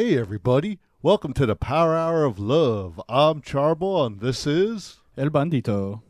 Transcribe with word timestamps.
Hey, 0.00 0.16
everybody. 0.16 0.78
Welcome 1.02 1.34
to 1.34 1.44
the 1.44 1.54
Power 1.54 1.94
Hour 1.94 2.24
of 2.24 2.38
Love. 2.38 2.98
I'm 3.06 3.42
Charbel, 3.42 4.06
and 4.06 4.18
this 4.18 4.46
is. 4.46 4.96
El 5.14 5.28
Bandito. 5.28 6.00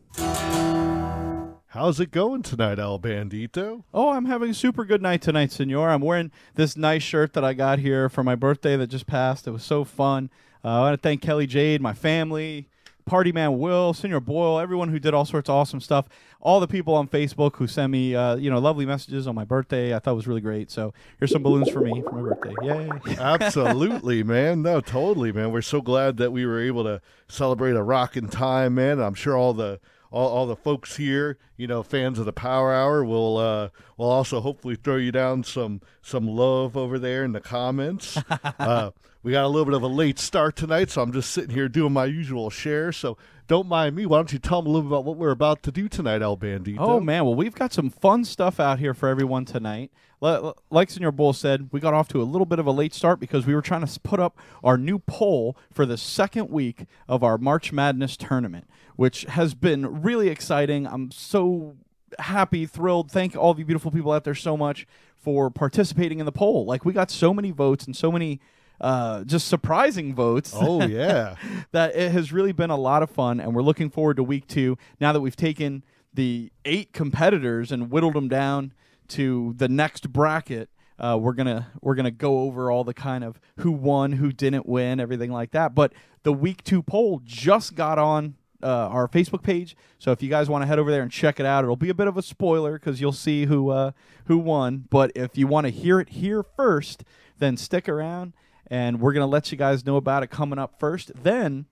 How's 1.66 1.98
it 1.98 2.12
going 2.12 2.42
tonight, 2.42 2.78
El 2.78 3.00
Bandito? 3.00 3.82
Oh, 3.92 4.10
I'm 4.10 4.26
having 4.26 4.50
a 4.50 4.54
super 4.54 4.84
good 4.84 5.02
night 5.02 5.22
tonight, 5.22 5.50
senor. 5.50 5.90
I'm 5.90 6.02
wearing 6.02 6.30
this 6.54 6.76
nice 6.76 7.02
shirt 7.02 7.32
that 7.32 7.44
I 7.44 7.52
got 7.52 7.80
here 7.80 8.08
for 8.08 8.22
my 8.22 8.36
birthday 8.36 8.76
that 8.76 8.86
just 8.86 9.08
passed. 9.08 9.48
It 9.48 9.50
was 9.50 9.64
so 9.64 9.82
fun. 9.82 10.30
Uh, 10.64 10.68
I 10.68 10.80
want 10.82 10.94
to 10.94 11.02
thank 11.02 11.20
Kelly 11.20 11.48
Jade, 11.48 11.80
my 11.80 11.92
family, 11.92 12.68
Party 13.10 13.32
Man 13.32 13.58
Will, 13.58 13.92
Senor 13.92 14.20
Boyle, 14.20 14.60
everyone 14.60 14.88
who 14.88 15.00
did 15.00 15.14
all 15.14 15.24
sorts 15.24 15.48
of 15.48 15.56
awesome 15.56 15.80
stuff. 15.80 16.06
All 16.40 16.60
the 16.60 16.68
people 16.68 16.94
on 16.94 17.08
Facebook 17.08 17.56
who 17.56 17.66
sent 17.66 17.90
me, 17.90 18.14
uh, 18.14 18.36
you 18.36 18.48
know, 18.48 18.60
lovely 18.60 18.86
messages 18.86 19.26
on 19.26 19.34
my 19.34 19.42
birthday. 19.42 19.96
I 19.96 19.98
thought 19.98 20.14
was 20.14 20.28
really 20.28 20.40
great. 20.40 20.70
So 20.70 20.94
here's 21.18 21.32
some 21.32 21.42
balloons 21.42 21.68
for 21.70 21.80
me 21.80 22.02
for 22.02 22.12
my 22.12 22.22
birthday. 22.22 22.54
Yay! 22.62 23.16
Absolutely, 23.18 24.22
man. 24.22 24.62
No, 24.62 24.80
totally, 24.80 25.32
man. 25.32 25.50
We're 25.50 25.60
so 25.60 25.80
glad 25.80 26.18
that 26.18 26.30
we 26.30 26.46
were 26.46 26.60
able 26.60 26.84
to 26.84 27.00
celebrate 27.26 27.74
a 27.74 27.82
rocking 27.82 28.28
time, 28.28 28.76
man. 28.76 29.00
I'm 29.00 29.14
sure 29.14 29.36
all 29.36 29.54
the 29.54 29.80
all, 30.10 30.28
all 30.28 30.46
the 30.46 30.56
folks 30.56 30.96
here, 30.96 31.38
you 31.56 31.66
know, 31.66 31.82
fans 31.82 32.18
of 32.18 32.26
the 32.26 32.32
Power 32.32 32.72
Hour, 32.72 33.04
will 33.04 33.36
uh, 33.36 33.68
will 33.96 34.10
also 34.10 34.40
hopefully 34.40 34.76
throw 34.76 34.96
you 34.96 35.12
down 35.12 35.44
some 35.44 35.80
some 36.02 36.26
love 36.26 36.76
over 36.76 36.98
there 36.98 37.24
in 37.24 37.32
the 37.32 37.40
comments. 37.40 38.18
uh, 38.58 38.90
we 39.22 39.32
got 39.32 39.44
a 39.44 39.48
little 39.48 39.66
bit 39.66 39.74
of 39.74 39.82
a 39.82 39.88
late 39.88 40.18
start 40.18 40.56
tonight, 40.56 40.90
so 40.90 41.02
I'm 41.02 41.12
just 41.12 41.30
sitting 41.30 41.54
here 41.54 41.68
doing 41.68 41.92
my 41.92 42.06
usual 42.06 42.50
share. 42.50 42.90
So 42.92 43.18
don't 43.50 43.66
mind 43.66 43.96
me. 43.96 44.06
Why 44.06 44.18
don't 44.18 44.32
you 44.32 44.38
tell 44.38 44.62
them 44.62 44.70
a 44.70 44.74
little 44.76 44.86
about 44.86 45.04
what 45.04 45.16
we're 45.16 45.32
about 45.32 45.64
to 45.64 45.72
do 45.72 45.88
tonight, 45.88 46.22
El 46.22 46.36
Bandito? 46.36 46.76
Oh 46.78 47.00
man, 47.00 47.24
well 47.24 47.34
we've 47.34 47.56
got 47.56 47.72
some 47.72 47.90
fun 47.90 48.24
stuff 48.24 48.60
out 48.60 48.78
here 48.78 48.94
for 48.94 49.08
everyone 49.08 49.44
tonight. 49.44 49.90
Like 50.20 50.88
Senor 50.88 51.10
Bull 51.10 51.32
said, 51.32 51.68
we 51.72 51.80
got 51.80 51.92
off 51.92 52.06
to 52.08 52.22
a 52.22 52.24
little 52.24 52.46
bit 52.46 52.60
of 52.60 52.66
a 52.66 52.70
late 52.70 52.94
start 52.94 53.18
because 53.18 53.46
we 53.46 53.54
were 53.56 53.60
trying 53.60 53.84
to 53.84 54.00
put 54.00 54.20
up 54.20 54.38
our 54.62 54.78
new 54.78 55.00
poll 55.00 55.56
for 55.72 55.84
the 55.84 55.96
second 55.96 56.48
week 56.48 56.86
of 57.08 57.24
our 57.24 57.38
March 57.38 57.72
Madness 57.72 58.16
tournament, 58.16 58.68
which 58.94 59.22
has 59.22 59.54
been 59.54 60.00
really 60.00 60.28
exciting. 60.28 60.86
I'm 60.86 61.10
so 61.10 61.74
happy, 62.20 62.66
thrilled. 62.66 63.10
Thank 63.10 63.34
all 63.34 63.50
of 63.50 63.58
you 63.58 63.64
beautiful 63.64 63.90
people 63.90 64.12
out 64.12 64.22
there 64.22 64.36
so 64.36 64.56
much 64.56 64.86
for 65.16 65.50
participating 65.50 66.20
in 66.20 66.24
the 66.24 66.30
poll. 66.30 66.66
Like 66.66 66.84
we 66.84 66.92
got 66.92 67.10
so 67.10 67.34
many 67.34 67.50
votes 67.50 67.84
and 67.84 67.96
so 67.96 68.12
many 68.12 68.40
uh, 68.80 69.24
just 69.24 69.46
surprising 69.48 70.14
votes 70.14 70.52
Oh 70.54 70.82
yeah. 70.86 71.36
that 71.72 71.94
it 71.94 72.12
has 72.12 72.32
really 72.32 72.52
been 72.52 72.70
a 72.70 72.76
lot 72.76 73.02
of 73.02 73.10
fun, 73.10 73.40
and 73.40 73.54
we're 73.54 73.62
looking 73.62 73.90
forward 73.90 74.16
to 74.16 74.22
week 74.22 74.46
two. 74.46 74.78
Now 75.00 75.12
that 75.12 75.20
we've 75.20 75.36
taken 75.36 75.84
the 76.14 76.50
eight 76.64 76.92
competitors 76.92 77.70
and 77.70 77.90
whittled 77.90 78.14
them 78.14 78.28
down 78.28 78.72
to 79.08 79.54
the 79.56 79.68
next 79.68 80.12
bracket, 80.12 80.70
uh, 80.98 81.18
we're 81.20 81.32
gonna 81.34 81.68
we're 81.80 81.94
gonna 81.94 82.10
go 82.10 82.40
over 82.40 82.70
all 82.70 82.84
the 82.84 82.94
kind 82.94 83.24
of 83.24 83.40
who 83.58 83.70
won, 83.72 84.12
who 84.12 84.32
didn't 84.32 84.66
win, 84.66 85.00
everything 85.00 85.30
like 85.30 85.50
that. 85.52 85.74
But 85.74 85.92
the 86.22 86.32
week 86.32 86.62
two 86.64 86.82
poll 86.82 87.20
just 87.24 87.74
got 87.74 87.98
on. 87.98 88.36
Uh, 88.62 88.88
our 88.92 89.08
Facebook 89.08 89.42
page, 89.42 89.74
so 89.98 90.12
if 90.12 90.22
you 90.22 90.28
guys 90.28 90.50
want 90.50 90.60
to 90.60 90.66
head 90.66 90.78
over 90.78 90.90
there 90.90 91.00
and 91.00 91.10
check 91.10 91.40
it 91.40 91.46
out, 91.46 91.64
it'll 91.64 91.76
be 91.76 91.88
a 91.88 91.94
bit 91.94 92.06
of 92.06 92.18
a 92.18 92.22
spoiler 92.22 92.74
because 92.78 93.00
you'll 93.00 93.10
see 93.10 93.46
who 93.46 93.70
uh, 93.70 93.92
who 94.26 94.36
won. 94.36 94.84
But 94.90 95.12
if 95.14 95.38
you 95.38 95.46
want 95.46 95.64
to 95.66 95.70
hear 95.70 95.98
it 95.98 96.10
here 96.10 96.42
first, 96.42 97.02
then 97.38 97.56
stick 97.56 97.88
around, 97.88 98.34
and 98.70 99.00
we're 99.00 99.12
gonna 99.12 99.26
let 99.26 99.50
you 99.52 99.58
guys 99.58 99.84
know 99.84 99.96
about 99.96 100.22
it 100.22 100.30
coming 100.30 100.58
up 100.58 100.78
first. 100.78 101.10
Then 101.22 101.66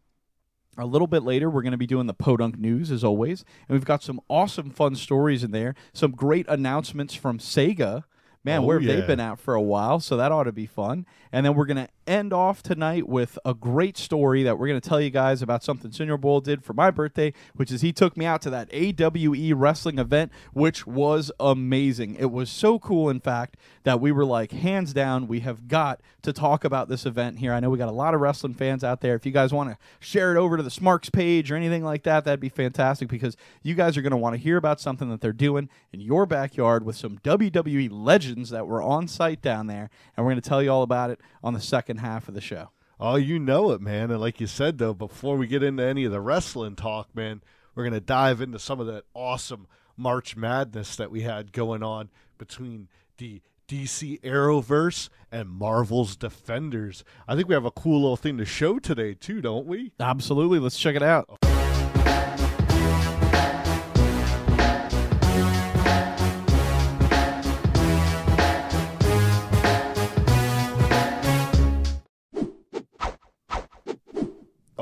a 0.78 0.86
little 0.86 1.09
bit 1.09 1.25
later, 1.25 1.50
we're 1.50 1.62
going 1.62 1.72
to 1.72 1.78
be 1.78 1.88
doing 1.88 2.06
the 2.06 2.14
Podunk 2.14 2.56
News 2.56 2.92
as 2.92 3.03
always, 3.03 3.44
and 3.69 3.76
we've 3.76 3.84
got 3.84 4.03
some 4.03 4.20
awesome, 4.28 4.70
fun 4.70 4.94
stories 4.94 5.42
in 5.42 5.50
there. 5.50 5.75
Some 5.92 6.12
great 6.12 6.47
announcements 6.48 7.14
from 7.14 7.38
Sega. 7.38 8.04
Man, 8.48 8.62
Oh, 8.62 8.66
where 8.66 8.78
have 8.81 8.88
yeah. 8.88 8.97
they 8.97 9.06
been 9.06 9.20
at 9.20 9.38
for 9.38 9.54
a 9.54 9.60
while? 9.62 10.00
So 10.00 10.16
that 10.16 10.32
ought 10.32 10.44
to 10.44 10.53
be 10.53 10.66
fun. 10.66 11.06
And 11.31 11.44
then 11.44 11.54
we're 11.54 11.66
going 11.66 11.76
to 11.76 11.88
end 12.06 12.32
off 12.32 12.62
tonight 12.62 13.06
with 13.06 13.38
a 13.44 13.53
great 13.53 13.98
story 13.98 14.42
that 14.42 14.59
we're 14.59 14.66
going 14.69 14.81
to 14.81 14.88
tell 14.88 15.00
you 15.00 15.10
guys 15.10 15.42
about 15.42 15.62
something 15.62 15.92
Senor 15.92 16.16
Bull 16.16 16.41
did 16.41 16.64
for 16.64 16.72
my 16.72 16.91
birthday, 16.91 17.34
which 17.54 17.70
is 17.70 17.82
he 17.82 17.92
took 17.92 18.16
me 18.16 18.25
out 18.25 18.41
to 18.42 18.50
that 18.50 18.69
AWE 18.72 19.53
wrestling 19.54 19.98
event, 19.98 20.32
which 20.54 20.87
was 20.87 21.31
amazing. 21.38 22.16
It 22.19 22.31
was 22.31 22.48
so 22.50 22.78
cool, 22.78 23.10
in 23.10 23.20
fact, 23.20 23.56
that 23.84 24.00
we 24.00 24.10
were 24.10 24.25
like, 24.25 24.53
hands 24.53 24.94
down, 24.94 25.28
we 25.28 25.41
have 25.41 25.69
got 25.69 26.00
to 26.22 26.32
talk 26.32 26.64
about 26.64 26.88
this 26.88 27.04
event 27.04 27.38
here. 27.41 27.53
I 27.53 27.60
know 27.60 27.69
we 27.69 27.76
got 27.78 27.88
a 27.91 27.92
lot 27.92 28.14
of 28.14 28.20
wrestling 28.20 28.54
fans 28.54 28.82
out 28.82 29.03
there. 29.03 29.14
If 29.14 29.26
you 29.26 29.32
guys 29.32 29.53
want 29.53 29.70
to 29.70 29.76
share 30.00 30.34
it 30.34 30.38
over 30.38 30.56
to 30.56 30.62
the 30.62 30.70
Smarks 30.70 31.10
page 31.10 31.50
or 31.53 31.56
anything 31.56 31.84
like 31.84 32.04
that, 32.04 32.25
that'd 32.25 32.41
be 32.41 32.48
fantastic 32.48 33.08
because 33.08 33.37
you 33.62 33.75
guys 33.75 33.98
are 33.98 34.03
going 34.03 34.12
to 34.12 34.16
want 34.16 34.34
to 34.34 34.41
hear 34.41 34.56
about 34.56 34.81
something 34.81 35.10
that 35.10 35.20
they're 35.20 35.32
doing 35.34 35.69
in 35.92 36.00
your 36.00 36.25
backyard 36.25 36.84
with 36.87 36.97
some 36.97 37.19
WWE 37.19 37.88
legends 37.92 38.38
that 38.44 38.66
were 38.66 38.82
on 38.82 39.09
site 39.09 39.43
down 39.43 39.66
there. 39.66 39.91
And 40.16 40.25
we're 40.25 40.32
going 40.32 40.43
to 40.43 40.49
tell 40.49 40.62
you 40.62 40.71
all 40.71 40.82
about 40.82 41.10
it 41.10 41.21
on 41.43 41.54
the 41.54 41.60
second 41.60 41.99
half 41.99 42.28
of 42.28 42.34
the 42.34 42.41
show. 42.41 42.71
Oh, 43.00 43.16
you 43.16 43.38
know 43.38 43.71
it, 43.71 43.81
man. 43.81 44.10
And 44.10 44.21
like 44.21 44.41
you 44.41 44.47
said, 44.47 44.78
though, 44.78 44.94
before 44.94 45.37
we 45.37 45.47
get 45.47 45.62
into 45.62 45.84
any 45.84 46.04
of 46.04 46.12
the 46.12 46.21
wrestling 46.21 46.75
talk, 46.75 47.15
man, 47.15 47.43
we're 47.75 47.84
going 47.84 47.93
to 47.93 48.00
dive 48.00 48.41
into 48.41 48.59
some 48.59 48.81
of 48.81 48.87
that 48.88 49.04
awesome 49.15 49.69
March 49.97 50.37
Madness 50.37 50.97
that 50.97 51.10
we 51.10 51.22
had 51.22 51.53
going 51.53 51.82
on 51.82 52.10
between 52.38 52.88
the 53.19 53.40
DC 53.69 54.20
Arrowverse 54.23 55.11
and 55.31 55.49
Marvel's 55.49 56.17
Defenders. 56.17 57.05
I 57.29 57.37
think 57.37 57.49
we 57.49 57.55
have 57.55 57.64
a 57.64 57.70
cool 57.70 58.00
little 58.00 58.17
thing 58.17 58.38
to 58.38 58.44
show 58.44 58.79
today, 58.79 59.14
too, 59.14 59.40
don't 59.40 59.67
we? 59.67 59.93
Absolutely. 60.00 60.58
Let's 60.58 60.79
check 60.79 60.96
it 60.96 61.02
out. 61.02 61.38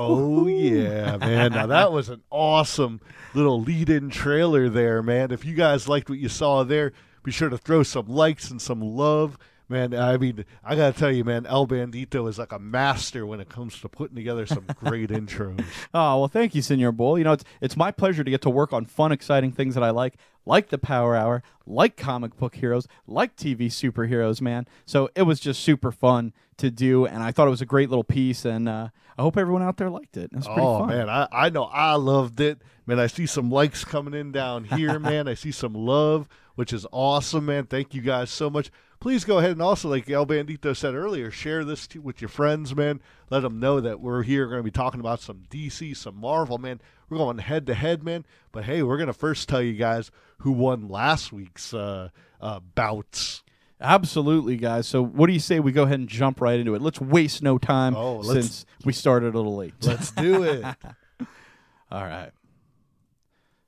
Oh 0.07 0.47
yeah, 0.47 1.17
man! 1.17 1.51
Now 1.51 1.67
that 1.67 1.91
was 1.91 2.09
an 2.09 2.21
awesome 2.29 3.01
little 3.33 3.61
lead-in 3.61 4.09
trailer 4.09 4.69
there, 4.69 5.03
man. 5.03 5.31
If 5.31 5.45
you 5.45 5.53
guys 5.53 5.87
liked 5.87 6.09
what 6.09 6.19
you 6.19 6.29
saw 6.29 6.63
there, 6.63 6.93
be 7.23 7.31
sure 7.31 7.49
to 7.49 7.57
throw 7.57 7.83
some 7.83 8.07
likes 8.07 8.49
and 8.49 8.61
some 8.61 8.81
love, 8.81 9.37
man. 9.69 9.93
I 9.93 10.17
mean, 10.17 10.45
I 10.63 10.75
gotta 10.75 10.97
tell 10.97 11.11
you, 11.11 11.23
man, 11.23 11.45
El 11.45 11.67
Bandito 11.67 12.27
is 12.29 12.37
like 12.37 12.51
a 12.51 12.59
master 12.59 13.25
when 13.25 13.39
it 13.39 13.49
comes 13.49 13.79
to 13.81 13.89
putting 13.89 14.15
together 14.15 14.45
some 14.45 14.65
great 14.83 15.09
intros. 15.09 15.63
Oh 15.93 16.19
well, 16.19 16.27
thank 16.27 16.55
you, 16.55 16.61
Senor 16.61 16.91
Bull. 16.91 17.17
You 17.17 17.23
know, 17.23 17.33
it's 17.33 17.43
it's 17.61 17.77
my 17.77 17.91
pleasure 17.91 18.23
to 18.23 18.31
get 18.31 18.41
to 18.43 18.49
work 18.49 18.73
on 18.73 18.85
fun, 18.85 19.11
exciting 19.11 19.51
things 19.51 19.75
that 19.75 19.83
I 19.83 19.89
like, 19.89 20.15
like 20.45 20.69
the 20.69 20.77
Power 20.77 21.15
Hour, 21.15 21.43
like 21.65 21.97
comic 21.97 22.37
book 22.37 22.55
heroes, 22.55 22.87
like 23.07 23.35
TV 23.35 23.67
superheroes, 23.67 24.41
man. 24.41 24.65
So 24.85 25.09
it 25.15 25.23
was 25.23 25.39
just 25.39 25.61
super 25.61 25.91
fun 25.91 26.33
to 26.57 26.71
do, 26.71 27.05
and 27.05 27.21
I 27.21 27.31
thought 27.31 27.47
it 27.47 27.51
was 27.51 27.61
a 27.61 27.65
great 27.67 27.89
little 27.89 28.03
piece, 28.03 28.43
and 28.45 28.67
uh, 28.67 28.89
I 29.17 29.21
hope 29.21 29.37
everyone 29.37 29.61
out 29.61 29.77
there 29.77 29.89
liked 29.91 30.17
it. 30.17 30.31
It 30.31 30.35
was 30.37 30.45
pretty 30.47 30.61
Oh 30.61 30.79
fun. 30.79 30.89
man, 30.89 31.09
I, 31.09 31.27
I 31.31 31.49
know 31.49 31.65
I 31.65 31.95
loved 31.95 32.39
it. 32.39 32.61
Man, 32.87 32.99
I 32.99 33.07
see 33.07 33.25
some 33.25 33.51
likes 33.51 33.83
coming 33.85 34.13
in 34.13 34.31
down 34.31 34.63
here, 34.75 34.97
man. 34.97 35.27
I 35.27 35.33
see 35.35 35.51
some 35.51 35.73
love, 35.73 36.27
which 36.55 36.73
is 36.73 36.87
awesome, 36.91 37.45
man. 37.45 37.65
Thank 37.65 37.93
you 37.93 38.01
guys 38.01 38.31
so 38.31 38.49
much. 38.49 38.71
Please 38.99 39.23
go 39.23 39.37
ahead 39.37 39.51
and 39.51 39.61
also, 39.61 39.89
like 39.89 40.09
El 40.09 40.25
Bandito 40.25 40.75
said 40.75 40.95
earlier, 40.95 41.29
share 41.29 41.63
this 41.63 41.87
with 42.01 42.19
your 42.19 42.29
friends, 42.29 42.75
man. 42.75 42.99
Let 43.29 43.41
them 43.41 43.59
know 43.59 43.79
that 43.79 43.99
we're 43.99 44.23
here 44.23 44.47
going 44.47 44.59
to 44.59 44.63
be 44.63 44.71
talking 44.71 44.99
about 44.99 45.21
some 45.21 45.43
DC, 45.51 45.95
some 45.95 46.15
Marvel, 46.19 46.57
man. 46.57 46.81
We're 47.09 47.19
going 47.19 47.37
head 47.37 47.67
to 47.67 47.75
head, 47.75 48.03
man. 48.03 48.25
But 48.51 48.65
hey, 48.65 48.81
we're 48.81 48.97
going 48.97 49.07
to 49.07 49.13
first 49.13 49.47
tell 49.47 49.61
you 49.61 49.73
guys 49.73 50.09
who 50.39 50.51
won 50.51 50.87
last 50.87 51.31
week's 51.31 51.73
uh, 51.73 52.09
uh, 52.41 52.59
bouts. 52.73 53.43
Absolutely, 53.79 54.57
guys. 54.57 54.87
So 54.87 55.03
what 55.03 55.27
do 55.27 55.33
you 55.33 55.39
say 55.39 55.59
we 55.59 55.71
go 55.71 55.83
ahead 55.83 55.99
and 55.99 56.09
jump 56.09 56.41
right 56.41 56.59
into 56.59 56.73
it? 56.73 56.81
Let's 56.81 56.99
waste 56.99 57.43
no 57.43 57.59
time 57.59 57.95
Oh, 57.95 58.23
since 58.23 58.65
we 58.83 58.93
started 58.93 59.35
a 59.35 59.37
little 59.37 59.55
late. 59.55 59.75
Let's 59.83 60.09
do 60.11 60.41
it. 60.41 60.63
All 61.91 62.03
right. 62.03 62.31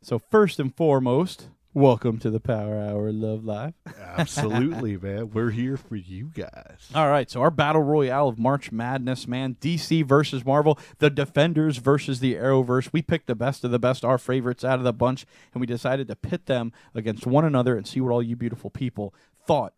So 0.02 0.18
first 0.18 0.60
and 0.60 0.76
foremost, 0.76 1.50
welcome 1.74 2.18
to 2.20 2.30
the 2.30 2.40
Power 2.40 2.80
Hour 2.80 3.12
Love 3.12 3.46
Live. 3.46 3.74
Absolutely, 4.00 4.98
man. 5.02 5.30
We're 5.32 5.52
here 5.52 5.78
for 5.78 5.96
you 5.96 6.32
guys. 6.34 6.90
All 6.94 7.10
right, 7.10 7.30
so 7.30 7.42
our 7.42 7.52
battle 7.52 7.84
royale 7.84 8.28
of 8.28 8.40
March 8.40 8.72
Madness, 8.72 9.28
man, 9.28 9.58
DC 9.62 10.06
versus 10.06 10.46
Marvel, 10.46 10.80
the 10.98 11.10
Defenders 11.10 11.78
versus 11.78 12.20
the 12.20 12.36
Arrowverse. 12.36 12.90
We 12.92 13.02
picked 13.02 13.28
the 13.28 13.36
best 13.36 13.64
of 13.64 13.72
the 13.72 13.80
best, 13.80 14.04
our 14.04 14.18
favorites 14.18 14.64
out 14.64 14.80
of 14.80 14.84
the 14.84 14.94
bunch, 14.94 15.26
and 15.54 15.62
we 15.62 15.68
decided 15.68 16.08
to 16.08 16.16
pit 16.16 16.46
them 16.48 16.72
against 16.96 17.28
one 17.28 17.46
another 17.46 17.78
and 17.78 17.88
see 17.88 18.02
what 18.02 18.12
all 18.12 18.24
you 18.24 18.36
beautiful 18.36 18.70
people 18.70 19.14
thought 19.46 19.74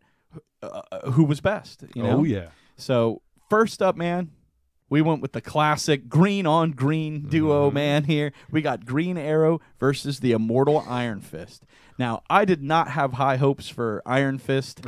uh, 0.62 0.82
who 1.10 1.24
was 1.24 1.40
best. 1.40 1.84
You 1.94 2.02
know? 2.02 2.18
Oh 2.18 2.24
yeah. 2.24 2.48
So 2.76 3.22
first 3.50 3.82
up, 3.82 3.96
man, 3.96 4.30
we 4.92 5.00
went 5.00 5.22
with 5.22 5.32
the 5.32 5.40
classic 5.40 6.10
green 6.10 6.44
on 6.44 6.72
green 6.72 7.20
mm-hmm. 7.20 7.28
duo, 7.30 7.70
man. 7.70 8.04
Here 8.04 8.30
we 8.50 8.60
got 8.60 8.84
Green 8.84 9.16
Arrow 9.16 9.62
versus 9.80 10.20
the 10.20 10.32
Immortal 10.32 10.84
Iron 10.86 11.22
Fist. 11.22 11.64
Now, 11.98 12.22
I 12.28 12.44
did 12.44 12.62
not 12.62 12.88
have 12.88 13.14
high 13.14 13.36
hopes 13.36 13.70
for 13.70 14.02
Iron 14.04 14.36
Fist, 14.36 14.84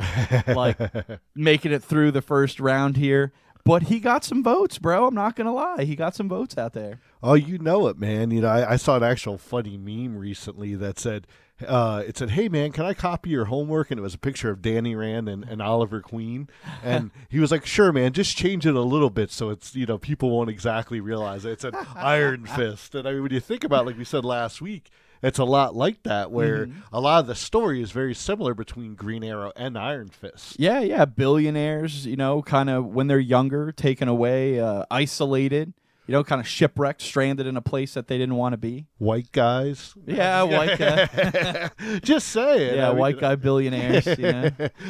like 0.47 0.77
making 1.35 1.71
it 1.71 1.83
through 1.83 2.11
the 2.11 2.21
first 2.21 2.59
round 2.59 2.97
here, 2.97 3.33
but 3.63 3.83
he 3.83 3.99
got 3.99 4.23
some 4.23 4.43
votes, 4.43 4.77
bro. 4.77 5.07
I'm 5.07 5.15
not 5.15 5.35
gonna 5.35 5.51
lie, 5.51 5.85
he 5.85 5.95
got 5.95 6.13
some 6.13 6.29
votes 6.29 6.55
out 6.55 6.73
there. 6.73 7.01
Oh, 7.23 7.33
you 7.33 7.57
know 7.57 7.87
it, 7.87 7.97
man. 7.97 8.29
You 8.29 8.41
know, 8.41 8.49
I, 8.49 8.73
I 8.73 8.75
saw 8.75 8.97
an 8.97 9.03
actual 9.03 9.39
funny 9.39 9.75
meme 9.75 10.15
recently 10.15 10.75
that 10.75 10.99
said, 10.99 11.25
uh, 11.67 12.03
it 12.05 12.17
said, 12.17 12.31
"Hey 12.31 12.49
man, 12.49 12.71
can 12.71 12.85
I 12.85 12.93
copy 12.93 13.29
your 13.29 13.45
homework?" 13.45 13.91
And 13.91 13.99
it 13.99 14.03
was 14.03 14.13
a 14.13 14.17
picture 14.19 14.49
of 14.49 14.61
Danny 14.61 14.95
Rand 14.95 15.29
and, 15.29 15.43
and 15.43 15.61
Oliver 15.61 16.01
Queen, 16.01 16.49
and 16.83 17.11
he 17.29 17.39
was 17.39 17.51
like, 17.51 17.65
"Sure, 17.65 17.91
man, 17.93 18.11
just 18.13 18.35
change 18.35 18.65
it 18.65 18.75
a 18.75 18.81
little 18.81 19.09
bit 19.09 19.31
so 19.31 19.49
it's 19.49 19.75
you 19.75 19.85
know 19.85 19.97
people 19.97 20.29
won't 20.31 20.49
exactly 20.49 20.99
realize 20.99 21.45
it." 21.45 21.51
It 21.51 21.61
said 21.61 21.75
Iron 21.95 22.45
Fist, 22.45 22.93
and 22.95 23.07
I 23.07 23.13
mean 23.13 23.23
when 23.23 23.31
you 23.31 23.39
think 23.39 23.63
about 23.63 23.83
it, 23.83 23.85
like 23.87 23.97
we 23.97 24.03
said 24.03 24.25
last 24.25 24.61
week, 24.61 24.89
it's 25.23 25.39
a 25.39 25.45
lot 25.45 25.75
like 25.75 26.03
that 26.03 26.29
where 26.29 26.65
Mm-hmm. 26.67 26.79
a 26.93 26.99
lot 26.99 27.19
of 27.21 27.27
the 27.27 27.35
story 27.35 27.81
is 27.81 27.91
very 27.91 28.13
similar 28.13 28.53
between 28.53 28.95
Green 28.95 29.23
Arrow 29.23 29.51
and 29.55 29.77
Iron 29.77 30.09
Fist. 30.09 30.59
Yeah, 30.59 30.81
yeah, 30.81 31.05
billionaires, 31.05 32.05
you 32.05 32.15
know, 32.17 32.41
kind 32.41 32.69
of 32.69 32.85
when 32.87 33.07
they're 33.07 33.17
younger, 33.19 33.71
taken 33.71 34.07
away, 34.09 34.59
uh, 34.59 34.83
isolated, 34.91 35.73
you 36.07 36.11
know, 36.11 36.23
kind 36.23 36.39
of 36.39 36.47
shipwrecked, 36.47 37.01
stranded 37.01 37.47
in 37.47 37.57
a 37.57 37.61
place 37.61 37.95
that 37.95 38.07
they 38.07 38.17
didn't 38.17 38.35
want 38.35 38.53
to 38.53 38.57
be. 38.57 38.85
White 38.99 39.31
guys, 39.31 39.93
Yeah, 40.05 40.43
white 40.57 40.77
guy. 40.77 41.69
just 42.03 42.27
say 42.29 42.65
it. 42.67 42.75
yeah, 42.77 42.87
I 42.87 42.89
mean, 42.91 42.99
white 42.99 43.19
guy 43.19 43.35
billionaires. 43.35 44.05
You 44.17 44.31
know? 44.31 44.49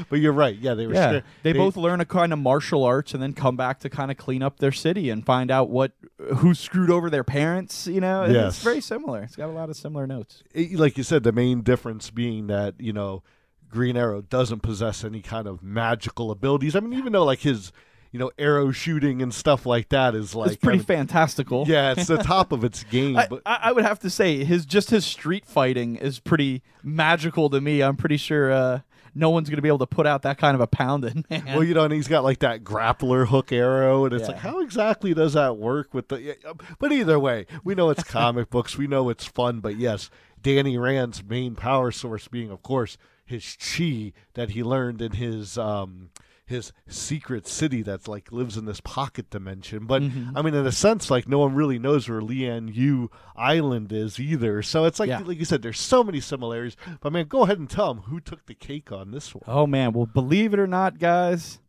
but 0.10 0.20
you're 0.20 0.34
right. 0.34 0.58
Yeah, 0.58 0.74
they 0.74 0.88
were. 0.88 0.94
Yeah, 0.94 1.08
stra- 1.10 1.24
they, 1.44 1.54
both 1.54 1.78
learn 1.78 2.02
a 2.02 2.06
kind 2.06 2.34
of 2.34 2.40
martial 2.40 2.84
arts 2.84 3.14
and 3.14 3.24
then 3.24 3.34
come 3.34 3.56
back 3.56 3.80
to 3.80 3.90
kind 3.90 4.12
of 4.12 4.18
clean 4.18 4.44
up 4.44 4.60
their 4.60 4.72
city 4.72 5.10
and 5.10 5.26
find 5.26 5.50
out 5.52 5.70
what 5.70 5.94
who 6.38 6.54
screwed 6.54 6.90
over 6.92 7.10
their 7.10 7.24
parents. 7.24 7.88
You 7.88 8.02
know, 8.02 8.26
Yes. 8.26 8.56
it's 8.56 8.64
very 8.64 8.82
similar. 8.82 9.22
It's 9.24 9.36
got 9.36 9.50
a 9.50 9.54
lot 9.54 9.70
of 9.70 9.76
similar 9.78 10.06
notes. 10.08 10.44
it- 10.54 10.78
like 10.80 10.98
you 10.98 11.04
said, 11.04 11.24
the 11.24 11.32
main 11.32 11.62
difference 11.62 12.10
being 12.10 12.48
that 12.48 12.76
you 12.80 12.92
know 12.94 13.24
Green 13.70 13.98
Arrow 13.98 14.22
doesn't 14.22 14.62
possess 14.62 15.04
any 15.04 15.22
kind 15.22 15.48
of 15.48 15.64
magical 15.64 16.32
abilities. 16.32 16.76
I 16.76 16.80
mean, 16.82 16.98
even 17.00 17.14
though 17.14 17.26
like 17.26 17.40
his 17.40 17.72
you 18.16 18.20
know 18.20 18.32
arrow 18.40 18.72
shooting 18.72 19.22
and 19.22 19.34
stuff 19.34 19.66
like 19.66 19.90
that 19.90 20.16
is 20.16 20.34
like 20.34 20.52
it's 20.54 20.56
pretty 20.64 20.78
mean, 20.78 20.86
fantastical. 20.86 21.66
yeah, 21.68 21.92
it's 21.92 22.08
the 22.08 22.16
top 22.24 22.54
of 22.54 22.64
its 22.64 22.86
game. 22.86 23.18
I, 23.18 23.28
but 23.28 23.42
I 23.46 23.60
I 23.64 23.72
would 23.74 23.84
have 23.84 24.00
to 24.00 24.10
say 24.10 24.46
his 24.46 24.66
just 24.66 24.90
his 24.90 25.04
street 25.06 25.46
fighting 25.46 25.98
is 25.98 26.22
pretty 26.22 26.62
magical 26.82 27.50
to 27.50 27.60
me. 27.60 27.84
I'm 27.84 27.98
pretty 27.98 28.16
sure 28.16 28.54
uh, 28.54 28.80
no 29.14 29.30
one's 29.32 29.50
gonna 29.50 29.62
be 29.62 29.68
able 29.68 29.80
to 29.80 29.86
put 29.86 30.08
out 30.08 30.22
that 30.22 30.38
kind 30.38 30.56
of 30.56 30.62
a 30.62 30.68
pounding. 30.68 31.26
Man. 31.30 31.44
well, 31.48 31.64
you 31.66 31.74
know, 31.74 31.84
and 31.84 31.92
he's 31.94 32.08
got 32.08 32.24
like 32.24 32.40
that 32.40 32.64
grappler 32.64 33.28
hook 33.28 33.52
arrow, 33.52 34.06
and 34.06 34.14
it's 34.14 34.22
Yeah. 34.22 34.28
like, 34.36 34.38
how 34.38 34.62
exactly 34.62 35.14
does 35.14 35.34
that 35.34 35.58
work 35.58 35.94
with 35.94 36.08
the? 36.08 36.38
um, 36.50 36.58
But 36.80 36.94
either 36.94 37.20
way, 37.20 37.48
we 37.66 37.76
know 37.76 37.90
it's 37.90 38.04
comic 38.22 38.50
books. 38.50 38.78
We 38.78 38.88
know 38.88 39.10
it's 39.10 39.26
fun. 39.26 39.60
But 39.60 39.76
yes, 39.76 40.10
Danny 40.42 40.78
Rand's 40.78 41.22
main 41.22 41.56
power 41.56 41.92
source 41.92 42.30
being, 42.30 42.50
of 42.50 42.64
course, 42.64 42.98
his 43.26 43.58
chi 43.60 44.14
that 44.36 44.52
he 44.52 44.64
learned 44.64 45.02
in 45.02 45.12
his 45.14 45.58
um 45.58 46.12
his 46.46 46.72
secret 46.88 47.48
city 47.48 47.82
that's 47.82 48.08
like 48.08 48.32
lives 48.32 48.56
in 48.58 48.66
this 48.66 48.80
pocket 48.82 49.30
dimension. 49.30 49.86
But 49.86 50.02
Mm-hmm. 50.04 50.38
I 50.38 50.42
mean, 50.42 50.54
in 50.54 50.66
a 50.68 50.72
sense, 50.72 51.10
like 51.10 51.28
no 51.28 51.40
one 51.40 51.56
really 51.56 51.80
knows 51.80 52.08
where 52.08 52.22
Lian 52.22 52.68
Yu 52.74 53.10
Island 53.36 53.92
is 53.92 54.20
either. 54.20 54.62
So 54.62 54.86
it's 54.86 55.00
like, 55.00 55.10
Yeah. 55.10 55.20
like 55.20 55.40
you 55.40 55.46
said, 55.46 55.62
there's 55.62 55.80
so 55.80 56.04
many 56.04 56.20
similarities. 56.20 56.78
But 57.02 57.12
man, 57.14 57.26
go 57.28 57.44
ahead 57.44 57.58
and 57.60 57.70
tell 57.70 57.92
him 57.92 57.98
who 58.04 58.20
took 58.20 58.46
the 58.46 58.54
cake 58.54 58.92
on 58.92 59.12
this 59.12 59.34
one. 59.34 59.44
oh 59.48 59.66
man, 59.68 59.94
well, 59.94 60.06
believe 60.06 60.54
it 60.54 60.60
or 60.60 60.68
not, 60.68 61.00
guys. 61.00 61.60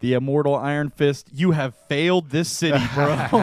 The 0.00 0.14
immortal 0.14 0.54
Iron 0.54 0.90
Fist, 0.90 1.28
you 1.32 1.50
have 1.52 1.74
failed 1.88 2.30
this 2.30 2.48
city, 2.48 2.78
bro. 2.94 3.28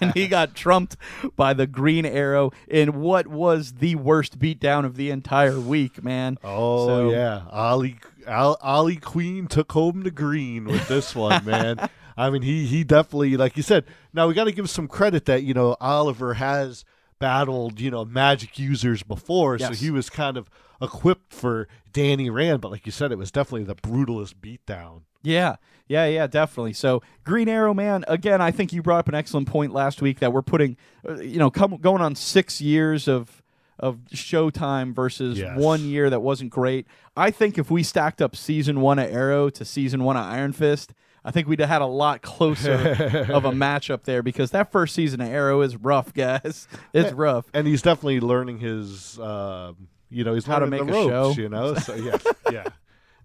and 0.00 0.12
he 0.14 0.28
got 0.28 0.54
trumped 0.54 0.96
by 1.34 1.54
the 1.54 1.66
Green 1.66 2.06
Arrow 2.06 2.52
in 2.68 3.00
what 3.00 3.26
was 3.26 3.72
the 3.74 3.96
worst 3.96 4.38
beatdown 4.38 4.84
of 4.84 4.96
the 4.96 5.10
entire 5.10 5.58
week, 5.58 6.04
man. 6.04 6.38
Oh 6.44 6.86
So- 6.86 7.10
yeah, 7.10 7.42
Ollie 7.50 7.96
Al, 8.28 8.56
Ollie 8.60 8.96
Queen 8.96 9.48
took 9.48 9.72
home 9.72 10.02
the 10.02 10.10
green 10.12 10.66
with 10.66 10.86
this 10.86 11.16
one, 11.16 11.44
man. 11.44 11.88
I 12.16 12.30
mean, 12.30 12.42
he 12.42 12.66
he 12.66 12.84
definitely, 12.84 13.36
like 13.36 13.56
you 13.56 13.62
said. 13.62 13.84
Now 14.12 14.28
we 14.28 14.34
got 14.34 14.44
to 14.44 14.52
give 14.52 14.68
some 14.70 14.86
credit 14.88 15.24
that 15.26 15.42
you 15.42 15.54
know 15.54 15.76
Oliver 15.80 16.34
has 16.34 16.84
battled 17.18 17.80
you 17.80 17.90
know 17.90 18.04
magic 18.04 18.58
users 18.58 19.02
before, 19.02 19.58
so 19.58 19.70
he 19.72 19.90
was 19.90 20.10
kind 20.10 20.36
of 20.36 20.48
equipped 20.80 21.32
for 21.32 21.66
Danny 21.92 22.28
Rand. 22.30 22.60
But 22.60 22.70
like 22.70 22.86
you 22.86 22.92
said, 22.92 23.10
it 23.12 23.18
was 23.18 23.30
definitely 23.30 23.64
the 23.64 23.74
brutalest 23.76 24.34
beatdown. 24.36 25.02
Yeah, 25.22 25.56
yeah, 25.88 26.06
yeah, 26.06 26.26
definitely. 26.26 26.72
So 26.74 27.02
Green 27.24 27.48
Arrow, 27.48 27.74
man. 27.74 28.04
Again, 28.08 28.40
I 28.40 28.50
think 28.50 28.72
you 28.72 28.82
brought 28.82 29.00
up 29.00 29.08
an 29.08 29.14
excellent 29.14 29.48
point 29.48 29.72
last 29.72 30.00
week 30.02 30.20
that 30.20 30.32
we're 30.32 30.42
putting, 30.42 30.76
uh, 31.08 31.14
you 31.20 31.38
know, 31.38 31.50
come, 31.50 31.76
going 31.78 32.02
on 32.02 32.14
six 32.14 32.60
years 32.60 33.08
of 33.08 33.42
of 33.80 33.98
Showtime 34.12 34.92
versus 34.92 35.38
Yes. 35.38 35.56
one 35.56 35.84
year 35.84 36.10
that 36.10 36.18
wasn't 36.20 36.50
great. 36.50 36.86
I 37.16 37.30
think 37.30 37.58
if 37.58 37.70
we 37.70 37.84
stacked 37.84 38.20
up 38.20 38.34
season 38.34 38.80
one 38.80 38.98
of 38.98 39.08
Arrow 39.08 39.50
to 39.50 39.64
season 39.64 40.02
one 40.02 40.16
of 40.16 40.24
Iron 40.24 40.52
Fist, 40.52 40.92
I 41.24 41.30
think 41.30 41.46
we'd 41.46 41.60
have 41.60 41.68
had 41.68 41.80
a 41.82 41.86
lot 41.86 42.20
closer 42.20 42.72
of 43.30 43.44
a 43.44 43.52
matchup 43.52 44.02
there 44.02 44.20
because 44.22 44.50
that 44.50 44.72
first 44.72 44.96
season 44.96 45.20
of 45.20 45.28
Arrow 45.28 45.60
is 45.60 45.76
rough, 45.76 46.12
guys. 46.14 46.66
It's 46.92 47.12
rough. 47.12 47.46
And 47.54 47.68
he's 47.68 47.80
definitely 47.82 48.18
learning 48.20 48.58
his, 48.58 49.16
uh, 49.20 49.74
you 50.10 50.24
know, 50.24 50.34
he's 50.34 50.44
How 50.44 50.58
to 50.58 50.66
make 50.66 50.84
the 50.84 50.92
a 50.92 51.06
ropes, 51.08 51.36
show. 51.36 51.40
You 51.42 51.48
know, 51.48 51.74
so 51.76 51.94
yeah, 51.94 52.16
yeah. 52.52 52.64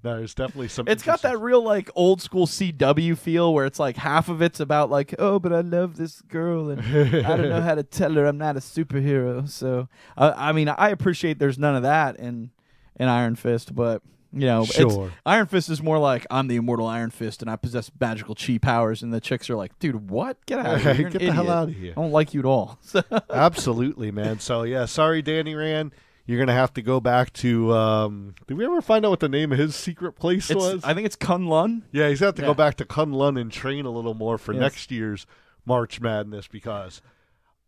No, 0.04 0.18
there's 0.18 0.34
definitely 0.36 0.68
some. 0.68 0.88
It's 0.88 1.02
got 1.04 1.22
that 1.22 1.40
real 1.40 1.64
like 1.64 1.90
old 1.96 2.22
school 2.22 2.46
CW 2.46 3.18
feel 3.18 3.54
where 3.54 3.66
it's 3.66 3.80
like 3.80 3.96
half 3.98 4.28
of 4.30 4.42
it's 4.42 4.60
about 4.60 4.90
like 4.90 5.16
oh 5.20 5.40
but 5.40 5.54
I 5.54 5.62
love 5.62 5.96
this 5.98 6.22
girl 6.22 6.70
and 6.70 6.82
I 6.82 7.38
don't 7.38 7.50
know 7.50 7.62
how 7.70 7.76
to 7.76 7.84
tell 7.84 8.14
her 8.14 8.26
I'm 8.26 8.38
not 8.38 8.58
a 8.58 8.60
superhero 8.60 9.48
so 9.50 9.88
uh, 10.18 10.34
I 10.36 10.52
mean 10.52 10.68
I 10.70 10.90
appreciate 10.90 11.40
there's 11.40 11.58
none 11.58 11.76
of 11.76 11.84
that 11.84 12.18
in 12.18 12.52
in 13.00 13.08
Iron 13.08 13.36
Fist 13.36 13.74
but 13.74 14.02
you 14.34 14.46
know 14.48 14.64
it's- 14.64 14.76
Sure. 14.94 15.12
Iron 15.26 15.46
Fist 15.46 15.70
is 15.70 15.82
more 15.82 16.00
like 16.00 16.26
I'm 16.32 16.48
the 16.48 16.56
immortal 16.58 16.86
Iron 16.88 17.10
Fist 17.12 17.42
and 17.42 17.50
I 17.50 17.56
possess 17.56 17.90
magical 18.00 18.36
chi 18.36 18.58
powers 18.58 19.04
and 19.04 19.14
the 19.14 19.22
chicks 19.22 19.50
are 19.50 19.56
like 19.56 19.78
dude 19.80 20.10
what 20.10 20.44
get 20.46 20.60
out 20.60 20.76
of 20.76 20.82
here 20.98 21.10
Get 21.10 21.20
the 21.22 21.32
hell 21.32 21.50
out 21.50 21.70
of 21.70 21.76
here. 21.76 21.94
I 21.96 22.02
don't 22.02 22.12
like 22.12 22.34
you 22.34 22.42
at 22.42 22.46
all 22.46 22.78
so 22.84 23.02
Absolutely, 23.30 24.12
man. 24.12 24.40
So 24.40 24.64
yeah, 24.64 24.86
sorry, 24.86 25.22
Danny 25.22 25.56
Rand. 25.56 25.94
You're 26.26 26.40
gonna 26.40 26.54
have 26.54 26.74
to 26.76 26.82
go 26.82 27.00
back 27.02 27.34
to. 27.34 27.74
Um, 27.74 28.36
did 28.48 28.58
we 28.58 28.66
ever 28.66 28.82
find 28.82 29.06
out 29.06 29.10
what 29.10 29.20
the 29.20 29.28
name 29.30 29.52
of 29.52 29.58
his 29.58 29.76
secret 29.76 30.14
place 30.14 30.50
it's, 30.50 30.58
was? 30.58 30.84
I 30.84 30.94
think 30.94 31.06
it's 31.06 31.18
Kunlun 31.18 31.82
yeah, 31.92 32.08
he's 32.10 32.20
gonna 32.22 32.28
have 32.30 32.36
to 32.36 32.42
Yeah. 32.44 32.48
go 32.48 32.54
back 32.54 32.76
to 32.76 32.86
Kunlun 32.86 33.40
and 33.40 33.52
train 33.52 33.86
a 33.86 33.90
little 33.92 34.14
more 34.14 34.38
for 34.38 34.54
Yes. 34.54 34.62
next 34.62 34.92
year's 34.92 35.26
March 35.66 36.00
Madness 36.00 36.48
because 36.48 37.02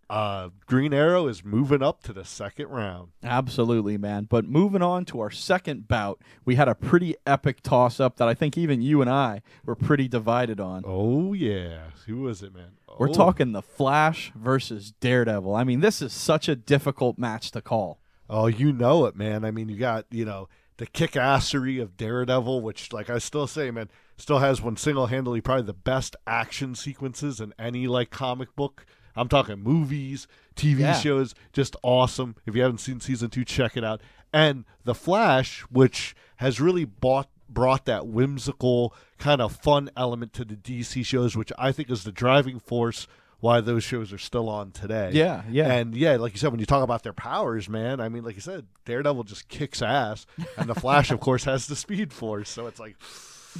uh, 0.10 0.50
Green 0.68 0.94
Arrow 0.94 1.28
is 1.28 1.44
moving 1.44 1.82
up 1.82 2.04
to 2.04 2.14
the 2.14 2.24
second 2.24 2.68
round. 2.68 3.10
Absolutely, 3.24 3.98
man. 3.98 4.28
But 4.30 4.46
moving 4.46 4.84
on 4.84 5.04
to 5.06 5.20
our 5.20 5.32
second 5.32 5.88
bout, 5.88 6.22
we 6.46 6.56
had 6.56 6.68
a 6.68 6.76
pretty 6.76 7.16
epic 7.26 7.62
toss 7.64 8.00
up 8.00 8.18
that 8.18 8.28
I 8.28 8.36
think 8.36 8.56
even 8.56 8.84
you 8.84 9.02
and 9.02 9.10
I 9.10 9.42
were 9.66 9.76
pretty 9.76 10.08
divided 10.08 10.60
on. 10.60 10.84
Oh 10.86 11.34
yeah, 11.34 11.86
who 12.06 12.22
was 12.22 12.44
it, 12.44 12.54
man? 12.54 12.74
We're 13.00 13.10
Oh. 13.10 13.14
talking 13.14 13.52
the 13.52 13.64
Flash 13.64 14.32
versus 14.36 14.92
Daredevil. 15.02 15.54
I 15.56 15.64
mean, 15.64 15.80
this 15.82 16.02
is 16.04 16.14
such 16.14 16.48
a 16.48 16.56
difficult 16.56 17.18
match 17.18 17.50
to 17.52 17.62
call. 17.62 18.00
Oh, 18.30 18.48
you 18.48 18.74
know 18.74 19.06
it, 19.06 19.16
man. 19.16 19.46
I 19.46 19.52
mean, 19.52 19.70
you 19.70 19.78
got, 19.78 20.06
you 20.12 20.26
know, 20.26 20.48
the 20.78 20.88
kickassery 20.88 21.82
of 21.82 21.96
Daredevil, 21.96 22.62
which, 22.62 22.92
like 22.92 23.10
I 23.10 23.18
still 23.20 23.48
say, 23.48 23.72
man, 23.72 23.90
still 24.18 24.40
has 24.40 24.62
one 24.62 24.78
single 24.78 25.08
handedly 25.08 25.42
probably 25.42 25.64
the 25.66 25.74
best 25.74 26.16
action 26.26 26.76
sequences 26.76 27.40
in 27.40 27.54
any, 27.60 27.88
like, 27.88 28.10
comic 28.10 28.56
book. 28.56 28.86
I'm 29.16 29.30
talking 29.30 29.60
movies, 29.62 30.28
TV 30.56 30.80
Yeah. 30.80 30.94
shows, 31.00 31.34
just 31.54 31.76
awesome. 31.84 32.36
If 32.46 32.56
you 32.56 32.62
haven't 32.64 32.80
seen 32.80 33.00
season 33.00 33.30
two, 33.30 33.46
check 33.46 33.78
it 33.78 33.84
out. 33.84 34.02
And 34.34 34.66
The 34.84 34.96
Flash, 34.96 35.62
which 35.70 36.16
has 36.38 36.60
really 36.60 36.84
bought, 36.84 37.30
brought 37.48 37.86
that 37.86 38.08
whimsical, 38.08 38.94
kind 39.18 39.40
of 39.42 39.56
fun 39.56 39.90
element 39.96 40.34
to 40.34 40.44
the 40.44 40.56
DC 40.56 41.06
shows, 41.06 41.38
which 41.38 41.54
I 41.58 41.72
think 41.72 41.90
is 41.90 42.04
the 42.04 42.12
driving 42.12 42.60
force 42.60 43.08
why 43.46 43.62
those 43.62 43.84
shows 43.84 44.12
are 44.12 44.18
still 44.18 44.50
on 44.50 44.72
today. 44.72 45.12
Yeah, 45.14 45.44
yeah. 45.50 45.72
And 45.74 45.96
yeah, 45.96 46.16
like 46.18 46.34
you 46.34 46.40
said, 46.40 46.50
when 46.52 46.60
you 46.60 46.66
talk 46.66 46.84
about 46.84 47.04
their 47.04 47.14
powers, 47.14 47.70
man, 47.70 48.00
I 48.00 48.10
mean, 48.10 48.24
like 48.24 48.36
you 48.36 48.42
said, 48.42 48.66
Daredevil 48.86 49.24
just 49.26 49.48
kicks 49.48 49.82
ass, 49.82 50.26
and 50.58 50.68
the 50.68 50.76
Flash, 50.76 51.12
of 51.12 51.20
course, 51.20 51.44
has 51.46 51.68
the 51.68 51.76
Speed 51.76 52.12
Force. 52.12 52.50
So 52.50 52.68
it's 52.68 52.80
like, 52.80 52.96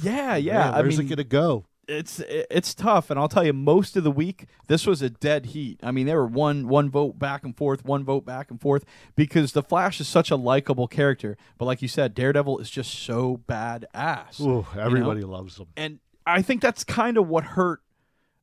Yeah, 0.02 0.36
yeah. 0.36 0.58
man, 0.58 0.74
I 0.74 0.80
where's 0.82 0.98
mean, 0.98 1.06
it 1.06 1.10
gonna 1.10 1.24
go? 1.24 1.64
it's 1.88 2.18
it's 2.28 2.74
tough, 2.74 3.10
and 3.10 3.18
I'll 3.20 3.28
tell 3.28 3.44
you, 3.46 3.52
most 3.52 3.96
of 3.96 4.02
the 4.02 4.10
week 4.10 4.46
this 4.66 4.88
was 4.88 5.02
a 5.02 5.08
dead 5.10 5.46
heat. 5.46 5.78
I 5.84 5.92
mean, 5.92 6.06
there 6.06 6.16
were 6.18 6.26
one 6.26 6.66
one 6.66 6.90
vote 6.90 7.16
back 7.18 7.44
and 7.44 7.56
forth, 7.56 7.84
one 7.84 8.02
vote 8.04 8.26
back 8.26 8.50
and 8.50 8.60
forth 8.60 8.84
because 9.14 9.52
the 9.52 9.62
Flash 9.62 10.00
is 10.00 10.08
such 10.08 10.32
a 10.32 10.36
likable 10.36 10.88
character, 10.88 11.36
but 11.58 11.66
like 11.66 11.80
you 11.82 11.88
said, 11.88 12.12
Daredevil 12.12 12.58
is 12.58 12.70
just 12.70 12.92
so 12.92 13.40
badass. 13.48 14.40
Ooh, 14.40 14.66
everybody 14.76 15.22
loves 15.22 15.56
them. 15.58 15.68
and 15.76 16.00
I 16.26 16.42
think 16.42 16.60
that's 16.60 16.82
kind 16.82 17.16
of 17.16 17.28
what 17.28 17.44
hurt 17.44 17.82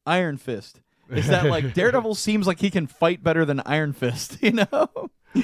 Iron 0.06 0.38
Fist. 0.38 0.80
Is 1.18 1.28
that 1.28 1.46
like 1.46 1.74
Daredevil 1.76 2.16
seems 2.16 2.48
like 2.48 2.60
he 2.60 2.70
can 2.70 2.88
fight 2.88 3.24
better 3.24 3.46
than 3.46 3.62
Iron 3.66 3.94
Fist, 3.94 4.38
you 4.42 4.52
know? 4.52 4.90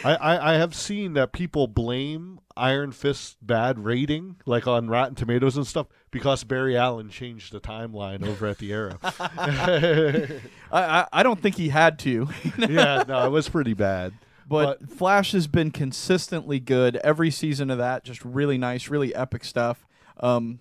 I, 0.03 0.15
I 0.15 0.53
I 0.53 0.57
have 0.57 0.75
seen 0.75 1.13
that 1.13 1.31
people 1.31 1.67
blame 1.67 2.39
Iron 2.55 2.91
Fist's 2.91 3.37
bad 3.41 3.83
rating, 3.83 4.35
like 4.45 4.67
on 4.67 4.87
Rotten 4.87 5.15
Tomatoes 5.15 5.57
and 5.57 5.65
stuff, 5.65 5.87
because 6.11 6.43
Barry 6.43 6.77
Allen 6.77 7.09
changed 7.09 7.51
the 7.53 7.59
timeline 7.59 8.23
over 8.25 8.45
at 8.45 8.59
the 8.59 8.71
Arrow. 8.71 8.99
I, 9.03 10.41
I 10.71 11.07
I 11.11 11.23
don't 11.23 11.41
think 11.41 11.55
he 11.55 11.69
had 11.69 11.97
to, 11.99 12.27
yeah, 12.57 13.03
no, 13.07 13.25
it 13.25 13.31
was 13.31 13.49
pretty 13.49 13.73
bad. 13.73 14.13
but, 14.47 14.89
Flash 14.89 15.31
has 15.31 15.47
been 15.47 15.71
consistently 15.71 16.59
good 16.59 16.97
every 16.97 17.31
season 17.31 17.71
of 17.71 17.79
that. 17.79 18.03
Just 18.03 18.23
really 18.23 18.57
nice, 18.59 18.89
really 18.89 19.13
epic 19.15 19.43
stuff. 19.43 19.87
Um, 20.19 20.59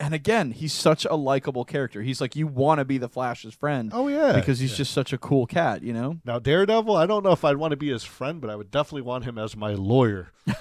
and 0.00 0.12
again, 0.14 0.50
he's 0.50 0.72
such 0.72 1.04
a 1.04 1.14
likable 1.14 1.64
character. 1.64 2.02
He's 2.02 2.20
like 2.20 2.34
you 2.36 2.46
want 2.46 2.78
to 2.78 2.84
be 2.84 2.98
the 2.98 3.08
Flash's 3.08 3.54
friend. 3.54 3.90
Oh 3.94 4.08
yeah, 4.08 4.32
because 4.32 4.58
he's 4.58 4.72
Yeah. 4.72 4.78
just 4.78 4.92
such 4.92 5.12
a 5.12 5.18
cool 5.18 5.46
cat, 5.46 5.82
you 5.82 5.92
know. 5.92 6.18
now 6.24 6.38
Daredevil. 6.38 6.94
I 6.96 7.06
don't 7.06 7.22
know 7.24 7.32
if 7.32 7.44
I'd 7.44 7.56
want 7.56 7.70
to 7.72 7.76
be 7.76 7.90
his 7.90 8.04
friend, 8.04 8.40
but 8.40 8.50
I 8.50 8.56
would 8.56 8.70
definitely 8.70 9.02
want 9.02 9.24
him 9.24 9.38
as 9.38 9.56
my 9.56 9.72
lawyer. 9.74 10.30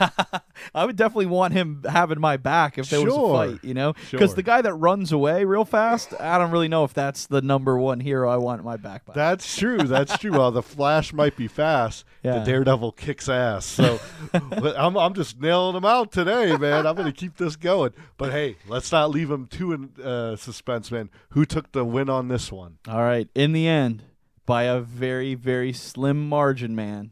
I 0.73 0.85
would 0.85 0.95
definitely 0.95 1.25
want 1.25 1.53
him 1.53 1.83
having 1.87 2.19
my 2.19 2.37
back 2.37 2.77
if 2.77 2.89
there 2.89 3.01
was 3.03 3.13
a 3.13 3.19
fight, 3.19 3.63
you 3.63 3.73
know? 3.73 3.93
Because 4.11 4.29
Sure. 4.29 4.35
the 4.35 4.43
guy 4.43 4.61
that 4.61 4.73
runs 4.73 5.11
away 5.11 5.43
real 5.43 5.65
fast, 5.65 6.13
I 6.21 6.37
don't 6.37 6.51
really 6.51 6.69
know 6.69 6.85
if 6.85 6.93
that's 6.93 7.27
the 7.27 7.41
number 7.41 7.77
one 7.77 7.99
hero 7.99 8.29
I 8.29 8.37
want 8.37 8.63
my 8.63 8.77
back 8.77 9.05
by. 9.05 9.13
That's 9.13 9.57
true. 9.57 9.79
That's 9.79 10.17
true. 10.17 10.31
While 10.31 10.51
the 10.51 10.63
Flash 10.63 11.11
might 11.11 11.35
be 11.35 11.47
fast, 11.47 12.05
Yeah. 12.23 12.39
the 12.39 12.45
Daredevil 12.45 12.93
kicks 12.93 13.27
ass. 13.27 13.65
So 13.65 13.99
but 14.31 14.77
I'm 14.79 14.95
I'm 14.97 15.13
just 15.13 15.41
nailing 15.41 15.73
them 15.73 15.85
out 15.85 16.11
today, 16.13 16.55
man. 16.55 16.87
I'm 16.87 16.95
going 16.95 17.11
to 17.11 17.17
keep 17.17 17.35
this 17.37 17.55
going. 17.57 17.91
But 18.17 18.31
hey, 18.31 18.55
let's 18.67 18.91
not 18.91 19.09
leave 19.11 19.22
him 19.31 19.47
too 19.47 19.73
in 19.73 19.91
uh, 20.01 20.35
suspense, 20.35 20.91
man. 20.91 21.09
Who 21.29 21.45
took 21.45 21.71
the 21.71 21.85
win 21.85 22.09
on 22.09 22.27
this 22.27 22.51
one? 22.51 22.77
All 22.87 23.01
right. 23.01 23.29
In 23.35 23.53
the 23.53 23.67
end, 23.67 24.03
by 24.45 24.63
a 24.63 24.79
very, 24.79 25.35
very 25.35 25.73
slim 25.73 26.27
margin, 26.27 26.75
man, 26.75 27.11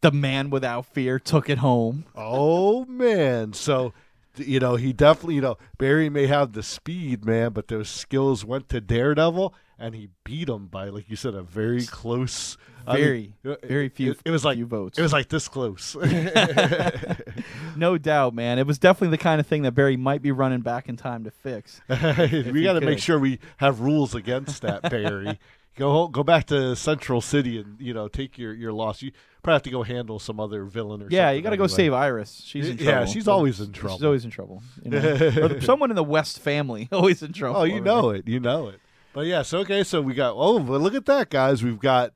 the 0.00 0.12
man 0.12 0.50
without 0.50 0.86
fear 0.86 1.18
took 1.18 1.48
it 1.48 1.58
home. 1.58 2.04
Oh 2.14 2.84
man. 2.84 3.52
So 3.52 3.94
you 4.36 4.58
know, 4.58 4.76
he 4.76 4.92
definitely, 4.92 5.36
you 5.36 5.40
know, 5.40 5.58
Barry 5.78 6.08
may 6.08 6.26
have 6.26 6.52
the 6.52 6.62
speed, 6.62 7.24
man, 7.24 7.52
but 7.52 7.68
those 7.68 7.88
skills 7.88 8.44
went 8.44 8.68
to 8.70 8.80
Daredevil 8.80 9.54
and 9.78 9.94
he 9.94 10.08
beat 10.24 10.48
him 10.48 10.66
by 10.66 10.88
like 10.88 11.08
you 11.08 11.16
said 11.16 11.34
a 11.34 11.42
very 11.42 11.84
close 11.86 12.56
I 12.86 12.96
mean, 12.96 13.04
Very, 13.42 13.56
very 13.62 13.88
few. 13.88 14.10
it, 14.12 14.18
it 14.26 14.30
was 14.30 14.44
like 14.44 14.56
few 14.56 14.66
votes. 14.66 14.98
it 14.98 15.02
was 15.02 15.12
like 15.12 15.28
this 15.28 15.48
close. 15.48 15.96
no 17.76 17.96
doubt, 17.98 18.34
man. 18.34 18.58
It 18.58 18.66
was 18.66 18.78
definitely 18.78 19.16
the 19.16 19.22
kind 19.22 19.40
of 19.40 19.46
thing 19.46 19.62
that 19.62 19.72
Barry 19.72 19.96
might 19.96 20.22
be 20.22 20.32
running 20.32 20.60
back 20.60 20.88
in 20.88 20.96
time 20.96 21.24
to 21.24 21.30
fix. 21.30 21.80
we 21.88 22.62
got 22.62 22.74
to 22.74 22.80
make 22.82 22.98
sure 22.98 23.18
we 23.18 23.38
have 23.58 23.80
rules 23.80 24.14
against 24.14 24.62
that, 24.62 24.82
Barry. 24.82 25.38
go 25.76 26.08
go 26.08 26.22
back 26.22 26.46
to 26.46 26.76
Central 26.76 27.20
City 27.20 27.58
and 27.58 27.80
you 27.80 27.94
know 27.94 28.08
take 28.08 28.36
your 28.36 28.52
your 28.52 28.72
loss. 28.72 29.00
You 29.00 29.12
probably 29.42 29.56
have 29.56 29.62
to 29.62 29.70
go 29.70 29.82
handle 29.82 30.18
some 30.18 30.38
other 30.38 30.64
villain 30.64 31.02
or 31.02 31.06
Yeah, 31.08 31.30
you 31.30 31.40
got 31.40 31.50
to 31.50 31.56
go 31.56 31.66
save 31.66 31.94
Iris. 31.94 32.42
She's 32.44 32.68
in 32.68 32.78
Yeah, 32.78 33.06
she's 33.06 33.28
always 33.28 33.60
in 33.60 33.72
trouble. 33.72 33.96
She's 33.96 34.04
always 34.04 34.24
in 34.24 34.30
trouble. 34.30 34.62
You 34.82 34.90
know? 34.90 35.58
someone 35.60 35.90
in 35.90 35.96
the 35.96 36.04
West 36.04 36.38
family 36.40 36.88
always 36.92 37.22
in 37.22 37.32
trouble. 37.32 37.60
Oh, 37.60 37.64
you 37.64 37.80
know 37.80 38.10
it. 38.10 38.28
You 38.28 38.40
know 38.40 38.68
it. 38.68 38.80
But 39.14 39.26
yeah, 39.26 39.42
so 39.42 39.58
okay, 39.60 39.82
so 39.84 40.02
we 40.02 40.12
got 40.12 40.34
oh, 40.36 40.58
but 40.58 40.80
look 40.80 40.94
at 40.94 41.06
that, 41.06 41.30
guys. 41.30 41.62
We've 41.62 41.78
got 41.78 42.12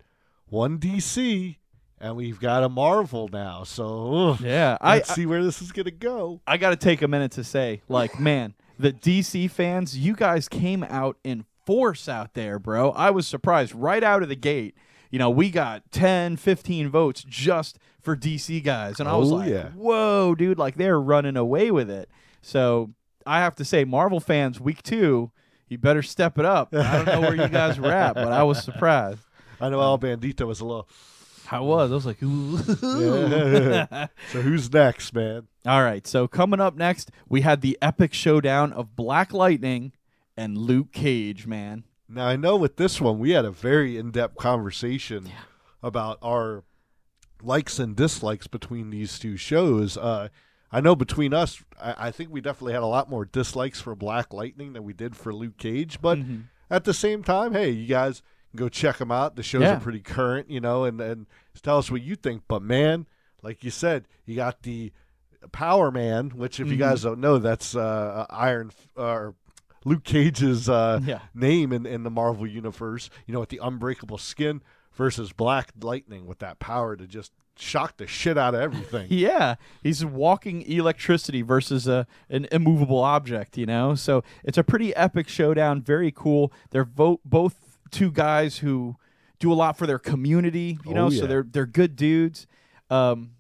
one 0.49 0.79
DC 0.79 1.57
and 2.01 2.17
we've 2.17 2.41
got 2.41 2.63
a 2.65 2.69
Marvel 2.69 3.29
now. 3.33 3.63
So 3.65 4.15
ugh. 4.33 4.41
Yeah, 4.41 4.77
I 4.81 4.97
let's 4.97 5.15
see 5.15 5.25
where 5.25 5.43
this 5.43 5.63
is 5.63 5.73
gonna 5.73 5.91
go. 5.93 6.41
I 6.47 6.57
got 6.57 6.71
to 6.71 6.77
take 6.77 7.01
a 7.01 7.09
minute 7.09 7.33
to 7.33 7.45
say, 7.45 7.83
like, 7.89 8.19
man, 8.29 8.55
the 8.79 8.93
DC 8.93 9.51
fans, 9.51 9.97
you 9.97 10.15
guys 10.15 10.49
came 10.49 10.83
out 10.85 11.17
in 11.23 11.45
force 11.65 12.09
out 12.09 12.35
there, 12.35 12.59
bro. 12.59 12.91
I 12.91 13.11
was 13.11 13.27
surprised 13.29 13.75
right 13.75 14.03
out 14.03 14.23
of 14.23 14.29
the 14.29 14.37
gate. 14.37 14.75
You 15.11 15.19
know, 15.19 15.31
we 15.31 15.51
got 15.51 15.91
10, 15.93 16.37
15 16.37 16.89
votes 16.91 17.25
just 17.27 17.79
for 18.03 18.15
DC 18.17 18.63
guys. 18.63 19.01
And 19.01 19.09
I 19.09 19.17
was 19.17 19.31
Oh, 19.33 19.37
like, 19.37 19.49
yeah. 19.51 19.69
whoa, 19.71 20.35
dude, 20.35 20.59
like 20.59 20.75
they're 20.77 21.01
running 21.01 21.37
away 21.37 21.71
with 21.71 21.91
it. 21.91 22.11
So 22.43 22.91
I 23.25 23.39
have 23.39 23.55
to 23.57 23.65
say, 23.65 23.85
Marvel 23.85 24.21
fans, 24.21 24.61
week 24.61 24.83
two, 24.83 25.31
you 25.69 25.79
better 25.79 26.03
step 26.03 26.39
it 26.39 26.45
up. 26.45 26.75
I 26.75 27.03
don't 27.03 27.07
know 27.07 27.21
where 27.21 27.35
you 27.35 27.49
guys 27.49 27.79
were 27.79 27.93
at, 27.93 28.15
but 28.15 28.33
I 28.33 28.43
was 28.43 28.63
surprised. 28.63 29.21
I 29.61 29.69
know 29.69 29.81
El 29.81 29.99
Bandito 29.99 30.47
was 30.47 30.61
a 30.61 30.65
little. 30.65 30.89
I 31.51 31.61
was. 31.61 31.91
I 31.91 31.95
was 31.95 32.07
like, 32.07 32.23
ooh. 32.23 32.59
Yeah. 32.83 34.07
so 34.33 34.43
who's 34.43 34.73
next, 34.73 35.15
man? 35.15 35.49
All 35.67 35.83
right. 35.83 36.07
So 36.07 36.29
coming 36.29 36.61
up 36.61 36.77
next, 36.77 37.11
we 37.29 37.41
had 37.41 37.61
the 37.61 37.79
epic 37.81 38.13
showdown 38.13 38.73
of 38.73 38.95
Black 38.97 39.33
Lightning 39.33 39.93
and 40.37 40.57
Luke 40.57 40.93
Cage, 40.93 41.47
man. 41.47 41.85
Now 42.09 42.27
I 42.27 42.37
know 42.37 42.57
with 42.57 42.77
this 42.77 43.01
one 43.01 43.19
we 43.19 43.31
had 43.33 43.45
a 43.45 43.51
very 43.51 43.99
in-depth 43.99 44.37
conversation 44.37 45.29
about 45.83 46.19
our 46.23 46.65
likes 47.43 47.79
and 47.79 47.95
dislikes 47.95 48.47
between 48.47 48.91
these 48.91 49.19
two 49.19 49.37
shows. 49.37 49.97
Uh, 49.97 50.29
I 50.71 50.81
know 50.81 50.95
between 50.95 51.33
us, 51.33 51.63
I, 51.81 51.95
I 52.09 52.11
think 52.11 52.31
we 52.31 52.41
definitely 52.41 52.75
had 52.75 52.83
a 52.83 52.87
lot 52.87 53.09
more 53.09 53.25
dislikes 53.25 53.81
for 53.81 53.95
Black 53.95 54.33
Lightning 54.33 54.73
than 54.75 54.85
we 54.85 54.93
did 54.93 55.17
for 55.17 55.33
Luke 55.35 55.57
Cage. 55.57 56.01
But 56.01 56.19
Mhm. 56.19 56.45
at 56.71 56.85
the 56.85 56.93
same 56.95 57.23
time, 57.23 57.53
hey, 57.53 57.71
you 57.71 57.87
guys 57.87 58.23
can 58.51 58.59
go 58.59 58.69
check 58.69 58.99
them 58.99 59.11
out. 59.11 59.37
The 59.37 59.43
shows 59.43 59.63
Yeah. 59.63 59.77
are 59.77 59.81
pretty 59.81 60.01
current, 60.01 60.51
you 60.51 60.61
know, 60.61 60.85
and 60.85 61.01
and 61.01 61.27
tell 61.63 61.79
us 61.79 61.91
what 61.91 62.03
you 62.03 62.17
think. 62.17 62.43
But 62.49 62.63
man, 62.63 63.07
like 63.43 63.65
you 63.65 63.71
said, 63.71 64.07
you 64.27 64.37
got 64.37 64.63
the 64.63 64.93
Power 65.53 65.91
Man, 65.91 66.31
which 66.31 66.59
if 66.61 66.69
you 66.69 66.75
Mhm. 66.77 66.81
guys 66.81 67.03
don't 67.03 67.21
know, 67.21 67.39
that's 67.39 67.75
uh, 67.77 68.27
Iron 68.29 68.71
or 68.97 69.35
Luke 69.85 70.05
Cage's 70.05 70.69
uh, 70.69 71.01
Yeah. 71.05 71.21
name 71.35 71.73
in, 71.73 71.87
in 71.87 72.03
the 72.03 72.11
Marvel 72.11 72.47
universe, 72.47 73.09
you 73.27 73.33
know, 73.33 73.41
with 73.41 73.49
the 73.49 73.61
unbreakable 73.63 74.19
skin 74.19 74.61
versus 74.93 75.33
Black 75.33 75.73
Lightning 75.81 76.27
with 76.27 76.41
that 76.41 76.59
power 76.59 76.97
to 76.97 77.07
just 77.07 77.33
shock 77.61 77.97
the 77.97 78.07
shit 78.07 78.39
out 78.39 78.55
of 78.55 78.61
everything. 78.61 79.07
Yeah, 79.11 79.57
he's 79.83 80.05
walking 80.05 80.63
electricity 80.63 81.43
versus 81.43 81.87
a 81.89 82.07
an 82.31 82.47
immovable 82.53 82.99
object, 83.01 83.59
you 83.59 83.67
know. 83.67 83.95
So 83.95 84.23
it's 84.45 84.59
a 84.59 84.65
pretty 84.65 84.95
epic 84.97 85.29
showdown. 85.29 85.83
Very 85.83 86.11
cool. 86.11 86.53
They're 86.71 86.85
vo- 86.85 87.21
both 87.25 87.79
two 87.91 88.11
guys 88.11 88.59
who 88.59 88.97
do 89.39 89.53
a 89.53 89.55
lot 89.55 89.77
for 89.79 89.87
their 89.87 89.99
community, 89.99 90.79
you 90.85 90.91
Oh, 90.93 90.95
know. 90.95 91.11
yeah. 91.11 91.21
So 91.21 91.27
they're 91.27 91.47
they're 91.51 91.67
good 91.67 91.97
dudes. 91.97 92.47
Um, 92.91 93.33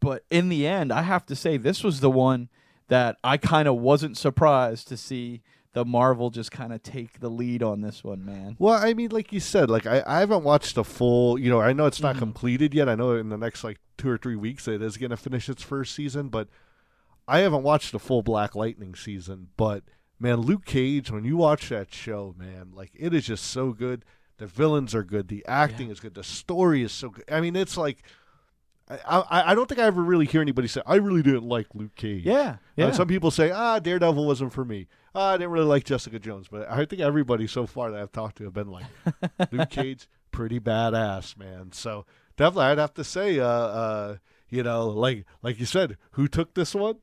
but 0.00 0.24
in 0.30 0.48
the 0.48 0.66
end, 0.66 0.92
I 0.92 1.02
have 1.02 1.26
to 1.26 1.36
say 1.36 1.56
this 1.56 1.84
was 1.84 2.00
the 2.00 2.10
one 2.10 2.48
that 2.88 3.16
I 3.22 3.36
kind 3.36 3.68
of 3.68 3.76
wasn't 3.76 4.16
surprised 4.16 4.88
to 4.88 4.96
see 4.96 5.42
the 5.72 5.84
Marvel 5.84 6.30
just 6.30 6.50
kind 6.50 6.72
of 6.72 6.82
take 6.82 7.20
the 7.20 7.28
lead 7.28 7.62
on 7.62 7.80
this 7.80 8.02
one, 8.02 8.24
man. 8.24 8.56
Well, 8.58 8.74
I 8.74 8.92
mean, 8.94 9.10
like 9.10 9.32
you 9.32 9.38
said, 9.40 9.70
like 9.70 9.86
I, 9.86 10.02
I 10.06 10.18
haven't 10.20 10.42
watched 10.44 10.74
the 10.74 10.84
full. 10.84 11.38
You 11.38 11.48
know, 11.50 11.60
I 11.60 11.72
know 11.72 11.86
it's 11.86 12.00
not 12.00 12.16
Mhm. 12.16 12.20
completed 12.20 12.74
yet. 12.74 12.88
I 12.88 12.94
know 12.96 13.12
in 13.14 13.28
the 13.28 13.38
next 13.38 13.62
like 13.62 13.78
two 13.96 14.08
or 14.10 14.18
three 14.18 14.36
weeks 14.36 14.66
it 14.66 14.82
is 14.82 14.96
going 14.96 15.10
to 15.10 15.16
finish 15.16 15.48
its 15.48 15.62
first 15.62 15.94
season, 15.94 16.28
but 16.28 16.48
I 17.28 17.38
haven't 17.40 17.62
watched 17.62 17.92
the 17.92 17.98
full 18.00 18.22
Black 18.22 18.54
Lightning 18.56 18.94
season. 18.96 19.48
But 19.56 19.84
man, 20.18 20.38
Luke 20.40 20.64
Cage, 20.64 21.10
when 21.10 21.24
you 21.24 21.36
watch 21.36 21.68
that 21.68 21.94
show, 21.94 22.34
man, 22.36 22.72
like 22.74 22.90
it 22.98 23.14
is 23.14 23.26
just 23.26 23.44
so 23.44 23.72
good. 23.72 24.04
The 24.38 24.46
villains 24.46 24.94
are 24.94 25.04
good. 25.04 25.28
The 25.28 25.44
acting 25.46 25.90
is 25.90 26.00
good. 26.00 26.14
The 26.14 26.24
story 26.24 26.82
is 26.82 26.92
so 26.92 27.10
good. 27.10 27.24
I 27.30 27.40
mean, 27.40 27.54
it's 27.56 27.76
like. 27.76 28.02
I, 29.06 29.18
I, 29.20 29.50
I 29.52 29.54
don't 29.54 29.68
think 29.68 29.80
I 29.80 29.84
ever 29.84 30.02
really 30.02 30.26
hear 30.26 30.40
anybody 30.40 30.66
say 30.68 30.80
I 30.86 30.96
really 30.96 31.22
didn't 31.22 31.44
like 31.48 31.68
Luke 31.74 31.94
Cage. 31.96 32.24
Yeah, 32.24 32.50
Uh, 32.50 32.56
yeah. 32.76 32.90
some 32.92 33.06
people 33.08 33.30
say, 33.30 33.50
ah, 33.50 33.78
Daredevil 33.78 34.24
wasn't 34.26 34.52
for 34.52 34.64
me. 34.64 34.88
Ah, 35.14 35.30
I 35.30 35.36
didn't 35.36 35.50
really 35.50 35.66
like 35.66 35.84
Jessica 35.84 36.18
Jones, 36.18 36.48
but 36.50 36.70
I 36.70 36.84
think 36.84 37.00
everybody 37.02 37.46
so 37.46 37.66
far 37.66 37.90
that 37.90 38.00
I've 38.00 38.12
talked 38.12 38.38
to 38.38 38.44
have 38.44 38.52
been 38.54 38.70
like, 38.70 38.86
Luke 39.52 39.70
Cage, 39.70 40.08
pretty 40.32 40.58
badass, 40.60 41.36
man. 41.36 41.72
So 41.72 42.04
definitely, 42.36 42.64
I'd 42.66 42.78
have 42.78 42.94
to 42.94 43.04
say, 43.04 43.38
uh, 43.40 43.46
uh, 43.46 44.16
you 44.48 44.62
know, 44.62 44.88
like 44.88 45.24
like 45.42 45.58
you 45.60 45.66
said, 45.66 45.96
who 46.12 46.26
took 46.28 46.54
this 46.54 46.74
one? 46.74 46.96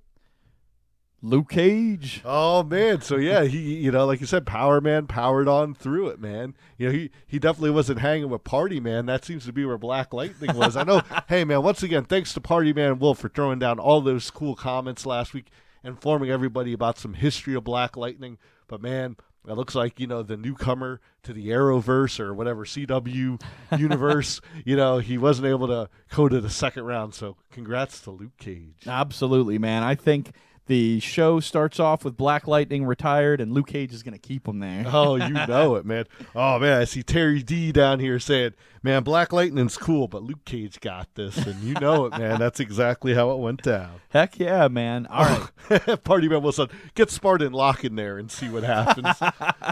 Luke 1.21 1.49
Cage. 1.49 2.21
Oh 2.23 2.61
man, 2.63 3.01
so 3.01 3.17
yeah, 3.17 3.43
he 3.43 3.75
you 3.75 3.91
know, 3.91 4.05
like 4.05 4.21
you 4.21 4.27
said, 4.27 4.45
Power 4.45 4.79
Man 4.79 5.07
powered 5.07 5.47
on 5.47 5.73
through 5.73 6.09
it, 6.09 6.19
man. 6.19 6.55
You 6.77 6.87
know, 6.87 6.93
he 6.93 7.09
he 7.25 7.39
definitely 7.39 7.71
wasn't 7.71 7.99
hanging 7.99 8.29
with 8.29 8.43
Party 8.43 8.79
Man. 8.79 9.07
That 9.07 9.25
seems 9.25 9.45
to 9.45 9.53
be 9.53 9.65
where 9.65 9.79
Black 9.79 10.13
Lightning 10.13 10.55
was. 10.55 10.77
I 10.77 10.83
know. 10.83 11.01
hey 11.27 11.43
man, 11.43 11.63
once 11.63 11.81
again, 11.81 12.05
thanks 12.05 12.33
to 12.33 12.41
Party 12.41 12.71
Man 12.71 12.99
Wolf 12.99 13.19
for 13.19 13.29
throwing 13.29 13.57
down 13.57 13.79
all 13.79 14.01
those 14.01 14.29
cool 14.29 14.55
comments 14.55 15.05
last 15.05 15.33
week, 15.33 15.47
informing 15.83 16.29
everybody 16.29 16.71
about 16.71 16.99
some 16.99 17.15
history 17.15 17.55
of 17.55 17.63
Black 17.63 17.97
Lightning. 17.97 18.37
But 18.67 18.81
man, 18.81 19.17
it 19.47 19.53
looks 19.53 19.73
like 19.73 19.99
you 19.99 20.05
know 20.05 20.21
the 20.21 20.37
newcomer 20.37 21.01
to 21.23 21.33
the 21.33 21.47
Arrowverse 21.47 22.19
or 22.19 22.33
whatever 22.33 22.63
CW 22.63 23.41
universe. 23.77 24.39
you 24.65 24.75
know, 24.75 24.99
he 24.99 25.17
wasn't 25.17 25.47
able 25.47 25.67
to 25.67 25.89
go 26.15 26.29
to 26.29 26.39
the 26.39 26.49
second 26.49 26.83
round. 26.83 27.15
So 27.15 27.37
congrats 27.51 28.01
to 28.01 28.11
Luke 28.11 28.37
Cage. 28.37 28.83
Absolutely, 28.85 29.57
man. 29.57 29.83
I 29.83 29.95
think 29.95 30.31
the 30.67 30.99
show 30.99 31.39
starts 31.39 31.79
off 31.79 32.05
with 32.05 32.15
Black 32.15 32.47
Lightning 32.47 32.85
retired, 32.85 33.41
and 33.41 33.53
Luke 33.53 33.67
Cage 33.67 33.93
is 33.93 34.03
going 34.03 34.13
to 34.13 34.19
keep 34.19 34.47
him 34.47 34.59
there. 34.59 34.85
Oh, 34.97 35.15
you 35.15 35.33
know 35.47 35.75
it, 35.75 35.85
man. 35.85 36.05
Oh 36.35 36.57
man, 36.59 36.81
I 36.81 36.83
see 36.85 37.03
Terry 37.03 37.43
D 37.43 37.71
down 37.71 37.99
here 37.99 38.19
saying, 38.19 38.53
"Man, 38.81 39.03
Black 39.03 39.31
Lightning's 39.31 39.77
cool, 39.77 40.07
but 40.07 40.23
Luke 40.23 40.43
Cage 40.43 40.79
got 40.79 41.07
this," 41.15 41.37
and 41.37 41.61
you 41.61 41.75
know 41.75 42.05
it, 42.05 42.17
man. 42.17 42.39
That's 42.39 42.59
exactly 42.59 43.13
how 43.13 43.31
it 43.31 43.37
went 43.37 43.61
down. 43.61 44.01
Heck 44.09 44.39
yeah, 44.39 44.67
man. 44.67 45.05
All 45.07 45.49
right. 45.69 46.03
Party 46.03 46.27
man 46.27 46.41
Wilson, 46.41 46.69
get 46.95 47.11
Spartan 47.11 47.53
lock 47.53 47.83
in 47.83 47.95
there 47.95 48.17
and 48.17 48.31
see 48.31 48.49
what 48.49 48.63
happens. 48.63 49.15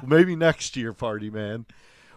Maybe 0.05 0.35
next 0.35 0.75
year, 0.77 0.93
Party 0.93 1.29
man. 1.29 1.65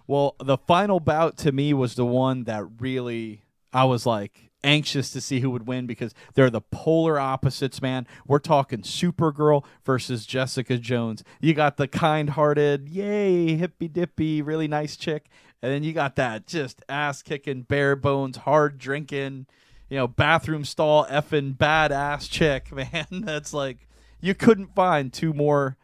Well, 0.07 0.37
the 0.39 0.59
final 0.59 1.01
bout 1.01 1.37
to 1.39 1.53
me 1.53 1.73
was 1.73 1.95
the 1.95 2.07
one 2.07 2.45
that 2.45 2.65
really 2.79 3.43
I 3.73 3.85
was 3.85 4.07
like 4.07 4.48
anxious 4.65 5.11
to 5.11 5.21
see 5.21 5.41
who 5.41 5.51
would 5.51 5.67
win 5.67 5.87
because 5.87 6.15
they're 6.35 6.51
the 6.51 6.61
polar 6.61 7.19
opposites, 7.19 7.81
man. 7.81 8.07
We're 8.27 8.39
talking 8.39 8.83
Supergirl 8.83 9.65
versus 9.85 10.27
Jessica 10.27 10.79
Jones. 10.79 11.25
You 11.41 11.55
got 11.55 11.77
the 11.77 11.89
kind-hearted, 11.89 12.89
yay, 12.89 13.57
hippy 13.57 13.89
dippy, 13.89 14.43
really 14.43 14.69
nice 14.69 14.97
chick, 14.97 15.29
and 15.63 15.73
then 15.73 15.83
you 15.83 15.93
got 15.93 16.17
that 16.17 16.47
just 16.47 16.83
ass-kicking, 16.89 17.63
bare 17.63 17.97
bones, 17.97 18.39
hard 18.39 18.79
drinking, 18.79 19.47
you 19.89 19.97
know, 19.97 20.07
bathroom 20.07 20.65
stall 20.65 21.07
effing 21.07 21.57
badass 21.57 22.29
chick, 22.31 22.73
man. 22.93 23.07
That's 23.11 23.53
like 23.53 23.89
you 24.21 24.35
couldn't 24.35 24.75
find 24.75 25.13
two 25.13 25.33
more 25.33 25.77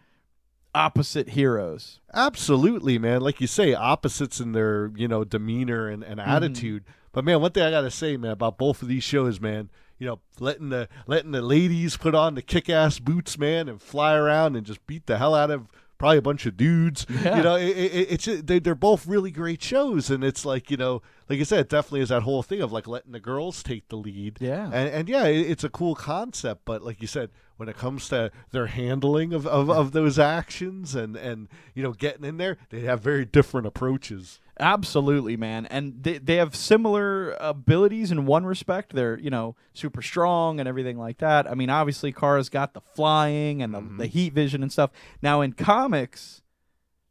opposite 0.75 1.31
heroes. 1.31 2.01
Absolutely, 2.13 2.99
man. 2.99 3.21
Like 3.21 3.41
you 3.41 3.47
say, 3.47 3.75
opposites 3.75 4.41
in 4.41 4.53
their 4.53 4.91
you 4.97 5.09
know 5.09 5.25
demeanor 5.25 5.89
and, 5.89 6.03
and 6.03 6.21
mm-hmm. 6.21 6.31
attitude. 6.31 6.85
But 7.15 7.25
man, 7.25 7.41
one 7.41 7.53
thing 7.53 7.63
I 7.63 7.71
gotta 7.71 7.93
say, 7.93 8.17
man, 8.19 8.33
about 8.33 8.59
both 8.59 8.83
of 8.83 8.89
these 8.89 9.05
shows, 9.05 9.41
man, 9.41 9.71
you 9.99 10.07
know, 10.07 10.21
letting 10.41 10.69
the 10.69 10.89
letting 11.07 11.31
the 11.31 11.41
ladies 11.41 11.97
put 11.97 12.15
on 12.15 12.35
the 12.35 12.43
kick 12.43 12.69
ass 12.69 12.99
boots, 12.99 13.39
man, 13.39 13.69
and 13.69 13.81
fly 13.81 14.15
around 14.15 14.57
and 14.57 14.67
just 14.67 14.85
beat 14.87 15.07
the 15.07 15.17
hell 15.17 15.35
out 15.35 15.51
of 15.51 15.69
probably 15.97 16.19
a 16.19 16.23
bunch 16.23 16.45
of 16.45 16.57
dudes. 16.57 17.07
Yeah. 17.09 17.37
You 17.37 17.43
know, 17.45 17.55
it, 17.55 17.69
it, 17.69 18.09
it's 18.11 18.25
they, 18.45 18.59
they're 18.59 18.75
both 18.75 19.07
really 19.07 19.31
great 19.31 19.63
shows, 19.63 20.11
and 20.11 20.25
it's 20.25 20.45
like 20.45 20.73
you 20.73 20.77
know, 20.77 21.03
like 21.29 21.39
I 21.39 21.45
said, 21.45 21.61
it 21.61 21.69
definitely 21.69 22.01
is 22.01 22.09
that 22.09 22.23
whole 22.23 22.43
thing 22.43 22.61
of 22.61 22.73
like 22.73 22.89
letting 22.89 23.13
the 23.13 23.21
girls 23.21 23.63
take 23.63 23.89
the 23.89 23.97
lead. 23.97 24.39
Yeah. 24.41 24.67
and, 24.67 24.89
and 24.89 25.09
yeah, 25.09 25.27
it, 25.27 25.49
it's 25.49 25.65
a 25.65 25.71
cool 25.71 25.95
concept, 25.95 26.63
but 26.65 26.83
like 26.83 27.01
you 27.01 27.07
said, 27.07 27.31
when 27.57 27.69
it 27.69 27.77
comes 27.77 28.09
to 28.09 28.31
their 28.51 28.67
handling 28.67 29.33
of, 29.33 29.47
of, 29.47 29.71
of 29.71 29.93
those 29.93 30.19
actions 30.19 30.95
and 30.95 31.17
and 31.17 31.49
you 31.75 31.83
know 31.83 31.93
getting 31.93 32.25
in 32.25 32.37
there, 32.37 32.59
they 32.71 32.81
have 32.81 33.01
very 33.01 33.25
different 33.25 33.67
approaches. 33.67 34.41
Absolutely, 34.61 35.37
man. 35.37 35.67
And 35.67 36.03
they, 36.03 36.19
they 36.19 36.37
have 36.37 36.55
similar 36.55 37.33
abilities 37.41 38.13
in 38.13 38.25
one 38.25 38.47
respect. 38.47 38.95
They're, 38.95 39.19
you 39.19 39.29
know, 39.31 39.57
super 39.73 40.01
strong 40.01 40.61
and 40.61 40.69
everything 40.69 40.97
like 40.97 41.19
that. 41.19 41.51
I 41.51 41.55
mean, 41.55 41.71
obviously, 41.71 42.13
Kara's 42.13 42.49
got 42.49 42.73
the 42.73 42.81
flying 42.81 43.63
and 43.63 43.75
the, 43.75 43.81
the 43.81 44.07
heat 44.07 44.33
vision 44.33 44.63
and 44.63 44.71
stuff. 44.71 44.91
Now, 45.21 45.41
in 45.41 45.55
comics, 45.55 46.43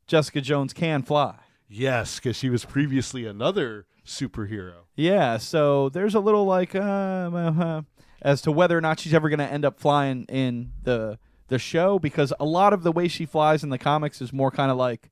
Jessica 0.08 0.40
Jones 0.40 0.72
can 0.72 1.04
fly. 1.04 1.36
Yes, 1.68 2.16
because 2.16 2.38
she 2.38 2.50
was 2.50 2.64
previously 2.64 3.26
another 3.26 3.88
superhero. 4.06 4.84
Yeah, 4.96 5.38
so 5.38 5.90
there's 5.90 6.16
a 6.16 6.20
little 6.20 6.46
like 6.46 6.76
uh, 6.76 6.80
uh, 6.80 7.54
uh, 7.60 7.82
as 8.24 8.42
to 8.42 8.52
whether 8.52 8.78
or 8.78 8.82
not 8.82 9.00
she's 9.00 9.14
ever 9.14 9.30
going 9.30 9.40
to 9.40 9.52
end 9.52 9.66
up 9.66 9.80
flying 9.80 10.24
in 10.30 10.72
the 10.84 11.18
the 11.50 11.60
show 11.60 12.00
because 12.00 12.34
a 12.40 12.46
lot 12.46 12.72
of 12.74 12.84
the 12.84 12.92
way 12.92 13.08
she 13.08 13.26
flies 13.26 13.64
in 13.64 13.70
the 13.70 13.78
comics 13.78 14.22
is 14.22 14.32
more 14.34 14.50
kind 14.50 14.72
of 14.72 14.78
like 14.78 15.10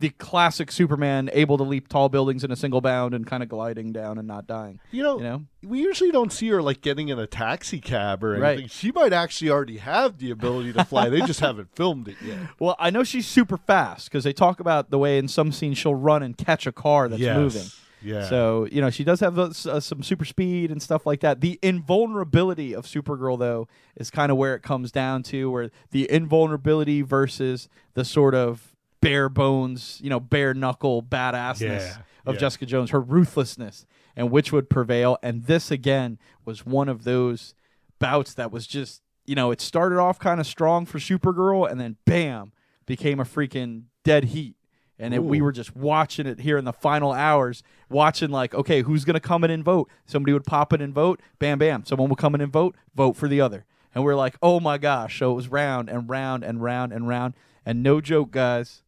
the 0.00 0.08
classic 0.10 0.72
Superman 0.72 1.28
able 1.32 1.56
to 1.58 1.62
leap 1.62 1.86
tall 1.86 2.08
buildings 2.08 2.42
in 2.42 2.50
a 2.50 2.56
single 2.56 2.80
bound 2.80 3.12
and 3.14 3.26
kind 3.26 3.42
of 3.42 3.48
gliding 3.50 3.92
down 3.92 4.16
and 4.18 4.26
not 4.26 4.46
dying. 4.46 4.80
You 4.90 5.02
know, 5.02 5.18
You 5.18 5.22
know? 5.24 5.44
we 5.62 5.80
usually 5.80 6.10
don't 6.10 6.32
see 6.32 6.48
her 6.48 6.60
like 6.62 6.80
getting 6.80 7.08
in 7.08 7.18
a 7.18 7.26
taxi 7.26 7.80
cab 7.80 8.24
or 8.24 8.32
Right. 8.38 8.52
anything. 8.54 8.68
She 8.68 8.90
might 8.92 9.12
actually 9.12 9.50
already 9.50 9.76
have 9.76 10.18
the 10.18 10.30
ability 10.30 10.72
to 10.72 10.84
fly. 10.84 11.08
they 11.10 11.20
just 11.20 11.40
haven't 11.48 11.74
filmed 11.76 12.08
it 12.08 12.16
yet. 12.24 12.38
Well, 12.58 12.76
I 12.78 12.88
know 12.90 13.04
she's 13.04 13.26
super 13.26 13.58
fast 13.58 14.06
because 14.10 14.24
they 14.24 14.32
talk 14.32 14.58
about 14.58 14.90
the 14.90 14.98
way 14.98 15.18
in 15.18 15.28
some 15.28 15.52
scenes 15.52 15.76
she'll 15.78 15.94
run 15.94 16.22
and 16.22 16.36
catch 16.36 16.66
a 16.66 16.72
car 16.72 17.06
that's 17.08 17.20
Yes. 17.20 17.36
moving. 17.36 17.66
Yeah. 18.02 18.28
So 18.28 18.66
you 18.70 18.80
know 18.80 18.90
she 18.90 19.04
does 19.04 19.20
have 19.20 19.38
uh, 19.38 19.52
some 19.52 20.02
super 20.02 20.24
speed 20.24 20.70
and 20.70 20.82
stuff 20.82 21.06
like 21.06 21.20
that. 21.20 21.40
The 21.40 21.58
invulnerability 21.62 22.74
of 22.74 22.86
Supergirl, 22.86 23.38
though, 23.38 23.68
is 23.96 24.10
kind 24.10 24.30
of 24.32 24.38
where 24.38 24.54
it 24.54 24.62
comes 24.62 24.90
down 24.90 25.22
to, 25.24 25.50
where 25.50 25.70
the 25.90 26.10
invulnerability 26.10 27.02
versus 27.02 27.68
the 27.94 28.04
sort 28.04 28.34
of 28.34 28.74
bare 29.00 29.28
bones, 29.28 29.98
you 30.02 30.10
know, 30.10 30.20
bare 30.20 30.54
knuckle 30.54 31.02
badassness 31.02 31.60
Yeah, 31.60 31.96
of 32.26 32.34
yeah. 32.34 32.40
Jessica 32.40 32.66
Jones, 32.66 32.90
her 32.90 33.00
ruthlessness, 33.00 33.86
and 34.16 34.30
which 34.30 34.52
would 34.52 34.68
prevail. 34.68 35.18
And 35.22 35.44
this 35.44 35.70
again 35.70 36.18
was 36.44 36.66
one 36.66 36.88
of 36.88 37.04
those 37.04 37.54
bouts 37.98 38.34
that 38.34 38.50
was 38.50 38.66
just, 38.66 39.02
you 39.26 39.34
know, 39.34 39.50
it 39.50 39.60
started 39.60 39.98
off 39.98 40.18
kind 40.18 40.40
of 40.40 40.46
strong 40.46 40.86
for 40.86 40.98
Supergirl, 40.98 41.70
and 41.70 41.80
then 41.80 41.96
bam, 42.04 42.52
became 42.86 43.20
a 43.20 43.24
freaking 43.24 43.84
dead 44.04 44.24
heat. 44.24 44.56
And 45.00 45.14
it, 45.14 45.24
we 45.24 45.40
were 45.40 45.52
just 45.52 45.74
watching 45.74 46.26
it 46.26 46.40
here 46.40 46.58
in 46.58 46.64
the 46.64 46.72
final 46.72 47.12
hours, 47.12 47.62
watching 47.88 48.30
like, 48.30 48.54
okay, 48.54 48.82
who's 48.82 49.04
gonna 49.04 49.20
come 49.20 49.44
in 49.44 49.50
and 49.50 49.64
vote? 49.64 49.88
Somebody 50.06 50.32
would 50.32 50.44
pop 50.44 50.72
in 50.72 50.80
and 50.80 50.94
vote, 50.94 51.20
bam, 51.38 51.58
bam. 51.58 51.84
Someone 51.84 52.08
would 52.10 52.18
come 52.18 52.34
in 52.34 52.40
and 52.40 52.52
vote, 52.52 52.76
vote 52.94 53.16
for 53.16 53.26
the 53.26 53.40
other. 53.40 53.64
And 53.94 54.04
we're 54.04 54.14
like, 54.14 54.36
oh 54.42 54.60
my 54.60 54.78
gosh! 54.78 55.18
So 55.18 55.32
it 55.32 55.34
was 55.34 55.48
round 55.48 55.88
and 55.88 56.08
round 56.08 56.44
and 56.44 56.62
round 56.62 56.92
and 56.92 57.08
round. 57.08 57.34
And 57.66 57.82
no 57.82 58.00
joke, 58.00 58.30
guys, 58.30 58.82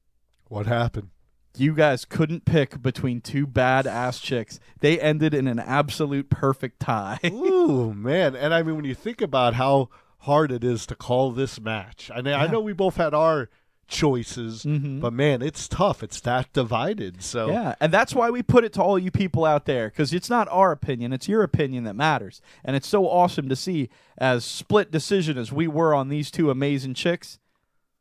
what 0.49 0.67
happened? 0.67 1.09
you 1.57 1.75
guys 1.75 2.05
couldn't 2.05 2.45
pick 2.45 2.81
between 2.81 3.21
two 3.21 3.47
bad 3.47 3.87
ass 3.87 4.21
chicks. 4.21 4.59
They 4.81 4.99
ended 4.99 5.35
in 5.35 5.47
an 5.47 5.59
absolute 5.59 6.31
perfect 6.31 6.81
tie. 6.81 7.19
Ooh, 7.25 7.93
man. 7.93 8.35
And 8.35 8.55
I 8.55 8.63
mean, 8.63 8.77
when 8.77 8.85
you 8.85 8.95
think 8.95 9.21
about 9.21 9.55
how 9.55 9.91
hard 10.21 10.53
it 10.53 10.65
is 10.65 10.87
to 10.87 10.95
call 10.95 11.31
this 11.31 11.61
match, 11.61 12.11
I 12.15 12.23
mean, 12.23 12.35
I 12.35 12.47
know 12.47 12.61
we 12.61 12.73
both 12.73 12.97
had 12.97 13.15
our 13.15 13.51
choices, 13.93 14.65
Mhm. 14.65 15.01
but 15.01 15.13
man, 15.13 15.43
it's 15.43 15.69
tough. 15.69 16.03
It's 16.03 16.19
that 16.23 16.53
divided. 16.53 17.23
So 17.23 17.49
Yeah, 17.51 17.75
and 17.81 17.93
that's 17.93 18.15
why 18.15 18.31
we 18.31 18.43
put 18.43 18.65
it 18.65 18.73
to 18.73 18.83
all 18.83 18.99
you 18.99 19.11
people 19.13 19.45
out 19.45 19.67
there 19.67 19.89
because 19.91 20.13
it's 20.13 20.29
not 20.31 20.49
our 20.51 20.73
opinion; 20.73 21.13
it's 21.13 21.29
your 21.29 21.43
opinion 21.45 21.85
that 21.85 21.95
matters. 21.95 22.41
And 22.65 22.75
it's 22.75 22.89
so 22.89 23.07
awesome 23.09 23.49
to 23.49 23.55
see 23.57 23.89
as 24.19 24.45
split 24.45 24.91
decision 24.91 25.39
as 25.39 25.53
we 25.53 25.69
were 25.69 25.95
on 25.95 26.09
these 26.09 26.31
two 26.31 26.51
amazing 26.51 26.95
chicks. 26.95 27.39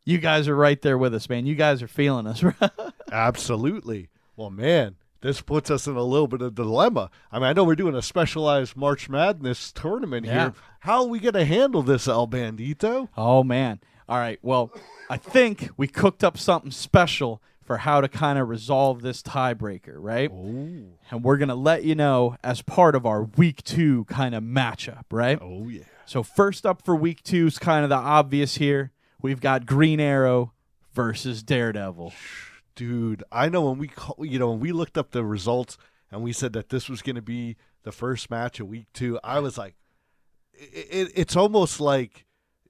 You 0.04 0.18
guys 0.18 0.48
are 0.48 0.56
right 0.56 0.82
there 0.82 0.98
with 0.98 1.14
us, 1.14 1.30
man. 1.30 1.46
You 1.46 1.54
guys 1.54 1.84
are 1.84 1.88
feeling 1.88 2.26
us. 2.26 2.44
Absolutely. 3.12 4.10
Well, 4.36 4.50
man, 4.50 4.96
this 5.22 5.42
puts 5.42 5.70
us 5.70 5.86
in 5.88 5.96
a 5.96 6.02
little 6.04 6.28
bit 6.28 6.42
of 6.42 6.56
dilemma. 6.56 7.12
I 7.32 7.38
mean, 7.38 7.46
I 7.48 7.54
know 7.54 7.64
we're 7.64 7.76
doing 7.76 7.96
a 7.96 8.02
specialized 8.02 8.76
March 8.76 9.10
Madness 9.10 9.72
tournament 9.72 10.26
Yeah. 10.26 10.32
here. 10.46 10.54
How 10.80 11.02
are 11.04 11.08
we 11.08 11.20
going 11.20 11.36
to 11.36 11.46
handle 11.46 11.84
this, 11.84 12.08
El 12.08 12.28
Bandito? 12.28 13.10
oh 13.16 13.44
man! 13.44 13.80
All 14.12 14.18
right. 14.18 14.40
Well, 14.42 14.74
I 15.10 15.16
think 15.16 15.70
we 15.78 15.88
cooked 15.88 16.22
up 16.22 16.38
something 16.38 16.72
special 16.72 17.42
for 17.64 17.78
how 17.78 18.02
to 18.02 18.10
kind 18.10 18.38
of 18.38 18.50
resolve 18.50 19.02
this 19.02 19.22
tiebreaker, 19.22 19.94
right? 19.96 20.30
Oh, 20.30 20.84
And 21.10 21.24
we're 21.24 21.38
gonna 21.38 21.56
let 21.56 21.86
you 21.86 21.96
know 21.96 22.36
as 22.44 22.62
part 22.62 22.94
of 22.94 23.06
our 23.06 23.24
week 23.24 23.64
two 23.64 24.04
kind 24.10 24.36
of 24.36 24.44
matchup, 24.44 25.06
right? 25.12 25.40
oh 25.42 25.70
yeah. 25.70 25.84
So 26.06 26.24
first 26.24 26.66
up 26.66 26.84
for 26.84 26.94
week 26.94 27.24
two 27.24 27.48
is 27.48 27.58
kind 27.58 27.86
of 27.86 27.90
the 27.90 27.96
obvious 27.96 28.56
here. 28.56 28.92
We've 29.22 29.40
got 29.40 29.66
Green 29.66 30.02
Arrow 30.02 30.52
versus 30.92 31.42
Daredevil. 31.42 32.12
Dude, 32.76 33.24
I 33.32 33.48
know 33.48 33.62
when 33.70 33.78
we 33.78 33.88
call, 33.88 34.18
you 34.26 34.40
know 34.40 34.50
when 34.50 34.60
we 34.60 34.74
looked 34.74 34.98
up 34.98 35.12
the 35.12 35.24
results 35.24 35.78
and 36.12 36.22
we 36.22 36.34
said 36.34 36.52
that 36.52 36.68
this 36.68 36.90
was 36.90 37.02
going 37.02 37.16
to 37.16 37.22
be 37.22 37.56
the 37.84 37.94
first 37.94 38.30
match 38.30 38.60
of 38.60 38.68
week 38.68 38.88
two, 38.92 39.22
I 39.24 39.40
was 39.40 39.58
like, 39.58 39.76
it, 40.54 40.88
it, 40.92 41.12
it's 41.16 41.38
almost 41.38 41.80
like 41.80 42.26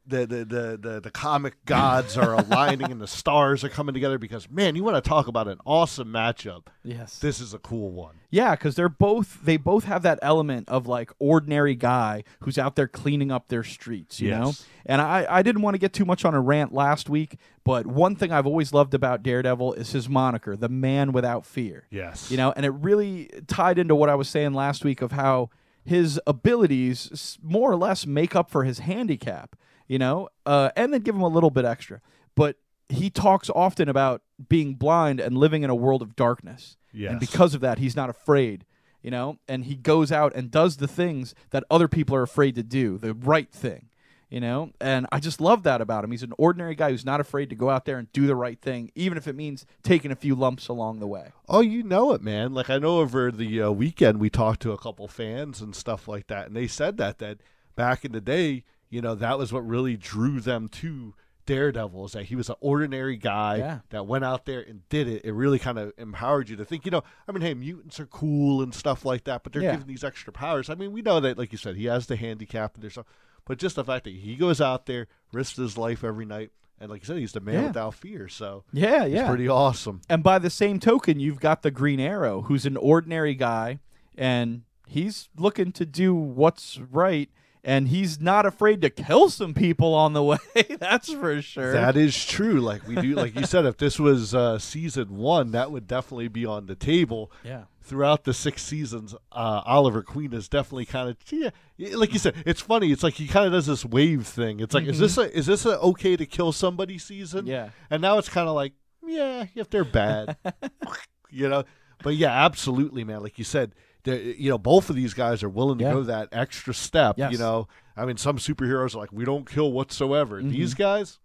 the, 0.06 0.26
the 0.26 0.46
the 0.46 0.78
the 0.82 1.00
the 1.02 1.12
comic 1.12 1.64
gods 1.66 2.18
are 2.18 2.34
aligning 2.34 2.92
and 2.92 3.00
the 3.00 3.08
stars 3.08 3.64
are 3.64 3.70
coming 3.70 3.94
together 3.94 4.18
because 4.18 4.50
man, 4.50 4.76
you 4.76 4.84
want 4.84 5.02
to 5.02 5.08
talk 5.08 5.28
about 5.28 5.48
an 5.48 5.60
awesome 5.66 6.08
matchup. 6.12 6.68
Yes. 6.84 7.20
This 7.20 7.40
is 7.40 7.54
a 7.54 7.60
cool 7.60 7.92
one. 7.92 8.16
yeah, 8.32 8.56
because 8.56 8.76
they're 8.76 8.90
both 8.90 9.40
they 9.44 9.58
both 9.58 9.84
have 9.84 10.02
that 10.04 10.18
element 10.22 10.68
of 10.70 10.88
like 10.88 11.12
ordinary 11.20 11.76
guy 11.76 12.24
who's 12.42 12.58
out 12.58 12.76
there 12.76 12.88
cleaning 12.88 13.32
up 13.32 13.48
their 13.50 13.64
streets, 13.64 14.20
you 14.20 14.32
know. 14.32 14.54
And 14.86 15.02
I 15.02 15.26
I 15.30 15.42
didn't 15.44 15.62
want 15.62 15.76
to 15.76 15.80
get 15.80 15.94
too 15.94 16.06
much 16.06 16.26
on 16.26 16.34
a 16.34 16.42
rant 16.42 16.74
last 16.74 17.08
week, 17.08 17.38
but 17.64 17.86
one 17.86 18.16
thing 18.16 18.32
I've 18.32 18.48
always 18.48 18.74
loved 18.74 18.94
about 18.96 19.22
Daredevil 19.22 19.74
is 19.74 19.92
his 19.92 20.10
moniker, 20.10 20.56
the 20.56 20.70
man 20.70 21.12
without 21.12 21.46
fear. 21.46 21.86
Yes. 21.92 22.32
You 22.32 22.38
know, 22.38 22.52
and 22.56 22.66
it 22.66 22.72
really 22.72 23.30
tied 23.48 23.78
into 23.78 23.94
what 23.96 24.10
I 24.10 24.16
was 24.16 24.28
saying 24.28 24.54
last 24.54 24.84
week 24.84 25.02
of 25.04 25.12
how 25.12 25.52
his 25.84 26.20
abilities 26.28 27.38
more 27.42 27.72
or 27.72 27.76
less 27.76 28.06
make 28.06 28.36
up 28.36 28.50
for 28.50 28.64
his 28.64 28.80
handicap, 28.80 29.56
you 29.92 30.00
know, 30.00 30.30
uh, 30.46 30.70
and 30.78 30.94
then 30.94 31.02
give 31.02 31.16
him 31.16 31.22
a 31.22 31.28
little 31.28 31.50
bit 31.50 31.66
extra. 31.66 32.00
But 32.34 32.56
he 32.88 33.10
talks 33.10 33.50
often 33.50 33.90
about 33.90 34.22
being 34.48 34.76
blind 34.76 35.20
and 35.20 35.38
living 35.38 35.64
in 35.64 35.70
a 35.70 35.76
world 35.76 36.02
of 36.02 36.16
darkness. 36.16 36.78
Yes. 36.94 37.12
And 37.12 37.20
because 37.20 37.54
of 37.54 37.60
that, 37.60 37.78
he's 37.78 37.94
not 37.94 38.10
afraid, 38.10 38.64
you 39.02 39.12
know, 39.12 39.40
and 39.50 39.66
he 39.66 39.76
goes 39.76 40.10
out 40.10 40.34
and 40.34 40.50
does 40.50 40.78
the 40.78 40.88
things 40.88 41.36
that 41.50 41.66
other 41.70 41.90
people 41.90 42.16
are 42.16 42.22
afraid 42.22 42.56
to 42.56 42.64
do, 42.64 42.98
the 42.98 43.14
right 43.14 43.52
thing. 43.52 43.90
You 44.30 44.40
know, 44.40 44.72
and 44.80 45.08
I 45.12 45.20
just 45.20 45.42
love 45.42 45.64
that 45.64 45.82
about 45.82 46.06
him. 46.06 46.12
He's 46.12 46.24
an 46.24 46.32
ordinary 46.38 46.74
guy 46.74 46.92
who's 46.92 47.04
not 47.04 47.20
afraid 47.20 47.50
to 47.50 47.56
go 47.58 47.70
out 47.70 47.84
there 47.84 47.98
and 47.98 48.10
do 48.14 48.28
the 48.28 48.36
right 48.36 48.62
thing, 48.62 48.94
even 48.96 49.18
if 49.18 49.28
it 49.28 49.36
means 49.36 49.66
taking 49.84 50.10
a 50.10 50.16
few 50.16 50.36
lumps 50.36 50.70
along 50.70 51.00
the 51.00 51.08
way. 51.08 51.34
Oh, 51.50 51.60
you 51.60 51.84
know 51.84 52.14
it, 52.14 52.22
man. 52.22 52.54
Like 52.54 52.70
I 52.70 52.78
know 52.78 53.00
over 53.00 53.30
the 53.30 53.62
uh, 53.62 53.72
weekend 53.72 54.22
we 54.22 54.30
talked 54.30 54.62
to 54.62 54.72
a 54.72 54.78
couple 54.78 55.10
fans 55.10 55.60
and 55.60 55.76
stuff 55.76 56.08
like 56.08 56.28
that, 56.28 56.48
and 56.48 56.56
they 56.56 56.68
said 56.68 56.96
that 56.96 57.20
that 57.20 57.40
back 57.76 58.06
in 58.06 58.14
the 58.14 58.22
day, 58.22 58.64
you 58.92 59.02
know, 59.02 59.16
that 59.16 59.40
was 59.40 59.52
what 59.52 59.66
really 59.66 59.98
drew 59.98 60.40
them 60.40 60.68
to 60.68 61.16
Daredevil 61.48 62.06
is 62.06 62.12
that 62.12 62.26
he 62.26 62.36
was 62.36 62.50
an 62.50 62.56
ordinary 62.62 63.18
guy 63.18 63.58
Yeah. 63.58 63.80
that 63.90 64.06
went 64.06 64.24
out 64.24 64.46
there 64.46 64.62
and 64.62 64.88
did 64.90 65.08
it. 65.08 65.26
It 65.26 65.34
really 65.34 65.58
kind 65.58 65.80
of 65.80 65.92
empowered 65.98 66.50
you 66.50 66.56
to 66.58 66.64
think, 66.66 66.86
you 66.86 66.92
know, 66.92 67.04
I 67.28 67.32
mean, 67.32 67.42
hey, 67.42 67.56
mutants 67.56 68.00
are 68.00 68.06
cool 68.06 68.62
and 68.62 68.74
stuff 68.76 69.04
like 69.06 69.24
that, 69.24 69.44
but 69.44 69.52
they're 69.52 69.64
Yeah. 69.64 69.72
given 69.72 69.88
these 69.88 70.04
extra 70.04 70.32
powers. 70.32 70.70
I 70.70 70.76
mean, 70.76 70.92
we 70.92 71.02
know 71.02 71.20
that, 71.20 71.40
like 71.40 71.52
you 71.52 71.58
said, 71.58 71.76
he 71.78 71.86
has 71.86 72.06
the 72.06 72.16
handicap 72.16 72.76
and 72.76 72.84
there's 72.84 72.94
some, 72.94 73.06
but 73.46 73.58
just 73.58 73.76
the 73.76 73.84
fact 73.84 74.04
that 74.04 74.14
he 74.14 74.36
goes 74.36 74.62
out 74.62 74.86
there, 74.86 75.08
risks 75.34 75.58
his 75.58 75.78
life 75.80 76.04
every 76.04 76.26
night, 76.26 76.52
and 76.80 76.92
like 76.92 77.02
you 77.02 77.06
said, 77.08 77.18
he's 77.18 77.32
the 77.34 77.40
man 77.42 77.56
Yeah. 77.56 77.68
without 77.68 77.96
fear. 77.96 78.28
So 78.28 78.64
Yeah, 78.72 79.06
it's 79.06 79.14
yeah. 79.16 79.28
pretty 79.28 79.48
awesome. 79.48 80.02
And 80.10 80.22
by 80.22 80.38
the 80.38 80.50
same 80.52 80.80
token, 80.80 81.20
you've 81.20 81.40
got 81.40 81.64
the 81.64 81.72
Green 81.72 82.00
Arrow, 82.00 82.44
who's 82.44 82.68
an 82.68 82.78
ordinary 82.78 83.34
guy, 83.34 83.80
and 84.16 84.62
he's 84.88 85.28
looking 85.36 85.72
to 85.74 85.86
do 85.88 86.14
what's 86.14 86.78
right 86.80 87.30
and 87.64 87.88
he's 87.90 88.20
not 88.20 88.46
afraid 88.46 88.82
to 88.82 88.90
kill 88.90 89.30
some 89.30 89.54
people 89.54 89.94
on 89.94 90.14
the 90.14 90.24
way. 90.32 90.38
That's 90.80 91.12
for 91.14 91.42
sure. 91.42 91.74
That 91.74 91.96
is 91.96 92.26
true. 92.26 92.60
Like 92.60 92.88
we 92.88 92.96
do, 92.96 93.14
like 93.16 93.36
you 93.36 93.46
said, 93.46 93.66
if 93.66 93.78
this 93.78 94.00
was 94.00 94.34
uh, 94.34 94.58
season 94.60 95.18
one, 95.18 95.52
that 95.52 95.72
would 95.72 95.88
definitely 95.88 96.28
be 96.28 96.46
on 96.46 96.66
the 96.66 96.76
table. 96.76 97.32
yeah. 97.44 97.64
Throughout 97.84 98.26
the 98.26 98.34
six 98.34 98.62
seasons, 98.62 99.16
uh, 99.32 99.64
Oliver 99.66 100.04
Queen 100.04 100.34
is 100.34 100.48
definitely 100.48 100.86
kind 100.86 101.10
of 101.10 101.18
yeah, 101.32 101.50
like 101.96 102.14
you 102.14 102.20
said. 102.20 102.36
It's 102.46 102.62
funny. 102.62 102.92
It's 102.92 103.02
like 103.02 103.16
he 103.16 103.28
kind 103.28 103.48
of 103.48 103.52
does 103.52 103.66
this 103.66 103.84
wave 103.84 104.28
thing. 104.28 104.60
It's 104.60 104.76
like, 104.76 104.86
is 104.86 105.00
this 105.00 105.18
a 105.18 105.36
is 105.36 105.48
this 105.48 105.66
a 105.66 105.80
okay 105.80 106.16
to 106.16 106.28
kill 106.28 106.52
somebody 106.52 107.00
season? 107.00 107.42
Mm-hmm. 107.42 107.50
Yeah. 107.50 107.70
And 107.90 108.02
now 108.02 108.20
it's 108.20 108.30
kind 108.30 108.48
of 108.48 108.54
like, 108.54 108.74
yeah, 109.06 109.46
if 109.56 109.72
they're 109.72 109.84
bad, 109.84 110.38
you 111.32 111.50
know. 111.50 111.64
But 112.04 112.16
yeah, 112.16 112.32
absolutely, 112.46 113.04
man. 113.04 113.24
Like 113.24 113.40
you 113.40 113.44
said, 113.44 113.74
you 114.06 114.50
know, 114.50 114.58
both 114.58 114.90
of 114.90 114.96
these 114.96 115.14
guys 115.14 115.44
are 115.44 115.50
willing 115.50 115.78
to 115.80 115.84
Yeah. 115.84 115.94
go 115.94 116.04
that 116.04 116.30
extra 116.32 116.74
step. 116.74 117.16
Yes. 117.18 117.32
You 117.32 117.38
know, 117.38 117.68
I 117.96 118.06
mean, 118.06 118.18
some 118.18 118.38
superheroes 118.38 118.96
are 118.96 119.00
like, 119.00 119.12
we 119.12 119.26
don't 119.26 119.50
kill 119.50 119.72
whatsoever. 119.72 120.40
Mm-hmm. 120.40 120.52
These 120.52 120.74
guys, 120.74 121.20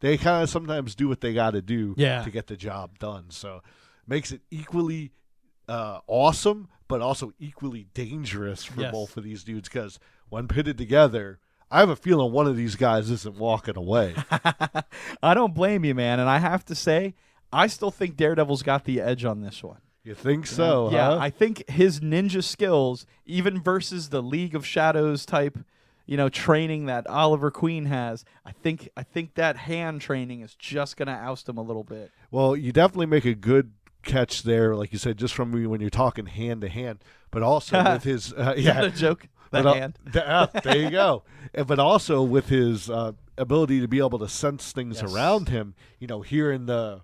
they 0.00 0.16
kind 0.18 0.42
of 0.42 0.50
sometimes 0.50 0.94
do 0.94 1.08
what 1.08 1.20
they 1.20 1.32
got 1.34 1.52
to 1.52 1.62
do 1.62 1.94
Yeah. 1.96 2.22
to 2.22 2.30
get 2.30 2.46
the 2.48 2.56
job 2.56 2.98
done. 2.98 3.26
So 3.30 3.62
makes 4.06 4.32
it 4.32 4.42
equally 4.50 5.12
uh, 5.68 6.00
awesome, 6.06 6.68
but 6.88 7.00
also 7.02 7.32
equally 7.38 7.88
dangerous 7.94 8.64
for 8.64 8.80
Yes. 8.80 8.92
both 8.92 9.16
of 9.16 9.24
these 9.24 9.44
dudes 9.44 9.68
because 9.68 9.98
when 10.28 10.48
pitted 10.48 10.78
together. 10.78 11.38
I 11.70 11.80
have 11.80 11.90
a 11.90 11.96
feeling 11.96 12.32
one 12.32 12.46
of 12.46 12.56
these 12.56 12.76
guys 12.76 13.10
isn't 13.10 13.36
walking 13.36 13.76
away. 13.76 14.14
I 15.22 15.34
don't 15.34 15.54
blame 15.54 15.84
you, 15.84 15.94
man. 15.94 16.18
And 16.18 16.26
I 16.26 16.38
have 16.38 16.64
to 16.66 16.74
say, 16.74 17.14
I 17.52 17.66
still 17.66 17.90
think 17.90 18.16
Daredevil's 18.16 18.62
got 18.62 18.84
the 18.84 19.02
edge 19.02 19.24
on 19.26 19.42
this 19.42 19.62
one. 19.62 19.80
You 20.08 20.14
think 20.14 20.46
so? 20.46 20.90
yeah, 20.90 21.10
huh? 21.10 21.18
I 21.20 21.28
think 21.28 21.68
his 21.68 22.00
ninja 22.00 22.42
skills, 22.42 23.04
even 23.26 23.60
versus 23.60 24.08
the 24.08 24.22
League 24.22 24.54
of 24.54 24.64
Shadows 24.64 25.26
type, 25.26 25.58
you 26.06 26.16
know, 26.16 26.30
training 26.30 26.86
that 26.86 27.06
Oliver 27.06 27.50
Queen 27.50 27.84
has, 27.84 28.24
I 28.46 28.52
think 28.52 28.88
I 28.96 29.02
think 29.02 29.34
that 29.34 29.58
hand 29.58 30.00
training 30.00 30.40
is 30.40 30.54
just 30.54 30.96
gonna 30.96 31.12
oust 31.12 31.46
him 31.46 31.58
a 31.58 31.62
little 31.62 31.84
bit. 31.84 32.10
Well, 32.30 32.56
you 32.56 32.72
definitely 32.72 33.04
make 33.04 33.26
a 33.26 33.34
good 33.34 33.72
catch 34.02 34.44
there, 34.44 34.74
like 34.74 34.94
you 34.94 34.98
said, 34.98 35.18
just 35.18 35.34
from 35.34 35.52
when 35.68 35.82
you're 35.82 35.90
talking 35.90 36.24
hand 36.24 36.62
to 36.62 36.68
hand, 36.70 37.00
but 37.30 37.42
also 37.42 37.84
with 37.92 38.04
his 38.04 38.32
uh, 38.32 38.54
Is 38.56 38.64
that 38.64 38.76
yeah, 38.76 38.82
a 38.84 38.90
joke? 38.90 39.28
That 39.50 39.64
but, 39.64 39.66
uh, 39.66 39.74
hand. 39.74 39.98
th- 40.12 40.24
uh, 40.24 40.46
there 40.64 40.76
you 40.78 40.90
go. 40.90 41.22
And- 41.52 41.66
But 41.66 41.78
also 41.78 42.22
with 42.22 42.48
his 42.48 42.88
uh, 42.88 43.12
ability 43.36 43.80
to 43.82 43.88
be 43.88 43.98
able 43.98 44.18
to 44.20 44.28
sense 44.28 44.72
things 44.72 45.02
Yes. 45.02 45.12
around 45.12 45.50
him, 45.50 45.74
you 45.98 46.06
know, 46.06 46.22
hearing 46.22 46.64
the 46.64 47.02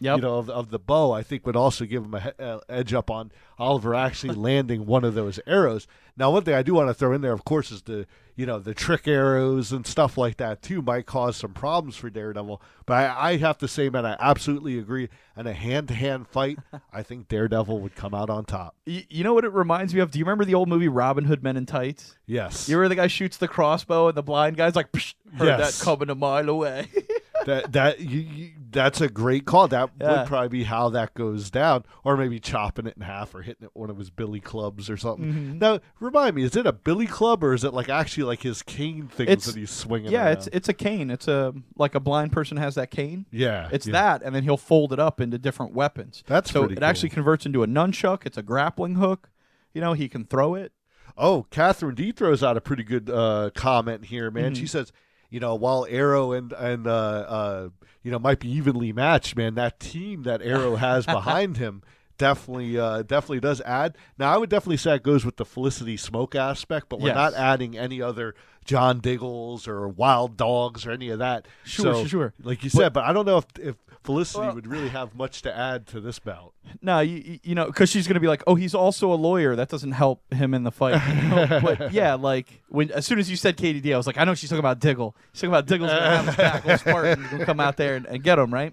Yep. 0.00 0.16
you 0.16 0.22
know 0.22 0.36
of, 0.38 0.50
of 0.50 0.70
the 0.70 0.78
bow, 0.78 1.12
I 1.12 1.22
think 1.22 1.46
would 1.46 1.56
also 1.56 1.84
give 1.84 2.04
him 2.04 2.14
a 2.14 2.20
he- 2.20 2.30
uh, 2.38 2.60
edge 2.68 2.92
up 2.94 3.10
on 3.10 3.32
Oliver 3.58 3.94
actually 3.94 4.34
landing 4.36 4.86
one 4.86 5.04
of 5.04 5.14
those 5.14 5.40
arrows. 5.46 5.86
Now, 6.18 6.30
one 6.30 6.44
thing 6.44 6.54
I 6.54 6.62
do 6.62 6.74
want 6.74 6.88
to 6.88 6.94
throw 6.94 7.12
in 7.12 7.20
there, 7.20 7.32
of 7.32 7.44
course, 7.44 7.70
is 7.70 7.82
the 7.82 8.06
you 8.36 8.44
know 8.46 8.58
the 8.58 8.74
trick 8.74 9.06
arrows 9.08 9.72
and 9.72 9.86
stuff 9.86 10.16
like 10.18 10.36
that 10.38 10.60
too 10.62 10.82
might 10.82 11.06
cause 11.06 11.36
some 11.38 11.52
problems 11.54 11.96
for 11.96 12.10
Daredevil. 12.10 12.60
But 12.86 12.94
I, 12.94 13.30
I 13.30 13.36
have 13.38 13.56
to 13.58 13.68
say, 13.68 13.88
man, 13.88 14.04
I 14.06 14.16
absolutely 14.20 14.78
agree. 14.78 15.08
In 15.38 15.46
a 15.46 15.52
hand-to-hand 15.52 16.28
fight, 16.28 16.58
I 16.92 17.02
think 17.02 17.28
Daredevil 17.28 17.78
would 17.80 17.94
come 17.94 18.14
out 18.14 18.30
on 18.30 18.44
top. 18.46 18.74
Y- 18.86 19.06
you 19.10 19.24
know 19.24 19.34
what 19.34 19.44
it 19.44 19.52
reminds 19.52 19.94
me 19.94 20.00
of? 20.00 20.10
Do 20.10 20.18
you 20.18 20.24
remember 20.24 20.44
the 20.46 20.54
old 20.54 20.68
movie 20.68 20.88
Robin 20.88 21.24
Hood 21.24 21.42
Men 21.42 21.56
in 21.58 21.66
Tights? 21.66 22.16
Yes. 22.26 22.68
You 22.68 22.76
remember 22.76 22.90
the 22.94 23.00
guy 23.02 23.06
shoots 23.08 23.36
the 23.36 23.48
crossbow 23.48 24.08
and 24.08 24.16
the 24.16 24.22
blind 24.22 24.56
guy's 24.56 24.74
like, 24.76 24.92
Psh, 24.92 25.14
heard 25.36 25.46
Yes. 25.58 25.78
that 25.78 25.84
coming 25.84 26.08
a 26.10 26.14
mile 26.14 26.48
away. 26.48 26.88
that 27.46 27.72
that 27.72 28.00
you, 28.00 28.20
you, 28.20 28.50
that's 28.70 29.00
a 29.00 29.08
great 29.08 29.44
call. 29.44 29.68
That 29.68 29.90
Yeah. 30.00 30.18
would 30.20 30.26
probably 30.28 30.48
be 30.48 30.64
how 30.64 30.88
that 30.90 31.14
goes 31.14 31.50
down, 31.50 31.84
or 32.04 32.16
maybe 32.16 32.38
chopping 32.40 32.86
it 32.86 32.94
in 32.96 33.02
half 33.02 33.34
or 33.34 33.42
hitting 33.42 33.64
it 33.64 33.70
one 33.74 33.90
of 33.90 33.98
his 33.98 34.10
billy 34.10 34.40
clubs 34.40 34.88
or 34.90 34.96
something. 34.96 35.26
Mm-hmm. 35.32 35.58
Now, 35.58 35.80
remind 36.00 36.36
me, 36.36 36.42
is 36.42 36.56
it 36.56 36.66
a 36.66 36.72
billy 36.72 37.06
club 37.06 37.44
or 37.44 37.54
is 37.54 37.64
it 37.64 37.72
like 37.74 37.88
actually 37.88 38.24
like 38.24 38.42
his 38.42 38.62
cane 38.62 39.08
things 39.08 39.30
It's- 39.30 39.46
that 39.46 39.56
he's 39.56 39.70
swinging? 39.70 40.10
yeah, 40.10 40.24
around? 40.26 40.32
it's 40.32 40.48
it's 40.52 40.68
a 40.68 40.74
cane. 40.74 41.10
It's 41.10 41.28
a 41.28 41.54
like 41.76 41.94
a 41.94 42.00
blind 42.00 42.32
person 42.32 42.56
has 42.56 42.74
that 42.76 42.90
cane. 42.90 43.26
yeah, 43.30 43.68
It's 43.72 43.86
yeah. 43.86 43.92
that, 43.92 44.22
and 44.22 44.34
then 44.34 44.42
he'll 44.42 44.56
fold 44.56 44.92
it 44.92 44.98
up 44.98 45.20
into 45.20 45.38
different 45.38 45.72
weapons. 45.74 46.22
That's 46.26 46.50
so 46.50 46.64
it 46.64 46.82
actually 46.82 47.10
converts 47.10 47.46
into 47.46 47.62
a 47.62 47.66
nunchuck. 47.66 48.26
It's 48.26 48.38
a 48.38 48.42
grappling 48.42 48.96
hook. 48.96 49.30
You 49.74 49.80
know, 49.80 49.92
he 49.92 50.08
can 50.08 50.24
throw 50.24 50.54
it. 50.54 50.72
Oh, 51.18 51.46
Catherine 51.50 51.94
D 51.94 52.12
throws 52.12 52.42
out 52.42 52.56
a 52.56 52.60
pretty 52.60 52.82
good 52.82 53.08
uh, 53.10 53.50
comment 53.54 54.06
here, 54.06 54.30
man. 54.30 54.52
Mm-hmm. 54.52 54.60
She 54.60 54.66
says, 54.66 54.92
you 55.30 55.40
know, 55.40 55.54
while 55.54 55.86
Arrow 55.88 56.32
and 56.32 56.52
and 56.52 56.86
uh, 56.86 56.90
uh, 56.90 57.68
you 58.06 58.12
know 58.12 58.20
might 58.20 58.38
be 58.38 58.48
evenly 58.48 58.92
matched, 58.92 59.36
man, 59.36 59.56
that 59.56 59.80
team 59.80 60.22
that 60.22 60.40
Arrow 60.40 60.76
has 60.76 61.04
behind 61.18 61.56
him 61.56 61.82
definitely 62.18 62.78
uh, 62.78 63.02
definitely 63.02 63.40
does 63.40 63.60
add. 63.62 63.98
Now, 64.16 64.32
I 64.32 64.36
would 64.38 64.48
definitely 64.48 64.76
say 64.76 64.94
it 64.94 65.02
goes 65.02 65.24
with 65.24 65.36
the 65.36 65.44
Felicity 65.44 65.96
Smoak 65.96 66.36
aspect, 66.36 66.88
but 66.88 67.00
we're 67.00 67.08
Yes. 67.08 67.16
not 67.16 67.34
adding 67.34 67.76
any 67.76 68.00
other 68.00 68.34
John 68.64 69.00
Diggles 69.00 69.66
or 69.68 69.88
Wild 69.88 70.36
Dogs 70.36 70.86
or 70.86 70.92
any 70.92 71.08
of 71.10 71.18
that. 71.18 71.46
Sure, 71.64 71.94
So, 71.94 72.00
sure, 72.02 72.08
sure. 72.08 72.34
Like 72.42 72.62
you 72.64 72.70
said, 72.70 72.92
but 72.92 73.02
I 73.04 73.12
don't 73.12 73.26
know 73.26 73.38
if 73.38 73.46
if 73.60 73.76
Felicity 74.06 74.40
Well- 74.46 74.54
would 74.54 74.66
really 74.66 74.88
have 74.88 75.14
much 75.14 75.42
to 75.42 75.54
add 75.56 75.86
to 75.88 76.00
this 76.00 76.18
bout. 76.18 76.52
No, 76.80 77.00
you, 77.00 77.38
you- 77.42 77.54
know, 77.54 77.66
because 77.66 77.90
she's 77.90 78.06
gonna 78.08 78.20
be 78.20 78.28
like, 78.28 78.42
oh, 78.46 78.54
he's 78.54 78.74
also 78.74 79.12
a 79.12 79.14
lawyer. 79.16 79.54
That 79.56 79.68
doesn't 79.68 79.92
help 79.92 80.22
him 80.32 80.54
in 80.54 80.62
the 80.62 80.70
fight. 80.72 81.00
you 81.14 81.28
know? 81.28 81.60
but 81.62 81.92
yeah, 81.92 82.14
like 82.14 82.62
when 82.68 82.90
as 82.92 83.04
soon 83.06 83.18
as 83.18 83.28
you 83.28 83.36
said 83.36 83.56
KDD, 83.56 83.92
I 83.92 83.96
was 83.96 84.06
like, 84.06 84.16
I 84.18 84.24
know 84.24 84.34
she's 84.34 84.48
talking 84.48 84.60
about 84.60 84.78
Diggle. 84.80 85.14
She's 85.32 85.40
talking 85.42 85.50
about 85.50 85.66
Diggle's 85.66 85.90
gonna 85.90 86.16
have 86.16 86.26
his 86.26 86.36
back. 86.36 86.64
Little 86.64 86.78
Spartan's 86.78 87.26
gonna 87.30 87.44
come 87.44 87.60
out 87.60 87.76
there 87.76 87.96
and, 87.96 88.06
and 88.06 88.22
get 88.22 88.38
him, 88.38 88.54
right? 88.54 88.72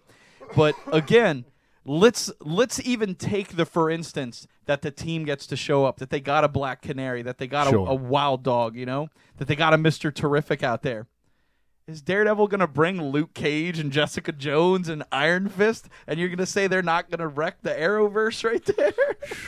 But 0.56 0.76
again, 0.91 1.46
let's 1.86 2.32
let's 2.39 2.80
even 2.86 3.15
take 3.15 3.56
the 3.56 3.65
for 3.65 3.89
instance 3.89 4.48
that 4.65 4.82
the 4.82 4.91
team 4.91 5.26
gets 5.26 5.46
to 5.48 5.56
show 5.56 5.86
up, 5.86 5.98
that 5.98 6.10
they 6.10 6.19
got 6.22 6.43
a 6.43 6.48
black 6.48 6.82
canary, 6.82 7.22
that 7.24 7.38
they 7.38 7.48
got 7.48 7.69
Sure. 7.69 7.88
a, 7.88 7.91
a 7.91 7.96
wild 7.96 8.43
dog, 8.43 8.76
you 8.76 8.86
know, 8.86 9.10
that 9.38 9.48
they 9.48 9.56
got 9.56 9.74
a 9.74 9.78
Mister 9.78 10.12
Terrific 10.12 10.63
out 10.63 10.84
there. 10.84 11.08
Is 11.86 12.02
Daredevil 12.02 12.48
gonna 12.48 12.65
bring 12.65 13.02
Luke 13.12 13.34
Cage 13.34 13.78
and 13.78 13.91
Jessica 13.91 14.32
Jones 14.32 14.88
and 14.88 15.04
Iron 15.12 15.50
Fist, 15.50 15.89
and 16.08 16.17
you're 16.17 16.30
gonna 16.30 16.46
say 16.46 16.67
they're 16.67 16.82
not 16.82 17.12
gonna 17.12 17.28
wreck 17.28 17.58
the 17.62 17.72
Arrowverse 17.72 18.41
right 18.50 18.63
there? 18.63 18.93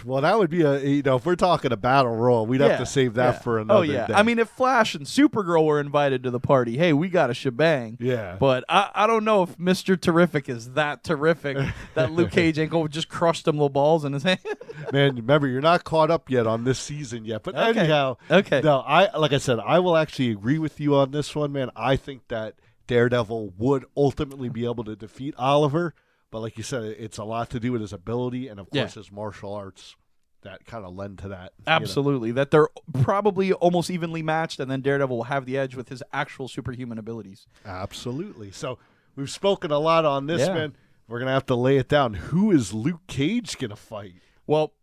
Well, 0.04 0.22
that 0.22 0.38
would 0.38 0.50
be 0.50 0.62
a 0.64 0.82
you 0.82 1.02
know 1.02 1.16
if 1.16 1.26
we're 1.26 1.38
talking 1.38 1.72
a 1.72 1.78
battle 1.78 2.14
royal, 2.14 2.46
we'd 2.46 2.60
have 2.60 2.78
to 2.80 2.86
save 2.86 3.14
that 3.14 3.36
yeah. 3.36 3.40
for 3.40 3.60
oh, 3.60 3.62
another. 3.62 3.80
Oh 3.80 3.84
yeah, 3.84 4.08
day. 4.08 4.14
I 4.16 4.24
mean, 4.24 4.40
if 4.40 4.50
Flash 4.50 4.96
and 4.96 5.06
Supergirl 5.06 5.66
were 5.66 5.80
invited 5.80 6.24
to 6.24 6.32
the 6.32 6.42
party, 6.42 6.76
hey, 6.76 6.92
we 6.92 7.08
got 7.08 7.30
a 7.30 7.34
shebang. 7.34 7.98
Yeah. 8.02 8.36
But 8.38 8.66
I, 8.68 8.92
I 8.94 9.08
don't 9.08 9.24
know 9.24 9.44
if 9.44 9.58
Mister 9.58 9.96
Terrific 9.96 10.50
is 10.50 10.72
that 10.72 11.06
terrific 11.06 11.58
that 11.94 12.12
Luke 12.12 12.32
Cage 12.34 12.60
ain't 12.60 12.70
gonna 12.70 12.90
just 12.90 13.08
crush 13.08 13.44
them 13.44 13.56
little 13.56 13.70
balls 13.70 14.04
in 14.04 14.12
his 14.12 14.24
hand. 14.24 14.40
man 14.92 15.16
remember 15.16 15.48
you're 15.48 15.62
not 15.62 15.84
caught 15.84 16.12
up 16.12 16.30
yet 16.30 16.46
on 16.46 16.64
this 16.64 16.78
season 16.78 17.26
yet 17.26 17.44
but 17.44 17.56
Okay. 17.56 17.80
anyhow 17.80 18.18
Okay. 18.30 18.62
no 18.62 18.80
i 18.80 19.16
like 19.18 19.34
i 19.34 19.38
said 19.38 19.60
i 19.60 19.80
will 19.80 19.96
actually 19.96 20.32
agree 20.32 20.60
with 20.60 20.80
you 20.80 20.96
on 20.96 21.12
this 21.12 21.36
one 21.36 21.52
man 21.52 21.70
i 21.76 21.96
think 21.96 22.25
that 22.30 22.56
daredevil 22.88 23.54
would 23.58 23.86
ultimately 23.98 24.50
be 24.50 24.66
able 24.66 24.84
to 24.84 24.96
defeat 24.96 25.34
oliver 25.38 25.94
but 26.32 26.40
like 26.40 26.58
you 26.58 26.64
said 26.64 26.84
it's 26.84 27.18
a 27.18 27.24
lot 27.24 27.50
to 27.50 27.60
do 27.60 27.72
with 27.72 27.82
his 27.82 27.94
ability 27.94 28.48
and 28.48 28.60
of 28.60 28.68
Yeah. 28.72 28.84
course 28.84 28.94
his 28.96 29.12
martial 29.12 29.54
arts 29.54 29.96
that 30.42 30.66
kind 30.68 30.86
of 30.86 30.94
lend 30.94 31.18
to 31.20 31.30
that 31.30 31.54
you 31.58 31.64
know. 31.66 31.72
Absolutely, 31.72 32.32
that 32.34 32.52
they're 32.52 32.68
probably 33.02 33.52
almost 33.52 33.90
evenly 33.90 34.22
matched, 34.22 34.60
and 34.60 34.70
then 34.70 34.82
Daredevil 34.82 35.18
will 35.18 35.24
have 35.24 35.48
the 35.48 35.58
edge 35.58 35.74
with 35.76 35.90
his 35.90 36.04
actual 36.14 36.48
superhuman 36.48 37.00
abilities. 37.00 37.48
absolutely 37.66 38.52
so 38.52 38.78
we've 39.16 39.32
spoken 39.32 39.72
a 39.72 39.80
lot 39.80 40.06
on 40.06 40.28
this 40.28 40.42
Yeah. 40.42 40.54
man 40.54 40.76
we're 41.08 41.18
gonna 41.20 41.32
have 41.32 41.46
to 41.48 41.56
lay 41.56 41.78
it 41.78 41.88
down 41.90 42.14
who 42.14 42.52
is 42.52 42.74
luke 42.74 43.02
cage 43.08 43.58
gonna 43.58 43.76
fight 43.76 44.22
Well, 44.46 44.74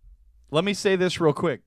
let 0.51 0.65
me 0.65 0.75
say 0.75 0.97
this 0.97 1.21
real 1.21 1.33
quick. 1.33 1.63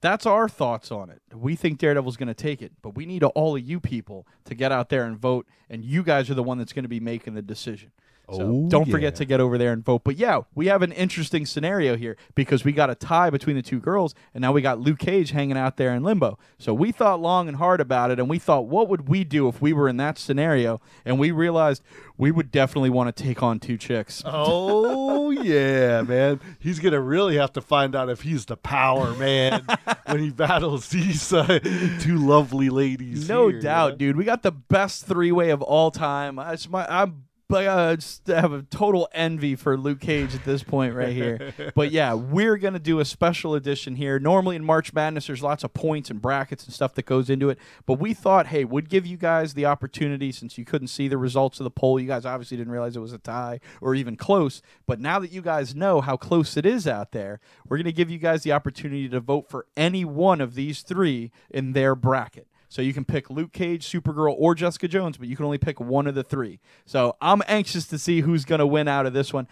That's 0.00 0.26
our 0.26 0.48
thoughts 0.48 0.92
on 0.92 1.10
it. 1.10 1.22
We 1.34 1.56
think 1.56 1.78
Daredevil's 1.78 2.16
going 2.16 2.28
to 2.28 2.34
take 2.34 2.62
it, 2.62 2.72
but 2.82 2.94
we 2.94 3.06
need 3.06 3.24
all 3.24 3.56
of 3.56 3.62
you 3.62 3.80
people 3.80 4.26
to 4.44 4.54
get 4.54 4.70
out 4.70 4.88
there 4.88 5.04
and 5.04 5.16
vote, 5.16 5.46
and 5.70 5.84
you 5.84 6.02
guys 6.02 6.28
are 6.30 6.34
the 6.34 6.42
one 6.42 6.58
that's 6.58 6.72
going 6.72 6.84
to 6.84 6.88
be 6.88 7.00
making 7.00 7.34
the 7.34 7.42
decision. 7.42 7.92
So 8.32 8.42
Oh, 8.42 8.68
don't 8.68 8.90
forget 8.90 9.14
to 9.16 9.24
get 9.24 9.40
over 9.40 9.56
there 9.56 9.72
and 9.72 9.84
vote. 9.84 10.02
But 10.04 10.16
yeah, 10.16 10.40
we 10.54 10.66
have 10.66 10.82
an 10.82 10.92
interesting 10.92 11.46
scenario 11.46 11.96
here 11.96 12.16
because 12.34 12.64
we 12.64 12.72
got 12.72 12.90
a 12.90 12.94
tie 12.94 13.30
between 13.30 13.54
the 13.56 13.62
two 13.62 13.78
girls, 13.78 14.14
and 14.34 14.42
now 14.42 14.52
we 14.52 14.62
got 14.62 14.80
Luke 14.80 14.98
Cage 14.98 15.30
hanging 15.30 15.56
out 15.56 15.76
there 15.76 15.94
in 15.94 16.02
limbo. 16.02 16.38
So 16.58 16.74
we 16.74 16.90
thought 16.92 17.20
long 17.20 17.46
and 17.46 17.56
hard 17.56 17.80
about 17.80 18.10
it, 18.10 18.18
and 18.18 18.28
we 18.28 18.38
thought, 18.38 18.66
what 18.66 18.88
would 18.88 19.08
we 19.08 19.22
do 19.22 19.46
if 19.48 19.62
we 19.62 19.72
were 19.72 19.88
in 19.88 19.96
that 19.98 20.18
scenario? 20.18 20.80
And 21.04 21.18
we 21.18 21.30
realized 21.30 21.82
we 22.16 22.30
would 22.32 22.50
definitely 22.50 22.90
want 22.90 23.14
to 23.14 23.22
take 23.22 23.42
on 23.42 23.60
two 23.60 23.76
chicks. 23.76 24.22
Oh 24.48 25.30
yeah, 25.30 26.02
man. 26.02 26.40
He's 26.58 26.78
gonna 26.78 27.00
really 27.00 27.36
have 27.36 27.52
to 27.54 27.60
find 27.60 27.96
out 27.96 28.08
if 28.08 28.22
he's 28.22 28.44
the 28.46 28.56
power 28.56 29.12
man 29.14 29.66
when 30.06 30.20
he 30.20 30.30
battles 30.30 30.88
these 30.88 31.32
uh, 31.32 31.58
two 32.00 32.16
lovely 32.16 32.68
ladies. 32.70 33.28
No 33.28 33.48
here, 33.48 33.60
doubt, 33.60 33.98
dude. 33.98 34.16
We 34.16 34.24
got 34.24 34.42
the 34.42 34.52
best 34.52 35.06
three 35.06 35.32
way 35.32 35.50
of 35.50 35.62
all 35.62 35.90
time. 35.90 36.36
My, 36.36 36.86
I'm 36.88 37.24
but 37.48 37.66
uh, 37.66 37.96
just 37.96 38.26
have 38.26 38.52
a 38.52 38.62
total 38.62 39.08
envy 39.12 39.54
for 39.54 39.76
Luke 39.76 40.00
Cage 40.00 40.34
at 40.34 40.44
this 40.44 40.62
point 40.62 40.94
right 40.94 41.12
here. 41.12 41.54
but 41.74 41.92
yeah, 41.92 42.12
we're 42.14 42.56
gonna 42.56 42.78
do 42.78 42.98
a 42.98 43.04
special 43.04 43.54
edition 43.54 43.96
here. 43.96 44.18
Normally 44.18 44.56
in 44.56 44.64
March 44.64 44.92
Madness, 44.92 45.28
there's 45.28 45.42
lots 45.42 45.62
of 45.62 45.72
points 45.72 46.10
and 46.10 46.20
brackets 46.20 46.64
and 46.64 46.74
stuff 46.74 46.94
that 46.94 47.06
goes 47.06 47.30
into 47.30 47.48
it. 47.48 47.58
But 47.86 47.94
we 47.94 48.14
thought, 48.14 48.48
hey, 48.48 48.64
would 48.64 48.88
give 48.88 49.06
you 49.06 49.16
guys 49.16 49.54
the 49.54 49.66
opportunity 49.66 50.32
since 50.32 50.58
you 50.58 50.64
couldn't 50.64 50.88
see 50.88 51.06
the 51.08 51.18
results 51.18 51.60
of 51.60 51.64
the 51.64 51.70
poll. 51.70 52.00
You 52.00 52.08
guys 52.08 52.26
obviously 52.26 52.56
didn't 52.56 52.72
realize 52.72 52.96
it 52.96 53.00
was 53.00 53.12
a 53.12 53.18
tie 53.18 53.60
or 53.80 53.94
even 53.94 54.16
close. 54.16 54.60
But 54.86 55.00
now 55.00 55.18
that 55.20 55.30
you 55.30 55.42
guys 55.42 55.74
know 55.74 56.00
how 56.00 56.16
close 56.16 56.56
it 56.56 56.66
is 56.66 56.88
out 56.88 57.12
there, 57.12 57.40
we're 57.68 57.78
gonna 57.78 57.92
give 57.92 58.10
you 58.10 58.18
guys 58.18 58.42
the 58.42 58.52
opportunity 58.52 59.08
to 59.08 59.20
vote 59.20 59.48
for 59.48 59.66
any 59.76 60.04
one 60.04 60.40
of 60.40 60.54
these 60.54 60.82
three 60.82 61.30
in 61.50 61.72
their 61.72 61.94
bracket. 61.94 62.48
So 62.68 62.82
you 62.82 62.92
can 62.92 63.04
pick 63.04 63.30
Luke 63.30 63.52
Cage, 63.52 63.86
Supergirl, 63.86 64.34
or 64.36 64.54
Jessica 64.54 64.88
Jones, 64.88 65.16
but 65.18 65.28
you 65.28 65.36
can 65.36 65.44
only 65.44 65.58
pick 65.58 65.78
one 65.80 66.06
of 66.06 66.14
the 66.14 66.22
three. 66.24 66.58
So 66.84 67.16
I'm 67.20 67.42
anxious 67.46 67.86
to 67.88 67.98
see 67.98 68.20
who's 68.22 68.44
going 68.44 68.58
to 68.58 68.66
win 68.66 68.88
out 68.88 69.06
of 69.06 69.12
this 69.12 69.32
one. 69.32 69.46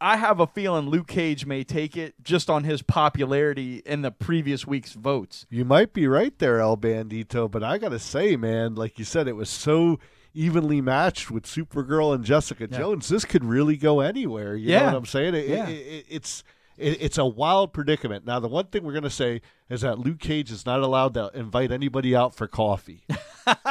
I 0.00 0.16
have 0.16 0.40
a 0.40 0.46
feeling 0.46 0.88
Luke 0.88 1.06
Cage 1.06 1.46
may 1.46 1.62
take 1.62 1.96
it 1.96 2.14
just 2.22 2.50
on 2.50 2.64
his 2.64 2.82
popularity 2.82 3.80
in 3.86 4.02
the 4.02 4.10
previous 4.10 4.66
week's 4.66 4.92
votes. 4.92 5.46
You 5.50 5.64
might 5.64 5.92
be 5.92 6.06
right 6.06 6.36
there, 6.38 6.58
El 6.60 6.76
Bandito, 6.76 7.50
but 7.50 7.62
I 7.62 7.78
got 7.78 7.90
to 7.90 7.98
say, 7.98 8.36
man, 8.36 8.74
like 8.74 8.98
you 8.98 9.04
said, 9.04 9.28
it 9.28 9.36
was 9.36 9.48
so 9.48 9.98
evenly 10.34 10.80
matched 10.80 11.30
with 11.30 11.44
Supergirl 11.44 12.12
and 12.14 12.24
Jessica 12.24 12.66
Yeah. 12.70 12.78
Jones. 12.78 13.08
This 13.08 13.24
could 13.24 13.44
really 13.44 13.76
go 13.76 14.00
anywhere. 14.00 14.56
You 14.56 14.72
know 14.72 14.84
what 14.86 14.94
I'm 14.94 15.06
saying? 15.06 15.34
It, 15.36 15.48
Yeah. 15.48 15.68
it, 15.68 15.72
it, 15.74 16.06
it's 16.08 16.42
it, 16.78 16.98
it's 17.00 17.18
a 17.18 17.24
wild 17.24 17.72
predicament. 17.72 18.26
Now, 18.26 18.40
the 18.40 18.48
one 18.48 18.66
thing 18.66 18.84
we're 18.84 18.92
going 18.92 19.04
to 19.04 19.10
say 19.10 19.40
is 19.68 19.82
that 19.82 19.98
Luke 19.98 20.18
Cage 20.20 20.50
is 20.50 20.66
not 20.66 20.80
allowed 20.80 21.14
to 21.14 21.30
invite 21.34 21.72
anybody 21.72 22.14
out 22.14 22.34
for 22.34 22.46
coffee. 22.46 23.04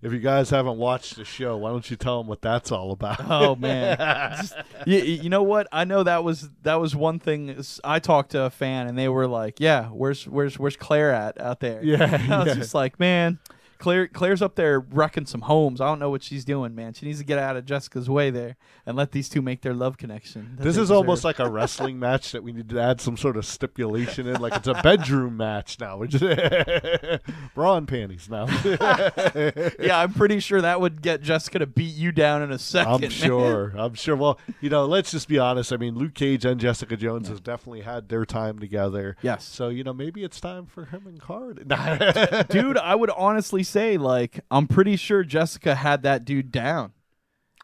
if 0.00 0.12
you 0.12 0.18
guys 0.20 0.50
haven't 0.50 0.78
watched 0.78 1.16
the 1.16 1.24
show, 1.24 1.56
why 1.56 1.70
don't 1.70 1.90
you 1.90 1.96
tell 1.96 2.18
them 2.18 2.28
what 2.28 2.40
that's 2.40 2.70
all 2.70 2.92
about? 2.92 3.20
Oh 3.28 3.56
man, 3.56 3.96
Just- 4.36 4.54
you, 4.86 4.98
you 4.98 5.28
know 5.28 5.42
what? 5.42 5.66
I 5.72 5.84
know 5.84 6.02
that 6.02 6.22
was 6.24 6.48
that 6.62 6.76
was 6.80 6.94
one 6.94 7.18
thing. 7.18 7.62
I 7.82 7.98
talked 7.98 8.30
to 8.32 8.42
a 8.42 8.50
fan 8.50 8.86
and 8.86 8.96
they 8.96 9.08
were 9.08 9.26
like, 9.26 9.58
"Yeah, 9.60 9.86
where's 9.86 10.26
where's 10.26 10.58
where's 10.58 10.76
Claire 10.76 11.12
at 11.12 11.40
out 11.40 11.60
there?" 11.60 11.82
Yeah, 11.82 12.04
I 12.30 12.38
was 12.38 12.48
yeah. 12.48 12.54
just 12.54 12.74
like, 12.74 13.00
"Man, 13.00 13.38
Claire 13.78 14.08
Claire's 14.08 14.42
up 14.42 14.56
there 14.56 14.80
wrecking 14.80 15.26
some 15.26 15.42
homes. 15.42 15.80
I 15.80 15.86
don't 15.86 16.00
know 16.00 16.10
what 16.10 16.22
she's 16.22 16.44
doing, 16.44 16.74
man. 16.74 16.94
She 16.94 17.06
needs 17.06 17.18
to 17.20 17.24
get 17.24 17.38
out 17.38 17.56
of 17.56 17.64
Jessica's 17.64 18.10
way 18.10 18.30
there 18.30 18.56
and 18.84 18.96
let 18.96 19.12
these 19.12 19.28
two 19.28 19.40
make 19.40 19.62
their 19.62 19.74
love 19.74 19.96
connection." 19.96 20.56
This 20.58 20.76
is 20.76 20.90
almost 20.90 21.22
like 21.22 21.38
a 21.38 21.48
wrestling 21.48 21.98
match 22.00 22.32
that 22.32 22.42
we 22.42 22.52
need 22.52 22.68
to 22.70 22.80
add 22.80 23.00
some 23.00 23.16
sort 23.16 23.36
of 23.36 23.46
stipulation 23.46 24.26
in, 24.26 24.40
like 24.40 24.54
it's 24.56 24.66
a 24.66 24.74
bedroom 24.74 25.36
match 25.36 25.78
now. 25.78 25.96
We're 25.96 26.08
just 26.08 26.24
bra 27.54 27.76
and 27.76 27.86
panties 27.86 28.28
now. 28.28 28.46
yeah, 28.64 29.98
I'm 29.98 30.12
pretty 30.12 30.40
sure 30.40 30.60
that 30.60 30.80
would 30.80 31.00
get 31.00 31.22
Jessica 31.22 31.60
to 31.60 31.66
beat 31.66 31.94
you 31.94 32.10
down 32.10 32.42
in 32.42 32.50
a 32.50 32.56
2nd 32.56 33.04
I'm 33.04 33.10
sure. 33.10 33.74
I'm 33.76 33.94
sure. 33.94 34.16
Well, 34.16 34.40
you 34.60 34.70
know, 34.70 34.86
let's 34.86 35.12
just 35.12 35.28
be 35.28 35.38
honest. 35.38 35.72
I 35.72 35.76
mean, 35.76 35.94
Luke 35.94 36.14
Cage 36.14 36.44
and 36.44 36.60
Jessica 36.60 36.96
Jones 36.96 37.28
has 37.28 37.40
definitely 37.40 37.82
had 37.82 38.08
their 38.08 38.24
time 38.24 38.58
together. 38.58 39.16
Yes. 39.22 39.44
So 39.44 39.68
you 39.68 39.84
know, 39.84 39.92
maybe 39.92 40.24
it's 40.24 40.40
time 40.40 40.66
for 40.66 40.86
him 40.86 41.06
and 41.06 41.22
Kara. 41.22 42.44
Dude, 42.48 42.76
I 42.76 42.96
would 42.96 43.10
honestly 43.10 43.62
say 43.68 43.96
like 43.96 44.40
I'm 44.50 44.66
pretty 44.66 44.96
sure 44.96 45.24
Jessica 45.24 45.74
had 45.74 46.02
that 46.02 46.24
dude 46.24 46.50
down. 46.50 46.92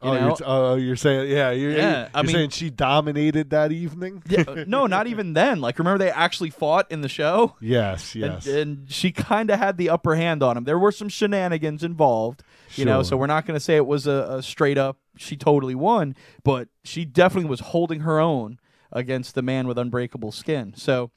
You 0.02 0.10
oh, 0.10 0.14
you're, 0.14 0.36
oh, 0.44 0.74
you're 0.74 0.96
saying, 0.96 1.30
yeah, 1.30 1.50
you're, 1.50 1.70
Yeah, 1.70 2.00
you're 2.00 2.08
I 2.12 2.22
mean- 2.22 2.32
saying 2.32 2.50
she 2.50 2.68
dominated 2.68 3.50
that 3.50 3.72
evening. 3.72 4.22
Yeah, 4.28 4.44
uh, 4.46 4.64
no, 4.66 4.86
not 4.86 5.06
even 5.06 5.32
then. 5.32 5.62
Like, 5.62 5.78
remember 5.78 5.96
they 5.96 6.10
actually 6.10 6.50
fought 6.50 6.90
in 6.90 7.00
the 7.00 7.08
show, 7.08 7.56
yes, 7.58 8.14
yes. 8.14 8.44
and, 8.46 8.56
and 8.56 8.92
she 8.92 9.12
kind 9.12 9.48
of 9.48 9.58
had 9.58 9.78
the 9.78 9.88
upper 9.88 10.14
hand 10.14 10.42
on 10.42 10.58
him. 10.58 10.64
There 10.64 10.78
were 10.78 10.92
some 10.92 11.08
shenanigans 11.08 11.82
involved, 11.82 12.42
you 12.74 12.84
know. 12.84 13.02
So 13.02 13.16
we're 13.16 13.28
not 13.28 13.46
going 13.46 13.54
to 13.56 13.60
say 13.60 13.76
it 13.76 13.86
was 13.86 14.06
a, 14.06 14.26
a 14.28 14.42
straight 14.42 14.76
up 14.76 14.98
she 15.16 15.36
totally 15.36 15.74
won, 15.74 16.14
but 16.42 16.68
she 16.82 17.04
definitely 17.04 17.48
was 17.48 17.60
holding 17.60 18.00
her 18.00 18.18
own 18.18 18.58
against 18.92 19.34
the 19.34 19.42
man 19.42 19.66
with 19.66 19.78
unbreakable 19.78 20.32
skin. 20.32 20.74
So 20.76 21.10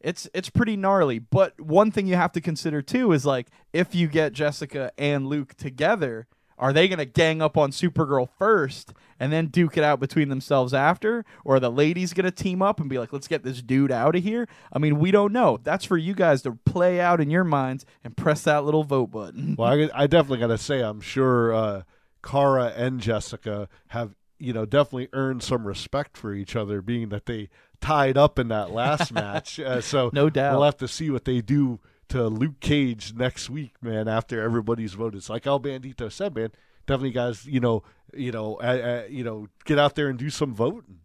it's 0.00 0.28
it's 0.34 0.50
pretty 0.50 0.76
gnarly. 0.76 1.18
But 1.18 1.60
one 1.60 1.90
thing 1.90 2.06
you 2.06 2.16
have 2.16 2.32
to 2.32 2.40
consider 2.40 2.82
too 2.82 3.12
is 3.12 3.26
like 3.26 3.48
if 3.72 3.94
you 3.94 4.08
get 4.08 4.32
Jessica 4.32 4.92
and 4.98 5.26
Luke 5.26 5.54
together, 5.54 6.26
are 6.58 6.72
they 6.72 6.88
going 6.88 6.98
to 6.98 7.06
gang 7.06 7.40
up 7.40 7.56
on 7.56 7.70
Supergirl 7.70 8.28
first 8.38 8.92
and 9.18 9.32
then 9.32 9.46
duke 9.46 9.76
it 9.76 9.84
out 9.84 9.98
between 9.98 10.28
themselves 10.28 10.74
after, 10.74 11.24
or 11.44 11.56
are 11.56 11.60
the 11.60 11.70
ladies 11.70 12.12
going 12.12 12.24
to 12.24 12.30
team 12.30 12.60
up 12.60 12.80
and 12.80 12.88
be 12.88 12.98
like, 12.98 13.12
"Let's 13.12 13.28
get 13.28 13.42
this 13.42 13.62
dude 13.62 13.90
out 13.90 14.14
of 14.14 14.22
here"? 14.22 14.46
I 14.72 14.78
mean, 14.78 14.98
we 14.98 15.10
don't 15.10 15.32
know. 15.32 15.58
That's 15.62 15.84
for 15.84 15.96
you 15.96 16.14
guys 16.14 16.42
to 16.42 16.52
play 16.66 17.00
out 17.00 17.20
in 17.20 17.30
your 17.30 17.44
minds 17.44 17.86
and 18.04 18.16
press 18.16 18.42
that 18.44 18.64
little 18.64 18.84
vote 18.84 19.10
button. 19.10 19.56
Well, 19.58 19.72
I, 19.72 20.02
I 20.02 20.06
definitely 20.06 20.38
got 20.38 20.48
to 20.48 20.58
say, 20.58 20.80
I'm 20.80 21.00
sure 21.00 21.54
uh, 21.54 21.82
Kara 22.22 22.72
and 22.76 23.00
Jessica 23.00 23.68
have, 23.88 24.14
you 24.38 24.52
know, 24.52 24.64
definitely 24.64 25.08
earned 25.12 25.42
some 25.42 25.66
respect 25.66 26.16
for 26.16 26.34
each 26.34 26.56
other, 26.56 26.82
being 26.82 27.08
that 27.08 27.26
they 27.26 27.48
tied 27.80 28.16
up 28.16 28.38
in 28.38 28.48
that 28.48 28.70
last 28.70 29.12
match. 29.12 29.58
Uh, 29.60 29.80
so 29.80 30.10
No 30.12 30.30
doubt. 30.30 30.54
we'll 30.54 30.64
have 30.64 30.76
to 30.78 30.88
see 30.88 31.10
what 31.10 31.24
they 31.24 31.40
do 31.40 31.80
to 32.08 32.26
Luke 32.28 32.60
Cage 32.60 33.14
next 33.14 33.48
week, 33.50 33.74
man. 33.82 34.08
After 34.08 34.42
everybody's 34.42 34.94
voted, 34.94 35.18
it's 35.18 35.30
like 35.30 35.46
El 35.46 35.60
Bandito 35.60 36.10
said, 36.10 36.34
man. 36.34 36.50
Definitely, 36.86 37.10
guys, 37.12 37.46
you 37.46 37.60
know, 37.60 37.82
you 38.14 38.32
know, 38.32 38.56
uh, 38.56 39.02
uh, 39.04 39.08
you 39.08 39.22
know, 39.22 39.46
get 39.64 39.78
out 39.78 39.94
there 39.94 40.08
and 40.08 40.18
do 40.18 40.28
some 40.30 40.52
voting. 40.54 41.00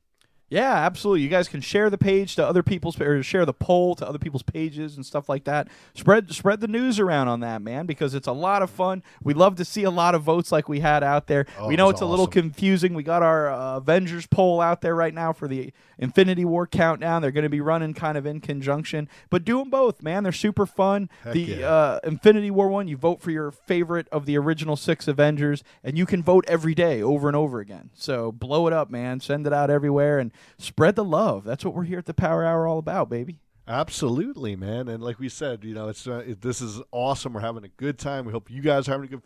Yeah, 0.48 0.74
absolutely. 0.74 1.24
You 1.24 1.30
guys 1.30 1.48
can 1.48 1.60
share 1.60 1.90
the 1.90 1.98
page 1.98 2.36
to 2.36 2.46
other 2.46 2.62
people's 2.62 3.00
or 3.02 3.24
share 3.24 3.46
the 3.46 3.54
poll 3.54 3.96
to 3.96 4.08
other 4.08 4.20
people's 4.20 4.44
pages 4.44 4.96
and 4.96 5.04
stuff 5.04 5.28
like 5.28 5.46
that. 5.46 5.68
Spread 5.96 6.32
spread 6.32 6.62
the 6.62 6.68
news 6.68 7.00
around 7.00 7.30
on 7.30 7.40
that, 7.40 7.64
man, 7.64 7.88
because 7.88 8.14
it's 8.14 8.28
a 8.28 8.32
lot 8.32 8.62
of 8.62 8.70
fun. 8.70 9.02
We 9.24 9.34
love 9.34 9.56
to 9.56 9.66
see 9.66 9.84
a 9.84 9.90
lot 9.90 10.14
of 10.14 10.22
votes 10.22 10.52
like 10.52 10.70
we 10.70 10.82
had 10.82 11.04
out 11.04 11.26
there. 11.26 11.48
Oh, 11.58 11.68
we 11.68 11.76
know 11.76 11.90
it's 11.90 12.02
a 12.02 12.06
little 12.06 12.28
confusing. 12.28 12.94
We 12.94 13.02
got 13.02 13.24
our 13.24 13.52
uh, 13.52 13.78
Avengers 13.78 14.28
poll 14.28 14.62
out 14.62 14.82
there 14.82 14.94
right 14.94 15.14
now 15.14 15.34
for 15.34 15.48
the 15.48 15.74
Infinity 15.98 16.46
War 16.46 16.68
countdown. 16.68 17.24
They're 17.24 17.32
going 17.32 17.44
to 17.44 17.50
be 17.50 17.62
running 17.62 17.96
kind 17.96 18.16
of 18.16 18.28
in 18.28 18.40
conjunction, 18.40 19.10
but 19.32 19.46
do 19.46 19.58
them 19.58 19.72
both, 19.72 20.04
man. 20.04 20.22
They're 20.22 20.32
super 20.32 20.68
fun. 20.68 21.10
Heck 21.24 21.34
the 21.34 21.42
yeah. 21.42 21.68
uh, 21.68 22.00
Infinity 22.04 22.52
War 22.52 22.70
one, 22.70 22.88
you 22.88 22.98
vote 22.98 23.20
for 23.20 23.32
your 23.32 23.50
favorite 23.50 24.08
of 24.12 24.28
the 24.28 24.38
original 24.38 24.76
six 24.76 25.08
Avengers, 25.08 25.64
and 25.84 25.98
you 25.98 26.06
can 26.06 26.22
vote 26.22 26.46
every 26.48 26.76
day 26.76 27.02
over 27.02 27.28
and 27.28 27.36
over 27.36 27.60
again. 27.60 27.90
So 27.96 28.32
blow 28.32 28.68
it 28.68 28.74
up, 28.74 28.92
man. 28.92 29.20
Send 29.20 29.48
it 29.48 29.54
out 29.54 29.72
everywhere 29.72 30.20
and 30.20 30.32
spread 30.58 30.96
the 30.96 31.04
love. 31.04 31.44
That's 31.44 31.66
what 31.66 31.74
we're 31.74 31.84
here 31.84 32.00
at 32.00 32.06
the 32.06 32.14
Power 32.14 32.46
Hour 32.46 32.68
all 32.68 32.80
about, 32.80 33.10
baby. 33.10 33.40
Absolutely, 33.68 34.56
man. 34.56 34.88
And 34.88 35.04
like 35.04 35.20
we 35.20 35.30
said, 35.30 35.64
you 35.64 35.74
know, 35.74 35.88
it's 35.88 36.08
uh, 36.08 36.24
it, 36.28 36.42
this 36.42 36.62
is 36.62 36.82
awesome. 36.92 37.34
We're 37.34 37.42
having 37.42 37.64
a 37.64 37.70
good 37.70 37.98
time. 37.98 38.26
We 38.26 38.32
hope 38.32 38.52
you 38.52 38.62
guys 38.62 38.88
are 38.88 38.92
having 38.92 39.08
a 39.08 39.10
good 39.10 39.22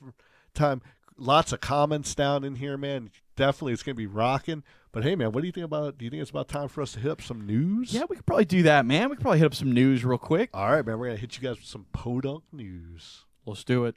time. 0.54 0.82
Lots 1.17 1.52
of 1.52 1.60
comments 1.60 2.15
down 2.15 2.45
in 2.45 2.56
here, 2.56 2.78
man. 2.78 3.12
Definitely, 3.36 3.74
it's 3.74 3.84
gonna 3.84 3.95
be 3.95 4.08
rocking. 4.08 4.63
But 4.91 5.04
hey, 5.04 5.15
man, 5.15 5.34
what 5.34 5.41
do 5.41 5.48
you 5.48 5.52
think 5.52 5.65
about? 5.65 5.98
Do 5.98 6.06
you 6.06 6.12
think 6.12 6.22
it's 6.22 6.32
about 6.32 6.48
time 6.48 6.69
for 6.69 6.82
us 6.82 6.93
to 6.93 7.00
hit 7.00 7.12
up 7.12 7.22
some 7.22 7.45
news? 7.45 7.93
Yeah, 7.93 8.04
we 8.10 8.15
could 8.15 8.26
probably 8.26 8.45
do 8.45 8.63
that, 8.63 8.86
man. 8.86 9.10
We 9.10 9.17
could 9.17 9.22
probably 9.22 9.39
hit 9.39 9.45
up 9.45 9.56
some 9.56 9.74
news 9.74 10.06
real 10.06 10.17
quick. 10.17 10.50
All 10.54 10.72
right, 10.72 10.86
man. 10.86 10.98
We're 10.98 11.08
gonna 11.08 11.19
hit 11.19 11.36
you 11.36 11.43
guys 11.43 11.58
with 11.58 11.67
some 11.67 11.88
podunk 11.91 12.43
news. 12.54 13.26
Let's 13.45 13.65
do 13.65 13.86
it. 13.86 13.95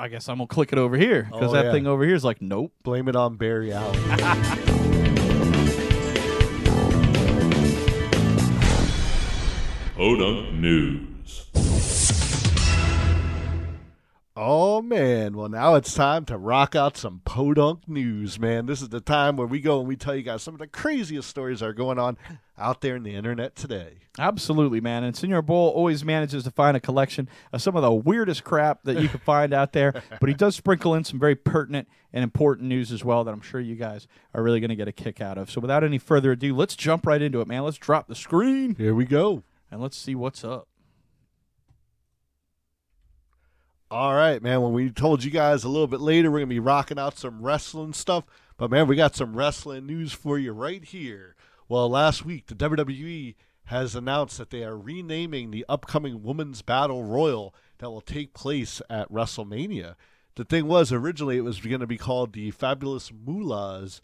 I 0.00 0.06
guess 0.08 0.28
I'm 0.28 0.38
gonna 0.38 0.46
click 0.46 0.72
it 0.72 0.78
over 0.78 0.96
here 0.96 1.24
because 1.24 1.50
Oh, 1.50 1.52
that 1.54 1.66
yeah. 1.66 1.72
thing 1.72 1.86
over 1.88 2.04
here 2.04 2.14
is 2.14 2.24
like, 2.24 2.40
nope. 2.40 2.72
Blame 2.84 3.08
it 3.08 3.16
on 3.16 3.36
Barry 3.36 3.72
Allen. 3.72 3.96
Podunk 9.96 10.52
News. 10.54 11.46
Oh 14.40 14.80
man, 14.82 15.36
well 15.36 15.48
now 15.48 15.74
it's 15.74 15.92
time 15.92 16.24
to 16.26 16.38
rock 16.38 16.76
out 16.76 16.96
some 16.96 17.22
podunk 17.24 17.88
news, 17.88 18.38
man. 18.38 18.66
This 18.66 18.80
is 18.80 18.88
the 18.88 19.00
time 19.00 19.36
where 19.36 19.48
we 19.48 19.58
go 19.58 19.80
and 19.80 19.88
we 19.88 19.96
tell 19.96 20.14
you 20.14 20.22
guys 20.22 20.44
some 20.44 20.54
of 20.54 20.60
the 20.60 20.68
craziest 20.68 21.28
stories 21.28 21.58
that 21.58 21.66
are 21.66 21.72
going 21.72 21.98
on 21.98 22.16
out 22.56 22.80
there 22.80 22.94
in 22.94 23.02
the 23.02 23.16
internet 23.16 23.56
today. 23.56 23.94
Absolutely, 24.16 24.80
man. 24.80 25.02
And 25.02 25.16
Senor 25.16 25.42
Bull 25.42 25.70
always 25.70 26.04
manages 26.04 26.44
to 26.44 26.52
find 26.52 26.76
a 26.76 26.80
collection 26.80 27.28
of 27.52 27.62
some 27.62 27.74
of 27.74 27.82
the 27.82 27.90
weirdest 27.90 28.44
crap 28.44 28.84
that 28.84 29.00
you 29.00 29.08
can 29.08 29.18
find 29.18 29.52
out 29.52 29.72
there. 29.72 29.92
But 30.20 30.28
he 30.28 30.36
does 30.36 30.54
sprinkle 30.54 30.94
in 30.94 31.02
some 31.02 31.18
very 31.18 31.34
pertinent 31.34 31.88
and 32.12 32.22
important 32.22 32.68
news 32.68 32.92
as 32.92 33.04
well 33.04 33.24
that 33.24 33.32
I'm 33.32 33.40
sure 33.40 33.58
you 33.58 33.74
guys 33.74 34.06
are 34.34 34.42
really 34.44 34.60
going 34.60 34.70
to 34.70 34.76
get 34.76 34.86
a 34.86 34.92
kick 34.92 35.20
out 35.20 35.36
of. 35.36 35.50
So 35.50 35.60
without 35.60 35.82
any 35.82 35.98
further 35.98 36.30
ado, 36.30 36.54
let's 36.54 36.76
jump 36.76 37.08
right 37.08 37.20
into 37.20 37.40
it, 37.40 37.48
man. 37.48 37.64
Let's 37.64 37.76
drop 37.76 38.06
the 38.06 38.14
screen 38.14 38.76
Here 38.76 38.94
we 38.94 39.04
go. 39.04 39.42
and 39.68 39.82
let's 39.82 39.96
see 39.96 40.14
what's 40.14 40.44
up. 40.44 40.68
All 43.90 44.14
right, 44.14 44.42
man. 44.42 44.60
When 44.60 44.74
we 44.74 44.90
told 44.90 45.24
you 45.24 45.30
guys 45.30 45.64
a 45.64 45.68
little 45.68 45.86
bit 45.86 46.00
later, 46.00 46.30
we're 46.30 46.40
gonna 46.40 46.48
be 46.48 46.60
rocking 46.60 46.98
out 46.98 47.16
some 47.16 47.40
wrestling 47.40 47.94
stuff. 47.94 48.24
But 48.58 48.70
man, 48.70 48.86
we 48.86 48.96
got 48.96 49.16
some 49.16 49.34
wrestling 49.34 49.86
news 49.86 50.12
for 50.12 50.38
you 50.38 50.52
right 50.52 50.84
here. 50.84 51.34
Well, 51.70 51.88
last 51.88 52.24
week 52.24 52.48
the 52.48 52.54
WWE 52.54 53.34
has 53.66 53.94
announced 53.94 54.36
that 54.38 54.50
they 54.50 54.62
are 54.62 54.76
renaming 54.76 55.50
the 55.50 55.64
upcoming 55.70 56.22
Women's 56.22 56.60
Battle 56.60 57.04
Royal 57.04 57.54
that 57.78 57.90
will 57.90 58.02
take 58.02 58.34
place 58.34 58.82
at 58.90 59.10
WrestleMania. 59.10 59.94
The 60.34 60.44
thing 60.44 60.66
was 60.66 60.92
originally 60.92 61.38
it 61.38 61.42
was 61.42 61.60
going 61.60 61.80
to 61.80 61.86
be 61.86 61.98
called 61.98 62.32
the 62.32 62.50
Fabulous 62.50 63.10
Moolahs 63.10 64.00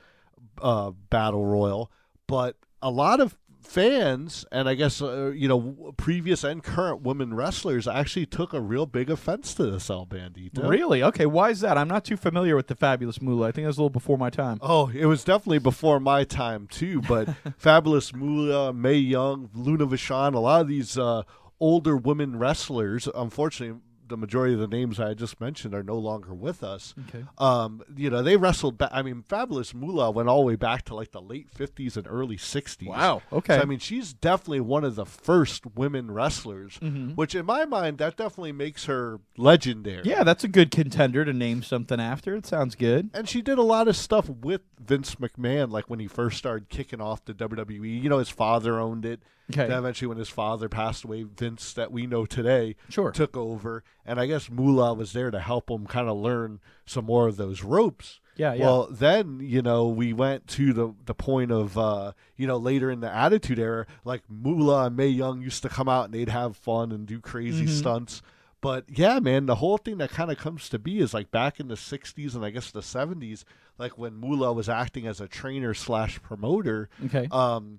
uh, 0.61 0.91
Battle 0.91 1.47
Royal, 1.47 1.91
but 2.27 2.57
a 2.83 2.91
lot 2.91 3.21
of 3.21 3.37
fans 3.67 4.45
and 4.53 4.69
I 4.69 4.75
guess 4.75 5.03
uh, 5.03 5.33
you 5.35 5.49
know 5.49 5.95
previous 5.97 6.45
and 6.45 6.63
current 6.63 7.03
women 7.03 7.35
wrestlers 7.35 7.89
actually 7.89 8.27
took 8.27 8.53
a 8.53 8.61
real 8.61 8.87
big 8.87 9.11
offense 9.11 9.55
to 9.55 9.71
this 9.71 9.91
El 9.91 10.07
Bandito. 10.07 10.69
Really? 10.69 11.03
Okay. 11.03 11.27
Why 11.27 11.51
is 11.51 11.61
that? 11.61 11.77
I'm 11.77 11.89
not 11.89 12.05
too 12.05 12.17
familiar 12.17 12.57
with 12.57 12.69
the 12.69 12.75
Fabulous 12.75 13.21
Moolah. 13.21 13.49
I 13.49 13.53
think 13.53 13.65
it 13.65 13.69
was 13.69 13.79
a 13.79 13.81
little 13.81 13.91
before 13.91 14.19
my 14.19 14.31
time. 14.31 14.59
Oh, 14.61 14.91
it 14.95 15.07
was 15.07 15.25
definitely 15.25 15.59
before 15.59 16.01
my 16.01 16.25
time 16.25 16.67
too. 16.67 17.01
But 17.03 17.29
Fabulous 17.59 18.15
Moolah, 18.15 18.73
Mae 18.73 18.95
Young, 18.95 19.51
Luna 19.55 19.87
Vachon, 19.87 20.35
a 20.35 20.39
lot 20.39 20.61
of 20.61 20.69
these 20.69 20.97
uh, 20.99 21.23
older 21.61 21.97
women 21.97 22.39
wrestlers, 22.39 23.09
unfortunately, 23.15 23.81
the 24.07 24.17
majority 24.17 24.55
of 24.55 24.61
the 24.61 24.67
names 24.69 25.01
I 25.01 25.15
just 25.15 25.41
mentioned 25.41 25.75
are 25.75 25.83
no 25.83 25.97
longer 25.97 26.35
with 26.35 26.63
us. 26.63 26.95
Okay. 27.09 27.25
Um, 27.39 27.83
you 27.97 28.11
know, 28.11 28.23
they 28.23 28.37
wrestled. 28.37 28.77
Ba- 28.79 28.91
I 28.93 29.03
mean, 29.03 29.23
Fabulous 29.29 29.73
Moolah 29.75 30.11
went 30.11 30.29
all 30.29 30.41
the 30.43 30.47
way 30.47 30.57
back 30.57 30.85
to 30.87 30.95
like 30.95 31.13
the 31.13 31.23
late 31.23 31.49
fifties 31.51 31.97
and 31.97 32.07
early 32.09 32.37
sixties. 32.37 32.89
Wow, 32.89 33.23
okay. 33.33 33.57
So, 33.57 33.63
I 33.63 33.65
mean, 33.65 33.79
she's 33.79 34.13
definitely 34.13 34.61
one 34.61 34.85
of 34.85 34.95
the 34.95 35.07
first 35.07 35.65
women 35.75 36.11
wrestlers, 36.11 36.79
Mm-hmm. 36.83 37.11
which 37.13 37.35
in 37.35 37.47
my 37.47 37.65
mind 37.65 37.99
that 37.99 38.17
definitely 38.17 38.53
makes 38.53 38.85
her 38.87 39.21
legendary. 39.37 40.03
Yeah, 40.05 40.23
that's 40.25 40.45
a 40.45 40.49
good 40.49 40.71
contender 40.71 41.25
to 41.25 41.33
name 41.33 41.63
something 41.63 42.01
after. 42.01 42.35
It 42.35 42.47
sounds 42.47 42.75
good. 42.75 43.11
And 43.15 43.29
she 43.29 43.43
did 43.43 43.59
a 43.59 43.63
lot 43.63 43.89
of 43.89 43.97
stuff 43.97 44.29
with 44.29 44.63
Vince 44.81 45.15
McMahon, 45.17 45.71
like 45.71 45.89
when 45.89 45.99
he 46.01 46.07
first 46.07 46.39
started 46.39 46.69
kicking 46.69 47.01
off 47.01 47.25
the 47.25 47.35
WWE. 47.35 48.03
You 48.03 48.09
know, 48.09 48.19
his 48.19 48.29
father 48.31 48.79
owned 48.81 49.05
it. 49.05 49.21
Okay. 49.53 49.67
Then 49.69 49.79
eventually, 49.79 50.09
when 50.09 50.17
his 50.19 50.31
father 50.31 50.69
passed 50.71 51.05
away, 51.05 51.23
Vince, 51.25 51.75
that 51.75 51.93
we 51.93 52.07
know 52.07 52.25
today, 52.25 52.77
Sure. 52.89 53.11
took 53.13 53.37
over. 53.37 53.85
And 54.07 54.19
I 54.19 54.27
guess 54.27 54.49
Moolah 54.51 54.95
was 54.95 55.13
there 55.13 55.31
to 55.31 55.39
help 55.41 55.71
him 55.71 55.87
kind 55.87 56.09
of 56.09 56.17
learn 56.17 56.61
some 56.87 57.05
more 57.05 57.29
of 57.29 57.37
those 57.37 57.63
ropes. 57.63 58.21
Yeah, 58.37 58.55
yeah. 58.55 58.65
Well, 58.65 58.89
then 58.91 59.41
you 59.43 59.61
know 59.63 59.87
we 59.89 60.13
went 60.13 60.49
to 60.49 60.73
the 60.73 60.95
the 61.05 61.15
point 61.15 61.53
of 61.53 61.77
uh, 61.79 62.13
you 62.37 62.47
know 62.47 62.57
later 62.57 62.91
in 62.91 63.01
the 63.01 63.15
Attitude 63.15 63.59
Era, 63.59 63.87
like 64.05 64.23
Moolah 64.29 64.87
and 64.87 64.97
Mae 64.97 65.09
Young 65.09 65.41
used 65.43 65.63
to 65.63 65.69
come 65.69 65.89
out 65.89 66.07
and 66.07 66.15
they'd 66.15 66.31
have 66.31 66.57
fun 66.57 66.91
and 66.91 67.07
do 67.07 67.21
crazy 67.21 67.65
Mm-hmm. 67.67 67.75
stunts. 67.79 68.23
But 68.61 68.87
yeah, 68.89 69.19
man, 69.21 69.45
the 69.47 69.57
whole 69.57 69.77
thing 69.77 69.99
that 69.99 70.09
kind 70.11 70.31
of 70.33 70.39
comes 70.39 70.71
to 70.71 70.79
be 70.79 70.99
is 71.01 71.13
like 71.13 71.31
back 71.31 71.61
in 71.61 71.69
the 71.69 71.75
'60s 71.75 72.35
and 72.35 72.45
I 72.45 72.49
guess 72.51 72.71
the 72.71 72.81
'70s, 72.81 73.45
like 73.79 73.99
when 73.99 74.15
Moolah 74.17 74.55
was 74.55 74.71
acting 74.71 75.07
as 75.07 75.21
a 75.21 75.29
trainer 75.29 75.75
slash 75.75 76.21
promoter. 76.23 76.89
Okay. 77.05 77.29
Um, 77.31 77.79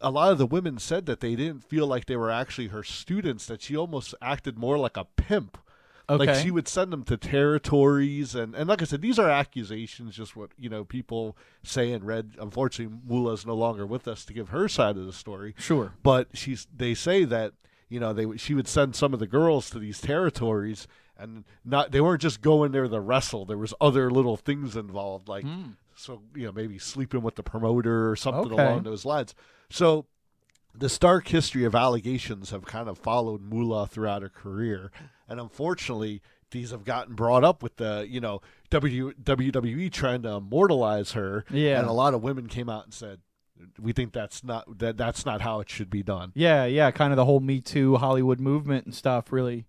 a 0.00 0.10
lot 0.10 0.32
of 0.32 0.38
the 0.38 0.46
women 0.46 0.78
said 0.78 1.06
that 1.06 1.20
they 1.20 1.34
didn't 1.34 1.64
feel 1.64 1.86
like 1.86 2.06
they 2.06 2.16
were 2.16 2.30
actually 2.30 2.68
her 2.68 2.82
students; 2.82 3.46
that 3.46 3.62
she 3.62 3.76
almost 3.76 4.14
acted 4.20 4.58
more 4.58 4.78
like 4.78 4.96
a 4.96 5.04
pimp. 5.04 5.58
Like 6.08 6.36
she 6.36 6.52
would 6.52 6.68
send 6.68 6.92
them 6.92 7.02
to 7.04 7.16
territories, 7.16 8.36
and, 8.36 8.54
and 8.54 8.68
like 8.68 8.80
I 8.80 8.84
said, 8.84 9.02
these 9.02 9.18
are 9.18 9.28
accusations, 9.28 10.14
just 10.14 10.36
what 10.36 10.50
you 10.56 10.68
know 10.68 10.84
people 10.84 11.36
say 11.64 11.90
and 11.90 12.04
read. 12.04 12.34
Unfortunately, 12.38 12.96
Moolah's 13.04 13.44
no 13.44 13.56
longer 13.56 13.84
with 13.84 14.06
us 14.06 14.24
to 14.26 14.32
give 14.32 14.50
her 14.50 14.68
side 14.68 14.96
of 14.96 15.04
the 15.04 15.12
story. 15.12 15.54
Sure. 15.58 15.94
But 16.04 16.28
she's 16.32 16.68
they 16.74 16.94
say 16.94 17.24
that 17.24 17.54
you 17.88 17.98
know 17.98 18.12
they 18.12 18.36
she 18.36 18.54
would 18.54 18.68
send 18.68 18.94
some 18.94 19.14
of 19.14 19.18
the 19.18 19.26
girls 19.26 19.68
to 19.70 19.80
these 19.80 20.00
territories, 20.00 20.86
and 21.18 21.42
not 21.64 21.90
they 21.90 22.00
weren't 22.00 22.22
just 22.22 22.40
going 22.40 22.70
there 22.70 22.86
to 22.86 23.00
wrestle. 23.00 23.44
There 23.44 23.58
was 23.58 23.74
other 23.80 24.08
little 24.08 24.36
things 24.36 24.76
involved, 24.76 25.28
like 25.28 25.42
hmm. 25.42 25.70
So 25.96 26.22
you 26.34 26.46
know 26.46 26.52
maybe 26.52 26.78
sleeping 26.78 27.22
with 27.22 27.34
the 27.36 27.42
promoter 27.42 28.10
or 28.10 28.16
something 28.16 28.52
Okay. 28.52 28.62
along 28.62 28.82
those 28.84 29.04
lines. 29.04 29.34
So 29.70 30.06
the 30.74 30.88
stark 30.88 31.28
history 31.28 31.64
of 31.64 31.74
allegations 31.74 32.50
have 32.50 32.64
kind 32.66 32.88
of 32.88 32.98
followed 32.98 33.40
Moolah 33.42 33.86
throughout 33.86 34.22
her 34.22 34.28
career, 34.28 34.90
and 35.28 35.40
unfortunately, 35.40 36.20
these 36.50 36.70
have 36.70 36.84
gotten 36.84 37.14
brought 37.14 37.44
up 37.44 37.62
with 37.62 37.76
the 37.76 38.06
you 38.08 38.20
know 38.20 38.40
w, 38.70 39.12
WWE 39.22 39.90
trying 39.90 40.22
to 40.22 40.32
immortalize 40.34 41.12
her. 41.12 41.44
Yeah. 41.50 41.78
and 41.80 41.88
a 41.88 41.92
lot 41.92 42.14
of 42.14 42.22
women 42.22 42.46
came 42.46 42.68
out 42.68 42.84
and 42.84 42.92
said, 42.94 43.20
"We 43.80 43.92
think 43.92 44.12
that's 44.12 44.44
not 44.44 44.78
that 44.78 44.96
that's 44.98 45.24
not 45.24 45.40
how 45.40 45.60
it 45.60 45.70
should 45.70 45.88
be 45.90 46.02
done." 46.02 46.32
Yeah, 46.34 46.66
yeah, 46.66 46.90
kind 46.90 47.12
of 47.12 47.16
the 47.16 47.24
whole 47.24 47.40
Me 47.40 47.60
Too 47.60 47.96
Hollywood 47.96 48.38
movement 48.38 48.84
and 48.84 48.94
stuff 48.94 49.32
really 49.32 49.66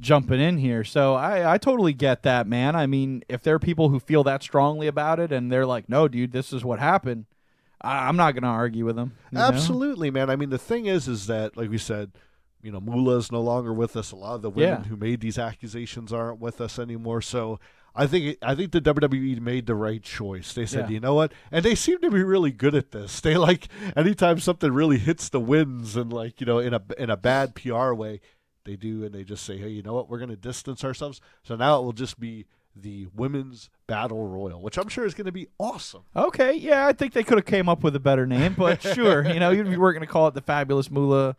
jumping 0.00 0.40
in 0.40 0.58
here. 0.58 0.82
So 0.84 1.14
I, 1.14 1.54
I 1.54 1.58
totally 1.58 1.92
get 1.92 2.22
that, 2.22 2.46
man. 2.46 2.74
I 2.74 2.86
mean, 2.86 3.22
if 3.28 3.42
there 3.42 3.54
are 3.54 3.58
people 3.60 3.88
who 3.90 4.00
feel 4.00 4.24
that 4.24 4.42
strongly 4.42 4.86
about 4.86 5.20
it 5.20 5.30
and 5.32 5.50
they're 5.52 5.66
like, 5.66 5.88
no, 5.88 6.08
dude, 6.08 6.32
this 6.32 6.52
is 6.52 6.64
what 6.64 6.78
happened, 6.78 7.26
I, 7.80 8.08
I'm 8.08 8.16
not 8.16 8.32
going 8.32 8.42
to 8.42 8.48
argue 8.48 8.84
with 8.84 8.96
them. 8.96 9.12
you 9.30 9.38
know? 9.38 9.44
Absolutely, 9.44 10.10
man. 10.10 10.30
I 10.30 10.36
mean, 10.36 10.50
the 10.50 10.58
thing 10.58 10.86
is, 10.86 11.06
is 11.08 11.26
that 11.26 11.56
like 11.56 11.70
we 11.70 11.78
said, 11.78 12.12
you 12.62 12.70
know, 12.70 12.80
Moolah 12.80 13.16
is 13.18 13.32
no 13.32 13.40
longer 13.40 13.72
with 13.72 13.96
us. 13.96 14.12
A 14.12 14.16
lot 14.16 14.34
of 14.34 14.42
the 14.42 14.50
women 14.50 14.82
Yeah. 14.82 14.88
who 14.88 14.96
made 14.96 15.20
these 15.20 15.38
accusations 15.38 16.12
aren't 16.12 16.40
with 16.40 16.60
us 16.60 16.78
anymore. 16.78 17.22
So 17.22 17.58
I 17.94 18.06
think 18.06 18.36
I 18.42 18.54
think 18.54 18.72
the 18.72 18.80
WWE 18.82 19.40
made 19.40 19.66
the 19.66 19.74
right 19.74 20.02
choice. 20.02 20.52
They 20.52 20.66
said, 20.66 20.88
Yeah. 20.90 20.94
you 20.94 21.00
know 21.00 21.14
what, 21.14 21.32
and 21.50 21.64
they 21.64 21.74
seem 21.74 22.00
to 22.02 22.10
be 22.10 22.22
really 22.22 22.52
good 22.52 22.74
at 22.74 22.90
this. 22.92 23.20
They 23.20 23.36
like 23.36 23.68
anytime 23.96 24.38
something 24.40 24.72
really 24.72 24.98
hits 24.98 25.28
the 25.30 25.40
winds 25.40 25.96
and 25.96 26.12
like 26.12 26.40
you 26.40 26.46
know 26.46 26.58
in 26.58 26.74
a 26.74 26.82
in 26.98 27.08
a 27.10 27.16
bad 27.16 27.54
PR 27.54 27.92
way, 27.94 28.20
they 28.64 28.76
do 28.76 29.04
and 29.04 29.14
they 29.14 29.24
just 29.24 29.44
say, 29.44 29.56
hey, 29.58 29.68
you 29.68 29.82
know 29.82 29.94
what, 29.94 30.08
we're 30.08 30.18
going 30.18 30.30
to 30.30 30.36
distance 30.36 30.84
ourselves. 30.84 31.20
So 31.42 31.56
now 31.56 31.78
it 31.80 31.84
will 31.84 31.92
just 31.92 32.18
be 32.20 32.46
the 32.76 33.08
women's 33.14 33.68
battle 33.86 34.28
royal, 34.28 34.62
which 34.62 34.78
I'm 34.78 34.88
sure 34.88 35.04
is 35.04 35.14
going 35.14 35.26
to 35.26 35.32
be 35.32 35.48
awesome. 35.58 36.02
Okay, 36.14 36.54
yeah, 36.54 36.86
I 36.86 36.92
think 36.92 37.12
they 37.12 37.24
could 37.24 37.38
have 37.38 37.46
came 37.46 37.68
up 37.68 37.82
with 37.82 37.96
a 37.96 38.00
better 38.00 38.26
name, 38.26 38.54
but 38.56 38.80
sure, 38.94 39.26
you 39.28 39.40
know, 39.40 39.52
even 39.52 39.66
if 39.66 39.72
you 39.72 39.80
weren't 39.80 39.96
going 39.96 40.06
to 40.06 40.12
call 40.12 40.28
it 40.28 40.34
the 40.34 40.40
Fabulous 40.40 40.90
Moolah, 40.90 41.36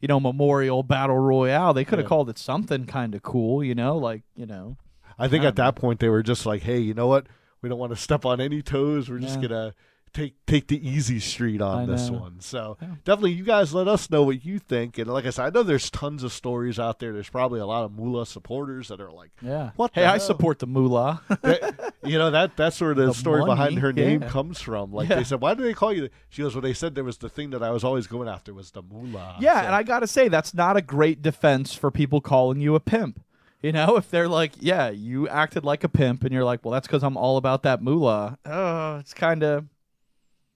you 0.00 0.08
know, 0.08 0.18
Memorial 0.18 0.82
Battle 0.82 1.18
Royale, 1.18 1.72
they 1.72 1.84
could 1.84 1.98
have 1.98 2.06
Yeah. 2.06 2.08
called 2.08 2.28
it 2.30 2.36
something 2.38 2.86
kind 2.86 3.14
of 3.14 3.22
cool, 3.22 3.62
you 3.62 3.74
know, 3.74 3.96
like 3.96 4.22
you 4.34 4.46
know. 4.46 4.76
I 5.18 5.28
think 5.28 5.44
I 5.44 5.48
at 5.48 5.50
um, 5.50 5.54
that 5.66 5.76
point 5.76 6.00
they 6.00 6.08
were 6.08 6.22
just 6.24 6.44
like, 6.44 6.62
"Hey, 6.62 6.80
you 6.80 6.94
know 6.94 7.06
what? 7.06 7.26
We 7.60 7.68
don't 7.68 7.78
want 7.78 7.92
to 7.92 7.96
step 7.96 8.24
on 8.24 8.40
any 8.40 8.62
toes. 8.62 9.08
We're 9.08 9.20
just 9.20 9.40
gonna 9.40 9.74
take 10.12 10.34
take 10.46 10.68
the 10.68 10.86
easy 10.88 11.18
street 11.20 11.60
on 11.60 11.82
I 11.82 11.86
this 11.86 12.10
know. 12.10 12.18
one." 12.18 12.40
So 12.40 12.76
Yeah. 12.80 12.88
definitely, 13.04 13.32
you 13.32 13.44
guys 13.44 13.72
let 13.74 13.88
us 13.88 14.10
know 14.10 14.22
what 14.22 14.44
you 14.44 14.58
think. 14.58 14.98
And 14.98 15.10
like 15.10 15.26
I 15.26 15.30
said, 15.30 15.46
I 15.46 15.50
know 15.50 15.62
there's 15.62 15.90
tons 15.90 16.22
of 16.22 16.32
stories 16.32 16.78
out 16.78 16.98
there. 16.98 17.12
There's 17.12 17.28
probably 17.30 17.60
a 17.60 17.66
lot 17.66 17.84
of 17.84 17.92
Moolah 17.92 18.26
supporters 18.26 18.88
that 18.88 19.00
are 19.00 19.10
like, 19.10 19.30
Yeah. 19.40 19.70
What 19.76 19.90
Hey, 19.94 20.02
the 20.02 20.06
I 20.08 20.10
hell? 20.12 20.20
support 20.20 20.58
the 20.58 20.66
Moolah. 20.66 21.22
that- 21.42 21.94
you 22.04 22.18
know 22.18 22.30
that 22.30 22.56
that's 22.56 22.80
where 22.80 22.94
the, 22.94 23.06
The 23.06 23.14
story 23.14 23.44
behind 23.44 23.74
money, 23.74 23.80
her 23.80 23.92
name 23.92 24.22
yeah. 24.22 24.28
comes 24.28 24.60
from. 24.60 24.92
Like 24.92 25.08
Yeah. 25.08 25.16
they 25.16 25.24
said, 25.24 25.40
why 25.40 25.54
do 25.54 25.62
they 25.62 25.74
call 25.74 25.92
you? 25.92 26.08
She 26.28 26.42
goes, 26.42 26.54
well, 26.54 26.62
they 26.62 26.72
said 26.74 26.94
there 26.94 27.04
was 27.04 27.18
the 27.18 27.28
thing 27.28 27.50
that 27.50 27.62
I 27.62 27.70
was 27.70 27.84
always 27.84 28.06
going 28.06 28.28
after 28.28 28.52
was 28.52 28.70
the 28.72 28.82
Moolah. 28.82 29.36
Yeah, 29.40 29.60
So- 29.60 29.66
and 29.66 29.74
I 29.74 29.82
gotta 29.82 30.06
say 30.06 30.28
that's 30.28 30.52
not 30.54 30.76
a 30.76 30.82
great 30.82 31.22
defense 31.22 31.74
for 31.74 31.90
people 31.90 32.20
calling 32.20 32.60
you 32.60 32.74
a 32.74 32.80
pimp. 32.80 33.20
You 33.62 33.70
know, 33.70 33.96
if 33.96 34.10
they're 34.10 34.26
like, 34.28 34.54
"Yeah, 34.58 34.90
you 34.90 35.28
acted 35.28 35.64
like 35.64 35.84
a 35.84 35.88
pimp," 35.88 36.24
and 36.24 36.32
you're 36.32 36.42
like, 36.42 36.64
"Well, 36.64 36.72
that's 36.72 36.88
because 36.88 37.04
I'm 37.04 37.16
all 37.16 37.36
about 37.36 37.62
that 37.62 37.80
moolah." 37.80 38.36
Oh, 38.44 38.96
it's 38.96 39.14
kind 39.14 39.44
of 39.44 39.66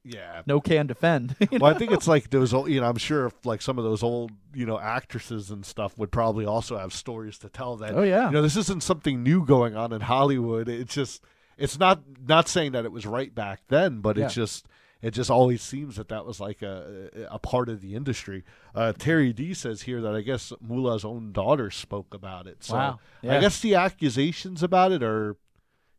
yeah, 0.07 0.43
no 0.47 0.61
can 0.61 0.87
defend. 0.87 1.35
well, 1.53 1.67
I 1.67 1.75
think 1.79 1.91
it's 1.93 2.07
like 2.07 2.31
those 2.31 2.55
old, 2.55 2.69
you 2.71 2.81
know, 2.81 2.87
I'm 2.89 2.97
sure 2.97 3.27
if 3.27 3.35
like 3.45 3.61
some 3.61 3.79
of 3.79 3.85
those 3.85 4.03
old, 4.03 4.31
you 4.55 4.65
know, 4.67 4.79
actresses 4.79 5.51
and 5.51 5.67
stuff 5.67 5.99
would 5.99 6.13
probably 6.13 6.47
also 6.47 6.79
have 6.79 6.93
stories 6.93 7.39
to 7.39 7.49
tell 7.49 7.77
that, 7.79 7.95
Oh, 7.95 8.03
yeah. 8.03 8.27
you 8.27 8.33
know, 8.33 8.43
this 8.43 8.57
isn't 8.57 8.83
something 8.83 9.23
new 9.23 9.45
going 9.45 9.77
on 9.77 9.93
in 9.93 10.03
Hollywood. 10.03 10.69
It's 10.69 10.95
just, 10.95 11.23
it's 11.59 11.79
not, 11.79 12.03
not 12.27 12.49
saying 12.49 12.73
that 12.73 12.85
it 12.85 12.93
was 12.93 13.05
right 13.07 13.35
back 13.35 13.63
then, 13.69 14.01
but 14.01 14.17
Yeah. 14.17 14.27
it's 14.27 14.35
just, 14.35 14.67
it 15.03 15.11
just 15.11 15.31
always 15.31 15.61
seems 15.63 15.97
that 15.97 16.09
that 16.09 16.25
was 16.25 16.41
like 16.41 16.63
a, 16.63 17.27
a 17.31 17.39
part 17.39 17.69
of 17.69 17.81
the 17.81 17.95
industry. 17.95 18.45
Uh, 18.75 18.93
Terry 18.93 19.33
D 19.33 19.55
says 19.55 19.83
here 19.83 20.01
that 20.01 20.15
I 20.15 20.21
guess 20.23 20.53
Moolah's 20.67 21.05
own 21.05 21.33
daughter 21.33 21.71
spoke 21.71 22.15
about 22.15 22.47
it. 22.47 22.65
So 22.65 22.75
Wow. 22.75 22.99
I 23.23 23.39
guess 23.41 23.61
the 23.61 23.75
accusations 23.75 24.63
about 24.63 24.93
it 24.93 25.03
are, 25.03 25.37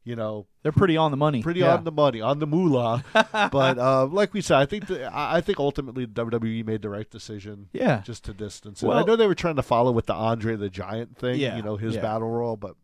you 0.08 0.16
know, 0.16 0.48
They're 0.64 0.72
pretty 0.72 0.96
on 0.98 1.12
the 1.12 1.18
money. 1.18 1.44
pretty 1.44 1.60
Yeah. 1.60 1.76
on 1.76 1.84
the 1.84 1.92
money, 1.92 2.22
on 2.22 2.40
the 2.40 2.48
moolah. 2.48 3.04
but 3.14 3.78
uh, 3.78 4.06
like 4.06 4.34
we 4.34 4.42
said, 4.42 4.58
I 4.58 4.66
think 4.66 4.88
the, 4.88 5.10
I 5.14 5.42
think 5.42 5.60
ultimately 5.60 6.08
WWE 6.08 6.66
made 6.66 6.82
the 6.82 6.90
right 6.90 7.10
decision. 7.10 7.70
Yeah. 7.74 8.02
just 8.06 8.24
to 8.26 8.34
distance. 8.34 8.82
it. 8.82 8.88
Well- 8.88 8.98
I 8.98 9.04
know 9.04 9.16
they 9.16 9.28
were 9.28 9.36
trying 9.36 9.58
to 9.58 9.64
follow 9.64 9.92
with 9.92 10.06
the 10.06 10.14
Andre 10.14 10.56
the 10.56 10.70
Giant 10.70 11.18
thing. 11.18 11.40
Yeah, 11.40 11.58
you 11.58 11.62
know 11.64 11.76
his 11.78 11.96
yeah. 11.96 12.02
battle 12.02 12.30
royal, 12.30 12.56
but 12.58 12.76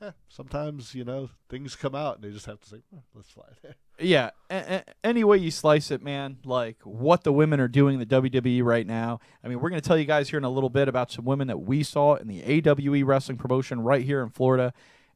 eh, 0.00 0.12
sometimes 0.28 0.94
you 0.94 1.04
know 1.04 1.28
things 1.48 1.74
come 1.76 1.94
out 1.94 2.16
and 2.16 2.24
they 2.24 2.30
just 2.30 2.46
have 2.46 2.60
to 2.60 2.68
say, 2.68 2.76
"Eh, 2.94 2.98
let's 3.14 3.28
fly 3.30 3.44
there. 3.62 3.74
Yeah. 3.98 4.30
A- 4.48 4.76
a- 4.76 4.84
any 5.04 5.24
way 5.24 5.36
you 5.36 5.50
slice 5.50 5.90
it, 5.90 6.02
man, 6.02 6.38
like 6.44 6.76
what 6.84 7.22
the 7.24 7.32
women 7.32 7.60
are 7.60 7.68
doing 7.68 8.00
in 8.00 8.00
the 8.00 8.06
WWE 8.06 8.62
right 8.64 8.86
now. 8.86 9.20
I 9.44 9.48
mean, 9.48 9.60
we're 9.60 9.68
going 9.68 9.82
to 9.82 9.86
tell 9.86 9.98
you 9.98 10.06
guys 10.06 10.30
here 10.30 10.38
in 10.38 10.44
a 10.44 10.48
little 10.50 10.70
bit 10.70 10.88
about 10.88 11.10
some 11.12 11.24
women 11.26 11.48
that 11.48 11.58
we 11.58 11.82
saw 11.82 12.14
in 12.14 12.26
the 12.28 12.42
AWE 12.42 13.04
wrestling 13.04 13.36
promotion 13.36 13.82
right 13.82 14.02
here 14.02 14.22
in 14.22 14.30
Florida. 14.30 14.72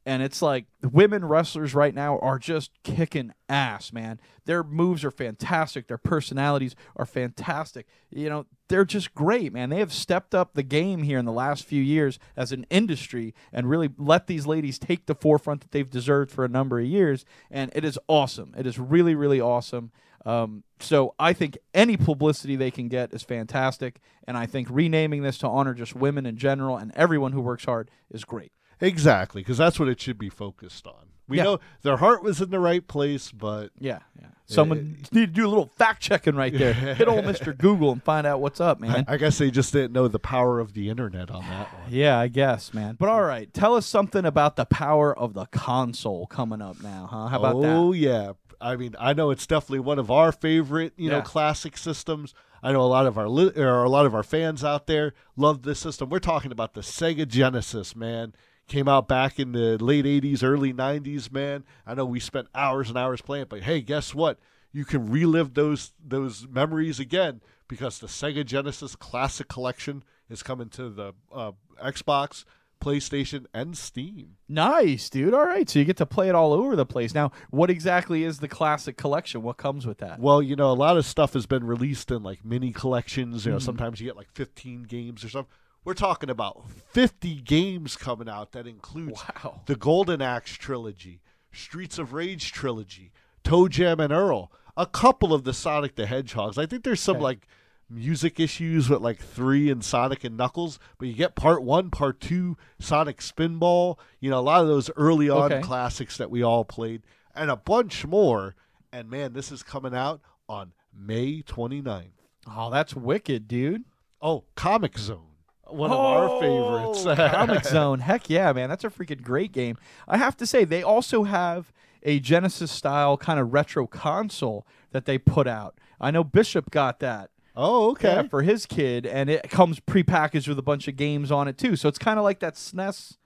And 0.07 0.23
it's 0.23 0.43
like 0.43 0.67
women 0.83 1.25
wrestlers 1.25 1.75
right 1.75 1.95
now 1.95 2.19
are 2.19 2.39
just 2.39 2.71
kicking 2.83 3.33
ass, 3.49 3.93
man. 3.93 4.21
Their 4.45 4.63
moves 4.63 5.03
are 5.03 5.11
fantastic. 5.11 5.87
Their 5.87 5.99
personalities 5.99 6.77
are 6.97 7.07
fantastic. 7.07 7.87
You 8.11 8.29
know, 8.29 8.47
they're 8.69 8.85
just 8.85 9.15
great, 9.15 9.53
man. 9.53 9.71
They 9.71 9.79
have 9.79 9.93
stepped 9.93 10.35
up 10.35 10.53
the 10.53 10.63
game 10.63 11.05
here 11.05 11.19
in 11.19 11.25
the 11.25 11.33
last 11.33 11.65
few 11.65 11.83
years 11.83 12.19
as 12.37 12.53
an 12.53 12.67
industry 12.69 13.35
and 13.51 13.69
really 13.69 13.89
let 13.97 14.27
these 14.27 14.47
ladies 14.47 14.79
take 14.79 15.07
the 15.07 15.15
forefront 15.15 15.63
that 15.63 15.71
they've 15.71 15.89
deserved 15.89 16.31
for 16.31 16.45
a 16.45 16.49
number 16.49 16.79
of 16.81 16.87
years. 16.87 17.25
And 17.51 17.71
it 17.75 17.85
is 17.85 17.99
awesome. 18.07 18.55
It 18.59 18.67
is 18.67 18.79
really, 18.79 19.15
really 19.15 19.41
awesome. 19.41 19.91
Um, 20.27 20.65
so 20.81 21.15
I 21.19 21.33
think 21.33 21.57
any 21.73 21.97
publicity 21.97 22.57
they 22.57 22.71
can 22.71 22.89
get 22.89 23.13
is 23.15 23.23
fantastic. 23.23 24.01
And 24.27 24.37
I 24.37 24.47
think 24.47 24.69
renaming 24.71 25.23
this 25.23 25.39
to 25.39 25.49
honor 25.49 25.75
just 25.75 25.95
women 25.95 26.27
in 26.27 26.37
general 26.37 26.77
and 26.77 26.93
everyone 26.95 27.33
who 27.33 27.41
works 27.41 27.65
hard 27.65 27.91
is 28.11 28.25
great. 28.25 28.53
Exactly, 28.87 29.43
because 29.43 29.59
that's 29.59 29.79
what 29.81 29.89
it 29.89 30.01
should 30.01 30.19
be 30.19 30.29
focused 30.29 30.87
on. 30.87 31.07
We 31.27 31.39
Yeah. 31.39 31.45
know 31.45 31.61
their 31.83 31.97
heart 31.97 32.23
was 32.23 32.41
in 32.43 32.51
the 32.51 32.61
right 32.61 32.87
place, 32.87 33.33
but 33.33 33.71
Yeah, 33.79 34.01
yeah. 34.21 34.29
Someone 34.47 34.99
need 35.11 35.27
to 35.29 35.33
do 35.33 35.47
a 35.47 35.49
little 35.49 35.71
fact 35.79 36.03
checking 36.03 36.35
right 36.35 36.53
there. 36.53 36.75
Hit 36.95 37.09
old 37.09 37.25
Mr. 37.25 37.57
Google 37.57 37.93
and 37.93 38.03
find 38.03 38.27
out 38.27 38.43
what's 38.43 38.61
up, 38.61 38.79
man. 38.79 39.07
I 39.09 39.17
guess 39.17 39.39
they 39.39 39.51
just 39.51 39.73
didn't 39.73 39.93
know 39.95 40.07
the 40.07 40.19
power 40.19 40.61
of 40.61 40.75
the 40.75 40.91
internet 40.91 41.31
on 41.31 41.41
that 41.45 41.73
one. 41.73 41.83
Yeah, 41.91 42.19
I 42.19 42.29
guess, 42.29 42.75
man. 42.75 42.97
But 42.99 43.09
all 43.09 43.23
right, 43.23 43.53
tell 43.55 43.75
us 43.75 43.87
something 43.87 44.27
about 44.27 44.57
the 44.57 44.67
power 44.67 45.19
of 45.19 45.33
the 45.33 45.47
console 45.47 46.27
coming 46.27 46.61
up 46.61 46.83
now, 46.83 47.09
huh? 47.11 47.29
How 47.29 47.39
about 47.39 47.55
oh 47.57 47.93
that? 47.93 47.99
yeah, 47.99 48.33
I 48.61 48.77
mean, 48.77 48.95
I 49.01 49.15
know 49.15 49.31
it's 49.31 49.47
definitely 49.47 49.81
one 49.81 49.99
of 49.99 50.11
our 50.11 50.31
favorite, 50.31 50.93
you 50.99 51.09
know, 51.09 51.23
classic 51.23 51.79
systems. 51.79 52.35
I 52.63 52.73
know 52.73 52.83
a 52.83 52.85
lot 52.87 53.07
of 53.07 53.17
our 53.17 53.29
li- 53.31 53.53
or 53.57 53.83
a 53.83 53.89
lot 53.89 54.05
of 54.05 54.15
our 54.15 54.23
fans 54.23 54.63
out 54.63 54.87
there 54.87 55.15
love 55.37 55.63
this 55.63 55.79
system. 55.79 56.11
We're 56.11 56.19
talking 56.19 56.53
about 56.53 56.75
the 56.75 56.81
Sega 56.83 57.27
Genesis, 57.27 57.97
man. 57.97 58.35
Came 58.67 58.89
out 58.89 59.09
back 59.09 59.39
in 59.39 59.53
the 59.53 59.77
late 59.83 60.05
'80s, 60.05 60.43
early 60.43 60.73
'90s, 60.73 61.31
man. 61.31 61.65
I 61.87 61.95
know 61.95 62.07
we 62.07 62.21
spent 62.21 62.49
hours 62.55 62.89
and 62.89 62.97
hours 62.97 63.21
playing, 63.21 63.43
it, 63.43 63.49
but 63.49 63.63
hey, 63.63 63.81
guess 63.81 64.15
what? 64.15 64.39
You 64.73 64.85
can 64.85 65.11
relive 65.11 65.55
those 65.55 65.93
those 66.03 66.49
memories 66.49 66.99
again 66.99 67.41
because 67.69 67.99
the 67.99 68.07
Sega 68.07 68.45
Genesis 68.45 68.97
Classic 68.97 69.49
Collection 69.49 70.03
is 70.29 70.43
coming 70.43 70.69
to 70.71 70.89
the 70.89 71.13
uh, 71.33 71.53
Xbox, 71.83 72.45
PlayStation, 72.81 73.47
and 73.55 73.77
Steam. 73.77 74.37
Nice, 74.49 75.09
dude. 75.09 75.35
All 75.35 75.47
right, 75.47 75.69
so 75.69 75.79
you 75.79 75.85
get 75.85 75.97
to 75.99 76.07
play 76.07 76.29
it 76.29 76.35
all 76.35 76.53
over 76.53 76.77
the 76.77 76.87
place. 76.87 77.15
Now, 77.15 77.33
what 77.51 77.71
exactly 77.71 78.25
is 78.25 78.39
the 78.39 78.49
classic 78.49 78.97
collection? 78.97 79.43
What 79.43 79.57
comes 79.57 79.87
with 79.87 79.99
that? 79.99 80.21
Well, 80.21 80.43
you 80.43 80.57
know, 80.57 80.71
a 80.71 80.75
lot 80.75 80.97
of 80.97 81.07
stuff 81.07 81.33
has 81.35 81.47
been 81.47 81.65
released 81.65 82.11
in 82.11 82.23
like 82.23 82.45
mini 82.45 82.73
collections. 82.73 83.47
You 83.47 83.53
know, 83.53 83.59
sometimes 83.59 84.01
you 84.01 84.07
get 84.07 84.17
like 84.17 84.31
15 84.33 84.85
games 84.85 85.25
or 85.25 85.29
something. 85.29 85.53
We're 85.85 85.95
talking 85.95 86.31
about 86.31 86.65
50 86.93 87.37
games 87.43 87.97
coming 87.97 88.29
out 88.29 88.53
that 88.53 88.67
includes 88.67 89.23
Wow. 89.45 89.61
the 89.67 89.77
Golden 89.77 90.23
Axe 90.23 90.53
trilogy, 90.57 91.21
Streets 91.53 91.99
of 91.99 92.13
Rage 92.15 92.53
trilogy, 92.53 93.13
ToeJam 93.45 94.03
and 94.03 94.13
Earl, 94.13 94.51
a 94.77 94.87
couple 94.87 95.35
of 95.35 95.45
the 95.45 95.53
Sonic 95.53 95.95
the 95.97 96.07
Hedgehogs. 96.07 96.57
I 96.57 96.65
think 96.67 96.85
there's 96.85 97.01
some 97.03 97.17
Okay. 97.17 97.23
like 97.25 97.47
music 97.91 98.41
issues 98.41 98.89
with 98.89 99.03
like 99.03 99.21
three 99.21 99.71
and 99.71 99.85
Sonic 99.85 100.25
and 100.25 100.39
Knuckles, 100.39 100.79
but 100.99 101.07
you 101.07 101.13
get 101.15 101.35
part 101.37 101.63
one, 101.63 101.91
part 101.91 102.19
two, 102.19 102.57
Sonic 102.79 103.19
Spinball, 103.19 103.99
you 104.21 104.31
know, 104.31 104.39
a 104.39 104.41
lot 104.41 104.63
of 104.63 104.69
those 104.69 104.91
early 104.97 105.29
on 105.29 105.53
Okay. 105.53 105.61
classics 105.63 106.17
that 106.17 106.31
we 106.31 106.43
all 106.43 106.65
played, 106.65 107.03
and 107.35 107.51
a 107.51 107.57
bunch 107.57 108.07
more. 108.07 108.55
And 108.91 109.11
man, 109.11 109.35
this 109.35 109.53
is 109.53 109.63
coming 109.63 109.95
out 109.95 110.23
on 110.49 110.73
May 110.95 111.43
29th. 111.43 112.13
Oh, 112.47 112.71
that's 112.71 112.95
wicked, 112.95 113.47
dude. 113.47 113.85
Oh, 114.23 114.45
Comix 114.57 114.99
Zone. 114.99 115.27
One 115.69 115.91
of 115.91 115.99
our 115.99 116.41
favorites. 116.41 117.05
Oh, 117.07 117.15
Comic 117.17 117.65
Zone. 117.67 118.01
Heck 118.01 118.29
yeah, 118.29 118.53
man. 118.53 118.69
That's 118.69 118.85
a 118.85 118.91
freaking 118.91 119.23
great 119.23 119.53
game. 119.53 119.77
I 120.07 120.19
have 120.19 120.37
to 120.39 120.47
say, 120.47 120.65
they 120.65 120.83
also 120.83 121.25
have 121.25 121.73
a 122.03 122.21
Genesis 122.21 122.71
style 122.71 123.17
kind 123.17 123.41
of 123.41 123.53
retro 123.53 123.87
console 123.87 124.67
that 124.93 125.07
they 125.07 125.19
put 125.19 125.47
out. 125.47 125.79
I 126.01 126.11
know 126.11 126.23
Bishop 126.23 126.71
got 126.71 127.01
that. 127.01 127.31
Oh, 127.57 127.91
okay. 127.93 128.09
Yeah, 128.15 128.23
for 128.25 128.43
his 128.43 128.67
kid, 128.67 129.07
and 129.07 129.31
it 129.31 129.49
comes 129.49 129.79
prepackaged 129.81 130.49
with 130.49 130.59
a 130.59 130.63
bunch 130.63 130.89
of 130.89 130.97
games 130.97 131.31
on 131.31 131.47
it 131.49 131.57
too. 131.57 131.77
So 131.77 131.89
it's 131.89 131.99
kind 131.99 132.19
of 132.19 132.25
like 132.25 132.41
that 132.41 132.55
SNES. 132.55 133.09
thing 133.09 133.17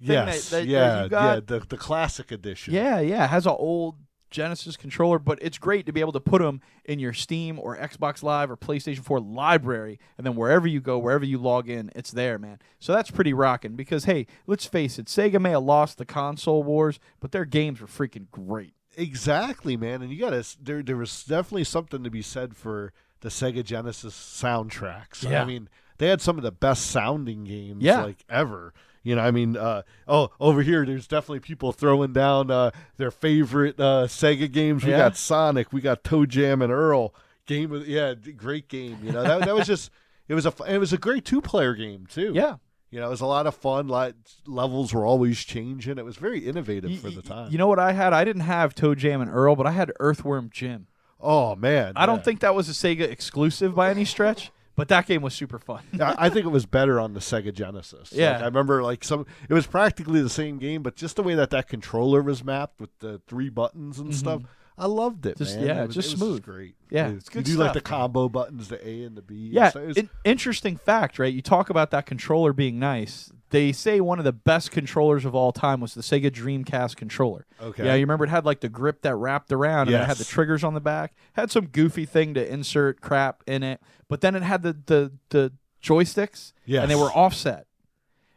yes. 0.00 0.50
that- 0.50 0.56
that 0.58 0.66
yeah. 0.66 1.02
you 1.04 1.08
got. 1.08 1.34
Yeah. 1.34 1.40
The, 1.58 1.66
the 1.66 1.76
classic 1.76 2.30
edition. 2.30 2.74
Yeah, 2.74 3.00
yeah, 3.00 3.24
it 3.24 3.28
has 3.28 3.46
an 3.46 3.56
old 3.58 3.96
Genesis 4.30 4.76
controller, 4.76 5.18
but 5.18 5.38
it's 5.42 5.58
great 5.58 5.86
to 5.86 5.92
be 5.92 6.00
able 6.00 6.12
to 6.12 6.20
put 6.20 6.40
them 6.42 6.60
in 6.84 6.98
your 6.98 7.12
Steam 7.12 7.58
or 7.58 7.76
Xbox 7.76 8.22
Live 8.22 8.50
or 8.50 8.56
PlayStation 8.56 9.04
4 9.04 9.20
library, 9.20 9.98
and 10.16 10.26
then 10.26 10.34
wherever 10.36 10.66
you 10.66 10.80
go, 10.80 10.98
wherever 10.98 11.24
you 11.24 11.38
log 11.38 11.68
in, 11.68 11.90
it's 11.94 12.10
there, 12.10 12.38
man. 12.38 12.58
So 12.78 12.92
that's 12.92 13.10
pretty 13.10 13.32
rocking. 13.32 13.76
Because 13.76 14.04
hey, 14.04 14.26
let's 14.46 14.66
face 14.66 14.98
it, 14.98 15.06
Sega 15.06 15.40
may 15.40 15.50
have 15.50 15.62
lost 15.62 15.98
the 15.98 16.04
console 16.04 16.62
wars, 16.62 16.98
but 17.20 17.32
their 17.32 17.44
games 17.44 17.80
were 17.80 17.86
freaking 17.86 18.30
great. 18.30 18.74
Exactly, 18.96 19.76
man. 19.76 20.02
And 20.02 20.10
you 20.10 20.18
got 20.18 20.30
to 20.30 20.44
there. 20.62 20.82
There 20.82 20.96
was 20.96 21.22
definitely 21.24 21.64
something 21.64 22.02
to 22.02 22.10
be 22.10 22.22
said 22.22 22.56
for 22.56 22.92
the 23.20 23.28
Sega 23.28 23.64
Genesis 23.64 24.14
soundtracks. 24.14 25.22
Yeah. 25.28 25.42
I 25.42 25.44
mean, 25.44 25.68
they 25.98 26.08
had 26.08 26.20
some 26.20 26.36
of 26.36 26.42
the 26.44 26.52
best 26.52 26.86
sounding 26.86 27.44
games 27.44 27.82
Yeah. 27.82 28.02
like 28.02 28.24
ever. 28.28 28.72
You 29.02 29.16
know, 29.16 29.22
I 29.22 29.30
mean, 29.30 29.56
uh, 29.56 29.82
oh, 30.06 30.30
over 30.40 30.62
here, 30.62 30.84
there's 30.84 31.06
definitely 31.06 31.40
people 31.40 31.72
throwing 31.72 32.12
down 32.12 32.50
uh, 32.50 32.70
their 32.96 33.10
favorite 33.10 33.78
uh, 33.80 34.06
Sega 34.06 34.50
games. 34.50 34.84
We 34.84 34.90
Yeah. 34.90 34.98
got 34.98 35.16
Sonic, 35.16 35.72
we 35.72 35.80
got 35.80 36.04
ToeJam 36.04 36.62
and 36.62 36.72
Earl. 36.72 37.14
Game, 37.46 37.72
of, 37.72 37.88
yeah, 37.88 38.14
great 38.14 38.68
game. 38.68 38.98
You 39.02 39.12
know, 39.12 39.22
that, 39.22 39.40
that 39.46 39.54
was 39.54 39.66
just, 39.66 39.90
it 40.28 40.34
was 40.34 40.44
a, 40.44 40.52
it 40.68 40.78
was 40.78 40.92
a 40.92 40.98
great 40.98 41.24
two 41.24 41.40
player 41.40 41.74
game 41.74 42.06
too. 42.06 42.32
Yeah. 42.34 42.56
you 42.90 43.00
know, 43.00 43.06
it 43.06 43.10
was 43.10 43.22
a 43.22 43.26
lot 43.26 43.46
of 43.46 43.54
fun. 43.54 43.88
Lot 43.88 44.14
levels 44.46 44.92
were 44.92 45.06
always 45.06 45.42
changing. 45.44 45.96
It 45.96 46.04
was 46.04 46.16
very 46.16 46.40
innovative 46.40 46.98
for 47.00 47.08
the 47.10 47.22
time. 47.22 47.50
You 47.50 47.56
know 47.56 47.66
what 47.66 47.78
I 47.78 47.92
had? 47.92 48.12
I 48.12 48.24
didn't 48.24 48.42
have 48.42 48.74
ToeJam 48.74 49.22
and 49.22 49.30
Earl, 49.30 49.56
but 49.56 49.66
I 49.66 49.70
had 49.70 49.90
Earthworm 49.98 50.50
Jim. 50.52 50.88
oh 51.20 51.56
man, 51.56 51.94
I 51.96 52.04
don't 52.06 52.22
think 52.22 52.40
that 52.40 52.54
was 52.54 52.68
a 52.68 52.72
Sega 52.72 53.08
exclusive 53.10 53.74
by 53.74 53.90
any 53.90 54.04
stretch, 54.04 54.50
but 54.78 54.86
that 54.86 55.06
game 55.06 55.22
was 55.22 55.34
super 55.34 55.58
fun. 55.58 55.82
I 56.00 56.28
think 56.28 56.46
it 56.46 56.50
was 56.50 56.64
better 56.64 57.00
on 57.00 57.12
the 57.12 57.18
Sega 57.18 57.52
Genesis. 57.52 58.12
Like, 58.12 58.20
Yeah. 58.20 58.38
I 58.38 58.44
remember 58.44 58.80
like 58.84 59.02
some. 59.02 59.26
It 59.48 59.52
was 59.52 59.66
practically 59.66 60.22
the 60.22 60.30
same 60.30 60.58
game, 60.58 60.84
but 60.84 60.94
just 60.94 61.16
the 61.16 61.24
way 61.24 61.34
that 61.34 61.50
that 61.50 61.66
controller 61.66 62.22
was 62.22 62.44
mapped 62.44 62.80
with 62.80 62.96
the 63.00 63.20
three 63.26 63.48
buttons 63.48 63.98
and 63.98 64.10
mm-hmm. 64.10 64.16
stuff, 64.16 64.42
I 64.78 64.86
loved 64.86 65.26
it. 65.26 65.36
Just- 65.38 65.56
man. 65.56 65.66
yeah, 65.66 65.82
it 65.82 65.86
was, 65.88 65.94
just 65.96 66.08
it 66.08 66.12
was 66.12 66.18
smooth. 66.20 66.42
great. 66.42 66.74
Yeah, 66.90 67.08
it's 67.08 67.28
good 67.28 67.46
You 67.48 67.54
do 67.54 67.58
like 67.60 67.72
stuff, 67.72 67.82
the 67.84 67.90
man. 67.90 67.98
combo 68.00 68.28
buttons, 68.28 68.68
the 68.68 68.86
A 68.88 69.02
and 69.04 69.16
the 69.16 69.22
B. 69.22 69.50
Yeah, 69.52 69.70
So 69.70 69.80
it 69.80 69.86
was- 69.88 69.98
interesting 70.24 70.76
fact, 70.76 71.18
right? 71.18 71.32
You 71.32 71.42
talk 71.42 71.68
about 71.70 71.90
that 71.90 72.06
controller 72.06 72.52
being 72.52 72.78
nice. 72.78 73.30
They 73.50 73.72
say 73.72 74.00
one 74.00 74.18
of 74.18 74.24
the 74.26 74.32
best 74.32 74.70
controllers 74.70 75.24
of 75.24 75.34
all 75.34 75.52
time 75.52 75.80
was 75.80 75.94
the 75.94 76.02
Sega 76.02 76.30
Dreamcast 76.30 76.96
controller. 76.96 77.46
Okay. 77.60 77.84
Yeah, 77.86 77.94
you 77.94 78.00
remember 78.02 78.24
it 78.24 78.28
had 78.30 78.44
like 78.44 78.60
the 78.60 78.68
grip 78.68 79.00
that 79.02 79.16
wrapped 79.16 79.50
around 79.52 79.88
and 79.88 79.96
it 79.96 80.04
had 80.06 80.18
the 80.18 80.24
triggers 80.24 80.62
on 80.62 80.74
the 80.74 80.80
back. 80.80 81.14
Had 81.32 81.50
some 81.50 81.66
goofy 81.66 82.04
thing 82.04 82.34
to 82.34 82.46
insert 82.52 83.00
crap 83.00 83.42
in 83.46 83.62
it, 83.62 83.80
but 84.06 84.20
then 84.20 84.34
it 84.34 84.42
had 84.42 84.62
the 84.62 84.76
the 84.86 85.12
the 85.30 85.52
joysticks 85.82 86.52
and 86.66 86.90
they 86.90 86.94
were 86.94 87.10
offset. 87.10 87.66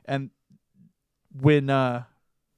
And 0.05 0.29
when 1.39 1.69
uh, 1.69 2.03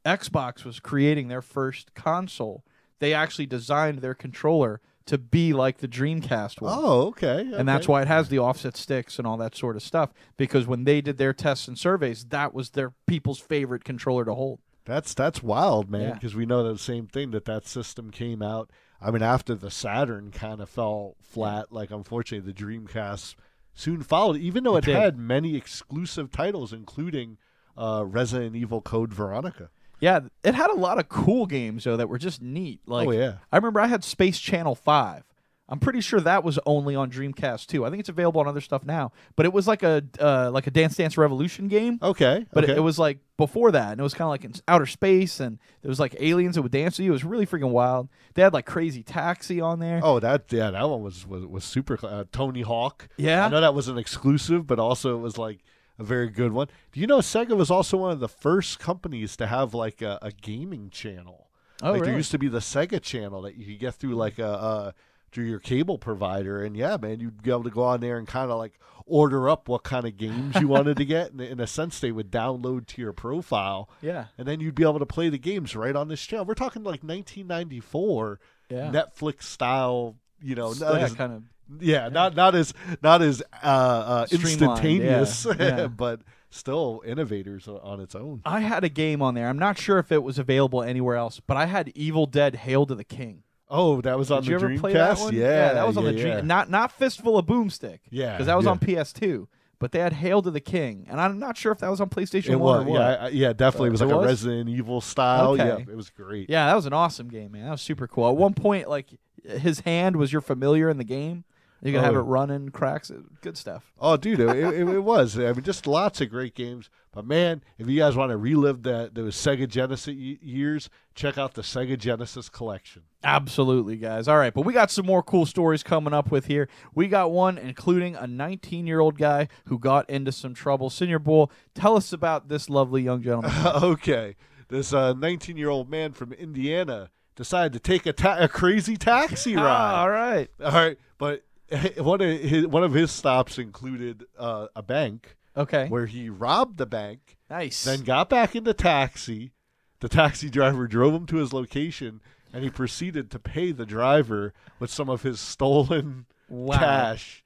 Xbox 0.05 0.63
was 0.63 0.79
creating 0.79 1.27
their 1.29 1.41
first 1.41 1.93
console, 1.95 2.63
they 3.03 3.13
actually 3.13 3.45
designed 3.45 3.99
their 3.99 4.13
controller 4.13 4.81
to 5.05 5.17
be 5.17 5.51
like 5.51 5.79
the 5.79 5.87
Dreamcast 5.87 6.61
one 6.61 6.73
oh, 6.73 7.07
okay. 7.07 7.51
and 7.53 7.67
that's 7.67 7.87
why 7.87 8.01
it 8.01 8.07
has 8.07 8.29
the 8.29 8.39
offset 8.39 8.77
sticks 8.77 9.17
and 9.17 9.27
all 9.27 9.37
that 9.37 9.55
sort 9.55 9.75
of 9.75 9.83
stuff 9.83 10.13
because 10.37 10.65
when 10.65 10.85
they 10.85 11.01
did 11.01 11.17
their 11.17 11.33
tests 11.33 11.67
and 11.67 11.77
surveys 11.77 12.25
that 12.25 12.53
was 12.53 12.69
their 12.71 12.93
people's 13.05 13.39
favorite 13.39 13.83
controller 13.83 14.23
to 14.23 14.33
hold 14.33 14.59
That's 14.85 15.13
that's 15.13 15.41
wild, 15.41 15.89
man. 15.89 16.01
Yeah. 16.01 16.13
Because 16.13 16.35
we 16.35 16.45
know 16.45 16.63
the 16.63 16.77
same 16.77 17.07
thing 17.07 17.31
that 17.31 17.45
that 17.45 17.67
system 17.67 18.11
came 18.11 18.41
out. 18.41 18.69
I 19.01 19.11
mean, 19.11 19.21
after 19.21 19.55
the 19.55 19.71
Saturn 19.71 20.31
kind 20.31 20.61
of 20.61 20.69
fell 20.69 21.15
flat, 21.21 21.71
like 21.71 21.91
unfortunately 21.91 22.51
the 22.51 22.57
Dreamcast 22.57 23.35
soon 23.73 24.03
followed. 24.03 24.37
Even 24.37 24.63
though 24.63 24.77
It 24.77 24.87
it, 24.87 24.95
had 24.95 25.17
many 25.17 25.55
exclusive 25.55 26.31
titles, 26.31 26.73
including 26.73 27.37
uh, 27.77 28.03
Resident 28.05 28.55
Evil 28.55 28.81
Code 28.81 29.13
Veronica. 29.13 29.69
Yeah 30.03 30.19
it 30.43 30.53
had 30.53 30.69
a 30.69 30.75
lot 30.75 30.99
of 30.99 31.07
cool 31.07 31.45
games 31.45 31.85
though 31.85 31.95
that 31.97 32.09
were 32.09 32.17
just 32.17 32.41
neat 32.41 32.79
like 32.85 33.07
Oh, 33.07 33.11
yeah. 33.11 33.33
i 33.51 33.55
remember 33.55 33.79
i 33.79 33.87
had 33.87 34.03
space 34.03 34.37
channel 34.39 34.75
5 34.75 35.23
i'm 35.69 35.79
pretty 35.79 36.01
sure 36.01 36.19
that 36.19 36.43
was 36.43 36.59
only 36.65 36.93
on 36.95 37.09
dreamcast 37.09 37.67
too 37.67 37.85
i 37.85 37.89
think 37.89 38.01
it's 38.01 38.09
available 38.09 38.41
on 38.41 38.47
other 38.47 38.59
stuff 38.61 38.83
now 38.83 39.11
but 39.37 39.45
it 39.45 39.53
was 39.53 39.65
like 39.67 39.81
a 39.81 40.03
uh, 40.19 40.51
like 40.51 40.67
a 40.67 40.71
dance 40.71 40.95
dance 40.97 41.17
revolution 41.17 41.67
game 41.69 41.99
Okay, 42.01 42.45
but 42.53 42.65
okay. 42.65 42.73
it, 42.73 42.79
it 42.79 42.81
was 42.81 42.99
like 42.99 43.19
before 43.37 43.71
that, 43.71 43.91
and 43.93 43.99
it 43.99 44.03
was 44.03 44.13
kind 44.13 44.25
of 44.27 44.29
like 44.29 44.43
in 44.45 44.53
outer 44.67 44.85
space, 44.85 45.39
and 45.39 45.57
there 45.81 45.89
was 45.89 45.99
like 45.99 46.15
aliens 46.19 46.55
that 46.55 46.61
would 46.61 46.71
dance 46.71 46.97
to 46.97 47.03
you. 47.03 47.09
It 47.09 47.13
was 47.13 47.23
really 47.23 47.47
freaking 47.47 47.71
wild. 47.71 48.07
They 48.35 48.43
had 48.43 48.53
like 48.53 48.65
Crazy 48.67 49.01
Taxi 49.03 49.59
on 49.59 49.79
there. 49.79 49.99
Oh, 50.03 50.19
that 50.19 50.51
yeah, 50.53 50.69
that 50.69 50.87
one 50.87 51.01
was 51.01 51.25
was, 51.25 51.43
was 51.45 51.63
super. 51.63 51.97
Uh, 52.03 52.25
Tony 52.31 52.61
Hawk. 52.61 53.09
Yeah? 53.17 53.45
I 53.45 53.49
know 53.49 53.59
that 53.61 53.73
was 53.73 53.87
an 53.87 53.97
exclusive, 53.97 54.67
but 54.67 54.77
also 54.79 55.15
it 55.17 55.19
was 55.19 55.37
like 55.39 55.61
a 55.99 56.03
very 56.03 56.29
good 56.29 56.51
one. 56.51 56.67
Do 56.91 56.99
you 56.99 57.07
know 57.07 57.19
Sega 57.19 57.55
was 57.55 57.69
also 57.71 57.97
one 57.97 58.11
of 58.11 58.19
the 58.19 58.27
first 58.29 58.79
companies 58.79 59.35
to 59.37 59.47
have 59.47 59.73
like 59.73 60.01
a, 60.01 60.19
a 60.21 60.31
gaming 60.31 60.89
channel? 60.89 61.49
Oh, 61.81 61.91
like 61.91 62.03
there 62.03 62.15
used 62.15 62.31
to 62.31 62.39
be 62.39 62.47
the 62.47 62.59
Sega 62.59 63.01
channel 63.01 63.41
that 63.41 63.55
you 63.55 63.65
could 63.65 63.79
get 63.79 63.95
through 63.95 64.15
like 64.15 64.39
a 64.39 64.47
uh, 64.47 64.91
through 65.31 65.45
your 65.45 65.59
cable 65.59 65.97
provider, 65.97 66.63
and 66.63 66.77
yeah, 66.77 66.95
man, 67.01 67.19
you'd 67.19 67.41
be 67.41 67.49
able 67.49 67.63
to 67.63 67.69
go 67.71 67.83
on 67.83 67.99
there 67.99 68.17
and 68.17 68.27
kind 68.27 68.51
of 68.51 68.57
like 68.57 68.79
order 69.05 69.49
up 69.49 69.67
what 69.67 69.83
kind 69.83 70.05
of 70.05 70.15
games 70.15 70.55
you 70.61 70.67
wanted 70.67 70.95
to 70.97 71.05
get, 71.05 71.31
and 71.31 71.41
in 71.41 71.59
a 71.59 71.67
sense, 71.67 71.99
they 71.99 72.11
would 72.11 72.31
download 72.31 72.85
to 72.87 73.01
your 73.01 73.13
profile. 73.13 73.89
Yeah. 74.01 74.25
And 74.37 74.47
then 74.47 74.59
you'd 74.59 74.75
be 74.75 74.83
able 74.83 74.99
to 74.99 75.05
play 75.05 75.29
the 75.29 75.37
games 75.39 75.75
right 75.75 75.95
on 75.95 76.07
this 76.07 76.21
channel. 76.21 76.45
We're 76.45 76.53
talking 76.53 76.83
like 76.83 77.03
1994 77.03 78.39
Yeah. 78.69 78.91
Netflix 78.91 79.43
style, 79.43 80.15
you 80.41 80.55
know, 80.55 80.73
yeah, 80.73 81.09
kind 81.09 81.33
of. 81.33 81.43
Yeah, 81.79 82.09
not 82.09 82.35
not 82.35 82.55
as 82.55 82.73
not 83.01 83.21
as 83.21 83.41
uh, 83.63 83.65
uh, 83.65 84.27
instantaneous, 84.31 85.45
yeah, 85.45 85.53
yeah. 85.59 85.87
but 85.87 86.21
still 86.49 87.01
innovators 87.05 87.67
on 87.67 87.99
its 87.99 88.15
own. 88.15 88.41
I 88.45 88.59
had 88.61 88.83
a 88.83 88.89
game 88.89 89.21
on 89.21 89.33
there. 89.33 89.47
I'm 89.49 89.59
not 89.59 89.77
sure 89.77 89.99
if 89.99 90.11
it 90.11 90.23
was 90.23 90.37
available 90.39 90.83
anywhere 90.83 91.15
else, 91.15 91.39
but 91.39 91.57
I 91.57 91.65
had 91.65 91.91
Evil 91.95 92.25
Dead: 92.25 92.55
Hail 92.55 92.85
to 92.85 92.95
the 92.95 93.03
King. 93.03 93.43
Oh, 93.69 94.01
that 94.01 94.17
was 94.17 94.29
on 94.29 94.43
Did 94.43 94.51
you 94.51 94.59
the 94.59 94.65
Dreamcast. 94.67 94.93
that 94.93 95.19
one? 95.19 95.35
Yeah, 95.35 95.73
that 95.73 95.87
was 95.87 95.97
on 95.97 96.05
yeah, 96.05 96.11
the 96.11 96.17
yeah. 96.17 96.33
Dream. 96.35 96.47
Not 96.47 96.69
not 96.69 96.91
Fistful 96.91 97.37
of 97.37 97.45
Boomstick. 97.45 97.99
Yeah, 98.09 98.33
because 98.33 98.45
that 98.47 98.55
was 98.57 98.65
yeah. 98.65 98.71
on 98.71 98.79
PS2. 98.79 99.47
but 99.79 99.91
they 99.91 99.99
had 99.99 100.13
Hail 100.13 100.41
to 100.41 100.51
the 100.51 100.61
King, 100.61 101.07
and 101.09 101.19
I'm 101.19 101.39
not 101.39 101.57
sure 101.57 101.71
if 101.71 101.79
that 101.79 101.89
was 101.89 101.99
on 101.99 102.09
PlayStation 102.09 102.51
It 102.51 102.55
One 102.55 102.85
was, 102.85 102.87
or 102.87 102.89
what. 102.91 102.99
yeah, 102.99 103.25
I- 103.25 103.27
yeah, 103.29 103.51
definitely. 103.53 103.87
It 103.87 103.91
was 103.91 104.01
like 104.01 104.11
it 104.11 104.13
a 104.13 104.17
was? 104.17 104.27
Resident 104.27 104.69
Evil 104.69 105.01
style. 105.01 105.51
Okay. 105.53 105.65
Yeah, 105.65 105.77
it 105.79 105.95
was 105.97 106.09
great. 106.09 106.49
Yeah, 106.49 106.67
that 106.67 106.75
was 106.75 106.85
an 106.85 106.93
awesome 106.93 107.27
game, 107.29 107.51
man. 107.53 107.65
That 107.65 107.71
was 107.71 107.81
super 107.81 108.07
cool. 108.07 108.29
At 108.29 108.37
one 108.37 108.53
point, 108.53 108.87
like 108.87 109.07
his 109.43 109.81
hand 109.81 110.15
was 110.15 110.31
your 110.31 110.41
familiar 110.41 110.89
in 110.89 110.97
the 110.97 111.03
game. 111.03 111.43
You 111.83 111.91
could 111.91 112.01
have 112.01 112.15
Oh. 112.15 112.19
it 112.19 112.23
running 112.23 112.69
cracks. 112.69 113.11
Good 113.41 113.57
stuff. 113.57 113.91
Oh, 113.99 114.15
dude, 114.17 114.39
it, 114.39 114.49
it, 114.55 114.87
it 114.87 114.99
was. 115.03 115.37
I 115.37 115.51
mean, 115.51 115.63
just 115.63 115.85
lots 115.85 116.21
of 116.21 116.29
great 116.29 116.55
games. 116.55 116.89
But 117.11 117.25
man, 117.27 117.61
if 117.77 117.87
you 117.87 117.99
guys 117.99 118.15
want 118.15 118.31
to 118.31 118.37
relive 118.37 118.83
that 118.83 119.13
those 119.13 119.35
Sega 119.35 119.67
Genesis 119.67 120.15
years, 120.15 120.89
check 121.13 121.37
out 121.37 121.53
the 121.53 121.61
Sega 121.61 121.97
Genesis 121.97 122.49
collection. 122.49 123.03
Absolutely, 123.23 123.97
guys. 123.97 124.27
All 124.27 124.37
right, 124.37 124.53
but 124.53 124.65
we 124.65 124.73
got 124.73 124.89
some 124.89 125.05
more 125.05 125.21
cool 125.21 125.45
stories 125.45 125.83
coming 125.83 126.13
up 126.13 126.31
with 126.31 126.45
here. 126.47 126.67
We 126.95 127.07
got 127.07 127.31
one 127.31 127.57
including 127.57 128.15
a 128.15 128.25
19 128.25 128.87
year 128.87 128.99
old 128.99 129.17
guy 129.17 129.47
who 129.65 129.77
got 129.77 130.09
into 130.09 130.31
some 130.31 130.53
trouble. 130.53 130.89
Senor 130.89 131.19
Bull, 131.19 131.51
tell 131.75 131.95
us 131.95 132.11
about 132.13 132.47
this 132.49 132.69
lovely 132.69 133.03
young 133.03 133.21
gentleman. 133.21 133.51
okay, 133.83 134.35
this 134.69 134.91
19 134.93 135.55
year 135.57 135.69
old 135.69 135.89
man 135.89 136.13
from 136.13 136.33
Indiana 136.33 137.11
decided 137.35 137.73
to 137.73 137.79
take 137.79 138.05
a, 138.05 138.13
ta- 138.13 138.37
a 138.39 138.47
crazy 138.47 138.95
taxi 138.97 139.55
Ah, 139.55 139.63
ride. 139.63 140.01
all 140.01 140.09
right. 140.09 140.49
All 140.63 140.71
right, 140.71 140.97
but 141.17 141.43
one 141.97 142.21
of 142.21 142.39
his 142.39 142.67
one 142.67 142.83
of 142.83 142.93
his 142.93 143.11
stops 143.11 143.57
included 143.57 144.25
uh, 144.37 144.67
a 144.75 144.81
bank 144.83 145.35
Okay. 145.55 145.87
where 145.87 146.05
he 146.07 146.29
robbed 146.29 146.77
the 146.77 146.85
bank, 146.85 147.37
nice. 147.49 147.83
then 147.83 148.01
got 148.01 148.29
back 148.29 148.55
in 148.55 148.63
the 148.63 148.73
taxi. 148.73 149.51
The 149.99 150.09
taxi 150.09 150.49
driver 150.49 150.87
drove 150.87 151.13
him 151.13 151.25
to 151.27 151.37
his 151.37 151.53
location, 151.53 152.19
and 152.51 152.63
he 152.63 152.69
proceeded 152.69 153.31
to 153.31 153.39
pay 153.39 153.71
the 153.71 153.85
driver 153.85 154.53
with 154.79 154.89
some 154.91 155.09
of 155.09 155.21
his 155.21 155.39
stolen 155.39 156.25
Wow. 156.49 156.77
cash. 156.77 157.43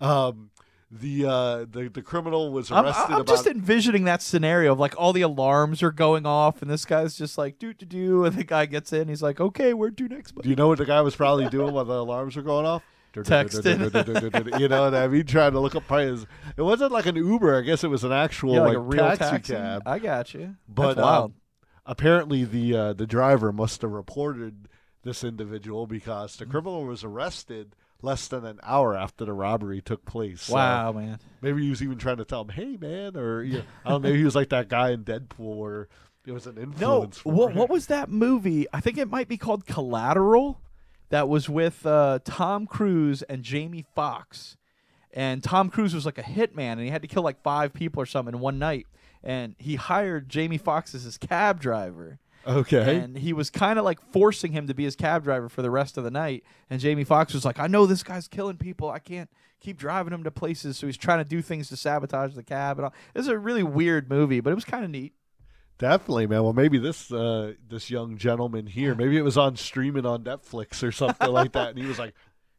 Um, 0.00 0.50
the 0.90 1.26
uh, 1.26 1.56
the 1.70 1.90
the 1.92 2.00
criminal 2.00 2.50
was 2.50 2.70
I'm, 2.72 2.84
arrested. 2.86 3.06
I'm 3.12 3.20
about 3.20 3.26
just 3.26 3.46
envisioning 3.46 4.04
that 4.04 4.22
scenario 4.22 4.72
of 4.72 4.78
like 4.78 4.94
all 4.96 5.12
the 5.12 5.20
alarms 5.20 5.82
are 5.82 5.90
going 5.92 6.24
off, 6.24 6.62
and 6.62 6.70
this 6.70 6.84
guy's 6.86 7.14
just 7.14 7.36
like 7.36 7.58
do 7.58 7.74
do 7.74 7.84
do, 7.84 8.24
and 8.24 8.34
the 8.36 8.44
guy 8.44 8.64
gets 8.66 8.92
in. 8.92 9.08
He's 9.08 9.20
like, 9.22 9.38
"Okay, 9.38 9.74
where 9.74 9.90
to 9.90 10.08
next?" 10.08 10.34
Do 10.40 10.48
you 10.48 10.56
know 10.56 10.68
what 10.68 10.78
the 10.78 10.86
guy 10.86 11.02
was 11.02 11.14
probably 11.14 11.48
doing 11.50 11.74
while 11.74 11.84
the 11.84 11.92
alarms 11.98 12.36
were 12.36 12.42
going 12.42 12.64
off? 12.64 12.82
Texting. 13.14 14.58
you 14.60 14.68
know 14.68 14.82
what 14.82 14.94
I 14.94 15.08
mean? 15.08 15.24
Trying 15.26 15.52
to 15.52 15.60
look 15.60 15.74
up 15.74 15.86
prices. 15.86 16.26
It 16.56 16.62
wasn't 16.62 16.92
like 16.92 17.06
an 17.06 17.16
Uber. 17.16 17.58
I 17.58 17.62
guess 17.62 17.82
it 17.84 17.88
was 17.88 18.04
an 18.04 18.12
actual 18.12 18.54
yeah, 18.54 18.60
like, 18.60 18.68
like, 18.68 18.76
a 18.76 18.80
real 18.80 19.04
taxi, 19.16 19.24
taxi, 19.24 19.52
cab. 19.54 19.82
I 19.86 19.98
got 19.98 20.34
you. 20.34 20.56
But 20.68 20.94
That's 20.94 21.00
wild. 21.04 21.24
um, 21.26 21.34
apparently, 21.86 22.44
the 22.44 22.76
uh, 22.76 22.92
the 22.92 23.06
driver 23.06 23.52
must 23.52 23.82
have 23.82 23.90
reported 23.90 24.68
this 25.02 25.24
individual 25.24 25.86
because 25.86 26.34
Mm. 26.36 26.38
the 26.38 26.46
criminal 26.46 26.84
was 26.84 27.04
arrested 27.04 27.74
less 28.02 28.28
than 28.28 28.44
an 28.44 28.60
hour 28.62 28.96
after 28.96 29.24
the 29.24 29.32
robbery 29.32 29.80
took 29.80 30.04
place. 30.04 30.42
So 30.42 30.54
wow, 30.54 30.92
man. 30.92 31.18
maybe 31.40 31.62
he 31.64 31.70
was 31.70 31.82
even 31.82 31.98
trying 31.98 32.18
to 32.18 32.24
tell 32.24 32.42
him, 32.42 32.50
"Hey, 32.50 32.76
man," 32.76 33.16
or 33.16 33.42
you 33.42 33.58
know, 33.58 33.64
I 33.84 33.90
don't 33.90 34.02
know. 34.02 34.08
Maybe 34.08 34.18
he 34.18 34.24
was 34.24 34.36
like 34.36 34.50
that 34.50 34.68
guy 34.68 34.90
in 34.90 35.02
Deadpool, 35.04 35.56
where 35.56 35.88
it 36.26 36.32
was 36.32 36.46
an 36.46 36.56
No, 36.56 36.62
influence. 36.62 37.18
for 37.18 37.32
what 37.32 37.54
what 37.54 37.70
was 37.70 37.86
that 37.86 38.10
movie? 38.10 38.66
I 38.72 38.80
think 38.80 38.98
it 38.98 39.08
might 39.10 39.28
be 39.28 39.36
called 39.38 39.66
Collateral. 39.66 40.60
That 41.10 41.28
was 41.28 41.48
with 41.48 41.86
uh, 41.86 42.18
Tom 42.24 42.66
Cruise 42.66 43.22
and 43.22 43.42
Jamie 43.42 43.84
Foxx. 43.94 44.56
And 45.12 45.42
Tom 45.42 45.70
Cruise 45.70 45.94
was 45.94 46.04
like 46.04 46.18
a 46.18 46.22
hitman, 46.22 46.72
and 46.72 46.82
he 46.82 46.90
had 46.90 47.02
to 47.02 47.08
kill 47.08 47.22
like 47.22 47.42
five 47.42 47.72
people 47.72 48.02
or 48.02 48.06
something 48.06 48.34
in 48.34 48.40
one 48.40 48.58
night. 48.58 48.86
And 49.24 49.54
he 49.58 49.76
hired 49.76 50.28
Jamie 50.28 50.58
Foxx 50.58 50.94
as 50.94 51.04
his 51.04 51.18
cab 51.18 51.60
driver. 51.60 52.18
Okay. 52.46 52.98
And 52.98 53.18
he 53.18 53.32
was 53.32 53.50
kind 53.50 53.78
of 53.78 53.84
like 53.84 54.00
forcing 54.12 54.52
him 54.52 54.66
to 54.68 54.74
be 54.74 54.84
his 54.84 54.96
cab 54.96 55.24
driver 55.24 55.48
for 55.48 55.60
the 55.62 55.70
rest 55.70 55.98
of 55.98 56.04
the 56.04 56.10
night. 56.10 56.44
And 56.70 56.80
Jamie 56.80 57.04
Foxx 57.04 57.34
was 57.34 57.44
like, 57.44 57.58
I 57.58 57.66
know 57.66 57.84
this 57.84 58.02
guy's 58.02 58.28
killing 58.28 58.56
people. 58.56 58.90
I 58.90 59.00
can't 59.00 59.28
keep 59.60 59.76
driving 59.76 60.12
him 60.12 60.24
to 60.24 60.30
places. 60.30 60.78
So 60.78 60.86
he's 60.86 60.96
trying 60.96 61.18
to 61.18 61.28
do 61.28 61.42
things 61.42 61.68
to 61.68 61.76
sabotage 61.76 62.34
the 62.34 62.42
cab. 62.42 62.78
And 62.78 62.86
all. 62.86 62.94
It 63.14 63.18
was 63.18 63.28
a 63.28 63.38
really 63.38 63.62
weird 63.62 64.08
movie, 64.08 64.40
but 64.40 64.50
it 64.50 64.54
was 64.54 64.64
kind 64.64 64.84
of 64.84 64.90
neat. 64.90 65.14
Definitely, 65.78 66.26
man. 66.26 66.42
Well, 66.42 66.52
maybe 66.52 66.78
this 66.78 67.12
uh, 67.12 67.52
this 67.68 67.88
young 67.90 68.16
gentleman 68.16 68.66
here, 68.66 68.94
maybe 68.94 69.16
it 69.16 69.22
was 69.22 69.36
on 69.38 69.56
streaming 69.56 70.04
on 70.06 70.24
Netflix 70.24 70.82
or 70.82 70.90
something 70.92 71.28
like 71.30 71.52
that, 71.52 71.70
and 71.70 71.78
he 71.78 71.86
was 71.86 71.98
like, 71.98 72.14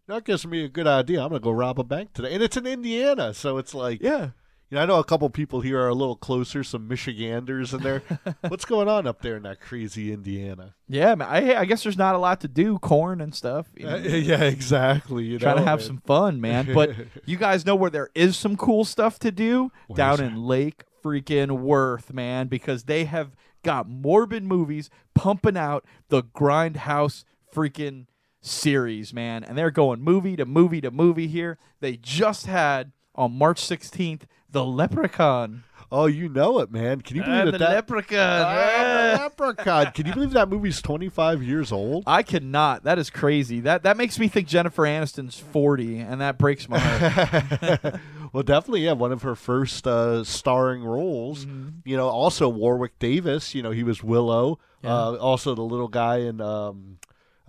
"That 0.07 0.23
gives 0.23 0.47
me 0.47 0.63
a 0.63 0.69
good 0.69 0.87
idea. 0.87 1.21
I'm 1.21 1.29
gonna 1.29 1.39
go 1.41 1.51
rob 1.51 1.79
a 1.79 1.83
bank 1.83 2.13
today." 2.13 2.33
And 2.33 2.41
it's 2.41 2.55
in 2.57 2.65
Indiana, 2.65 3.33
so 3.33 3.57
it's 3.57 3.73
like, 3.73 4.01
Yeah. 4.01 4.29
you 4.71 4.75
know, 4.75 4.81
I 4.81 4.85
know 4.85 4.99
a 4.99 5.03
couple 5.03 5.29
people 5.29 5.59
here 5.61 5.81
are 5.81 5.89
a 5.89 5.93
little 5.93 6.15
closer, 6.15 6.63
some 6.63 6.87
Michiganders 6.87 7.73
in 7.73 7.81
there. 7.83 8.03
What's 8.47 8.63
going 8.65 8.87
on 8.87 9.05
up 9.05 9.21
there 9.21 9.35
in 9.35 9.43
that 9.43 9.59
crazy 9.59 10.13
Indiana? 10.13 10.75
Yeah, 10.87 11.15
man. 11.15 11.27
I, 11.27 11.55
I 11.55 11.65
guess 11.65 11.83
there's 11.83 11.97
not 11.97 12.15
a 12.15 12.19
lot 12.19 12.39
to 12.41 12.47
do, 12.47 12.79
corn 12.79 13.19
and 13.19 13.35
stuff. 13.35 13.67
You 13.75 13.85
know, 13.85 13.95
Uh, 13.95 13.97
yeah, 13.99 14.43
exactly. 14.43 15.25
You 15.25 15.39
trying 15.39 15.57
to 15.57 15.63
have 15.63 15.79
man. 15.79 15.87
some 15.87 15.97
fun, 16.05 16.39
man. 16.39 16.71
But 16.73 16.91
you 17.25 17.35
guys 17.35 17.65
know 17.65 17.75
where 17.75 17.89
there 17.89 18.09
is 18.15 18.37
some 18.37 18.55
cool 18.55 18.85
stuff 18.85 19.19
to 19.19 19.31
do 19.31 19.71
down 19.93 20.21
in 20.23 20.41
Lake 20.41 20.83
freaking 21.03 21.59
Worth, 21.59 22.13
man, 22.13 22.47
because 22.47 22.83
they 22.83 23.05
have 23.05 23.35
got 23.63 23.89
morbid 23.89 24.43
movies 24.43 24.89
pumping 25.13 25.57
out 25.57 25.85
the 26.09 26.23
Grindhouse 26.23 27.23
freaking 27.53 28.07
series, 28.41 29.13
man, 29.13 29.43
and 29.43 29.57
they're 29.57 29.71
going 29.71 30.01
movie 30.01 30.35
to 30.35 30.45
movie 30.45 30.81
to 30.81 30.91
movie 30.91 31.27
here. 31.27 31.57
They 31.79 31.97
just 31.97 32.45
had 32.45 32.91
on 33.15 33.37
March 33.37 33.61
16th 33.61 34.21
the 34.49 34.65
Leprechaun. 34.65 35.63
Oh, 35.91 36.05
you 36.05 36.29
know 36.29 36.59
it, 36.59 36.71
man. 36.71 37.01
Can 37.01 37.15
you 37.17 37.23
believe 37.23 37.39
Ah, 37.41 37.45
that? 37.45 37.51
the 37.53 37.57
that 37.57 37.69
Leprechaun. 37.71 38.43
Ah. 38.45 39.17
Leprechaun. 39.23 39.91
Can 39.93 40.05
you 40.05 40.13
believe 40.13 40.31
that 40.31 40.47
movie's 40.47 40.81
25 40.83 41.41
years 41.41 41.71
old? 41.71 42.03
I 42.05 42.21
cannot. 42.21 42.83
That 42.83 42.99
is 42.99 43.09
crazy. 43.09 43.61
That 43.61 43.81
that 43.83 43.97
makes 43.97 44.19
me 44.19 44.27
think 44.27 44.47
Jennifer 44.47 44.83
Aniston's 44.83 45.39
40, 45.39 45.97
and 45.99 46.21
that 46.21 46.37
breaks 46.37 46.69
my 46.69 46.77
heart. 46.77 47.95
well, 48.33 48.43
definitely, 48.43 48.81
yeah. 48.85 48.91
One 48.91 49.11
of 49.11 49.23
her 49.23 49.35
first 49.35 49.87
uh, 49.87 50.23
starring 50.23 50.83
roles. 50.83 51.45
Mm-hmm. 51.45 51.69
You 51.85 51.97
know, 51.97 52.07
also 52.07 52.47
Warwick 52.49 52.99
Davis. 52.99 53.55
You 53.55 53.63
know, 53.63 53.71
he 53.71 53.81
was 53.83 54.03
Willow. 54.03 54.59
Yeah. 54.83 54.93
Uh, 54.95 55.15
also, 55.15 55.55
the 55.55 55.63
little 55.63 55.87
guy 55.87 56.17
in 56.17 56.39
um, 56.39 56.98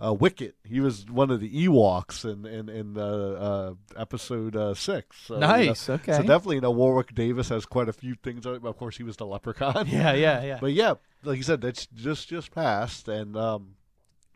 uh, 0.03 0.13
Wicket. 0.13 0.55
He 0.63 0.79
was 0.79 1.05
one 1.09 1.29
of 1.29 1.39
the 1.39 1.67
Ewoks 1.67 2.25
in 2.25 2.45
in, 2.45 2.69
in 2.69 2.97
uh, 2.97 3.01
uh, 3.05 3.73
episode 3.95 4.55
uh, 4.55 4.73
six. 4.73 5.17
So, 5.27 5.35
you 5.35 5.39
know, 5.41 5.47
nice. 5.47 5.89
Okay. 5.89 6.13
So 6.13 6.19
definitely, 6.21 6.55
you 6.55 6.61
know, 6.61 6.71
Warwick 6.71 7.13
Davis 7.13 7.49
has 7.49 7.65
quite 7.65 7.89
a 7.89 7.93
few 7.93 8.15
things. 8.15 8.45
Of 8.45 8.77
course, 8.77 8.97
he 8.97 9.03
was 9.03 9.17
the 9.17 9.25
Leprechaun. 9.25 9.87
yeah, 9.87 10.13
yeah, 10.13 10.43
yeah. 10.43 10.57
But 10.61 10.73
yeah, 10.73 10.95
like 11.23 11.37
you 11.37 11.43
said, 11.43 11.61
that's 11.61 11.85
just 11.87 12.27
just 12.29 12.51
passed, 12.51 13.07
and 13.07 13.35
um, 13.37 13.75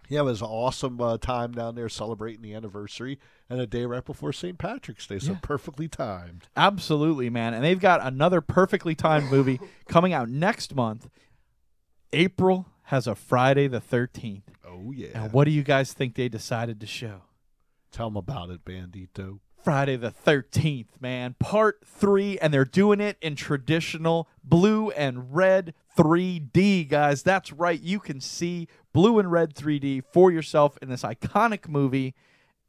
yeah, 0.08 0.20
it 0.20 0.24
was 0.26 0.42
an 0.42 0.48
awesome 0.48 1.02
uh, 1.02 1.18
time 1.18 1.52
down 1.54 1.74
there 1.76 1.90
celebrating 1.90 2.44
the 2.44 2.54
anniversary 2.54 3.18
and 3.50 3.60
a 3.60 3.66
day 3.66 3.86
right 3.86 4.06
before 4.06 4.32
St. 4.34 4.58
Patrick's 4.60 5.08
Day, 5.08 5.18
so 5.20 5.32
Yeah. 5.34 5.38
perfectly 5.42 5.88
timed. 5.88 6.44
Absolutely, 6.56 7.30
man. 7.32 7.56
And 7.56 7.64
they've 7.64 7.80
got 7.80 8.02
another 8.06 8.40
perfectly 8.42 8.94
timed 8.94 9.32
movie 9.32 9.60
coming 9.88 10.14
out 10.14 10.30
next 10.30 10.76
month. 10.76 11.10
April 12.14 12.68
has 12.86 13.08
a 13.08 13.16
Friday 13.16 13.68
the 13.68 13.82
13th. 13.82 14.44
Oh 14.76 14.92
yeah, 14.92 15.24
And 15.24 15.32
what 15.32 15.46
do 15.46 15.52
you 15.52 15.64
guys 15.64 15.94
think 15.94 16.16
they 16.16 16.30
decided 16.30 16.80
to 16.82 16.88
show? 16.88 17.22
tell 17.92 18.08
them 18.10 18.18
about 18.18 18.50
it, 18.50 18.66
Bandito. 18.66 19.40
Friday 19.64 19.96
the 19.96 20.12
13th, 20.12 21.00
man. 21.00 21.36
Part 21.40 21.80
3 21.86 22.38
and 22.40 22.54
they're 22.54 22.66
doing 22.66 23.00
it 23.00 23.18
in 23.22 23.36
traditional 23.36 24.28
blue 24.44 24.90
and 24.92 25.34
red 25.34 25.74
3D, 25.98 26.90
guys. 26.90 27.24
That's 27.24 27.52
right. 27.54 27.80
You 27.82 28.00
can 28.00 28.20
see 28.20 28.68
blue 28.94 29.18
and 29.18 29.32
red 29.32 29.56
3D 29.56 30.04
for 30.12 30.30
yourself 30.32 30.78
in 30.82 30.90
this 30.90 31.04
iconic 31.04 31.68
movie 31.70 32.16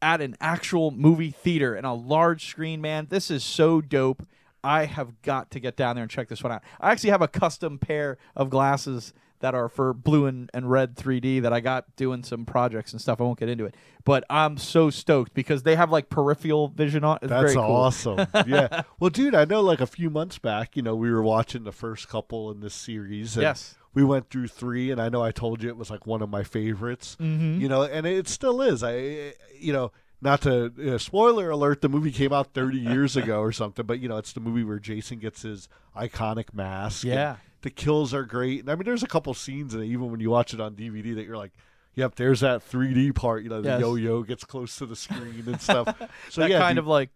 at 0.00 0.20
an 0.20 0.36
actual 0.40 0.90
movie 0.92 1.32
theater 1.32 1.74
and 1.74 1.84
a 1.86 1.92
large 1.92 2.46
screen, 2.48 2.80
man. 2.80 3.09
This 3.11 3.30
is 3.30 3.42
so 3.42 3.80
dope. 3.80 4.26
I 4.62 4.84
have 4.84 5.20
got 5.22 5.50
to 5.50 5.61
get 5.61 5.76
down 5.76 5.96
there 5.96 6.02
and 6.02 6.11
check 6.11 6.28
this 6.28 6.42
one 6.42 6.52
out. 6.52 6.62
I 6.80 6.92
actually 6.92 7.11
have 7.11 7.22
a 7.22 7.28
custom 7.28 7.78
pair 7.78 8.16
of 8.34 8.48
glasses 8.48 9.12
that 9.41 9.55
are 9.55 9.68
for 9.68 9.93
blue 9.93 10.26
and, 10.26 10.51
and 10.55 10.70
red 10.70 10.97
3D 10.97 11.43
that 11.43 11.53
I 11.53 11.61
got 11.61 11.95
doing 11.97 12.22
some 12.22 12.45
projects 12.45 12.93
and 12.93 13.01
stuff. 13.01 13.20
I 13.20 13.24
won't 13.24 13.39
get 13.39 13.49
into 13.49 13.64
it. 13.64 13.74
But 14.05 14.24
I'm 14.30 14.57
so 14.59 14.91
stoked 14.91 15.34
because 15.34 15.62
they 15.64 15.76
have 15.76 15.91
like 15.91 16.09
peripheral 16.09 16.68
vision 16.68 17.05
on. 17.05 17.18
It's 17.22 17.28
That's 17.30 17.55
cool. 17.55 17.62
awesome. 17.64 18.26
yeah. 18.47 18.82
Well, 19.01 19.11
dude, 19.11 19.34
I 19.34 19.45
know 19.45 19.61
like 19.61 19.80
a 19.80 19.87
few 19.87 20.11
months 20.11 20.39
back, 20.39 20.76
you 20.76 20.82
know, 20.82 20.95
we 20.95 21.11
were 21.11 21.22
watching 21.22 21.64
the 21.64 21.72
first 21.72 22.09
couple 22.09 22.51
in 22.51 22.61
this 22.61 22.74
series. 22.74 23.37
And 23.37 23.43
Yes. 23.43 23.74
We 23.95 24.05
went 24.05 24.28
through 24.28 24.49
three, 24.49 24.91
and 24.91 25.01
I 25.01 25.09
know 25.09 25.22
I 25.22 25.32
told 25.32 25.62
you 25.62 25.70
it 25.70 25.76
was 25.78 25.91
like 25.91 26.07
one 26.07 26.20
of 26.20 26.28
my 26.28 26.43
favorites. 26.43 27.16
Mhm. 27.18 27.59
You 27.61 27.68
know, 27.68 27.82
and 27.82 28.05
it 28.07 28.28
still 28.28 28.61
is. 28.61 28.82
I, 28.82 29.32
you 29.59 29.72
know, 29.72 29.91
not 30.20 30.43
to 30.43 30.95
uh, 30.95 30.99
spoiler 30.99 31.49
alert, 31.49 31.80
the 31.80 31.89
movie 31.89 32.12
came 32.12 32.30
out 32.30 32.53
30 32.53 32.76
years 32.78 33.16
ago 33.16 33.41
or 33.41 33.53
something, 33.53 33.87
but 33.87 33.99
you 34.01 34.07
know, 34.09 34.18
it's 34.18 34.34
the 34.34 34.41
movie 34.41 34.64
where 34.64 34.78
Jason 34.78 35.18
gets 35.18 35.43
his 35.43 35.68
iconic 35.97 36.53
mask. 36.53 37.05
and 37.05 37.14
Yeah. 37.14 37.37
The 37.66 37.70
kills 37.70 38.14
are 38.14 38.24
great. 38.24 38.60
And 38.60 38.70
I 38.70 38.74
mean, 38.76 38.84
there's 38.84 39.02
a 39.02 39.08
couple 39.08 39.34
scenes 39.34 39.74
in 39.74 39.82
it, 39.82 39.86
even 39.86 40.10
when 40.10 40.20
you 40.20 40.30
watch 40.30 40.54
it 40.54 40.60
on 40.60 40.74
DVD, 40.76 41.14
that 41.16 41.24
you're 41.24 41.36
like, 41.36 41.52
yep, 41.94 42.14
there's 42.14 42.40
that 42.40 42.60
3D 42.68 43.14
part. 43.14 43.42
You 43.42 43.48
know, 43.50 43.60
the 43.60 43.70
Yes. 43.70 43.80
yo-yo 43.80 44.22
gets 44.22 44.44
close 44.44 44.76
to 44.76 44.86
the 44.86 44.94
screen 44.96 45.42
and 45.46 45.60
stuff. 45.60 45.88
So 46.30 46.42
that 46.42 46.50
yeah, 46.50 46.58
kind 46.60 46.76
dude, 46.76 46.84
of 46.84 46.86
like 46.86 47.10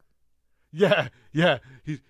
yeah, 0.72 1.09
yeah. 1.32 1.59
He's 1.84 2.01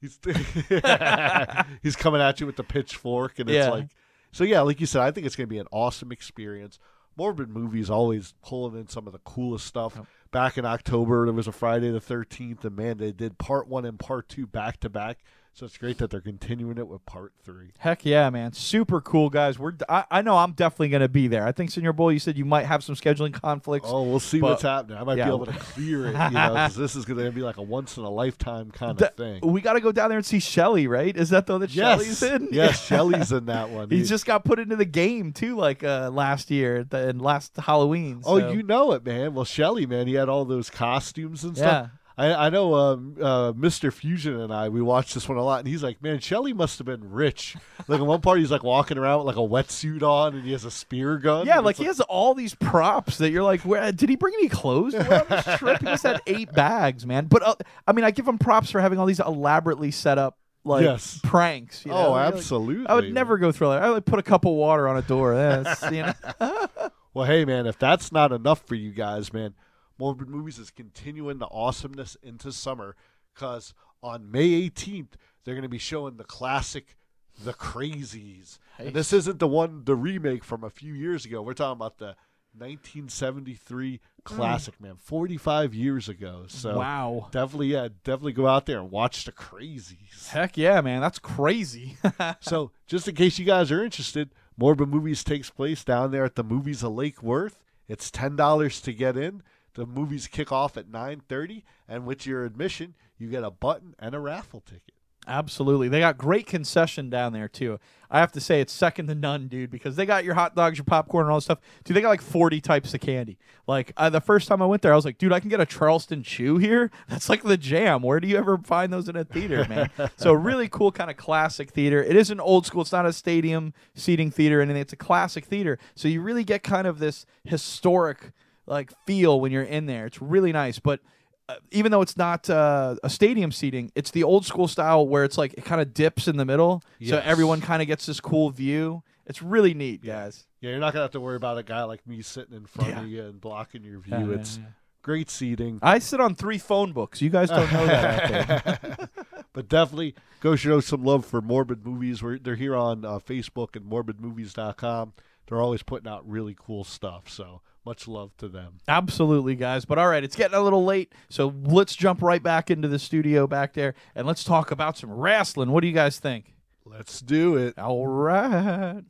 he's 0.00 0.18
he's 1.82 1.96
coming 1.96 2.20
at 2.20 2.40
you 2.40 2.46
with 2.46 2.56
the 2.56 2.64
pitchfork, 2.64 3.38
and 3.38 3.48
it's 3.50 3.56
Yeah. 3.66 3.70
like 3.70 3.88
so. 4.32 4.44
Yeah, 4.44 4.60
like 4.62 4.80
you 4.80 4.86
said, 4.86 5.02
I 5.02 5.10
think 5.10 5.26
it's 5.26 5.36
going 5.36 5.46
to 5.48 5.50
be 5.54 5.58
an 5.58 5.66
awesome 5.70 6.12
experience. 6.12 6.78
Morbid 7.16 7.48
Movies 7.48 7.90
always 7.90 8.34
pulling 8.42 8.78
in 8.78 8.88
some 8.88 9.06
of 9.06 9.12
the 9.12 9.20
coolest 9.20 9.66
stuff. 9.66 10.00
Back 10.32 10.58
in 10.58 10.64
October, 10.64 11.24
there 11.26 11.32
was 11.32 11.46
a 11.46 11.52
Friday 11.52 11.90
the 11.92 12.00
13th, 12.00 12.64
and 12.64 12.74
man, 12.76 12.96
they 12.98 13.12
did 13.12 13.38
part 13.38 13.68
one 13.68 13.84
and 13.84 13.98
part 13.98 14.28
two 14.28 14.46
back 14.46 14.80
to 14.80 14.88
back. 14.88 15.18
So 15.56 15.66
it's 15.66 15.78
great 15.78 15.98
that 15.98 16.10
they're 16.10 16.20
continuing 16.20 16.78
it 16.78 16.88
with 16.88 17.06
part 17.06 17.32
three. 17.44 17.68
Heck 17.78 18.04
yeah, 18.04 18.28
man! 18.28 18.52
Super 18.54 19.00
cool 19.00 19.30
guys. 19.30 19.56
We're 19.56 19.74
I, 19.88 20.04
I 20.10 20.20
know 20.20 20.36
I'm 20.36 20.50
definitely 20.50 20.88
gonna 20.88 21.08
be 21.08 21.28
there. 21.28 21.46
I 21.46 21.52
think 21.52 21.70
Senor 21.70 21.92
Bull. 21.92 22.10
You 22.10 22.18
said 22.18 22.36
you 22.36 22.44
might 22.44 22.66
have 22.66 22.82
some 22.82 22.96
scheduling 22.96 23.32
conflicts. 23.32 23.86
Oh, 23.88 24.02
we'll 24.02 24.18
see 24.18 24.40
But- 24.40 24.50
what's 24.50 24.62
happening. 24.62 24.98
I 24.98 25.04
might 25.04 25.16
yeah. 25.16 25.26
be 25.26 25.34
able 25.34 25.46
to 25.46 25.52
clear 25.52 26.06
it, 26.08 26.12
you 26.14 26.30
know, 26.30 26.68
this 26.68 26.96
is 26.96 27.04
going 27.04 27.24
to 27.24 27.30
be 27.30 27.42
like 27.42 27.56
a 27.58 27.62
once 27.62 27.96
in 27.96 28.02
a 28.02 28.10
lifetime 28.10 28.72
kind 28.72 29.00
of 29.00 29.14
thing. 29.14 29.42
We 29.44 29.60
got 29.60 29.74
to 29.74 29.80
go 29.80 29.92
down 29.92 30.08
there 30.08 30.18
and 30.18 30.26
see 30.26 30.40
Shelly, 30.40 30.88
right? 30.88 31.16
Is 31.16 31.30
that 31.30 31.46
the 31.46 31.52
one 31.52 31.60
that 31.60 31.70
Yes, 31.72 32.00
Shelly's 32.02 32.22
in? 32.24 32.48
yes, 32.52 32.84
Shelly's 32.84 33.30
in 33.30 33.46
that 33.46 33.70
one. 33.70 33.90
He 33.94 34.02
just 34.02 34.26
got 34.26 34.44
put 34.44 34.58
into 34.58 34.74
the 34.74 34.84
game 34.84 35.32
too, 35.32 35.54
like 35.56 35.84
uh, 35.84 36.10
last 36.12 36.50
year 36.50 36.82
the, 36.82 37.08
and 37.10 37.22
last 37.22 37.56
Halloween. 37.56 38.22
Oh, 38.24 38.50
you 38.50 38.64
know 38.64 38.90
it, 38.90 39.06
man. 39.06 39.34
Well, 39.34 39.44
Shelly, 39.44 39.86
man, 39.86 40.08
he 40.08 40.14
had 40.14 40.28
all 40.28 40.44
those 40.44 40.68
costumes 40.68 41.44
and 41.44 41.56
Yeah. 41.56 41.62
stuff. 41.62 41.90
I, 42.16 42.46
I 42.46 42.48
know 42.50 42.74
um, 42.74 43.16
uh, 43.20 43.52
Mr. 43.52 43.92
Fusion 43.92 44.40
and 44.40 44.52
I, 44.54 44.68
we 44.68 44.80
watched 44.80 45.14
this 45.14 45.28
one 45.28 45.36
a 45.36 45.42
lot, 45.42 45.58
and 45.58 45.68
he's 45.68 45.82
like, 45.82 46.00
man, 46.00 46.20
Shelly 46.20 46.52
must 46.52 46.78
have 46.78 46.86
been 46.86 47.10
rich. 47.10 47.56
Like, 47.88 48.00
in 48.00 48.06
one 48.06 48.20
part, 48.20 48.38
he's 48.38 48.52
like 48.52 48.62
walking 48.62 48.98
around 48.98 49.18
with 49.24 49.26
like 49.26 49.44
a 49.44 49.48
wetsuit 49.48 50.02
on, 50.02 50.34
and 50.34 50.44
he 50.44 50.52
has 50.52 50.64
a 50.64 50.70
spear 50.70 51.18
gun. 51.18 51.46
Yeah, 51.46 51.58
like 51.58 51.76
he 51.76 51.84
has 51.84 52.00
all 52.02 52.34
these 52.34 52.54
props 52.54 53.18
that 53.18 53.30
you're 53.30 53.42
like, 53.42 53.62
where 53.62 53.90
did 53.90 54.08
he 54.08 54.14
bring 54.16 54.34
any 54.34 54.48
clothes 54.48 54.94
on 54.94 55.04
this 55.28 55.44
trip? 55.58 55.80
He 55.80 55.86
just 55.86 56.04
had 56.04 56.20
eight 56.26 56.52
bags, 56.52 57.04
man. 57.04 57.26
But 57.26 57.42
uh, 57.42 57.54
I 57.86 57.92
mean, 57.92 58.04
I 58.04 58.12
give 58.12 58.28
him 58.28 58.38
props 58.38 58.70
for 58.70 58.80
having 58.80 58.98
all 59.00 59.06
these 59.06 59.20
elaborately 59.20 59.90
set 59.90 60.16
up 60.18 60.38
like 60.64 60.84
Yes. 60.84 61.20
pranks. 61.24 61.84
You 61.84 61.90
know? 61.90 61.96
Oh, 62.06 62.10
like- 62.12 62.32
absolutely. 62.32 62.86
I 62.86 62.94
would 62.94 63.12
never 63.12 63.38
go 63.38 63.50
through 63.50 63.70
that. 63.70 63.82
I 63.82 63.90
would 63.90 64.06
put 64.06 64.18
a 64.18 64.22
cup 64.22 64.44
of 64.44 64.52
water 64.52 64.86
on 64.88 64.96
a 64.96 65.02
door. 65.02 65.34
That's, 65.34 65.82
you 65.90 66.02
know. 66.02 66.12
Well, 67.14 67.26
hey, 67.26 67.44
man, 67.44 67.66
if 67.68 67.78
that's 67.78 68.10
not 68.10 68.32
enough 68.32 68.66
for 68.66 68.74
you 68.74 68.90
guys, 68.90 69.32
man, 69.32 69.54
Morbid 69.98 70.28
Movies 70.28 70.58
is 70.58 70.70
continuing 70.70 71.38
the 71.38 71.48
awesomeness 71.50 72.16
into 72.22 72.52
summer 72.52 72.96
because 73.32 73.74
on 74.02 74.30
May 74.30 74.68
18th, 74.68 75.12
they're 75.44 75.54
going 75.54 75.62
to 75.62 75.68
be 75.68 75.78
showing 75.78 76.16
the 76.16 76.24
classic 76.24 76.96
The 77.42 77.52
Crazies. 77.52 78.58
And 78.78 78.94
this 78.94 79.12
isn't 79.12 79.38
the 79.38 79.48
one, 79.48 79.84
the 79.84 79.96
remake 79.96 80.44
from 80.44 80.64
a 80.64 80.70
few 80.70 80.92
years 80.92 81.24
ago. 81.24 81.42
We're 81.42 81.54
talking 81.54 81.78
about 81.78 81.98
the 81.98 82.16
1973 82.56 83.92
mm. 83.92 84.00
classic, 84.24 84.80
man, 84.80 84.96
45 84.98 85.74
years 85.74 86.08
ago. 86.08 86.44
So 86.48 86.78
wow. 86.78 87.28
definitely, 87.30 87.68
yeah, 87.68 87.88
definitely 88.04 88.32
go 88.32 88.46
out 88.46 88.66
there 88.66 88.78
and 88.78 88.90
watch 88.90 89.24
The 89.24 89.32
Crazies. 89.32 90.28
Heck 90.28 90.56
yeah, 90.56 90.80
man. 90.80 91.00
That's 91.00 91.18
crazy. 91.18 91.96
So, 92.40 92.70
just 92.86 93.08
in 93.08 93.14
case 93.14 93.38
you 93.38 93.44
guys 93.44 93.70
are 93.70 93.82
interested, 93.82 94.30
Morbid 94.56 94.88
Movies 94.88 95.24
takes 95.24 95.50
place 95.50 95.82
down 95.82 96.10
there 96.10 96.24
at 96.24 96.36
the 96.36 96.44
Movies 96.44 96.82
of 96.82 96.92
Lake 96.92 97.22
Worth. 97.22 97.62
It's 97.88 98.10
ten 98.10 98.36
dollars 98.36 98.80
to 98.82 98.92
get 98.92 99.16
in. 99.16 99.42
The 99.74 99.86
movies 99.86 100.26
kick 100.26 100.52
off 100.52 100.76
at 100.76 100.88
nine 100.88 101.22
thirty, 101.28 101.64
and 101.88 102.06
with 102.06 102.26
your 102.26 102.44
admission, 102.44 102.94
you 103.18 103.28
get 103.28 103.44
a 103.44 103.50
button 103.50 103.94
and 103.98 104.14
a 104.14 104.20
raffle 104.20 104.60
ticket. 104.60 104.94
Absolutely. 105.26 105.88
They 105.88 106.00
got 106.00 106.18
great 106.18 106.46
concession 106.46 107.08
down 107.08 107.32
there 107.32 107.48
too. 107.48 107.78
I 108.10 108.20
have 108.20 108.32
to 108.32 108.40
say 108.40 108.60
it's 108.60 108.72
second 108.72 109.06
to 109.08 109.14
none, 109.14 109.48
dude, 109.48 109.70
because 109.70 109.96
they 109.96 110.06
got 110.06 110.24
your 110.24 110.34
hot 110.34 110.54
dogs, 110.54 110.78
your 110.78 110.84
popcorn, 110.84 111.24
and 111.24 111.32
all 111.32 111.38
this 111.38 111.44
stuff. 111.44 111.60
Dude, 111.82 111.96
they 111.96 112.00
got 112.00 112.10
like 112.10 112.20
40 112.20 112.60
types 112.60 112.94
of 112.94 113.00
candy. 113.00 113.38
Like 113.66 113.92
uh, 113.96 114.10
the 114.10 114.20
first 114.20 114.46
time 114.46 114.60
I 114.60 114.66
went 114.66 114.82
there, 114.82 114.92
I 114.92 114.96
was 114.96 115.04
like, 115.04 115.18
dude, 115.18 115.32
I 115.32 115.40
can 115.40 115.48
get 115.48 115.60
a 115.60 115.66
Charleston 115.66 116.22
chew 116.22 116.58
here. 116.58 116.90
That's 117.08 117.28
like 117.28 117.42
the 117.42 117.56
jam. 117.56 118.02
Where 118.02 118.20
do 118.20 118.28
you 118.28 118.36
ever 118.36 118.58
find 118.58 118.92
those 118.92 119.08
in 119.08 119.16
a 119.16 119.24
theater, 119.24 119.66
man? 119.68 119.90
so 120.16 120.32
really 120.32 120.68
cool 120.68 120.92
kind 120.92 121.10
of 121.10 121.16
classic 121.16 121.70
theater. 121.70 122.02
It 122.02 122.16
is 122.16 122.30
an 122.30 122.40
old 122.40 122.66
school. 122.66 122.82
It's 122.82 122.92
not 122.92 123.06
a 123.06 123.12
stadium 123.12 123.72
seating 123.94 124.30
theater 124.30 124.58
or 124.58 124.62
anything. 124.62 124.82
It's 124.82 124.92
a 124.92 124.96
classic 124.96 125.46
theater. 125.46 125.78
So 125.94 126.08
you 126.08 126.20
really 126.20 126.44
get 126.44 126.62
kind 126.62 126.86
of 126.86 126.98
this 126.98 127.24
historic 127.44 128.32
like 128.66 128.92
feel 129.06 129.40
when 129.40 129.52
you're 129.52 129.62
in 129.62 129.86
there. 129.86 130.06
It's 130.06 130.20
really 130.22 130.52
nice, 130.52 130.78
but 130.78 131.00
uh, 131.48 131.56
even 131.70 131.92
though 131.92 132.00
it's 132.00 132.16
not 132.16 132.48
uh, 132.48 132.96
a 133.02 133.10
stadium 133.10 133.52
seating, 133.52 133.92
it's 133.94 134.10
the 134.10 134.24
old 134.24 134.46
school 134.46 134.66
style 134.66 135.06
where 135.06 135.24
it's 135.24 135.36
like 135.36 135.52
it 135.54 135.64
kind 135.64 135.80
of 135.80 135.92
dips 135.92 136.26
in 136.26 136.36
the 136.36 136.44
middle, 136.44 136.82
so 137.06 137.20
everyone 137.24 137.60
kind 137.60 137.82
of 137.82 137.88
gets 137.88 138.06
this 138.06 138.20
cool 138.20 138.50
view. 138.50 139.02
It's 139.26 139.42
really 139.42 139.74
neat, 139.74 140.02
guys. 140.02 140.46
Yeah, 140.60 140.70
you're 140.70 140.80
not 140.80 140.92
gonna 140.92 141.04
have 141.04 141.12
to 141.12 141.20
worry 141.20 141.36
about 141.36 141.58
a 141.58 141.62
guy 141.62 141.82
like 141.84 142.06
me 142.06 142.22
sitting 142.22 142.54
in 142.54 142.66
front 142.66 142.90
Yeah. 142.90 143.00
of 143.00 143.08
you 143.08 143.22
and 143.24 143.40
blocking 143.40 143.84
your 143.84 144.00
view. 144.00 144.14
Yeah, 144.16 144.26
yeah, 144.26 144.34
it's 144.34 144.56
yeah. 144.58 144.64
great 145.02 145.28
seating. 145.30 145.78
I 145.82 145.98
sit 145.98 146.20
on 146.20 146.34
three 146.34 146.58
phone 146.58 146.92
books. 146.92 147.20
You 147.20 147.30
guys 147.30 147.50
don't 147.50 147.70
know 147.72 147.86
that. 147.86 149.10
but 149.52 149.68
definitely 149.68 150.14
go 150.40 150.56
show 150.56 150.80
some 150.80 151.04
love 151.04 151.24
for 151.26 151.40
Morbid 151.40 151.84
Movies. 151.86 152.22
We're, 152.22 152.38
they're 152.38 152.56
here 152.56 152.74
on 152.76 153.04
uh, 153.04 153.18
Facebook 153.18 153.76
and 153.76 153.84
morbidmovies.com. 153.86 155.12
They're 155.46 155.60
always 155.60 155.82
putting 155.82 156.10
out 156.10 156.28
really 156.28 156.56
cool 156.58 156.84
stuff. 156.84 157.28
So 157.28 157.60
much 157.84 158.08
love 158.08 158.36
to 158.38 158.48
them. 158.48 158.78
Absolutely, 158.88 159.54
guys. 159.54 159.84
But 159.84 159.98
all 159.98 160.08
right, 160.08 160.24
it's 160.24 160.36
getting 160.36 160.56
a 160.56 160.62
little 160.62 160.84
late, 160.84 161.12
so 161.28 161.54
let's 161.64 161.94
jump 161.94 162.22
right 162.22 162.42
back 162.42 162.70
into 162.70 162.88
the 162.88 162.98
studio 162.98 163.46
back 163.46 163.74
there 163.74 163.94
and 164.14 164.26
let's 164.26 164.44
talk 164.44 164.70
about 164.70 164.96
some 164.98 165.12
wrestling. 165.12 165.70
What 165.70 165.80
do 165.82 165.86
you 165.86 165.94
guys 165.94 166.18
think? 166.18 166.54
Let's 166.84 167.20
do 167.20 167.56
it. 167.56 167.78
All 167.78 168.06
right. 168.06 169.02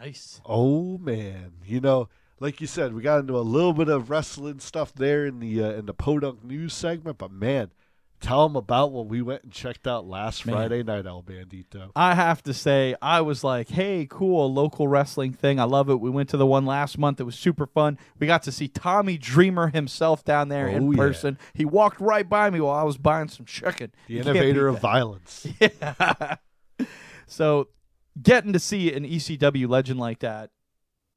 Nice. 0.00 0.40
Oh 0.44 0.96
man, 0.98 1.54
you 1.64 1.80
know, 1.80 2.08
like 2.40 2.60
you 2.60 2.66
said, 2.66 2.94
we 2.94 3.02
got 3.02 3.18
into 3.20 3.36
a 3.36 3.40
little 3.40 3.72
bit 3.72 3.88
of 3.88 4.10
wrestling 4.10 4.60
stuff 4.60 4.92
there 4.94 5.26
in 5.26 5.40
the 5.40 5.62
uh, 5.62 5.70
in 5.72 5.86
the 5.86 5.94
Podunk 5.94 6.44
News 6.44 6.72
segment, 6.72 7.18
but 7.18 7.32
man, 7.32 7.72
tell 8.20 8.46
them 8.48 8.56
about 8.56 8.92
what 8.92 9.06
we 9.06 9.22
went 9.22 9.44
and 9.44 9.52
checked 9.52 9.86
out 9.86 10.06
last 10.06 10.44
Man. 10.46 10.56
Friday 10.56 10.82
night, 10.82 11.06
El 11.06 11.22
Bandito. 11.22 11.90
I 11.94 12.14
have 12.14 12.42
to 12.44 12.54
say, 12.54 12.94
I 13.00 13.20
was 13.20 13.44
like, 13.44 13.68
hey, 13.68 14.06
cool, 14.10 14.46
a 14.46 14.48
local 14.48 14.88
wrestling 14.88 15.32
thing. 15.32 15.60
I 15.60 15.64
love 15.64 15.88
it. 15.90 16.00
We 16.00 16.10
went 16.10 16.28
to 16.30 16.36
the 16.36 16.46
one 16.46 16.66
last 16.66 16.98
month. 16.98 17.20
It 17.20 17.24
was 17.24 17.36
super 17.38 17.66
fun. 17.66 17.98
We 18.18 18.26
got 18.26 18.42
to 18.44 18.52
see 18.52 18.68
Tommy 18.68 19.18
Dreamer 19.18 19.68
himself 19.68 20.24
down 20.24 20.48
there 20.48 20.68
Oh, 20.68 20.72
in 20.72 20.90
yeah. 20.92 20.96
person. 20.96 21.38
He 21.54 21.64
walked 21.64 22.00
right 22.00 22.28
by 22.28 22.50
me 22.50 22.60
while 22.60 22.74
I 22.76 22.82
was 22.84 22.98
buying 22.98 23.28
some 23.28 23.46
chicken. 23.46 23.92
The 24.06 24.14
You 24.14 24.20
innovator 24.22 24.68
of 24.68 24.80
violence. 24.80 25.46
that. 25.60 26.40
so, 27.26 27.68
getting 28.20 28.52
to 28.52 28.58
see 28.58 28.92
an 28.92 29.04
ECW 29.04 29.68
legend 29.68 30.00
like 30.00 30.20
that, 30.20 30.50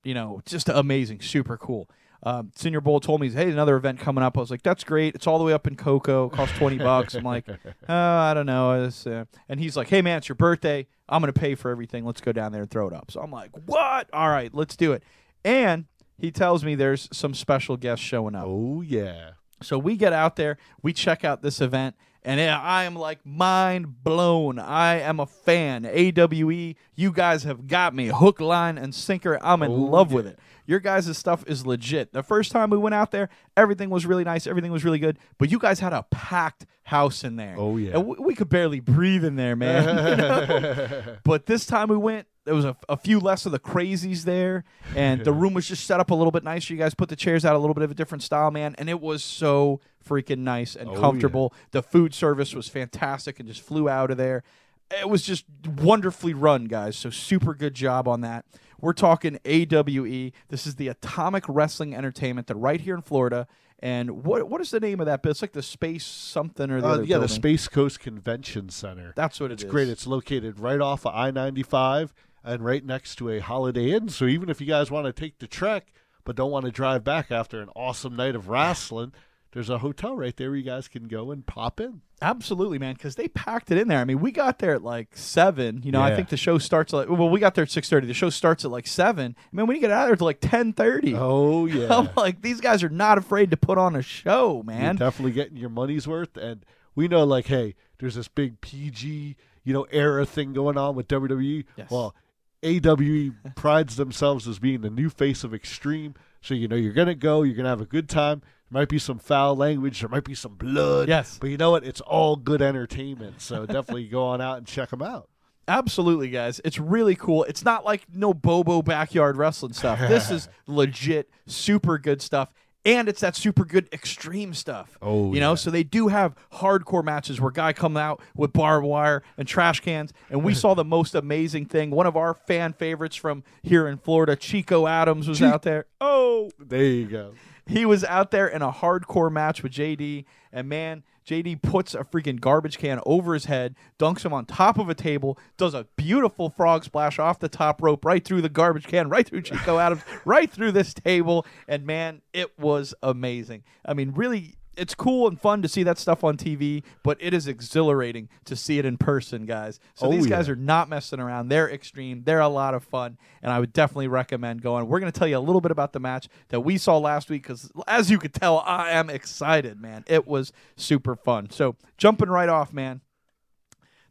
you 0.04 0.14
know, 0.14 0.42
just 0.46 0.70
amazing, 0.70 1.22
super 1.22 1.58
cool. 1.58 1.90
Um, 2.24 2.52
Senor 2.56 2.82
Bull 2.82 3.00
told 3.00 3.20
me, 3.22 3.30
hey, 3.30 3.50
another 3.50 3.76
event 3.76 4.00
coming 4.00 4.24
up. 4.24 4.38
I 4.38 4.42
was 4.42 4.52
like, 4.52 4.62
that's 4.62 4.84
great. 4.84 5.16
It's 5.16 5.26
all 5.26 5.38
the 5.40 5.44
way 5.44 5.54
up 5.54 5.66
in 5.68 5.76
Cocoa. 5.76 6.30
Costs 6.30 6.58
20 6.58 6.78
bucks. 6.78 7.16
I'm 7.16 7.24
like, 7.24 7.46
oh, 7.50 7.56
I 7.94 8.34
don't 8.36 8.46
know. 8.46 8.72
Uh, 8.72 9.26
and 9.50 9.60
he's 9.60 9.76
like, 9.76 9.88
hey, 9.90 10.02
man, 10.02 10.20
it's 10.20 10.30
your 10.30 10.36
birthday. 10.36 10.86
I'm 11.10 11.22
going 11.22 11.34
to 11.34 11.40
pay 11.40 11.56
for 11.56 11.72
everything. 11.72 12.06
Let's 12.06 12.22
go 12.22 12.32
down 12.32 12.52
there 12.52 12.62
and 12.62 12.70
throw 12.72 12.88
it 12.88 12.94
up. 12.94 13.10
So 13.12 13.22
I'm 13.22 13.32
like, 13.32 13.52
what? 13.66 14.08
All 14.14 14.30
right, 14.30 14.54
let's 14.54 14.76
do 14.76 14.92
it. 14.94 15.04
And 15.44 15.86
he 16.18 16.30
tells 16.32 16.64
me 16.64 16.76
there's 16.76 17.10
some 17.12 17.34
special 17.34 17.76
guests 17.76 18.06
showing 18.06 18.36
up. 18.36 18.44
Oh 18.46 18.82
yeah. 18.82 19.32
So 19.64 19.78
we 19.80 19.96
get 19.98 20.14
out 20.14 20.36
there, 20.36 20.58
we 20.84 20.94
check 20.94 21.24
out 21.26 21.42
this 21.42 21.62
event, 21.62 21.96
and 22.24 22.40
I 22.40 22.84
am 22.84 22.96
like 22.96 23.26
mind 23.26 24.04
blown. 24.04 24.58
I 24.60 25.00
am 25.00 25.20
a 25.20 25.26
fan. 25.26 25.86
AWE, 25.86 26.76
you 26.96 27.12
guys 27.12 27.44
have 27.44 27.68
got 27.68 27.94
me 27.96 28.08
hook, 28.08 28.40
line, 28.40 28.78
and 28.78 28.94
sinker. 28.94 29.40
I'm 29.42 29.62
in 29.64 29.72
Oh, 29.72 29.76
love 29.76 30.12
yeah. 30.12 30.16
with 30.16 30.28
it. 30.28 30.40
Your 30.72 30.80
guys' 30.80 31.18
stuff 31.18 31.44
is 31.48 31.66
legit. 31.66 32.14
The 32.14 32.24
first 32.24 32.54
time 32.54 32.70
we 32.70 32.78
went 32.78 32.96
out 32.96 33.12
there, 33.12 33.28
everything 33.58 33.90
was 33.90 34.06
really 34.06 34.24
nice, 34.24 34.48
everything 34.48 34.72
was 34.72 34.86
really 34.86 35.00
good, 35.00 35.20
but 35.38 35.52
you 35.52 35.60
guys 35.60 35.82
had 35.82 35.92
a 35.92 36.04
packed 36.12 36.66
house 36.84 37.26
in 37.26 37.36
there. 37.36 37.56
Oh, 37.58 37.76
yeah. 37.76 37.98
And 37.98 38.08
we, 38.08 38.16
we 38.20 38.36
could 38.36 38.48
barely 38.48 38.80
breathe 38.80 39.26
in 39.26 39.36
there, 39.36 39.58
man. 39.58 41.20
But 41.26 41.46
this 41.46 41.66
time 41.66 41.90
we 41.90 41.98
went, 41.98 42.26
there 42.46 42.56
was 42.56 42.64
a, 42.64 42.78
a 42.88 42.96
few 42.96 43.20
less 43.20 43.46
of 43.46 43.52
the 43.52 43.60
crazies 43.60 44.24
there, 44.24 44.64
and 44.96 45.26
the 45.26 45.34
room 45.34 45.54
was 45.54 45.68
just 45.68 45.86
set 45.86 46.00
up 46.00 46.10
a 46.10 46.16
little 46.16 46.32
bit 46.32 46.46
nicer. 46.46 46.74
You 46.74 46.80
guys 46.80 46.94
put 46.94 47.10
the 47.10 47.18
chairs 47.18 47.44
out 47.44 47.58
a 47.58 47.60
little 47.60 47.74
bit 47.74 47.84
of 47.84 47.92
a 47.92 47.94
different 47.94 48.24
style, 48.24 48.50
man, 48.50 48.74
and 48.78 48.90
it 48.90 49.02
was 49.02 49.26
so 49.26 49.82
freaking 50.08 50.40
nice 50.40 50.78
and 50.78 50.88
Oh, 50.88 50.94
yeah. 50.94 51.00
comfortable. 51.02 51.54
The 51.72 51.84
food 51.84 52.14
service 52.14 52.56
was 52.56 52.70
fantastic 52.70 53.42
and 53.42 53.50
just 53.50 53.60
flew 53.60 53.90
out 53.90 54.10
of 54.10 54.16
there. 54.16 54.44
It 54.90 55.10
was 55.10 55.22
just 55.22 55.44
wonderfully 55.78 56.34
run, 56.34 56.66
guys. 56.66 56.98
So 56.98 57.10
super 57.10 57.54
good 57.54 57.74
job 57.74 58.08
on 58.08 58.22
that. 58.22 58.46
We're 58.82 58.94
talking 58.94 59.40
AWE. 59.46 60.32
This 60.50 60.66
is 60.68 60.76
the 60.76 60.88
Atomic 60.88 61.46
Wrestling 61.48 61.96
Entertainment. 61.96 62.48
They're 62.48 62.58
right 62.58 62.82
here 62.82 62.96
in 62.96 63.02
Florida. 63.02 63.48
And 63.80 64.24
what 64.24 64.48
what 64.50 64.62
is 64.62 64.70
the 64.72 64.80
name 64.80 65.00
of 65.00 65.06
that? 65.08 65.24
But 65.24 65.30
it's 65.30 65.42
like 65.42 65.54
the 65.54 65.64
Space 65.64 66.06
something 66.06 66.70
or 66.70 66.82
the 66.82 66.88
Uh, 66.88 66.92
other 66.94 67.04
yeah, 67.04 67.18
the. 67.18 67.28
Space 67.28 67.68
Coast 67.68 68.00
Convention 68.00 68.70
Center. 68.70 69.14
That's 69.16 69.40
what 69.40 69.52
It's 69.52 69.64
it 69.64 69.70
great. 69.70 69.88
It's 69.88 70.06
located 70.06 70.60
right 70.60 70.80
off 70.82 71.06
of 71.06 71.16
I 71.16 71.32
95 71.32 72.14
and 72.44 72.64
right 72.64 72.86
next 72.86 73.16
to 73.18 73.30
a 73.30 73.40
Holiday 73.40 73.92
Inn. 73.92 74.10
So 74.10 74.26
even 74.26 74.50
if 74.50 74.62
you 74.62 74.68
guys 74.68 74.92
want 74.92 75.06
to 75.08 75.14
take 75.14 75.40
the 75.40 75.48
trek 75.48 75.92
but 76.24 76.36
don't 76.36 76.52
want 76.52 76.66
to 76.66 76.72
drive 76.72 77.04
back 77.04 77.32
after 77.32 77.60
an 77.62 77.70
awesome 77.76 78.16
night 78.16 78.36
of 78.36 78.48
wrestling, 78.50 79.14
there's 79.54 79.70
a 79.70 79.80
hotel 79.80 80.16
right 80.16 80.36
there 80.38 80.50
where 80.52 80.58
you 80.58 80.64
guys 80.64 80.88
can 80.88 81.08
go 81.08 81.32
and 81.32 81.46
pop 81.48 81.80
in. 81.80 82.02
Absolutely, 82.22 82.78
man, 82.78 82.94
because 82.94 83.16
they 83.16 83.28
packed 83.28 83.72
it 83.72 83.80
in 83.80 83.88
there. 83.88 83.98
I 83.98 84.06
mean, 84.06 84.20
we 84.20 84.32
got 84.32 84.60
there 84.60 84.76
at 84.76 84.84
like 84.84 85.10
seven. 85.18 85.82
You 85.84 85.92
know, 85.92 86.02
I 86.02 86.16
think 86.16 86.30
the 86.30 86.38
show 86.38 86.60
starts 86.60 86.94
at 86.94 86.98
like 86.98 87.10
well, 87.10 87.30
we 87.30 87.40
got 87.40 87.56
there 87.56 87.64
at 87.64 87.72
six 87.72 87.90
thirty. 87.90 88.06
The 88.06 88.14
show 88.14 88.30
starts 88.30 88.64
at 88.64 88.70
like 88.70 88.86
seven. 88.86 89.36
I 89.40 89.56
mean, 89.56 89.66
when 89.66 89.76
you 89.76 89.82
get 89.82 89.92
out 89.92 90.04
of 90.04 90.10
there 90.10 90.16
to 90.18 90.24
like 90.24 90.40
ten 90.40 90.72
thirty. 90.74 91.16
Oh, 91.16 91.66
yeah. 91.68 91.88
I'm 91.98 92.10
like, 92.16 92.42
these 92.42 92.62
guys 92.62 92.84
are 92.84 92.90
not 92.90 93.18
afraid 93.18 93.50
to 93.52 93.58
put 93.58 93.78
on 93.78 93.96
a 93.96 94.04
show, 94.04 94.56
You're 94.58 94.64
man. 94.64 94.96
definitely 94.98 95.32
getting 95.32 95.58
your 95.58 95.70
money's 95.72 96.08
worth. 96.08 96.38
And 96.38 96.64
we 96.94 97.08
know, 97.08 97.24
like, 97.24 97.48
hey, 97.48 97.76
there's 97.98 98.16
this 98.16 98.28
big 98.28 98.62
PG, 98.62 99.36
you 99.64 99.74
know 99.74 99.88
era 99.92 100.26
thing 100.26 100.54
going 100.54 100.78
on 100.78 100.96
with 100.96 101.08
WWE. 101.08 101.66
Yes. 101.76 101.90
Well, 101.90 102.16
AWE 102.64 103.32
prides 103.56 103.96
themselves 103.96 104.48
as 104.48 104.60
being 104.60 104.82
the 104.82 104.90
new 104.90 105.10
face 105.10 105.44
of 105.44 105.54
Extreme. 105.54 106.16
So 106.42 106.54
you 106.54 106.68
know 106.68 106.76
you're 106.76 106.94
gonna 106.94 107.16
go, 107.16 107.44
you're 107.44 107.56
gonna 107.56 107.70
have 107.70 107.82
a 107.82 107.86
good 107.86 108.10
time. 108.10 108.42
There 108.72 108.82
might 108.82 108.90
be 108.90 109.00
some 109.00 109.20
foul 109.20 109.56
language, 109.56 110.00
there 110.00 110.10
might 110.10 110.24
be 110.24 110.36
some 110.36 110.56
blood. 110.56 111.10
Yes. 111.10 111.38
but 111.40 111.50
you 111.50 111.58
know 111.58 111.72
what? 111.72 111.84
It's 111.84 112.02
all 112.02 112.36
good 112.38 112.62
entertainment. 112.62 113.42
So 113.42 113.66
definitely 113.66 114.08
go 114.08 114.24
on 114.28 114.40
out 114.42 114.58
and 114.60 114.66
check 114.68 114.90
them 114.90 115.02
out. 115.02 115.28
Absolutely, 115.68 116.30
guys. 116.30 116.60
It's 116.66 116.80
really 116.80 117.16
cool. 117.16 117.44
It's 117.46 117.64
not 117.64 117.86
like 117.86 118.04
no 118.14 118.34
Bobo 118.34 118.82
backyard 118.82 119.38
wrestling 119.38 119.74
stuff. 119.74 120.00
This 120.00 120.32
is 120.32 120.50
legit, 120.68 121.30
super 121.46 121.98
good 121.98 122.22
stuff. 122.22 122.50
And 122.84 123.08
it's 123.08 123.22
that 123.22 123.36
super 123.36 123.64
good 123.64 123.88
extreme 123.94 124.56
stuff. 124.56 124.98
Oh, 125.04 125.32
you 125.34 125.40
know, 125.40 125.52
yeah. 125.52 125.56
so 125.56 125.70
they 125.70 125.84
do 125.84 126.08
have 126.08 126.36
hardcore 126.54 127.04
matches 127.04 127.40
where 127.40 127.52
guy 127.52 127.74
come 127.74 127.96
out 127.96 128.22
with 128.36 128.54
barbed 128.54 128.88
wire 128.88 129.22
and 129.38 129.48
trash 129.48 129.82
cans. 129.82 130.14
And 130.32 130.44
we 130.44 130.56
saw 130.56 130.74
the 130.74 130.84
most 130.84 131.14
amazing 131.14 131.68
thing. 131.68 131.92
One 131.92 132.08
of 132.08 132.18
our 132.18 132.34
fan 132.34 132.74
favorites 132.74 133.16
from 133.16 133.44
here 133.62 133.88
in 133.88 133.98
Florida, 133.98 134.36
Chico 134.36 134.88
Adams, 134.88 135.28
was 135.28 135.44
out 135.44 135.62
there. 135.62 135.86
Oh, 136.02 136.50
There 136.58 136.84
you 136.84 137.06
go. 137.06 137.34
He 137.66 137.86
was 137.86 138.04
out 138.04 138.32
there 138.32 138.48
in 138.48 138.62
a 138.62 138.72
hardcore 138.72 139.32
match 139.32 139.64
with 139.64 139.72
JD, 139.72 140.26
and 140.52 140.68
man, 140.68 141.04
JD 141.26 141.62
puts 141.62 141.94
a 141.94 142.04
freaking 142.04 142.40
garbage 142.40 142.78
can 142.78 143.00
over 143.06 143.34
his 143.34 143.46
head, 143.46 143.76
dunks 144.00 144.26
him 144.26 144.34
on 144.34 144.46
top 144.46 144.80
of 144.80 144.90
a 144.90 144.96
table, 144.96 145.38
does 145.58 145.74
a 145.74 145.88
beautiful 145.96 146.50
frog 146.50 146.84
splash 146.84 147.20
off 147.20 147.40
the 147.40 147.50
top 147.50 147.82
rope, 147.82 148.04
right 148.04 148.24
through 148.26 148.42
the 148.42 148.50
garbage 148.50 148.88
can, 148.88 149.10
right 149.10 149.28
through 149.28 149.44
Chico 149.44 149.78
Adams, 149.78 150.02
right 150.26 150.52
through 150.52 150.72
this 150.72 150.94
table, 150.94 151.46
and 151.68 151.86
man, 151.86 152.22
it 152.34 152.58
was 152.60 152.94
amazing. 153.04 153.64
I 153.86 153.94
mean, 153.94 154.12
really. 154.12 154.58
It's 154.78 154.96
cool 154.96 155.28
and 155.28 155.40
fun 155.40 155.62
to 155.64 155.68
see 155.68 155.84
that 155.84 155.98
stuff 155.98 156.24
on 156.24 156.38
TV, 156.38 156.84
but 157.04 157.18
it 157.20 157.34
is 157.34 157.46
exhilarating 157.46 158.30
to 158.46 158.56
see 158.56 158.80
it 158.80 158.86
in 158.86 158.98
person, 158.98 159.46
guys. 159.46 159.80
So 159.96 160.08
Oh, 160.08 160.12
these 160.12 160.28
guys 160.28 160.48
yeah. 160.48 160.54
are 160.54 160.56
not 160.56 160.88
messing 160.88 161.20
around. 161.20 161.50
They're 161.50 161.70
extreme. 161.70 162.24
They're 162.24 162.40
a 162.40 162.48
lot 162.48 162.74
of 162.74 162.84
fun, 162.86 163.18
and 163.44 163.52
I 163.52 163.60
would 163.60 163.74
definitely 163.74 164.08
recommend 164.08 164.62
going. 164.62 164.88
We're 164.88 165.02
going 165.02 165.12
to 165.12 165.18
tell 165.20 165.28
you 165.28 165.38
a 165.38 165.40
little 165.40 165.60
bit 165.62 165.72
about 165.72 165.92
the 165.92 166.00
match 166.00 166.30
that 166.50 166.62
we 166.62 166.78
saw 166.78 166.98
last 166.98 167.30
week 167.30 167.44
because, 167.44 167.70
as 167.86 168.10
you 168.10 168.18
could 168.18 168.34
tell, 168.34 168.60
I 168.60 168.92
am 168.92 169.10
excited, 169.10 169.80
man. 169.82 170.06
It 170.08 170.26
was 170.26 170.54
super 170.78 171.16
fun. 171.18 171.50
So, 171.50 171.76
jumping 171.98 172.30
right 172.30 172.50
off, 172.50 172.72
man. 172.72 173.02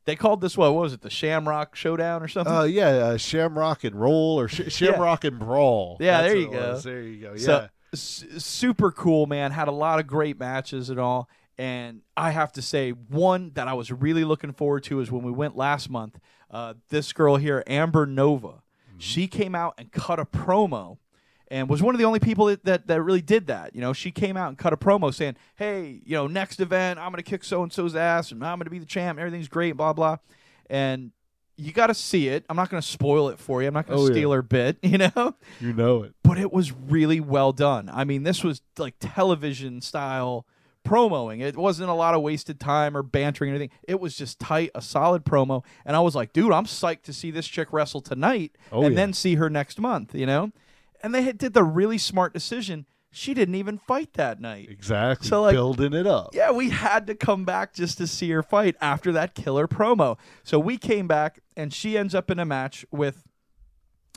They 0.06 0.16
called 0.16 0.40
this 0.40 0.56
what, 0.56 0.72
what 0.74 0.80
was 0.82 0.92
it? 0.92 1.02
The 1.02 1.10
Shamrock 1.10 1.76
Showdown 1.76 2.22
or 2.22 2.28
something? 2.28 2.52
Uh, 2.52 2.62
yeah, 2.64 2.88
uh, 2.88 3.16
Shamrock 3.16 3.84
and 3.84 3.94
Roll 3.94 4.40
or 4.40 4.48
Sh- 4.48 4.72
Shamrock 4.72 5.24
and 5.24 5.38
Brawl. 5.38 5.98
Yeah, 6.00 6.22
That's 6.22 6.32
there 6.32 6.40
you 6.40 6.50
go. 6.50 6.78
There 6.80 7.02
you 7.02 7.20
go. 7.20 7.32
Yeah. 7.32 7.38
So 7.44 7.68
s- 7.92 8.24
super 8.38 8.90
cool, 8.90 9.26
man. 9.26 9.52
Had 9.52 9.68
a 9.68 9.72
lot 9.72 9.98
of 10.00 10.06
great 10.06 10.38
matches 10.38 10.90
and 10.90 10.98
all. 10.98 11.28
And 11.58 12.00
I 12.16 12.30
have 12.30 12.52
to 12.52 12.62
say, 12.62 12.90
one 12.90 13.52
that 13.54 13.68
I 13.68 13.74
was 13.74 13.92
really 13.92 14.24
looking 14.24 14.52
forward 14.52 14.82
to 14.84 15.00
is 15.00 15.10
when 15.10 15.22
we 15.22 15.30
went 15.30 15.56
last 15.56 15.90
month. 15.90 16.18
Uh, 16.50 16.74
this 16.88 17.12
girl 17.12 17.36
here, 17.36 17.62
Amber 17.66 18.06
Nova, 18.06 18.62
she 18.98 19.28
came 19.28 19.54
out 19.54 19.74
and 19.78 19.92
cut 19.92 20.18
a 20.18 20.24
promo. 20.24 20.98
And 21.48 21.68
was 21.68 21.82
one 21.82 21.94
of 21.94 21.98
the 21.98 22.04
only 22.04 22.20
people 22.20 22.46
that, 22.46 22.64
that, 22.64 22.86
that 22.86 23.02
really 23.02 23.20
did 23.20 23.48
that. 23.48 23.74
You 23.74 23.80
know, 23.80 23.92
she 23.92 24.12
came 24.12 24.36
out 24.36 24.48
and 24.48 24.56
cut 24.56 24.72
a 24.72 24.76
promo 24.76 25.12
saying, 25.12 25.36
Hey, 25.56 26.00
you 26.04 26.14
know, 26.14 26.28
next 26.28 26.60
event, 26.60 27.00
I'm 27.00 27.10
going 27.10 27.22
to 27.22 27.28
kick 27.28 27.42
so 27.42 27.62
and 27.64 27.72
so's 27.72 27.96
ass 27.96 28.30
and 28.30 28.44
I'm 28.44 28.56
going 28.58 28.66
to 28.66 28.70
be 28.70 28.78
the 28.78 28.86
champ. 28.86 29.18
Everything's 29.18 29.48
great, 29.48 29.72
blah, 29.72 29.92
blah. 29.92 30.18
And 30.68 31.10
you 31.60 31.72
got 31.72 31.88
to 31.88 31.94
see 31.94 32.28
it. 32.28 32.44
I'm 32.48 32.56
not 32.56 32.70
going 32.70 32.80
to 32.82 32.86
spoil 32.88 33.28
it 33.28 33.38
for 33.38 33.62
you. 33.62 33.68
I'm 33.68 33.74
not 33.74 33.86
going 33.86 33.98
to 33.98 34.02
Oh, 34.04 34.06
yeah. 34.08 34.12
steal 34.12 34.32
her 34.32 34.42
bit, 34.42 34.78
you 34.82 34.98
know? 34.98 35.34
you 35.60 35.72
know 35.72 36.02
it. 36.04 36.14
but 36.22 36.38
it 36.38 36.52
was 36.52 36.72
really 36.72 37.20
well 37.20 37.52
done. 37.52 37.90
I 37.92 38.04
mean, 38.04 38.22
this 38.22 38.42
was 38.44 38.62
like 38.78 38.94
television 39.00 39.80
style 39.80 40.46
promoing. 40.84 41.40
It 41.42 41.56
wasn't 41.56 41.90
a 41.90 41.94
lot 41.94 42.14
of 42.14 42.22
wasted 42.22 42.58
time 42.58 42.96
or 42.96 43.02
bantering 43.02 43.50
or 43.52 43.54
anything. 43.54 43.76
It 43.86 44.00
was 44.00 44.16
just 44.16 44.38
tight, 44.40 44.70
a 44.74 44.80
solid 44.80 45.24
promo. 45.24 45.62
And 45.84 45.94
I 45.94 46.00
was 46.00 46.14
like, 46.14 46.32
dude, 46.32 46.52
I'm 46.52 46.64
psyched 46.64 47.02
to 47.02 47.12
see 47.12 47.30
this 47.30 47.46
chick 47.46 47.68
wrestle 47.72 48.00
tonight 48.00 48.52
Oh, 48.72 48.82
and 48.82 48.92
yeah. 48.94 48.96
then 48.96 49.12
see 49.12 49.34
her 49.34 49.50
next 49.50 49.78
month, 49.78 50.14
you 50.14 50.26
know? 50.26 50.52
And 51.02 51.14
they 51.14 51.22
had, 51.22 51.38
did 51.38 51.52
the 51.54 51.64
really 51.64 51.98
smart 51.98 52.32
decision. 52.32 52.86
She 53.12 53.34
didn't 53.34 53.56
even 53.56 53.78
fight 53.78 54.12
that 54.14 54.40
night. 54.40 54.68
Exactly. 54.70 55.26
So, 55.28 55.42
like- 55.42 55.54
building 55.54 55.92
it 55.94 56.06
up. 56.06 56.30
Yeah, 56.32 56.52
we 56.52 56.70
had 56.70 57.06
to 57.08 57.14
come 57.14 57.44
back 57.44 57.74
just 57.74 57.98
to 57.98 58.06
see 58.06 58.30
her 58.30 58.42
fight 58.42 58.76
after 58.80 59.10
that 59.12 59.34
killer 59.34 59.66
promo. 59.66 60.16
So 60.44 60.58
we 60.60 60.78
came 60.78 61.08
back, 61.08 61.40
and 61.56 61.72
she 61.74 61.98
ends 61.98 62.14
up 62.14 62.30
in 62.30 62.38
a 62.38 62.44
match 62.44 62.86
with 62.92 63.24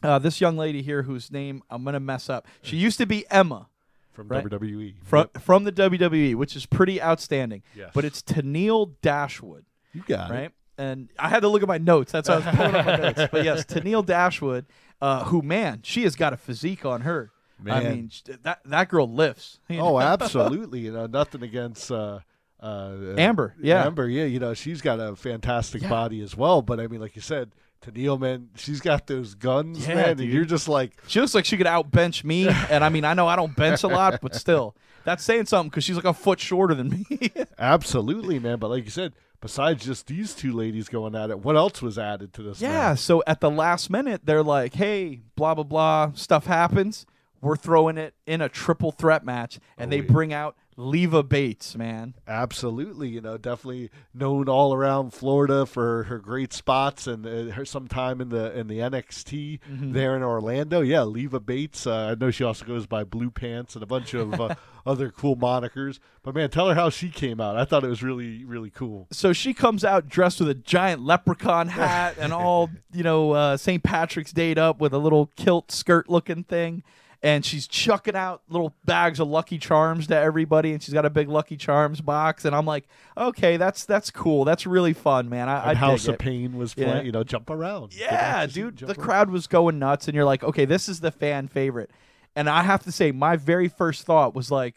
uh, 0.03 0.19
this 0.19 0.39
young 0.41 0.57
lady 0.57 0.81
here 0.83 1.03
whose 1.03 1.31
name 1.31 1.63
I'm 1.69 1.83
going 1.83 1.93
to 1.93 1.99
mess 1.99 2.29
up. 2.29 2.47
She 2.61 2.75
used 2.77 2.97
to 2.99 3.05
be 3.07 3.25
Emma 3.31 3.67
From 4.11 4.27
Right. 4.27 4.43
WWE. 4.45 4.95
from, 5.03 5.27
from 5.39 5.63
the 5.63 5.71
WWE, 5.71 6.35
which 6.35 6.55
is 6.55 6.65
pretty 6.67 7.01
outstanding. 7.01 7.63
Yes. 7.75 7.91
But 7.95 8.05
it's 8.05 8.21
Tennille 8.21 8.93
Dashwood, 9.01 9.65
You 9.93 10.03
got 10.07 10.29
it. 10.29 10.33
right? 10.33 10.51
And 10.77 11.09
I 11.17 11.29
had 11.29 11.41
to 11.41 11.47
look 11.47 11.61
at 11.61 11.67
my 11.67 11.77
notes. 11.77 12.11
That's 12.11 12.27
why 12.29 12.35
I 12.35 12.37
was 12.39 12.55
pulling 12.55 12.75
up 12.75 12.85
my 12.85 12.95
notes. 12.97 13.21
But 13.31 13.43
yes, 13.45 13.63
Tennille 13.65 14.05
Dashwood, 14.05 14.65
uh, 15.01 15.23
who, 15.25 15.41
man, 15.41 15.79
she 15.83 16.03
has 16.03 16.15
got 16.15 16.33
a 16.33 16.37
physique 16.37 16.85
on 16.85 17.01
her. 17.01 17.31
I 17.61 17.63
Man. 17.63 17.83
mean, 17.83 18.11
that, 18.43 18.59
that 18.65 18.89
girl 18.89 19.07
lifts. 19.09 19.59
you 19.69 19.77
know? 19.77 19.97
Oh, 19.97 19.99
absolutely. 20.01 20.79
You 20.81 20.91
know, 20.91 21.05
nothing 21.07 21.43
against 21.43 21.91
uh, 21.91 22.19
uh, 22.61 22.95
Amber, 23.17 23.55
yeah. 23.61 23.85
Amber, 23.85 24.07
yeah. 24.07 24.25
You 24.25 24.39
know, 24.39 24.53
she's 24.53 24.81
got 24.81 24.99
a 24.99 25.15
fantastic 25.15 25.81
Yeah. 25.81 25.89
body 25.89 26.21
as 26.21 26.35
well. 26.35 26.61
But 26.61 26.79
I 26.79 26.87
mean, 26.87 27.01
like 27.01 27.15
you 27.15 27.21
said, 27.21 27.51
Tennille, 27.81 28.19
man, 28.19 28.49
she's 28.55 28.79
got 28.79 29.07
those 29.07 29.35
guns, 29.35 29.85
Yeah, 29.87 29.95
man. 29.95 30.09
And 30.19 30.21
you're 30.31 30.45
just 30.45 30.69
like, 30.69 30.93
She 31.07 31.19
looks 31.19 31.35
like 31.35 31.43
she 31.45 31.57
could 31.57 31.67
outbench 31.67 32.23
me, 32.23 32.47
and 32.69 32.83
I 32.83 32.89
mean, 32.89 33.03
I 33.03 33.13
know 33.13 33.27
I 33.27 33.35
don't 33.35 33.53
bench 33.55 33.83
a 33.83 33.89
lot, 33.89 34.21
but 34.21 34.33
still, 34.35 34.75
that's 35.03 35.21
saying 35.23 35.47
something 35.47 35.69
because 35.69 35.83
she's 35.83 35.97
like 35.97 36.05
a 36.05 36.13
foot 36.13 36.39
shorter 36.39 36.73
than 36.73 36.89
me. 36.89 37.29
absolutely, 37.59 38.39
man. 38.39 38.59
But 38.59 38.69
like 38.69 38.85
you 38.85 38.89
said, 38.91 39.11
besides 39.41 39.83
just 39.85 40.07
these 40.07 40.33
two 40.33 40.53
ladies 40.53 40.87
going 40.87 41.13
at 41.15 41.29
it, 41.29 41.39
what 41.39 41.57
else 41.57 41.81
was 41.81 41.97
added 41.99 42.31
to 42.35 42.43
this? 42.43 42.61
yeah. 42.61 42.91
match? 42.91 42.99
So 42.99 43.21
at 43.27 43.41
the 43.41 43.51
last 43.51 43.89
minute, 43.89 44.21
they're 44.23 44.43
like, 44.43 44.73
"Hey, 44.75 45.19
blah 45.35 45.53
blah 45.53 45.65
blah, 45.65 46.11
stuff 46.13 46.45
happens. 46.45 47.05
We're 47.43 47.57
throwing 47.57 47.97
it 47.97 48.13
in 48.25 48.41
a 48.41 48.49
triple 48.49 48.91
threat 48.91 49.25
match, 49.25 49.59
and 49.77 49.89
Oh, 49.89 49.91
they 49.91 49.97
yeah. 50.01 50.11
bring 50.11 50.33
out 50.33 50.55
Leva 50.75 51.21
Bates, 51.21 51.75
man. 51.75 52.15
Absolutely, 52.27 53.07
you 53.09 53.21
know, 53.21 53.37
definitely 53.37 53.91
known 54.11 54.49
all 54.49 54.73
around 54.73 55.13
Florida 55.13 55.67
for 55.67 56.03
her 56.05 56.17
great 56.17 56.51
spots 56.51 57.05
and 57.05 57.27
uh, 57.27 57.53
her 57.53 57.63
some 57.63 57.87
time 57.87 58.19
in 58.19 58.29
the 58.29 58.57
in 58.57 58.65
the 58.67 58.79
NXT 58.79 59.59
Mm-hmm. 59.69 59.91
there 59.91 60.15
in 60.15 60.23
Orlando. 60.23 60.81
Yeah, 60.81 61.03
Leva 61.03 61.39
Bates. 61.39 61.85
Uh, 61.85 62.11
I 62.11 62.15
know 62.15 62.31
she 62.31 62.43
also 62.43 62.65
goes 62.65 62.87
by 62.87 63.03
Blue 63.03 63.29
Pants 63.29 63.75
and 63.75 63.83
a 63.83 63.85
bunch 63.85 64.15
of 64.15 64.33
uh, 64.39 64.55
other 64.85 65.11
cool 65.11 65.35
monikers. 65.35 65.99
But 66.23 66.33
man, 66.33 66.49
tell 66.49 66.69
her 66.69 66.75
how 66.75 66.89
she 66.89 67.09
came 67.09 67.39
out. 67.39 67.55
I 67.55 67.65
thought 67.65 67.83
it 67.83 67.89
was 67.89 68.01
really 68.01 68.43
really 68.43 68.71
cool. 68.71 69.07
So 69.11 69.31
she 69.31 69.53
comes 69.53 69.83
out 69.85 70.07
dressed 70.09 70.39
with 70.39 70.49
a 70.49 70.55
giant 70.55 71.03
leprechaun 71.03 71.67
hat 71.67 72.15
and 72.19 72.33
all, 72.33 72.71
you 72.91 73.03
know, 73.03 73.31
uh, 73.33 73.57
St. 73.57 73.83
Patrick's 73.83 74.31
Day 74.33 74.55
up 74.55 74.79
with 74.79 74.93
a 74.93 74.97
little 74.97 75.29
kilt 75.35 75.71
skirt 75.71 76.09
looking 76.09 76.43
thing. 76.45 76.81
And 77.23 77.45
she's 77.45 77.67
chucking 77.67 78.17
out 78.17 78.41
little 78.49 78.75
bags 78.83 79.21
of 79.21 79.29
Lucky 79.29 79.57
Charms 79.57 80.07
to 80.07 80.15
everybody, 80.17 80.73
and 80.73 80.83
she's 80.83 80.93
got 80.93 81.05
a 81.05 81.09
big 81.09 81.29
Lucky 81.29 81.55
Charms 81.55 82.01
box. 82.01 82.43
And 82.43 82.53
I'm 82.53 82.65
like, 82.65 82.83
okay, 83.17 83.55
that's 83.55 83.85
that's 83.85 84.11
cool. 84.11 84.43
That's 84.43 84.67
really 84.67 84.91
fun, 84.91 85.29
man. 85.29 85.47
I, 85.47 85.69
I 85.69 85.73
House 85.75 86.05
of 86.09 86.15
it. 86.15 86.19
Pain 86.19 86.57
was 86.57 86.75
Yeah. 86.75 86.91
playing. 86.91 87.05
You 87.05 87.13
know, 87.13 87.23
jump 87.23 87.49
around. 87.49 87.95
Yeah, 87.95 88.45
dude, 88.45 88.77
the 88.79 88.87
around. 88.87 88.95
crowd 88.97 89.29
was 89.29 89.47
going 89.47 89.79
nuts, 89.79 90.09
and 90.09 90.15
you're 90.15 90.25
like, 90.25 90.43
okay, 90.43 90.65
this 90.65 90.89
is 90.89 90.99
the 90.99 91.11
fan 91.11 91.47
favorite. 91.47 91.91
And 92.35 92.49
I 92.49 92.63
have 92.63 92.83
to 92.83 92.91
say, 92.91 93.13
my 93.13 93.37
very 93.37 93.69
first 93.69 94.03
thought 94.05 94.35
was 94.35 94.51
like, 94.51 94.75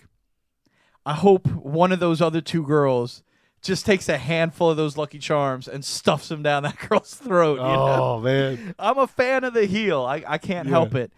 I 1.05 1.15
hope 1.15 1.49
one 1.49 1.91
of 1.91 1.99
those 1.99 2.21
other 2.23 2.41
two 2.41 2.63
girls 2.65 3.25
just 3.63 3.85
takes 3.87 4.09
a 4.09 4.19
handful 4.19 4.71
of 4.71 4.77
those 4.77 4.97
Lucky 4.97 5.19
Charms 5.19 5.67
and 5.67 5.85
stuffs 5.85 6.29
them 6.29 6.45
down 6.45 6.63
that 6.63 6.79
girl's 6.89 7.13
throat. 7.15 7.57
you 7.57 7.63
know? 7.65 7.99
Oh 8.03 8.21
man, 8.21 8.75
I'm 8.79 8.99
a 8.99 9.09
fan 9.09 9.43
of 9.43 9.53
the 9.55 9.67
heel. 9.67 10.03
I, 10.03 10.23
I 10.29 10.39
can't 10.39 10.69
Yeah. 10.69 10.75
help 10.75 10.95
it. 10.95 11.11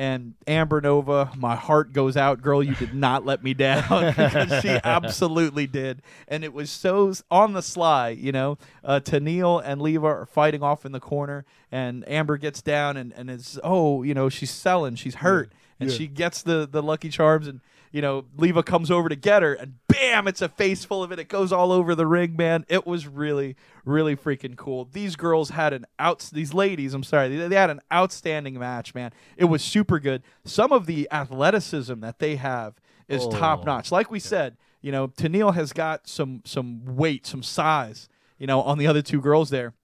And 0.00 0.32
Amber 0.46 0.80
Nova, 0.80 1.30
my 1.36 1.54
heart 1.56 1.92
goes 1.92 2.16
out, 2.16 2.40
girl. 2.40 2.62
You 2.62 2.74
did 2.74 2.94
not 2.94 3.26
let 3.26 3.44
me 3.44 3.52
down 3.52 4.06
because 4.16 4.62
she 4.62 4.80
absolutely 4.82 5.66
did, 5.66 6.00
and 6.26 6.42
it 6.42 6.54
was 6.54 6.70
so 6.70 7.12
on 7.30 7.52
the 7.52 7.60
sly. 7.60 8.08
You 8.08 8.32
know, 8.32 8.56
uh, 8.82 9.00
Tennille 9.04 9.60
and 9.62 9.82
Leva 9.82 10.06
are 10.06 10.24
fighting 10.24 10.62
off 10.62 10.86
in 10.86 10.92
the 10.92 11.00
corner, 11.00 11.44
and 11.70 12.08
Amber 12.08 12.38
gets 12.38 12.62
down 12.62 12.96
and 12.96 13.12
and 13.12 13.28
is 13.28 13.60
oh, 13.62 14.02
you 14.02 14.14
know, 14.14 14.30
she's 14.30 14.50
selling, 14.50 14.94
she's 14.94 15.16
hurt, 15.16 15.52
and 15.78 15.90
Yeah. 15.90 15.96
she 15.98 16.06
gets 16.06 16.40
the 16.40 16.66
the 16.70 16.82
Lucky 16.82 17.10
Charms, 17.10 17.46
and 17.46 17.60
you 17.92 18.00
know, 18.02 18.24
Leva 18.36 18.62
comes 18.62 18.90
over 18.90 19.08
to 19.08 19.16
get 19.16 19.42
her, 19.42 19.54
and 19.54 19.74
bam, 19.88 20.28
it's 20.28 20.40
a 20.42 20.48
face 20.48 20.84
full 20.84 21.02
of 21.02 21.10
it. 21.12 21.18
It 21.18 21.28
goes 21.28 21.52
all 21.52 21.72
over 21.72 21.94
the 21.94 22.06
ring, 22.06 22.36
man. 22.36 22.64
It 22.68 22.86
was 22.86 23.06
really, 23.06 23.56
really 23.84 24.14
freaking 24.16 24.56
cool. 24.56 24.88
These 24.92 25.16
girls 25.16 25.50
had 25.50 25.72
an 25.72 25.86
out. 25.98 26.28
These 26.32 26.54
ladies, 26.54 26.94
I'm 26.94 27.02
sorry, 27.02 27.28
they, 27.36 27.48
they 27.48 27.56
had 27.56 27.70
an 27.70 27.80
outstanding 27.92 28.58
match, 28.58 28.94
man. 28.94 29.12
It 29.36 29.46
was 29.46 29.62
super 29.62 29.98
good. 29.98 30.22
Some 30.44 30.72
of 30.72 30.86
the 30.86 31.08
athleticism 31.10 32.00
that 32.00 32.18
they 32.18 32.36
have 32.36 32.74
is 33.08 33.24
Oh. 33.24 33.30
top 33.30 33.64
notch. 33.66 33.90
Like 33.90 34.10
we 34.10 34.20
said, 34.20 34.56
you 34.80 34.92
know, 34.92 35.08
Tennille 35.08 35.54
has 35.54 35.72
got 35.72 36.06
some 36.08 36.42
some 36.44 36.96
weight, 36.96 37.26
some 37.26 37.42
size, 37.42 38.08
you 38.38 38.46
know, 38.46 38.62
on 38.62 38.78
the 38.78 38.86
other 38.86 39.02
two 39.02 39.20
girls 39.20 39.50
there. 39.50 39.74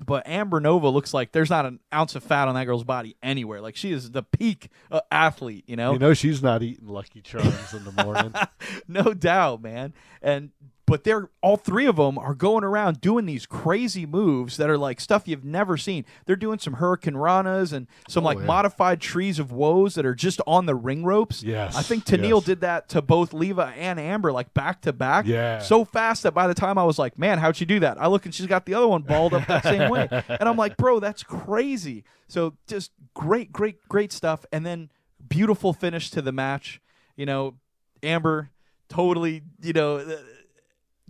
But 0.00 0.26
Amber 0.26 0.60
Nova 0.60 0.88
looks 0.88 1.14
like 1.14 1.32
there's 1.32 1.50
not 1.50 1.66
an 1.66 1.80
ounce 1.92 2.14
of 2.14 2.22
fat 2.22 2.48
on 2.48 2.54
that 2.56 2.64
girl's 2.64 2.84
body 2.84 3.16
anywhere. 3.22 3.60
Like 3.60 3.76
she 3.76 3.92
is 3.92 4.10
the 4.10 4.22
peak 4.22 4.70
uh, 4.90 5.00
athlete, 5.10 5.64
you 5.66 5.76
know 5.76 5.92
you 5.92 5.98
know 5.98 6.14
she's 6.14 6.42
not 6.42 6.62
eating 6.62 6.88
Lucky 6.88 7.20
Charms 7.20 7.72
in 7.72 7.84
the 7.84 8.04
morning. 8.04 8.34
no 8.88 9.14
doubt, 9.14 9.62
man. 9.62 9.94
And 10.20 10.50
but 10.86 11.04
they're 11.04 11.30
all 11.40 11.56
three 11.56 11.86
of 11.86 11.96
them 11.96 12.18
are 12.18 12.34
going 12.34 12.62
around 12.62 13.00
doing 13.00 13.24
these 13.24 13.46
crazy 13.46 14.04
moves 14.04 14.58
that 14.58 14.68
are 14.68 14.76
like 14.76 15.00
stuff 15.00 15.26
you've 15.26 15.44
never 15.44 15.76
seen. 15.78 16.04
They're 16.26 16.36
doing 16.36 16.58
some 16.58 16.74
hurricane 16.74 17.14
ranas 17.14 17.72
and 17.72 17.86
some 18.08 18.22
Oh, 18.22 18.26
like 18.26 18.38
yeah. 18.38 18.44
modified 18.44 19.00
trees 19.00 19.38
of 19.38 19.50
woes 19.50 19.94
that 19.94 20.04
are 20.04 20.14
just 20.14 20.40
on 20.46 20.66
the 20.66 20.74
ring 20.74 21.04
ropes. 21.04 21.42
Yes, 21.42 21.74
I 21.74 21.82
think 21.82 22.04
Tennille 22.04 22.40
yes. 22.40 22.44
did 22.44 22.60
that 22.60 22.88
to 22.90 23.00
both 23.00 23.32
Leva 23.32 23.72
and 23.76 23.98
Amber 23.98 24.30
like 24.30 24.52
back 24.52 24.82
to 24.82 24.92
back. 24.92 25.26
Yeah. 25.26 25.58
So 25.60 25.84
fast 25.86 26.22
that 26.24 26.32
by 26.32 26.46
the 26.46 26.54
time 26.54 26.76
I 26.76 26.84
was 26.84 26.98
like, 26.98 27.18
man, 27.18 27.38
how'd 27.38 27.56
she 27.56 27.64
do 27.64 27.80
that? 27.80 28.00
I 28.00 28.06
look 28.08 28.24
and 28.26 28.34
she's 28.34 28.46
got 28.46 28.66
the 28.66 28.74
other 28.74 28.88
one 28.88 29.02
balled 29.02 29.32
up 29.32 29.46
that 29.46 29.62
same 29.64 29.90
way. 29.90 30.08
And 30.28 30.48
I'm 30.48 30.56
like, 30.56 30.76
bro, 30.76 31.00
that's 31.00 31.22
crazy. 31.22 32.04
So 32.28 32.54
just 32.66 32.90
great, 33.14 33.52
great, 33.52 33.86
great 33.88 34.12
stuff. 34.12 34.44
And 34.52 34.66
then 34.66 34.90
beautiful 35.26 35.72
finish 35.72 36.10
to 36.10 36.20
the 36.22 36.32
match. 36.32 36.80
You 37.16 37.24
know, 37.26 37.54
Amber 38.02 38.50
totally, 38.88 39.42
you 39.62 39.72
know, 39.72 39.96
uh, 39.96 40.16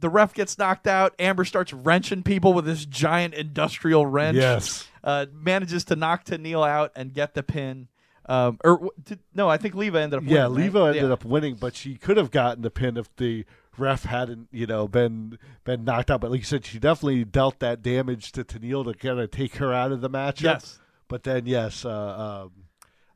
the, 0.05 0.11
ref 0.11 0.35
gets 0.35 0.59
knocked 0.59 0.87
out. 0.87 1.15
Amber 1.19 1.45
starts 1.45 1.73
wrenching 1.73 2.23
people 2.23 2.53
with 2.53 2.65
this 2.65 2.85
giant 2.87 3.35
industrial 3.35 4.07
wrench. 4.07 4.37
Yes. 4.37 4.87
Uh, 5.03 5.27
manages 5.33 5.85
to 5.85 5.97
knock 5.97 6.25
Tennille 6.25 6.67
out 6.67 6.93
and 6.95 7.13
get 7.13 7.35
the 7.35 7.43
pin. 7.43 7.89
Um, 8.27 8.59
or 8.65 8.91
did, 9.05 9.19
no, 9.35 9.49
I 9.51 9.59
think 9.59 9.75
Leva 9.75 10.01
ended 10.01 10.19
up. 10.19 10.25
Yeah, 10.27 10.47
winning, 10.47 10.65
Leva 10.65 10.81
right? 10.81 10.89
ended 10.89 11.03
Yeah. 11.05 11.13
up 11.13 11.25
winning, 11.25 11.57
but 11.57 11.75
she 11.75 11.97
could 11.97 12.17
have 12.17 12.31
gotten 12.31 12.63
the 12.63 12.71
pin 12.71 12.97
if 12.97 13.15
the 13.17 13.45
ref 13.77 14.05
hadn't, 14.05 14.49
you 14.51 14.67
know, 14.67 14.89
been 14.89 15.39
been 15.65 15.85
knocked 15.85 16.11
out. 16.11 16.21
But 16.23 16.31
like 16.31 16.41
you 16.41 16.45
said, 16.47 16.65
she 16.65 16.79
definitely 16.79 17.25
dealt 17.25 17.59
that 17.59 17.83
damage 17.83 18.33
to 18.33 18.45
Tennille 18.45 18.85
to 18.91 18.95
kind 18.95 19.21
of 19.21 19.31
take 19.31 19.57
her 19.57 19.75
out 19.75 19.93
of 19.93 20.01
the 20.01 20.09
matchup. 20.09 20.43
Yes. 20.43 20.79
But 21.07 21.25
then, 21.25 21.45
yes, 21.45 21.85
uh, 21.85 22.45
um, 22.47 22.53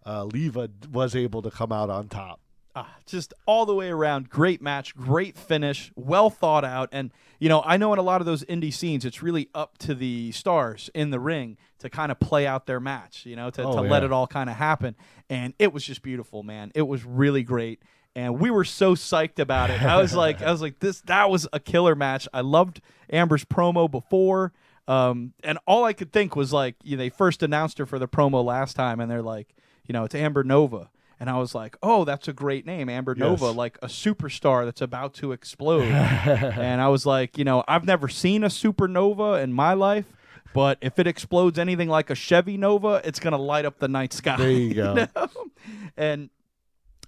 uh, 0.04 0.24
Leva 0.24 0.68
was 0.92 1.16
able 1.16 1.40
to 1.40 1.50
come 1.50 1.72
out 1.72 1.88
on 1.88 2.08
top. 2.08 2.40
Ah, 2.86 2.96
just 3.06 3.32
all 3.46 3.66
the 3.66 3.74
way 3.74 3.88
around, 3.88 4.28
great 4.30 4.60
match, 4.62 4.94
great 4.96 5.36
finish, 5.36 5.90
well 5.96 6.30
thought 6.30 6.64
out. 6.64 6.88
And, 6.92 7.10
you 7.38 7.48
know, 7.48 7.62
I 7.64 7.76
know 7.76 7.92
in 7.92 7.98
a 7.98 8.02
lot 8.02 8.20
of 8.20 8.26
those 8.26 8.44
indie 8.44 8.72
scenes, 8.72 9.04
it's 9.04 9.22
really 9.22 9.48
up 9.54 9.78
to 9.78 9.94
the 9.94 10.32
stars 10.32 10.90
in 10.94 11.10
the 11.10 11.20
ring 11.20 11.56
to 11.78 11.88
kind 11.90 12.10
of 12.12 12.18
play 12.20 12.46
out 12.46 12.66
their 12.66 12.80
match, 12.80 13.24
you 13.24 13.36
know, 13.36 13.50
to, 13.50 13.62
Oh, 13.62 13.76
to 13.76 13.80
let 13.82 14.02
it 14.04 14.12
all 14.12 14.26
kind 14.26 14.50
of 14.50 14.56
happen. 14.56 14.96
And 15.30 15.54
it 15.58 15.72
was 15.72 15.84
just 15.84 16.02
beautiful, 16.02 16.42
man. 16.42 16.72
It 16.74 16.82
was 16.82 17.04
really 17.04 17.42
great. 17.42 17.80
And 18.14 18.40
we 18.40 18.50
were 18.50 18.64
so 18.64 18.94
psyched 18.94 19.38
about 19.38 19.70
it. 19.70 19.80
I 19.82 20.00
was 20.00 20.14
like, 20.14 20.42
I 20.42 20.50
was 20.50 20.60
like, 20.60 20.80
this, 20.80 21.02
that 21.02 21.30
was 21.30 21.46
a 21.52 21.60
killer 21.60 21.94
match. 21.94 22.26
I 22.32 22.40
loved 22.40 22.80
Amber's 23.10 23.44
promo 23.44 23.88
before. 23.88 24.52
Um, 24.88 25.34
and 25.44 25.58
all 25.66 25.84
I 25.84 25.92
could 25.92 26.12
think 26.12 26.34
was 26.34 26.52
like, 26.52 26.74
you 26.82 26.96
know, 26.96 27.02
they 27.02 27.10
first 27.10 27.42
announced 27.42 27.78
her 27.78 27.86
for 27.86 27.98
the 27.98 28.08
promo 28.08 28.42
last 28.42 28.74
time, 28.74 29.00
and 29.00 29.10
they're 29.10 29.22
like, 29.22 29.54
you 29.86 29.92
know, 29.92 30.04
it's 30.04 30.14
Amber 30.14 30.42
Nova. 30.42 30.90
And 31.20 31.28
I 31.28 31.36
was 31.38 31.54
like, 31.54 31.76
oh, 31.82 32.04
that's 32.04 32.28
a 32.28 32.32
great 32.32 32.64
name, 32.64 32.88
Amber 32.88 33.14
Nova, 33.14 33.46
Yes. 33.46 33.56
like 33.56 33.78
a 33.82 33.86
superstar 33.88 34.64
that's 34.64 34.80
about 34.80 35.14
to 35.14 35.32
explode. 35.32 35.82
and 35.92 36.80
I 36.80 36.88
was 36.88 37.04
like, 37.04 37.36
you 37.36 37.44
know, 37.44 37.64
I've 37.66 37.84
never 37.84 38.08
seen 38.08 38.44
a 38.44 38.48
supernova 38.48 39.42
in 39.42 39.52
my 39.52 39.74
life, 39.74 40.06
but 40.54 40.78
if 40.80 40.98
it 40.98 41.06
explodes 41.06 41.58
anything 41.58 41.88
like 41.88 42.08
a 42.10 42.14
Chevy 42.14 42.56
Nova, 42.56 43.00
it's 43.04 43.18
going 43.18 43.32
to 43.32 43.38
light 43.38 43.64
up 43.64 43.78
the 43.78 43.88
night 43.88 44.12
sky. 44.12 44.36
There 44.36 44.50
you 44.50 44.74
go. 44.74 44.94
know? 45.16 45.28
And 45.96 46.30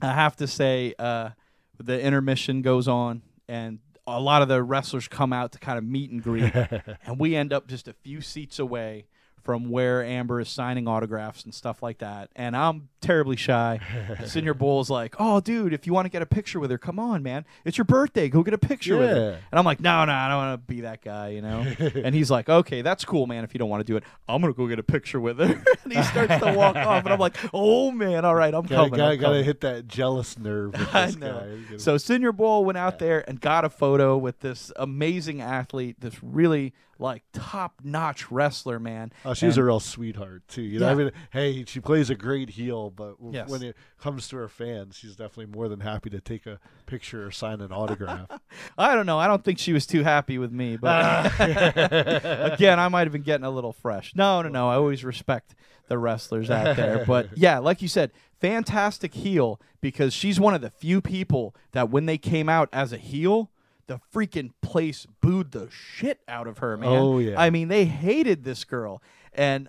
I 0.03 0.13
have 0.13 0.37
to 0.37 0.47
say, 0.47 0.95
uh, 0.99 1.31
the 1.79 2.01
intermission 2.01 2.63
goes 2.63 2.89
on, 2.89 3.23
and 3.49 3.79
a 4.07 4.21
lot 4.21 4.43
of 4.43 4.49
the 4.49 4.63
wrestlers 4.63 5.09
come 5.09 5.33
out 5.33 5.53
to 5.53 5.59
kind 5.59 5.79
of 5.79 5.85
meet 5.85 6.11
and 6.11 6.23
greet, 6.23 6.53
and 7.07 7.19
we 7.19 7.37
end 7.37 7.53
up 7.53 7.69
just 7.69 7.89
a 7.89 7.93
few 7.93 8.21
seats 8.21 8.59
away 8.59 9.07
from 9.43 9.71
where 9.71 10.05
Amber 10.05 10.41
is 10.41 10.49
signing 10.51 10.87
autographs 10.87 11.45
and 11.45 11.55
stuff 11.55 11.83
like 11.83 11.99
that. 11.99 12.29
And 12.37 12.55
I'm 12.55 12.90
terribly 13.01 13.37
shy. 13.37 13.81
Senor 14.27 14.55
Bull's 14.55 14.91
like, 14.91 15.15
"Oh, 15.19 15.41
dude, 15.41 15.73
if 15.73 15.87
you 15.87 15.93
want 15.93 16.07
to 16.07 16.11
get 16.11 16.23
a 16.23 16.27
picture 16.27 16.61
with 16.61 16.71
her, 16.71 16.79
come 16.79 16.99
on, 16.99 17.23
man. 17.23 17.45
It's 17.65 17.79
your 17.79 17.85
birthday. 17.85 18.29
Go 18.29 18.43
get 18.43 18.55
a 18.55 18.59
picture 18.59 18.97
with 18.99 19.11
her." 19.11 19.39
And 19.51 19.59
I'm 19.59 19.65
like, 19.65 19.81
"No, 19.81 20.05
no, 20.05 20.13
I 20.13 20.29
don't 20.29 20.37
want 20.37 20.61
to 20.61 20.67
be 20.75 20.81
that 20.83 21.03
guy, 21.03 21.31
you 21.31 21.43
know." 21.43 21.61
and 21.79 22.15
he's 22.15 22.31
like, 22.31 22.49
"Okay, 22.49 22.83
that's 22.83 23.05
cool, 23.05 23.27
man. 23.27 23.45
If 23.45 23.55
you 23.55 23.59
don't 23.59 23.69
want 23.71 23.81
to 23.87 23.91
do 23.93 23.97
it, 23.97 24.05
I'm 24.29 24.41
gonna 24.41 24.53
go 24.53 24.67
get 24.67 24.79
a 24.79 24.83
picture 24.83 25.21
with 25.21 25.39
her." 25.39 25.45
and 25.85 25.93
he 25.93 26.03
starts 26.03 26.39
to 26.45 26.53
walk 26.53 26.77
off, 26.77 27.05
and 27.05 27.13
I'm 27.13 27.21
like, 27.21 27.37
"Oh 27.53 27.91
man, 27.91 28.25
all 28.25 28.35
right, 28.35 28.53
I'm 28.55 28.63
Gotta, 28.63 28.75
coming." 28.91 28.91
gotta, 28.91 29.03
I'm 29.13 29.19
gotta 29.19 29.33
coming." 29.33 29.45
hit 29.45 29.61
that 29.63 29.89
jealous 29.89 30.39
nerve 30.39 30.73
with 30.73 30.95
I 30.95 31.11
know. 31.13 31.59
guy. 31.71 31.77
So 31.79 31.97
Senor 31.97 32.33
Bull 32.33 32.65
went 32.65 32.79
out 32.79 32.99
there 32.99 33.25
and 33.29 33.41
got 33.41 33.65
a 33.65 33.71
photo 33.71 34.17
with 34.17 34.41
this 34.41 34.73
amazing 34.77 35.41
athlete, 35.41 35.97
this 36.01 36.23
really 36.23 36.73
like 36.99 37.23
top 37.33 37.81
notch 37.83 38.31
wrestler, 38.31 38.79
man. 38.79 39.11
Oh, 39.25 39.33
she's 39.33 39.57
And- 39.57 39.63
a 39.63 39.65
real 39.65 39.81
sweetheart 39.81 40.43
too. 40.49 40.61
You 40.61 40.81
know, 40.81 40.87
Yeah. 40.87 40.93
I 40.93 40.95
mean, 40.97 41.11
hey, 41.31 41.65
she 41.67 41.81
plays 41.81 42.11
a 42.11 42.15
great 42.15 42.51
heel, 42.51 42.90
but 42.95 43.13
w- 43.19 43.33
Yes. 43.35 43.49
when 43.49 43.63
it 43.63 43.77
comes 43.99 44.29
to 44.29 44.37
her 44.37 44.49
fans, 44.49 44.97
she's 44.97 45.17
definitely 45.17 45.47
more 45.47 45.69
than 45.69 45.81
happy 45.81 46.11
to 46.11 46.21
take 46.21 46.47
a 46.47 46.59
picture 46.87 47.27
or 47.27 47.31
sign 47.31 47.61
an 47.61 47.73
autograph. 47.73 48.29
I 48.79 48.95
don't 48.95 49.07
know. 49.07 49.19
I 49.19 49.27
don't 49.27 49.45
think 49.45 49.59
she 49.59 49.73
was 49.73 49.87
too 49.87 50.03
happy 50.03 50.39
with 50.39 50.53
me, 50.53 50.77
but 50.77 51.31
uh. 51.41 52.51
again, 52.53 52.79
I 52.79 52.89
might 52.89 53.05
have 53.07 53.13
been 53.13 53.23
getting 53.23 53.45
a 53.45 53.51
little 53.51 53.73
fresh. 53.73 54.13
No, 54.15 54.43
no, 54.43 54.49
no. 54.49 54.69
I 54.69 54.75
always 54.75 55.05
respect 55.05 55.55
the 55.89 55.99
wrestlers 55.99 56.51
out 56.51 56.77
there, 56.77 57.05
but 57.05 57.29
yeah, 57.37 57.59
like 57.59 57.83
you 57.83 57.89
said, 57.89 58.13
fantastic 58.41 59.15
heel 59.15 59.61
because 59.81 60.13
she's 60.13 60.39
one 60.39 60.55
of 60.55 60.61
the 60.61 60.71
few 60.71 61.01
people 61.01 61.55
that 61.73 61.91
when 61.91 62.07
they 62.07 62.19
came 62.19 62.49
out 62.49 62.69
as 62.73 62.93
a 62.93 62.99
heel. 62.99 63.51
The 63.87 63.99
freaking 64.15 64.51
place 64.63 65.05
booed 65.21 65.51
the 65.51 65.69
shit 65.69 66.21
out 66.29 66.47
of 66.47 66.59
her, 66.59 66.77
man. 66.77 66.91
Oh, 66.91 67.19
yeah. 67.19 67.35
I 67.37 67.51
mean, 67.51 67.67
they 67.67 67.87
hated 67.87 68.45
this 68.45 68.63
girl, 68.63 69.03
and 69.33 69.69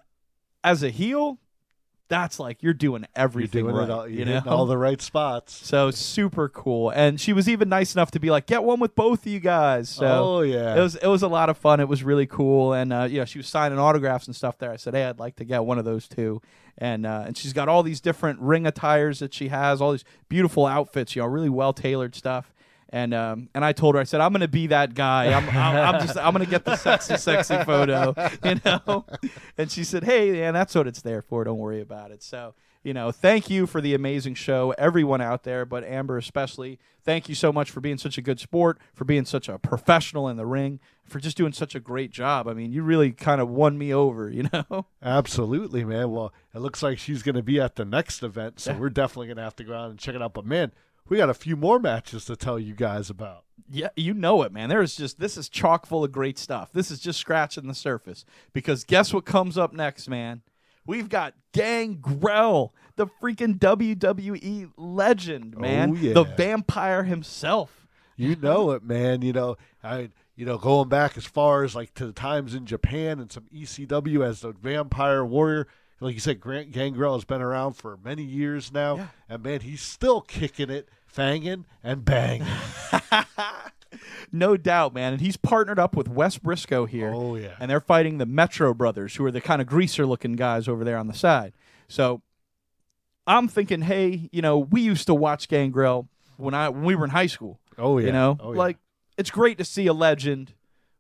as 0.64 0.84
a 0.84 0.92
heel, 0.92 1.40
that's 2.12 2.40
like 2.42 2.62
you're 2.62 2.74
doing 2.74 3.04
You're 3.04 3.10
everything 3.16 3.64
doing 3.64 3.76
right. 3.76 3.86
it 3.86 3.90
all, 3.90 4.06
you 4.08 4.18
you're 4.26 4.26
know, 4.26 4.44
all 4.46 4.66
the 4.66 4.78
right 4.78 5.02
spots. 5.02 5.54
so 5.66 5.90
super 5.92 6.50
cool, 6.50 6.90
and 6.90 7.20
she 7.20 7.32
was 7.32 7.48
even 7.48 7.70
nice 7.70 7.96
enough 7.96 8.12
to 8.12 8.20
be 8.20 8.30
like, 8.30 8.46
"Get 8.48 8.64
one 8.66 8.82
with 8.82 8.96
both 8.96 9.26
of 9.26 9.32
you 9.32 9.40
guys." 9.40 9.90
So 9.90 10.06
oh 10.06 10.42
yeah, 10.42 10.76
it 10.76 10.82
was 10.82 10.96
it 10.98 11.08
was 11.08 11.24
a 11.24 11.30
lot 11.30 11.50
of 11.50 11.58
fun. 11.58 11.80
It 11.80 11.88
was 11.88 12.04
really 12.04 12.28
cool, 12.28 12.74
and 12.74 12.92
uh, 12.92 13.08
yeah, 13.10 13.24
she 13.24 13.40
was 13.40 13.48
signing 13.48 13.80
autographs 13.80 14.28
and 14.28 14.36
stuff 14.36 14.58
there. 14.58 14.72
I 14.72 14.76
said, 14.76 14.94
"Hey, 14.94 15.06
I'd 15.06 15.20
like 15.20 15.38
to 15.38 15.46
get 15.46 15.64
one 15.64 15.80
of 15.80 15.86
those 15.86 16.08
too." 16.10 16.42
And 16.78 17.06
uh, 17.06 17.24
and 17.28 17.38
she's 17.38 17.54
got 17.54 17.70
all 17.70 17.82
these 17.82 18.02
different 18.02 18.40
ring 18.42 18.68
attires 18.68 19.20
that 19.20 19.34
she 19.34 19.48
has, 19.48 19.82
all 19.82 19.92
these 19.94 20.04
beautiful 20.28 20.66
outfits, 20.66 21.16
you 21.16 21.22
know, 21.22 21.28
really 21.28 21.50
well 21.50 21.72
tailored 21.74 22.14
stuff. 22.16 22.51
And 22.92 23.14
um, 23.14 23.50
and 23.56 23.64
I 23.64 23.72
told 23.72 23.96
her, 23.96 24.02
I 24.02 24.04
said, 24.04 24.20
I'm 24.20 24.34
gonna 24.34 24.50
be 24.50 24.68
that 24.68 24.94
guy. 24.94 25.32
I'm, 25.34 25.48
I'm, 25.50 25.96
I'm 25.96 26.02
just 26.02 26.18
I'm 26.18 26.34
gonna 26.34 26.46
get 26.46 26.66
the 26.66 26.76
sexy, 26.76 27.16
sexy 27.18 27.64
photo, 27.64 28.14
you 28.44 28.60
know. 28.66 29.06
And 29.58 29.72
she 29.72 29.84
said, 29.86 30.04
Hey, 30.04 30.32
man, 30.32 30.54
that's 30.54 30.76
what 30.76 30.88
it's 30.88 31.02
there 31.02 31.22
for. 31.22 31.44
Don't 31.46 31.58
worry 31.58 31.80
about 31.80 32.12
it. 32.12 32.22
So 32.22 32.54
you 32.84 32.94
know, 32.94 33.12
thank 33.12 33.50
you 33.50 33.68
for 33.68 33.80
the 33.80 33.94
amazing 33.94 34.34
show, 34.34 34.74
everyone 34.78 35.22
out 35.22 35.44
there, 35.44 35.66
but 35.66 35.84
Amber 35.84 36.18
especially. 36.18 36.80
Thank 37.04 37.30
you 37.30 37.36
so 37.36 37.54
much 37.54 37.70
for 37.70 37.80
being 37.80 37.98
such 37.98 38.18
a 38.18 38.22
good 38.22 38.40
sport, 38.40 38.80
for 38.94 39.06
being 39.06 39.26
such 39.26 39.48
a 39.48 39.60
professional 39.60 40.28
in 40.28 40.38
the 40.38 40.46
ring, 40.46 40.80
for 41.06 41.20
just 41.20 41.38
doing 41.38 41.54
such 41.54 41.76
a 41.76 41.80
great 41.80 42.12
job. 42.12 42.48
I 42.48 42.54
mean, 42.54 42.72
you 42.72 42.82
really 42.82 43.12
kind 43.12 43.40
of 43.40 43.50
won 43.50 43.78
me 43.78 43.94
over, 43.94 44.30
you 44.30 44.48
know? 44.52 44.88
absolutely, 45.04 45.84
man. 45.84 46.10
Well, 46.10 46.34
it 46.56 46.60
looks 46.60 46.82
like 46.82 46.98
she's 46.98 47.22
going 47.22 47.36
to 47.36 47.44
be 47.44 47.60
at 47.60 47.76
the 47.76 47.86
next 47.86 48.24
event, 48.24 48.60
so 48.60 48.74
we're 48.74 48.90
definitely 48.90 49.28
going 49.28 49.38
to 49.38 49.44
have 49.44 49.56
to 49.58 49.64
go 49.64 49.76
out 49.76 49.92
and 49.92 50.00
check 50.00 50.16
it 50.16 50.22
out. 50.22 50.34
But 50.34 50.46
man, 50.46 50.72
we 51.10 51.18
got 51.18 51.30
a 51.30 51.34
few 51.34 51.56
more 51.56 51.80
matches 51.80 52.26
to 52.26 52.36
tell 52.36 52.60
you 52.60 52.74
guys 52.74 53.10
about. 53.10 53.44
Yeah, 53.70 53.90
you 53.96 54.14
know 54.14 54.42
it, 54.44 54.52
man. 54.52 54.70
There's 54.70 54.96
just 54.96 55.20
this 55.20 55.38
is 55.38 55.48
chock 55.48 55.86
full 55.86 56.04
of 56.04 56.12
great 56.12 56.38
stuff. 56.38 56.72
This 56.74 56.92
is 56.92 57.00
just 57.00 57.20
scratching 57.20 57.68
the 57.68 57.76
surface. 57.76 58.26
Because 58.54 58.84
guess 58.84 59.14
what 59.14 59.26
comes 59.26 59.58
up 59.58 59.74
next, 59.74 60.10
man? 60.10 60.42
We've 60.86 61.10
got 61.10 61.36
Gangrel, 61.54 62.74
the 62.96 63.08
freaking 63.22 63.60
WWE 63.60 64.72
legend, 64.78 65.54
oh, 65.58 65.62
man. 65.62 65.92
Oh, 65.92 65.96
yeah. 65.96 66.14
The 66.14 66.24
vampire 66.24 67.04
himself. 67.04 67.88
You 68.18 68.36
know 68.36 68.72
it, 68.72 68.84
man. 68.84 69.22
You 69.22 69.34
know, 69.34 69.58
I 69.84 70.10
you 70.36 70.46
know 70.46 70.58
going 70.58 70.90
back 70.90 71.18
as 71.18 71.26
far 71.26 71.64
as 71.64 71.76
like 71.76 71.94
to 71.96 72.06
the 72.06 72.14
times 72.14 72.54
in 72.54 72.66
Japan 72.66 73.20
and 73.20 73.32
some 73.32 73.46
ECW 73.54 74.26
as 74.26 74.42
the 74.42 74.52
Vampire 74.52 75.26
Warrior. 75.26 75.68
Like 76.02 76.14
you 76.16 76.20
said, 76.20 76.40
Grant 76.42 76.72
Gangrel 76.72 77.14
has 77.14 77.24
been 77.26 77.42
around 77.42 77.74
for 77.74 77.98
many 78.04 78.24
years 78.24 78.72
now, 78.74 78.96
Yeah. 78.98 79.08
and 79.30 79.44
man, 79.44 79.60
he's 79.62 79.82
still 79.82 80.20
kicking 80.22 80.70
it, 80.70 80.90
fanging 81.16 81.66
and 81.84 82.04
banging. 82.04 82.48
No 84.32 84.56
doubt, 84.56 84.94
man. 84.94 85.12
And 85.14 85.22
he's 85.22 85.36
partnered 85.36 85.78
up 85.78 85.96
with 85.98 86.08
Wes 86.08 86.38
Briscoe 86.38 86.86
here. 86.86 87.12
Oh, 87.14 87.36
yeah. 87.36 87.56
And 87.60 87.70
they're 87.70 87.82
fighting 87.82 88.18
the 88.18 88.26
Metro 88.26 88.74
brothers, 88.74 89.16
who 89.16 89.26
are 89.26 89.32
the 89.32 89.42
kind 89.42 89.62
of 89.62 89.68
greaser 89.68 90.06
looking 90.06 90.34
guys 90.34 90.70
over 90.70 90.86
there 90.86 90.98
on 90.98 91.08
the 91.08 91.14
side. 91.14 91.52
So 91.90 92.22
I'm 93.28 93.50
thinking, 93.50 93.82
hey, 93.82 94.30
you 94.32 94.42
know, 94.42 94.58
we 94.58 94.80
used 94.82 95.08
to 95.08 95.14
watch 95.14 95.50
Gangrel 95.50 96.08
when 96.38 96.54
I 96.54 96.70
when 96.70 96.84
we 96.86 96.96
were 96.96 97.04
in 97.04 97.10
high 97.12 97.28
school. 97.28 97.60
Oh 97.78 97.98
yeah, 97.98 98.06
You 98.08 98.12
know, 98.14 98.38
Oh, 98.40 98.54
yeah. 98.54 98.58
like 98.60 98.78
it's 99.18 99.30
great 99.32 99.58
to 99.58 99.66
see 99.66 99.86
a 99.88 99.94
legend. 99.94 100.54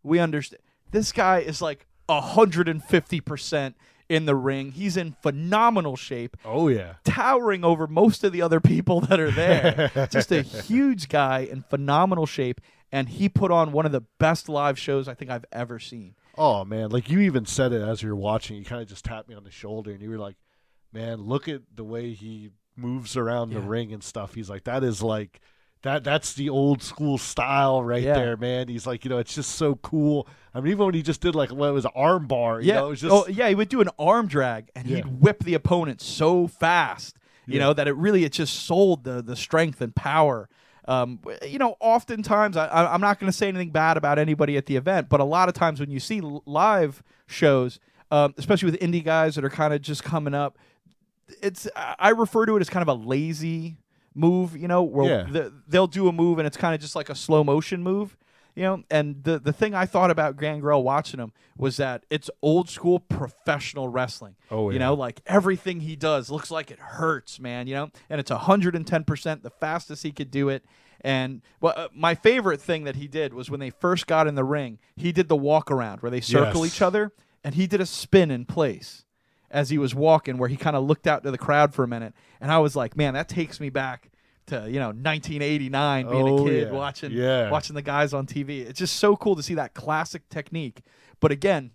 We 0.03 0.19
understand 0.19 0.61
this 0.91 1.13
guy 1.13 1.39
is 1.39 1.61
like 1.61 1.87
hundred 2.09 2.67
and 2.67 2.83
fifty 2.83 3.21
percent 3.21 3.77
in 4.11 4.25
the 4.25 4.35
ring. 4.35 4.73
He's 4.73 4.97
in 4.97 5.15
phenomenal 5.21 5.95
shape, 5.95 6.35
oh 6.43 6.67
yeah. 6.67 6.95
towering 7.05 7.63
over 7.63 7.87
most 7.87 8.25
of 8.25 8.33
the 8.33 8.41
other 8.41 8.59
people 8.59 8.99
that 9.01 9.21
are 9.21 9.31
there. 9.31 9.89
Just 10.11 10.33
a 10.33 10.41
huge 10.41 11.07
guy 11.07 11.39
in 11.39 11.63
phenomenal 11.63 12.25
shape, 12.25 12.59
and 12.91 13.07
he 13.07 13.29
put 13.29 13.51
on 13.51 13.71
one 13.71 13.85
of 13.85 13.93
the 13.93 14.03
best 14.19 14.49
live 14.49 14.77
shows 14.77 15.07
I 15.07 15.13
think 15.13 15.31
I've 15.31 15.45
ever 15.53 15.79
seen. 15.79 16.15
Oh 16.37 16.65
man, 16.65 16.89
like 16.89 17.09
you 17.09 17.21
even 17.21 17.45
said 17.45 17.71
it 17.71 17.81
as 17.81 18.03
you 18.03 18.09
were 18.09 18.15
watching. 18.15 18.57
You 18.57 18.65
kind 18.65 18.81
of 18.81 18.89
just 18.89 19.05
tapped 19.05 19.29
me 19.29 19.35
on 19.35 19.45
the 19.45 19.51
shoulder, 19.51 19.91
and 19.91 20.01
you 20.01 20.09
were 20.09 20.17
like, 20.17 20.35
"Man, 20.91 21.21
look 21.21 21.47
at 21.47 21.61
the 21.73 21.85
way 21.85 22.11
he 22.13 22.51
moves 22.75 23.15
around 23.15 23.51
the 23.51 23.61
ring 23.61 23.93
and 23.93 24.03
stuff." 24.03 24.33
He's 24.33 24.49
like, 24.49 24.65
"That 24.65 24.83
is 24.83 25.01
like 25.01 25.39
that 25.83 26.03
that's 26.03 26.33
the 26.33 26.49
old 26.49 26.83
school 26.83 27.17
style 27.17 27.83
right 27.83 28.03
Yeah. 28.03 28.13
there, 28.13 28.37
man. 28.37 28.67
He's 28.67 28.85
like, 28.85 29.03
you 29.03 29.09
know, 29.09 29.17
it's 29.17 29.33
just 29.33 29.55
so 29.55 29.75
cool. 29.75 30.27
I 30.53 30.59
mean, 30.61 30.71
even 30.73 30.85
when 30.85 30.93
he 30.93 31.01
just 31.01 31.21
did 31.21 31.33
like 31.35 31.51
what 31.51 31.69
it 31.69 31.71
was 31.73 31.85
an 31.85 31.91
arm 31.95 32.27
bar, 32.27 32.61
you 32.61 32.67
yeah. 32.67 32.75
know, 32.75 32.87
it 32.87 32.89
was 32.91 33.01
just 33.01 33.13
oh, 33.13 33.27
yeah, 33.27 33.49
he 33.49 33.55
would 33.55 33.69
do 33.69 33.81
an 33.81 33.89
arm 33.97 34.27
drag 34.27 34.69
and 34.75 34.87
Yeah. 34.87 34.97
he'd 34.97 35.07
whip 35.21 35.43
the 35.43 35.53
opponent 35.55 36.01
so 36.01 36.47
fast, 36.47 37.17
you 37.47 37.55
Yeah. 37.55 37.59
know, 37.65 37.73
that 37.73 37.87
it 37.87 37.95
really 37.95 38.23
it 38.23 38.31
just 38.33 38.65
sold 38.65 39.03
the 39.03 39.21
the 39.23 39.35
strength 39.35 39.81
and 39.81 39.95
power. 39.95 40.49
Um, 40.87 41.19
you 41.47 41.59
know, 41.59 41.75
oftentimes 41.79 42.57
I, 42.57 42.67
I'm 42.67 43.01
not 43.01 43.19
going 43.19 43.31
to 43.31 43.37
say 43.37 43.47
anything 43.47 43.69
bad 43.69 43.97
about 43.97 44.17
anybody 44.19 44.57
at 44.57 44.65
the 44.65 44.75
event, 44.75 45.09
but 45.09 45.19
a 45.19 45.23
lot 45.23 45.47
of 45.47 45.53
times 45.55 45.79
when 45.79 45.91
you 45.91 45.99
see 45.99 46.21
live 46.45 47.03
shows, 47.27 47.79
um, 48.09 48.33
especially 48.37 48.69
with 48.71 48.79
indie 48.81 49.03
guys 49.03 49.35
that 49.35 49.45
are 49.45 49.49
kind 49.49 49.73
of 49.73 49.81
just 49.81 50.03
coming 50.03 50.33
up, 50.33 50.57
it's 51.41 51.67
I 51.75 52.09
refer 52.09 52.45
to 52.45 52.57
it 52.57 52.61
as 52.61 52.69
kind 52.69 52.81
of 52.81 52.87
a 52.89 52.93
lazy 53.07 53.77
move, 54.13 54.55
you 54.57 54.67
know, 54.67 54.83
where 54.83 55.09
Yeah. 55.09 55.23
the, 55.29 55.53
they'll 55.67 55.87
do 55.87 56.07
a 56.07 56.11
move 56.11 56.37
and 56.39 56.45
it's 56.47 56.57
kind 56.57 56.75
of 56.75 56.81
just 56.81 56.95
like 56.95 57.09
a 57.09 57.15
slow 57.15 57.43
motion 57.43 57.81
move, 57.83 58.17
you 58.55 58.63
know. 58.63 58.83
And 58.91 59.23
the 59.23 59.39
the 59.39 59.53
thing 59.53 59.73
I 59.73 59.85
thought 59.85 60.11
about 60.11 60.37
Gangrel 60.37 60.83
watching 60.83 61.19
him 61.19 61.31
was 61.57 61.77
that 61.77 62.05
it's 62.09 62.29
old 62.41 62.69
school 62.69 62.99
professional 62.99 63.87
wrestling. 63.87 64.35
Oh, 64.49 64.69
yeah. 64.69 64.73
you 64.73 64.79
know, 64.79 64.93
like 64.93 65.21
everything 65.25 65.81
he 65.81 65.95
does 65.95 66.29
looks 66.29 66.51
like 66.51 66.71
it 66.71 66.79
hurts, 66.79 67.39
man. 67.39 67.67
You 67.67 67.75
know, 67.75 67.89
and 68.09 68.19
it's 68.19 68.31
hundred 68.31 68.75
and 68.75 68.85
ten 68.85 69.03
percent 69.03 69.43
the 69.43 69.49
fastest 69.49 70.03
he 70.03 70.11
could 70.11 70.31
do 70.31 70.49
it. 70.49 70.65
And 71.03 71.41
well, 71.61 71.73
uh, 71.75 71.87
my 71.95 72.13
favorite 72.13 72.61
thing 72.61 72.83
that 72.83 72.95
he 72.95 73.07
did 73.07 73.33
was 73.33 73.49
when 73.49 73.59
they 73.59 73.71
first 73.71 74.05
got 74.07 74.27
in 74.27 74.35
the 74.35 74.43
ring, 74.43 74.77
he 74.95 75.11
did 75.11 75.29
the 75.29 75.35
walk 75.35 75.71
around 75.71 76.01
where 76.01 76.11
they 76.11 76.21
circle 76.21 76.63
Yes. 76.65 76.75
each 76.75 76.81
other, 76.81 77.11
and 77.43 77.55
he 77.55 77.65
did 77.65 77.81
a 77.81 77.85
spin 77.87 78.29
in 78.29 78.45
place 78.45 79.03
as 79.51 79.69
he 79.69 79.77
was 79.77 79.93
walking 79.93 80.37
where 80.37 80.49
he 80.49 80.55
kind 80.57 80.75
of 80.75 80.83
looked 80.83 81.05
out 81.07 81.23
to 81.23 81.29
the 81.31 81.37
crowd 81.37 81.73
for 81.73 81.83
a 81.83 81.87
minute 81.87 82.13
and 82.39 82.51
i 82.51 82.57
was 82.57 82.75
like 82.75 82.95
man 82.97 83.13
that 83.13 83.27
takes 83.29 83.59
me 83.59 83.69
back 83.69 84.09
to 84.47 84.65
you 84.69 84.79
know 84.79 84.87
1989 84.87 86.09
being 86.09 86.27
Oh, 86.29 86.37
a 86.45 86.49
kid 86.49 86.67
yeah. 86.67 86.73
watching 86.73 87.11
Yeah. 87.11 87.49
watching 87.51 87.75
the 87.75 87.81
guys 87.81 88.13
on 88.13 88.25
tv 88.25 88.61
it's 88.67 88.79
just 88.79 88.95
so 88.97 89.15
cool 89.15 89.35
to 89.35 89.43
see 89.43 89.53
that 89.55 89.73
classic 89.73 90.27
technique 90.29 90.81
but 91.19 91.31
again 91.31 91.71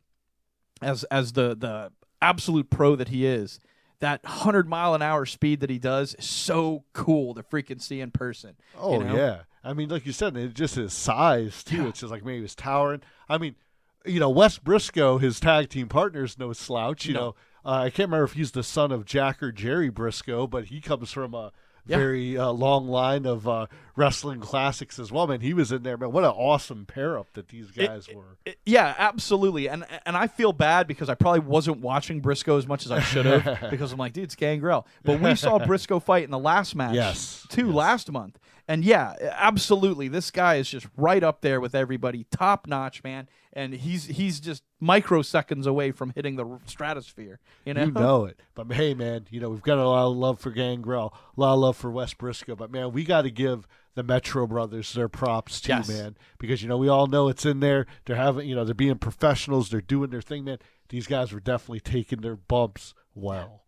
as 0.83 1.05
as 1.05 1.33
the 1.33 1.55
the 1.55 1.93
absolute 2.23 2.71
pro 2.71 2.97
that 2.97 3.09
he 3.09 3.27
is 3.27 3.61
that 4.01 4.23
100 4.25 4.69
mile 4.69 4.95
an 4.95 5.03
hour 5.03 5.25
speed 5.27 5.61
that 5.61 5.71
he 5.71 5.79
does 5.79 6.15
is 6.15 6.25
so 6.27 6.85
cool 6.93 7.35
to 7.35 7.43
freaking 7.43 7.81
see 7.81 8.01
in 8.01 8.11
person 8.11 8.57
Oh 8.79 8.99
you 8.99 9.05
know? 9.05 9.17
yeah, 9.17 9.39
I 9.65 9.73
mean, 9.73 9.89
like 9.89 10.07
you 10.07 10.13
said, 10.13 10.37
it 10.37 10.55
just 10.55 10.77
his 10.77 10.93
size 10.93 11.65
too. 11.65 11.77
Yeah. 11.79 11.89
It's 11.89 11.99
just 12.01 12.11
like 12.13 12.25
maybe 12.25 12.37
he 12.37 12.43
was 12.43 12.55
towering. 12.55 13.01
I 13.29 13.37
mean, 13.39 13.57
you 14.05 14.21
know, 14.21 14.31
Wes 14.31 14.59
Brisco, 14.61 15.21
his 15.21 15.41
tag 15.41 15.71
team 15.71 15.89
partner, 15.89 16.23
is 16.23 16.39
no 16.39 16.53
slouch. 16.53 17.07
You 17.07 17.15
No. 17.15 17.21
know, 17.21 17.35
uh, 17.67 17.71
I 17.85 17.91
can't 17.91 18.09
remember 18.09 18.25
if 18.25 18.33
he's 18.35 18.53
the 18.53 18.63
son 18.63 18.93
of 18.93 19.05
Jack 19.05 19.43
or 19.43 19.51
Jerry 19.53 19.91
Brisco, 19.91 20.49
but 20.49 20.67
he 20.67 20.81
comes 20.81 21.11
from 21.13 21.35
a 21.35 21.53
Yeah. 21.89 21.99
very 21.99 22.37
uh, 22.39 22.51
long 22.51 22.89
line 22.89 23.27
of 23.27 23.47
uh, 23.47 23.67
wrestling 23.97 24.41
classics 24.41 24.99
as 24.99 25.13
well. 25.13 25.27
Man, 25.27 25.41
he 25.41 25.53
was 25.55 25.71
in 25.73 25.83
there. 25.85 25.97
Man, 25.97 26.11
what 26.13 26.25
an 26.25 26.31
awesome 26.31 26.85
pair 26.87 27.19
up 27.19 27.33
that 27.35 27.49
these 27.49 27.71
guys 27.71 28.09
were. 28.13 28.39
It- 28.45 28.59
yeah, 28.67 28.95
absolutely. 28.99 29.69
And 29.69 29.85
and 30.05 30.17
I 30.17 30.27
feel 30.27 30.53
bad 30.53 30.87
because 30.89 31.09
I 31.09 31.15
probably 31.15 31.41
wasn't 31.41 31.81
watching 31.81 32.21
Brisco 32.23 32.57
as 32.59 32.67
much 32.67 32.87
as 32.87 32.93
I 32.93 33.01
should 33.01 33.27
have 33.27 33.71
because 33.71 33.93
I'm 33.93 33.99
like, 33.99 34.13
dude, 34.15 34.25
it's 34.25 34.35
Gangrel. 34.37 34.87
But 35.05 35.21
we 35.21 35.35
saw 35.35 35.59
Brisco 35.59 36.03
fight 36.03 36.25
in 36.25 36.31
the 36.31 36.39
last 36.39 36.75
match, 36.75 36.95
Yes, 36.95 37.47
too, 37.51 37.67
yes. 37.67 37.75
last 37.75 38.11
month. 38.13 38.39
And 38.69 38.85
yeah, 38.85 39.15
absolutely, 39.51 40.09
this 40.09 40.33
guy 40.33 40.57
is 40.57 40.69
just 40.69 40.87
right 40.97 41.23
up 41.23 41.41
there 41.41 41.61
with 41.61 41.75
everybody, 41.77 42.27
top 42.33 42.67
notch, 42.67 43.05
man. 43.05 43.29
And 43.57 43.73
he's 43.73 44.05
he's 44.05 44.39
just 44.39 44.63
microseconds 44.83 45.67
away 45.67 45.91
from 45.91 46.13
hitting 46.15 46.37
the 46.37 46.59
stratosphere. 46.67 47.41
You 47.65 47.73
know, 47.75 47.85
You 47.85 47.91
know 47.91 48.25
it. 48.27 48.39
But 48.55 48.71
hey, 48.73 48.93
man, 48.93 49.27
you 49.31 49.41
know, 49.41 49.49
we've 49.49 49.63
got 49.63 49.79
a 49.79 49.89
lot 49.89 50.11
of 50.11 50.17
love 50.17 50.39
for 50.41 50.51
Gangrel, 50.51 51.15
a 51.37 51.41
lot 51.41 51.55
of 51.55 51.61
love 51.61 51.77
for 51.77 51.91
Wes 51.91 52.13
Brisco. 52.13 52.57
But 52.57 52.71
man, 52.71 52.93
we 52.93 53.03
got 53.03 53.23
to 53.23 53.31
give 53.31 53.67
the 53.95 54.03
Metro 54.03 54.47
brothers 54.47 54.93
their 54.93 55.09
props 55.09 55.61
too, 55.63 55.73
Yes. 55.73 55.89
man. 55.89 56.19
Because, 56.39 56.63
you 56.63 56.69
know, 56.69 56.77
we 56.77 56.89
all 56.89 57.07
know 57.07 57.29
it's 57.29 57.47
in 57.47 57.61
there. 57.61 57.87
They're 58.05 58.15
having, 58.17 58.47
you 58.47 58.55
know, 58.55 58.65
they're 58.67 58.75
being 58.75 58.99
professionals. 58.99 59.71
They're 59.71 59.81
doing 59.81 60.11
their 60.11 60.21
thing, 60.21 60.45
man. 60.45 60.59
These 60.91 61.07
guys 61.07 61.33
were 61.33 61.41
definitely 61.41 61.81
taking 61.81 62.21
their 62.21 62.37
bumps 62.37 62.93
well. 63.15 63.63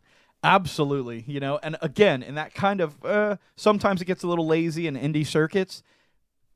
Absolutely, 0.44 1.24
you 1.26 1.40
know, 1.40 1.58
and 1.64 1.76
again, 1.82 2.22
in 2.22 2.36
that 2.36 2.54
kind 2.54 2.80
of 2.80 3.04
uh, 3.04 3.36
sometimes 3.56 4.00
it 4.00 4.04
gets 4.04 4.22
a 4.22 4.28
little 4.28 4.46
lazy 4.46 4.86
in 4.86 4.94
indie 4.96 5.26
circuits. 5.26 5.82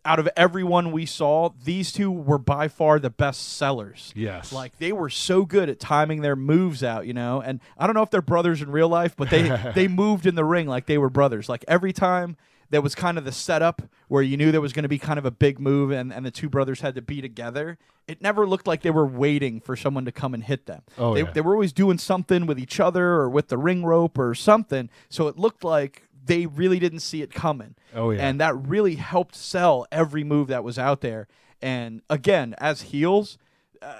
Out 0.05 0.19
of 0.19 0.29
everyone 0.37 0.91
we 0.91 1.07
saw, 1.07 1.51
these 1.65 1.93
two 1.93 2.11
were 2.11 2.39
by 2.39 2.67
far 2.67 2.99
the 2.99 3.11
best 3.11 3.57
sellers. 3.57 4.13
Yes. 4.17 4.53
Like 4.53 4.79
they 4.79 4.93
were 4.93 5.11
so 5.11 5.45
good 5.45 5.69
at 5.69 5.79
timing 5.79 6.23
their 6.23 6.35
moves 6.35 6.83
out, 6.83 7.07
you 7.07 7.15
know. 7.15 7.41
And 7.41 7.61
I 7.79 7.87
don't 7.87 7.95
know 7.95 8.03
if 8.03 8.11
they're 8.11 8.21
brothers 8.21 8.63
in 8.63 8.71
real 8.71 8.89
life, 8.89 9.15
but 9.17 9.31
they 9.31 9.49
they 9.75 9.87
moved 9.89 10.27
in 10.27 10.35
the 10.35 10.45
ring 10.45 10.67
like 10.67 10.87
they 10.87 10.99
were 10.99 11.11
brothers. 11.11 11.49
Like 11.49 11.65
every 11.69 11.93
time 11.93 12.37
there 12.73 12.81
was 12.81 12.95
kind 12.95 13.19
of 13.19 13.25
the 13.25 13.33
setup 13.33 13.83
where 14.09 14.23
you 14.23 14.37
knew 14.39 14.51
there 14.51 14.61
was 14.61 14.73
going 14.73 14.83
to 14.83 14.89
be 14.89 14.99
kind 14.99 15.19
of 15.19 15.27
a 15.27 15.31
big 15.31 15.61
move 15.61 15.91
and, 15.91 16.13
and 16.13 16.25
the 16.25 16.31
two 16.31 16.49
brothers 16.49 16.81
had 16.81 16.95
to 16.95 17.03
be 17.03 17.21
together. 17.21 17.79
It 18.09 18.23
never 18.23 18.47
looked 18.47 18.67
like 18.67 18.81
they 18.81 18.91
were 18.91 19.07
waiting 19.07 19.61
for 19.61 19.77
someone 19.77 20.07
to 20.07 20.13
come 20.13 20.33
and 20.33 20.43
hit 20.43 20.65
them. 20.65 20.83
Oh, 20.97 21.15
they, 21.15 21.23
yeah. 21.23 21.31
they 21.31 21.43
were 21.43 21.53
always 21.53 21.75
doing 21.75 21.99
something 21.99 22.47
with 22.47 22.59
each 22.59 22.81
other 22.81 23.07
or 23.07 23.29
with 23.29 23.49
the 23.49 23.59
ring 23.59 23.85
rope 23.85 24.19
or 24.19 24.35
something. 24.35 24.89
So 25.11 25.29
it 25.29 25.37
looked 25.39 25.65
like 25.65 26.09
they 26.25 26.47
really 26.47 26.79
didn't 26.79 27.01
see 27.01 27.23
it 27.23 27.33
coming. 27.33 27.75
Oh, 27.95 28.11
yeah. 28.11 28.27
And 28.27 28.41
that 28.41 28.55
really 28.55 28.97
helped 28.97 29.35
sell 29.35 29.87
every 29.91 30.25
move 30.25 30.49
that 30.49 30.65
was 30.65 30.79
out 30.79 31.01
there. 31.01 31.29
And 31.61 32.03
again, 32.11 32.55
as 32.59 32.83
heels, 32.83 33.39
uh, 33.81 33.95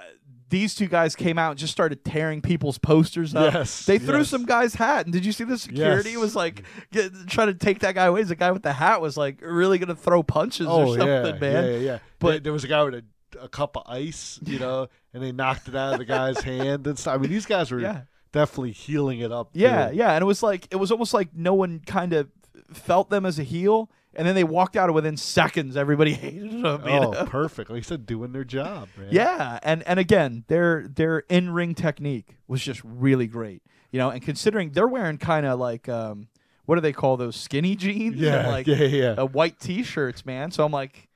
these 0.49 0.75
two 0.75 0.87
guys 0.87 1.15
came 1.15 1.39
out 1.39 1.51
and 1.51 1.59
just 1.59 1.71
started 1.73 2.05
tearing 2.05 2.41
people's 2.41 2.77
posters 2.77 3.33
up. 3.33 3.53
Yes, 3.53 3.85
they 3.85 3.97
threw 3.97 4.19
yes. 4.19 4.29
some 4.29 4.45
guy's 4.45 4.75
hat. 4.75 5.05
And 5.05 5.13
did 5.13 5.25
you 5.25 5.31
see 5.31 5.43
the 5.45 5.57
security 5.57 6.11
Yes. 6.11 6.19
was 6.19 6.35
like 6.35 6.63
get, 6.91 7.11
trying 7.27 7.47
to 7.47 7.53
take 7.55 7.79
that 7.79 7.95
guy 7.95 8.05
away? 8.05 8.21
The 8.23 8.35
guy 8.35 8.51
with 8.51 8.63
the 8.63 8.73
hat 8.73 9.01
was 9.01 9.17
like 9.17 9.39
really 9.41 9.79
going 9.79 9.89
to 9.89 9.95
throw 9.95 10.21
punches 10.23 10.67
or 10.67 10.83
oh, 10.83 10.95
something, 10.95 11.07
yeah, 11.07 11.39
man. 11.39 11.65
yeah, 11.65 11.71
yeah, 11.71 11.77
yeah. 11.77 11.99
But- 12.19 12.29
There- 12.29 12.39
there 12.39 12.53
was 12.53 12.63
a 12.63 12.67
guy 12.67 12.83
with 12.83 12.95
a, 12.95 13.03
a 13.41 13.49
cup 13.49 13.75
of 13.77 13.83
ice, 13.87 14.39
you 14.45 14.59
know, 14.65 14.87
and 15.13 15.23
they 15.23 15.31
knocked 15.31 15.67
it 15.67 15.75
out 15.75 15.93
of 15.93 15.99
the 15.99 16.05
guy's 16.05 16.39
hand 16.41 16.85
and 16.85 16.99
stuff. 16.99 17.15
I 17.15 17.17
mean, 17.17 17.31
these 17.31 17.45
guys 17.47 17.71
were 17.71 17.79
Yeah. 17.79 18.01
Definitely 18.33 18.73
healing 18.73 19.19
it 19.21 19.31
up. 19.31 19.51
Yeah, 19.53 19.89
too. 19.91 19.95
yeah, 19.95 20.11
and 20.11 20.21
it 20.21 20.25
was 20.25 20.43
like 20.43 20.67
it 20.71 20.75
was 20.75 20.91
almost 20.91 21.13
like 21.13 21.29
no 21.33 21.53
one 21.53 21.79
kind 21.85 22.11
of 22.11 22.27
felt 22.73 23.09
them 23.09 23.25
as 23.25 23.39
a 23.39 23.43
heel, 23.43 23.89
and 24.13 24.27
then 24.27 24.35
they 24.35 24.43
walked 24.43 24.75
out, 24.75 24.93
within 24.93 25.15
seconds, 25.15 25.77
everybody 25.77 26.13
hated 26.15 26.51
them. 26.51 26.83
you 26.85 26.91
Oh, 26.91 27.11
know? 27.11 27.25
perfect. 27.25 27.69
Like 27.69 27.77
you 27.77 27.83
said, 27.83 28.05
doing 28.05 28.33
their 28.33 28.43
job, 28.43 28.89
man. 28.97 29.07
yeah, 29.11 29.59
and 29.63 29.83
and 29.83 29.99
again, 29.99 30.43
their 30.49 30.85
their 30.87 31.19
in 31.29 31.51
ring 31.51 31.73
technique 31.75 32.35
was 32.47 32.61
just 32.61 32.81
really 32.83 33.27
great. 33.27 33.61
You 33.91 33.99
know, 33.99 34.09
and 34.09 34.21
considering 34.21 34.71
they're 34.71 34.87
wearing 34.87 35.19
kind 35.19 35.45
of 35.45 35.59
like 35.59 35.87
um, 35.87 36.27
what 36.65 36.75
do 36.75 36.81
they 36.81 36.93
call 36.93 37.15
those 37.15 37.35
skinny 37.35 37.75
jeans? 37.75 38.15
Yeah, 38.17 38.39
and 38.39 38.47
like 38.47 38.67
yeah, 38.67 38.77
yeah. 38.77 39.09
uh, 39.11 39.25
white 39.27 39.59
t-shirts, 39.59 40.25
man. 40.25 40.49
So 40.51 40.65
I'm 40.65 40.71
like, 40.71 41.07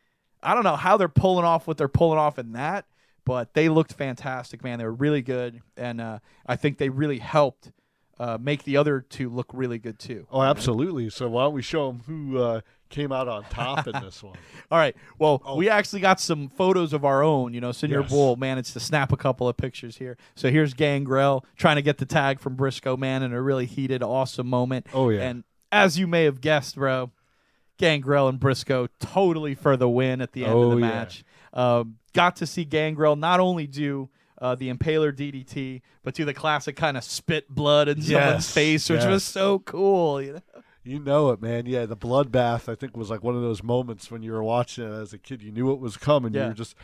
I 0.43 0.53
don't 0.53 0.63
know 0.63 0.76
how 0.76 0.95
they're 0.97 1.07
pulling 1.09 1.43
off 1.43 1.65
what 1.68 1.78
they're 1.78 1.88
pulling 1.88 2.20
off 2.20 2.38
in 2.38 2.51
that, 2.51 2.86
but 3.28 3.53
they 3.53 3.67
looked 3.67 3.91
fantastic, 3.91 4.63
man. 4.63 4.80
They 4.80 4.86
were 4.86 4.93
really 4.93 5.21
good, 5.21 5.59
and 5.75 5.99
uh, 5.99 6.19
I 6.45 6.55
think 6.55 6.78
they 6.78 6.88
really 6.88 7.19
helped 7.19 7.73
uh, 8.21 8.38
make 8.39 8.63
the 8.63 8.78
other 8.78 9.01
two 9.01 9.30
look 9.30 9.47
really 9.53 9.78
good 9.80 9.99
too. 9.99 10.25
Oh, 10.32 10.41
absolutely. 10.41 11.09
So 11.09 11.28
why 11.28 11.43
don't 11.43 11.53
we 11.53 11.61
show 11.61 11.88
them 11.88 12.03
who 12.07 12.38
uh, 12.38 12.61
came 12.89 13.11
out 13.11 13.28
on 13.28 13.43
top 13.49 13.86
in 13.86 14.01
this 14.01 14.23
one? 14.23 14.38
All 14.71 14.78
right. 14.78 14.95
Well, 15.19 15.43
we 15.57 15.67
actually 15.69 15.99
got 15.99 16.21
some 16.21 16.47
photos 16.47 16.93
of 16.93 17.03
our 17.03 17.21
own. 17.21 17.53
You 17.53 17.59
know, 17.59 17.73
Senor 17.73 17.99
Oh. 17.99 18.01
Yes. 18.03 18.09
Bull 18.09 18.36
managed 18.38 18.71
to 18.73 18.80
snap 18.80 19.11
a 19.11 19.17
couple 19.17 19.49
of 19.49 19.57
pictures 19.57 19.97
here. 19.97 20.15
So 20.36 20.49
here's 20.49 20.73
Gangrel 20.73 21.45
trying 21.57 21.75
to 21.75 21.82
get 21.82 21.97
the 21.97 22.05
tag 22.05 22.39
from 22.39 22.55
Brisco, 22.55 22.97
man, 22.97 23.23
in 23.23 23.34
a 23.34 23.41
really 23.41 23.65
heated, 23.65 24.01
awesome 24.01 24.47
moment. 24.47 24.88
Oh, 24.93 25.09
yeah. 25.09 25.21
And 25.21 25.43
as 25.69 25.99
you 25.99 26.07
may 26.07 26.23
have 26.23 26.39
guessed, 26.39 26.75
bro, 26.75 27.11
Gangrel 27.78 28.28
and 28.28 28.39
Brisco 28.39 28.88
totally 28.99 29.55
for 29.55 29.78
the 29.78 29.89
win 29.89 30.21
at 30.21 30.34
the 30.34 30.43
end 30.43 30.51
of 30.53 30.57
Oh, 30.57 30.69
the 30.71 30.75
yeah. 30.82 30.88
match. 30.88 31.23
Um, 31.53 31.97
got 32.13 32.36
to 32.38 32.45
see 32.47 32.65
Gangrel 32.65 33.15
not 33.15 33.39
only 33.39 33.67
do. 33.67 34.09
Uh, 34.39 34.53
the 34.53 34.71
Impaler 34.71 35.11
DDT, 35.11 35.82
but 36.03 36.13
do 36.13 36.23
the 36.23 36.32
classic 36.32 36.75
kind 36.75 36.95
of 36.95 37.03
spit 37.03 37.49
blood 37.49 37.88
in 37.88 37.99
someone's 38.03 38.51
face, 38.51 38.88
which 38.88 39.03
was 39.03 39.23
so 39.23 39.57
cool. 39.57 40.21
You 40.21 40.34
know? 40.34 40.41
You 40.84 40.99
know 40.99 41.32
it, 41.32 41.41
man. 41.41 41.65
Yeah, 41.65 41.88
the 41.88 41.97
bloodbath 41.97 42.69
I 42.71 42.75
think 42.75 42.95
was 42.95 43.09
like 43.09 43.23
one 43.23 43.36
of 43.36 43.41
those 43.41 43.63
moments 43.63 44.11
when 44.11 44.21
you 44.21 44.32
were 44.34 44.43
watching 44.43 44.84
it 44.86 44.91
as 44.91 45.11
a 45.11 45.17
kid. 45.17 45.41
You 45.41 45.51
knew 45.51 45.71
it 45.71 45.80
was 45.80 45.97
coming. 45.97 46.36
Yeah. 46.36 46.43
You 46.43 46.47
were 46.49 46.53
just. 46.53 46.75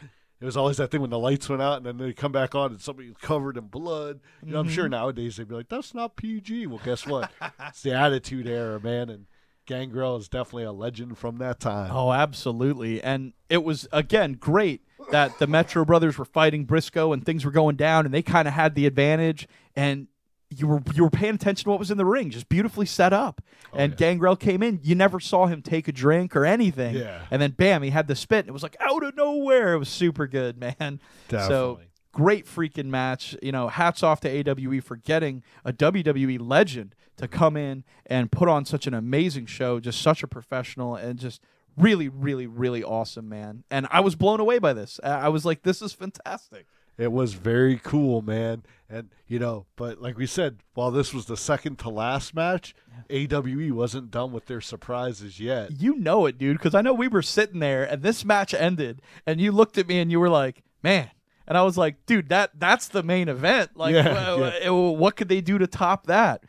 It 0.41 0.45
was 0.45 0.57
always 0.57 0.77
that 0.77 0.89
thing 0.89 1.01
when 1.01 1.11
the 1.11 1.19
lights 1.19 1.47
went 1.47 1.61
out 1.61 1.77
and 1.77 1.85
then 1.85 1.97
they 1.97 2.11
come 2.11 2.31
back 2.31 2.55
on 2.55 2.71
and 2.71 2.81
somebody 2.81 3.13
covered 3.21 3.55
in 3.55 3.67
blood. 3.67 4.19
You 4.43 4.53
know, 4.53 4.59
I'm 4.59 4.65
Mm-hmm. 4.65 4.73
sure 4.73 4.89
nowadays 4.89 5.37
they'd 5.37 5.47
be 5.47 5.53
like, 5.53 5.69
"That's 5.69 5.93
not 5.93 6.15
PG." 6.15 6.65
Well, 6.65 6.81
guess 6.83 7.05
what? 7.05 7.31
it's 7.67 7.83
the 7.83 7.93
Attitude 7.93 8.47
Era, 8.47 8.79
man, 8.79 9.11
and 9.11 9.27
Gangrel 9.65 10.17
is 10.17 10.27
definitely 10.27 10.63
a 10.63 10.71
legend 10.71 11.17
from 11.17 11.37
that 11.37 11.59
time. 11.59 11.91
Oh, 11.91 12.11
absolutely. 12.11 13.01
And 13.01 13.33
it 13.49 13.63
was 13.63 13.87
again 13.91 14.33
great 14.33 14.81
that 15.11 15.37
the 15.39 15.47
Metro 15.47 15.85
brothers 15.85 16.17
were 16.17 16.25
fighting 16.25 16.65
Brisco 16.65 17.13
and 17.13 17.25
things 17.25 17.45
were 17.45 17.51
going 17.51 17.75
down 17.75 18.05
and 18.05 18.13
they 18.13 18.21
kind 18.21 18.47
of 18.47 18.53
had 18.53 18.75
the 18.75 18.85
advantage 18.85 19.47
and 19.75 20.07
you 20.49 20.67
were 20.67 20.81
you 20.93 21.03
were 21.03 21.09
paying 21.09 21.35
attention 21.35 21.63
to 21.63 21.69
what 21.71 21.79
was 21.79 21.91
in 21.91 21.97
the 21.97 22.05
ring, 22.05 22.29
just 22.29 22.47
beautifully 22.47 22.85
set 22.85 23.11
up. 23.11 23.41
Oh, 23.73 23.77
and 23.77 23.93
yeah. 23.93 23.97
Gangrel 23.97 24.35
came 24.35 24.61
in, 24.61 24.79
you 24.83 24.95
never 24.95 25.19
saw 25.19 25.47
him 25.47 25.61
take 25.61 25.87
a 25.87 25.91
drink 25.91 26.35
or 26.35 26.45
anything. 26.45 26.95
Yeah. 26.95 27.21
And 27.31 27.41
then 27.41 27.51
bam, 27.51 27.83
he 27.83 27.89
had 27.89 28.07
the 28.07 28.15
spit 28.15 28.39
and 28.39 28.49
it 28.49 28.53
was 28.53 28.63
like 28.63 28.77
out 28.79 29.03
of 29.03 29.15
nowhere. 29.15 29.73
It 29.73 29.79
was 29.79 29.89
super 29.89 30.27
good, 30.27 30.57
man. 30.57 30.99
So 31.29 31.37
Definitely. 31.37 31.85
Great 32.13 32.45
freaking 32.45 32.85
match. 32.85 33.35
You 33.41 33.51
know, 33.51 33.67
hats 33.67 34.01
off 34.01 34.21
to 34.21 34.29
AWE 34.29 34.79
for 34.79 34.95
getting 34.95 35.43
a 35.65 35.73
WWE 35.73 36.37
legend 36.39 36.95
to 37.17 37.27
come 37.27 37.57
in 37.57 37.83
and 38.05 38.31
put 38.31 38.47
on 38.47 38.63
such 38.63 38.87
an 38.87 38.93
amazing 38.93 39.47
show, 39.47 39.81
just 39.81 40.01
such 40.01 40.23
a 40.23 40.27
professional 40.27 40.95
and 40.95 41.19
just 41.19 41.41
really, 41.75 42.07
really, 42.07 42.47
really 42.47 42.83
awesome, 42.83 43.27
man. 43.27 43.63
And 43.69 43.87
I 43.91 43.99
was 43.99 44.15
blown 44.15 44.39
away 44.39 44.59
by 44.59 44.73
this. 44.73 44.99
I 45.03 45.23
I 45.23 45.29
was 45.29 45.45
like, 45.45 45.63
this 45.63 45.81
is 45.81 45.93
fantastic. 45.93 46.67
It 46.97 47.11
was 47.11 47.33
very 47.33 47.77
cool, 47.77 48.21
man. 48.21 48.63
And 48.87 49.09
you 49.27 49.39
know, 49.39 49.65
but 49.75 49.99
like 49.99 50.17
we 50.17 50.27
said, 50.27 50.59
while 50.75 50.91
this 50.91 51.13
was 51.13 51.25
the 51.25 51.37
second 51.37 51.79
to 51.79 51.89
last 51.89 52.35
match, 52.35 52.75
AWE 53.09 53.71
wasn't 53.73 54.11
done 54.11 54.31
with 54.31 54.45
their 54.45 54.61
surprises 54.61 55.39
yet. 55.39 55.71
You 55.81 55.95
know 55.95 56.27
it, 56.27 56.37
dude, 56.37 56.57
because 56.57 56.75
I 56.75 56.81
know 56.81 56.93
we 56.93 57.07
were 57.07 57.23
sitting 57.23 57.59
there 57.59 57.83
and 57.83 58.03
this 58.03 58.23
match 58.23 58.53
ended, 58.53 59.01
and 59.25 59.41
you 59.41 59.51
looked 59.51 59.77
at 59.77 59.87
me 59.87 59.99
and 59.99 60.11
you 60.11 60.19
were 60.19 60.29
like, 60.29 60.63
man. 60.83 61.09
And 61.53 61.57
I 61.59 61.61
was 61.61 61.77
like, 61.77 62.03
dude, 62.07 62.29
that 62.29 62.49
that's 62.59 62.87
the 62.87 63.03
main 63.03 63.29
event. 63.29 63.77
Like, 63.77 63.93
Yeah, 63.93 64.35
wha- 64.35 64.51
yeah. 64.59 64.69
wha- 64.71 64.89
what 64.89 65.15
could 65.15 65.29
they 65.29 65.39
do 65.39 65.59
to 65.59 65.67
top 65.67 66.07
that? 66.07 66.43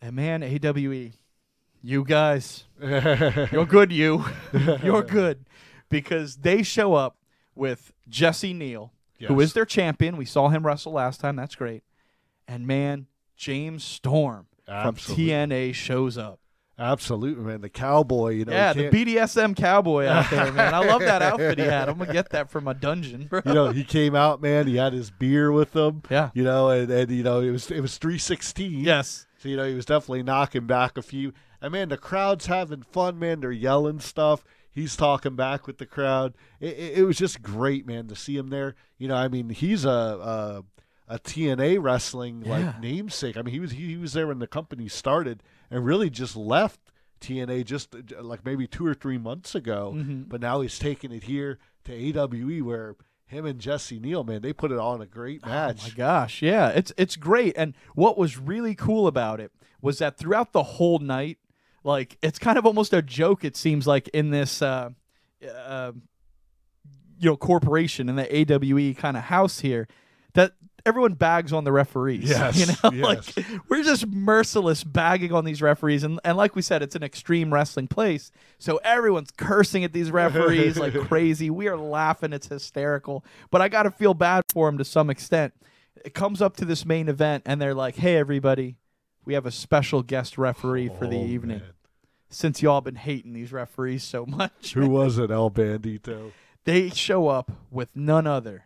And 0.00 0.16
man, 0.16 0.42
AWE, 0.42 1.12
you 1.82 2.02
guys, 2.02 2.64
you're 2.80 3.66
good, 3.66 3.92
you. 3.92 4.24
you're 4.82 5.02
good. 5.02 5.44
Because 5.90 6.36
they 6.36 6.62
show 6.62 6.94
up 6.94 7.18
with 7.54 7.92
Jesse 8.08 8.54
Neal, 8.54 8.90
who 9.20 9.34
Yes. 9.38 9.48
is 9.48 9.52
their 9.52 9.66
champion. 9.66 10.16
We 10.16 10.24
saw 10.24 10.48
him 10.48 10.64
wrestle 10.66 10.92
last 10.92 11.20
time. 11.20 11.36
That's 11.36 11.54
great. 11.54 11.82
And 12.48 12.66
man, 12.66 13.08
James 13.36 13.84
Storm 13.84 14.46
Absolutely. 14.66 15.14
from 15.26 15.50
TNA 15.50 15.74
shows 15.74 16.16
up. 16.16 16.40
Absolutely, 16.78 17.42
man. 17.42 17.62
The 17.62 17.70
cowboy, 17.70 18.30
you 18.34 18.44
know. 18.44 18.52
yeah, 18.52 18.74
he 18.74 18.88
the 18.88 18.90
BDSM 19.16 19.56
cowboy 19.56 20.06
out 20.06 20.28
there, 20.30 20.52
man. 20.52 20.74
I 20.74 20.80
love 20.80 21.00
that 21.00 21.22
outfit 21.22 21.58
he 21.58 21.64
had. 21.64 21.88
I'm 21.88 21.96
gonna 21.98 22.12
get 22.12 22.30
that 22.30 22.50
from 22.50 22.64
my 22.64 22.74
dungeon, 22.74 23.26
bro. 23.28 23.40
you 23.46 23.54
know, 23.54 23.70
he 23.70 23.82
came 23.82 24.14
out, 24.14 24.42
man. 24.42 24.66
He 24.66 24.76
had 24.76 24.92
his 24.92 25.10
beer 25.10 25.50
with 25.50 25.74
him. 25.74 26.02
Yeah. 26.10 26.30
You 26.34 26.44
know, 26.44 26.68
and, 26.68 26.90
and 26.90 27.10
you 27.10 27.22
know, 27.22 27.40
it 27.40 27.50
was 27.50 27.70
it 27.70 27.80
was 27.80 27.96
three 27.96 28.18
sixteen. 28.18 28.80
Yes. 28.84 29.26
So 29.38 29.48
you 29.48 29.56
know, 29.56 29.64
he 29.66 29.74
was 29.74 29.86
definitely 29.86 30.22
knocking 30.22 30.66
back 30.66 30.98
a 30.98 31.02
few. 31.02 31.32
And 31.62 31.72
man, 31.72 31.88
the 31.88 31.96
crowd's 31.96 32.46
having 32.46 32.82
fun, 32.82 33.18
man. 33.18 33.40
They're 33.40 33.52
yelling 33.52 34.00
stuff. 34.00 34.44
He's 34.70 34.94
talking 34.96 35.34
back 35.36 35.66
with 35.66 35.78
the 35.78 35.86
crowd. 35.86 36.34
It, 36.60 36.76
it, 36.76 36.98
it 36.98 37.02
was 37.04 37.16
just 37.16 37.40
great, 37.40 37.86
man, 37.86 38.08
to 38.08 38.14
see 38.14 38.36
him 38.36 38.48
there. 38.48 38.74
You 38.98 39.08
know, 39.08 39.16
I 39.16 39.28
mean, 39.28 39.48
he's 39.48 39.86
a 39.86 39.88
a, 39.88 41.14
a 41.14 41.18
TNA 41.18 41.82
wrestling 41.82 42.42
Yeah. 42.44 42.50
like 42.50 42.80
namesake. 42.82 43.38
I 43.38 43.42
mean, 43.42 43.54
he 43.54 43.60
was 43.60 43.70
he, 43.70 43.86
he 43.86 43.96
was 43.96 44.12
there 44.12 44.26
when 44.26 44.40
the 44.40 44.46
company 44.46 44.88
started, 44.88 45.42
and 45.70 45.84
really 45.84 46.10
just 46.10 46.36
left 46.36 46.80
TNA 47.20 47.64
just 47.64 47.94
like 48.20 48.44
maybe 48.44 48.66
two 48.66 48.86
or 48.86 48.94
three 48.94 49.18
months 49.18 49.54
ago. 49.54 49.94
Mhm. 49.96 50.28
But 50.28 50.40
now 50.40 50.60
he's 50.60 50.78
taking 50.78 51.12
it 51.12 51.24
here 51.24 51.58
to 51.84 51.92
AWE, 51.92 52.60
where 52.62 52.96
him 53.26 53.44
and 53.46 53.58
Jesse 53.58 53.98
Neal, 53.98 54.22
man, 54.22 54.42
they 54.42 54.52
put 54.52 54.70
it 54.70 54.78
on 54.78 55.00
a 55.00 55.06
great 55.06 55.44
match. 55.44 55.78
Oh 55.82 55.88
my 55.88 55.94
gosh, 55.94 56.42
yeah, 56.42 56.68
it's 56.68 56.92
it's 56.96 57.16
great. 57.16 57.54
And 57.56 57.74
what 57.94 58.16
was 58.18 58.38
really 58.38 58.74
cool 58.74 59.06
about 59.06 59.40
it 59.40 59.50
was 59.80 59.98
that 59.98 60.16
throughout 60.18 60.52
the 60.52 60.62
whole 60.62 60.98
night, 60.98 61.38
like 61.84 62.18
it's 62.22 62.38
kind 62.38 62.58
of 62.58 62.66
almost 62.66 62.92
a 62.92 63.02
joke. 63.02 63.44
It 63.44 63.56
seems 63.56 63.86
like 63.86 64.08
in 64.08 64.30
this, 64.30 64.60
uh, 64.62 64.90
uh, 65.66 65.92
you 67.18 67.30
know, 67.30 67.36
corporation 67.36 68.08
in 68.08 68.16
the 68.16 68.26
AWE 68.52 68.94
kind 68.94 69.16
of 69.16 69.24
house 69.24 69.60
here, 69.60 69.88
everyone 70.86 71.12
bags 71.14 71.52
on 71.52 71.64
the 71.64 71.72
referees. 71.72 72.28
Yes, 72.30 72.56
you 72.58 72.66
know, 72.66 72.90
yes. 73.10 73.36
like 73.36 73.46
we're 73.68 73.82
just 73.82 74.06
merciless 74.06 74.84
bagging 74.84 75.32
on 75.32 75.44
these 75.44 75.60
referees, 75.60 76.02
and 76.04 76.18
and 76.24 76.36
like 76.38 76.56
we 76.56 76.62
said, 76.62 76.82
it's 76.82 76.94
an 76.96 77.02
extreme 77.02 77.52
wrestling 77.52 77.88
place, 77.88 78.32
so 78.58 78.78
everyone's 78.84 79.30
cursing 79.36 79.84
at 79.84 79.92
these 79.92 80.10
referees 80.10 80.78
like 80.78 80.94
crazy. 81.08 81.50
We 81.50 81.68
are 81.68 81.76
laughing; 81.76 82.32
it's 82.32 82.46
hysterical. 82.48 83.24
But 83.50 83.60
I 83.60 83.68
got 83.68 83.82
to 83.82 83.90
feel 83.90 84.14
bad 84.14 84.44
for 84.52 84.68
them 84.68 84.78
to 84.78 84.84
some 84.84 85.10
extent. 85.10 85.52
It 86.04 86.14
comes 86.14 86.40
up 86.40 86.56
to 86.58 86.64
this 86.64 86.86
main 86.86 87.08
event, 87.08 87.42
and 87.46 87.60
they're 87.60 87.74
like, 87.74 87.96
"Hey, 87.96 88.16
everybody, 88.16 88.76
we 89.24 89.34
have 89.34 89.44
a 89.46 89.50
special 89.50 90.02
guest 90.02 90.38
referee 90.38 90.88
for 90.98 91.06
the 91.06 91.18
Oh, 91.18 91.24
evening." 91.26 91.58
man. 91.58 91.70
Since 92.28 92.60
y'all 92.60 92.80
been 92.80 92.96
hating 92.96 93.32
these 93.34 93.52
referees 93.52 94.02
so 94.02 94.26
much, 94.26 94.74
Who 94.74 94.88
was 94.88 95.16
it, 95.16 95.30
El 95.30 95.48
Bandito? 95.50 96.32
they 96.64 96.90
show 96.90 97.28
up 97.28 97.52
with 97.70 97.88
none 97.94 98.26
other 98.26 98.64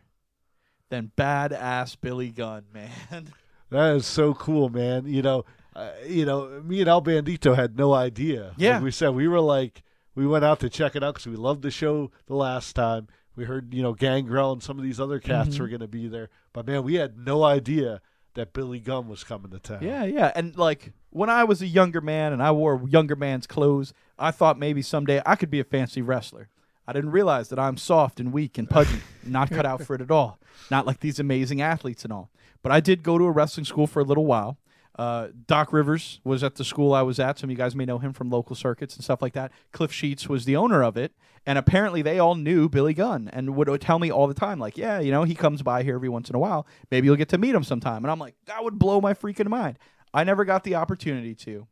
than 0.91 1.11
badass 1.17 1.97
Billy 2.01 2.31
Gunn, 2.31 2.65
man. 2.73 3.29
That 3.71 3.95
is 3.95 4.05
so 4.05 4.35
cool, 4.35 4.69
man. 4.69 5.07
You 5.07 5.23
know, 5.23 5.45
uh, 5.77 5.91
you 6.05 6.25
know, 6.27 6.61
me 6.65 6.81
and 6.81 6.89
El 6.89 7.03
Bandito 7.03 7.55
had 7.55 7.79
no 7.79 7.95
idea. 7.95 8.53
Yeah. 8.57 8.75
like 8.75 8.83
we 8.83 8.91
said 8.91 9.11
we 9.11 9.29
were 9.29 9.39
like 9.41 9.85
we 10.17 10.27
went 10.27 10.45
out 10.45 10.59
to 10.61 10.69
check 10.69 10.97
it 10.97 11.05
out 11.05 11.15
because 11.15 11.29
we 11.29 11.37
loved 11.37 11.63
the 11.63 11.71
show 11.71 12.11
the 12.27 12.35
last 12.35 12.73
time. 12.75 13.07
We 13.37 13.45
heard 13.45 13.73
you 13.73 13.81
know 13.81 13.93
Gangrel 13.95 14.51
and 14.53 14.61
some 14.61 14.77
of 14.77 14.83
these 14.85 14.99
other 14.99 15.21
cats 15.21 15.51
Mm-hmm. 15.51 15.63
were 15.63 15.69
going 15.69 15.81
to 15.83 15.87
be 15.87 16.09
there, 16.09 16.31
but 16.53 16.67
man, 16.67 16.83
we 16.83 16.95
had 16.97 17.17
no 17.17 17.45
idea 17.45 18.01
that 18.35 18.53
Billy 18.53 18.81
Gunn 18.81 19.07
was 19.07 19.23
coming 19.23 19.53
to 19.53 19.61
town. 19.61 19.83
Yeah, 19.83 20.03
yeah. 20.05 20.33
And 20.35 20.57
like 20.59 20.93
when 21.11 21.31
I 21.31 21.45
was 21.45 21.63
a 21.63 21.67
younger 21.69 22.01
man 22.01 22.33
and 22.33 22.43
I 22.43 22.51
wore 22.51 22.83
younger 22.89 23.15
man's 23.15 23.47
clothes, 23.47 23.93
I 24.19 24.33
thought 24.33 24.59
maybe 24.59 24.83
someday 24.83 25.23
I 25.25 25.37
could 25.37 25.51
be 25.51 25.61
a 25.61 25.65
fancy 25.65 26.03
wrestler. 26.03 26.49
I 26.91 26.93
didn't 26.93 27.13
realize 27.13 27.51
that 27.51 27.59
I'm 27.61 27.77
soft 27.77 28.19
and 28.19 28.33
weak 28.33 28.59
and 28.59 28.69
pudgy, 28.69 28.99
not 29.25 29.49
cut 29.49 29.65
out 29.65 29.81
for 29.85 29.95
it 29.95 30.01
at 30.01 30.11
all. 30.11 30.41
Not 30.73 30.87
like 30.87 30.99
these 30.99 31.21
amazing 31.21 31.63
athletes 31.63 32.03
and 32.03 32.13
all. 32.13 32.31
But 32.65 32.73
I 32.73 32.81
did 32.81 33.05
go 33.05 33.17
to 33.17 33.27
a 33.27 33.31
wrestling 33.31 33.65
school 33.65 33.87
for 33.87 34.01
a 34.01 34.05
little 34.05 34.27
while. 34.27 34.59
Uh, 34.99 35.29
Doc 35.47 35.73
Rivers 35.73 36.21
was 36.25 36.43
at 36.43 36.57
the 36.57 36.65
school 36.65 36.93
I 36.93 37.03
was 37.03 37.21
at. 37.21 37.39
Some 37.39 37.49
of 37.49 37.53
you 37.53 37.57
guys 37.57 37.77
may 37.77 37.85
know 37.85 37.99
him 37.99 38.13
from 38.13 38.29
local 38.29 38.57
circuits 38.57 38.97
and 38.97 39.05
stuff 39.05 39.23
like 39.23 39.35
that. 39.35 39.53
Cliff 39.71 39.93
Sheets 39.93 40.29
was 40.29 40.47
the 40.47 40.57
owner 40.57 40.83
of 40.83 40.97
it. 40.97 41.13
And 41.47 41.59
apparently 41.59 42.03
they 42.03 42.19
all 42.19 42.35
knew 42.35 42.69
Billy 42.69 42.93
Gunn 42.93 43.31
and 43.33 43.55
would, 43.55 43.81
tell 43.81 44.01
me 44.01 44.11
all 44.11 44.27
the 44.27 44.35
time, 44.35 44.59
like, 44.59 44.77
yeah, 44.77 44.99
you 44.99 45.13
know, 45.13 45.23
he 45.23 45.37
comes 45.37 45.63
by 45.63 45.85
here 45.85 45.95
every 45.95 46.09
once 46.09 46.29
in 46.29 46.35
a 46.35 46.41
while. 46.41 46.67
Maybe 46.91 47.07
you'll 47.07 47.15
get 47.15 47.29
to 47.29 47.39
meet 47.39 47.55
him 47.55 47.63
sometime. 47.63 48.05
And 48.05 48.11
I'm 48.11 48.19
like, 48.19 48.35
that 48.47 48.65
would 48.65 48.81
blow 48.81 49.01
my 49.01 49.15
freaking 49.15 49.47
mind. 49.47 49.79
I 50.13 50.25
never 50.25 50.45
got 50.45 50.65
the 50.65 50.75
opportunity 50.75 51.37
to. 51.37 51.69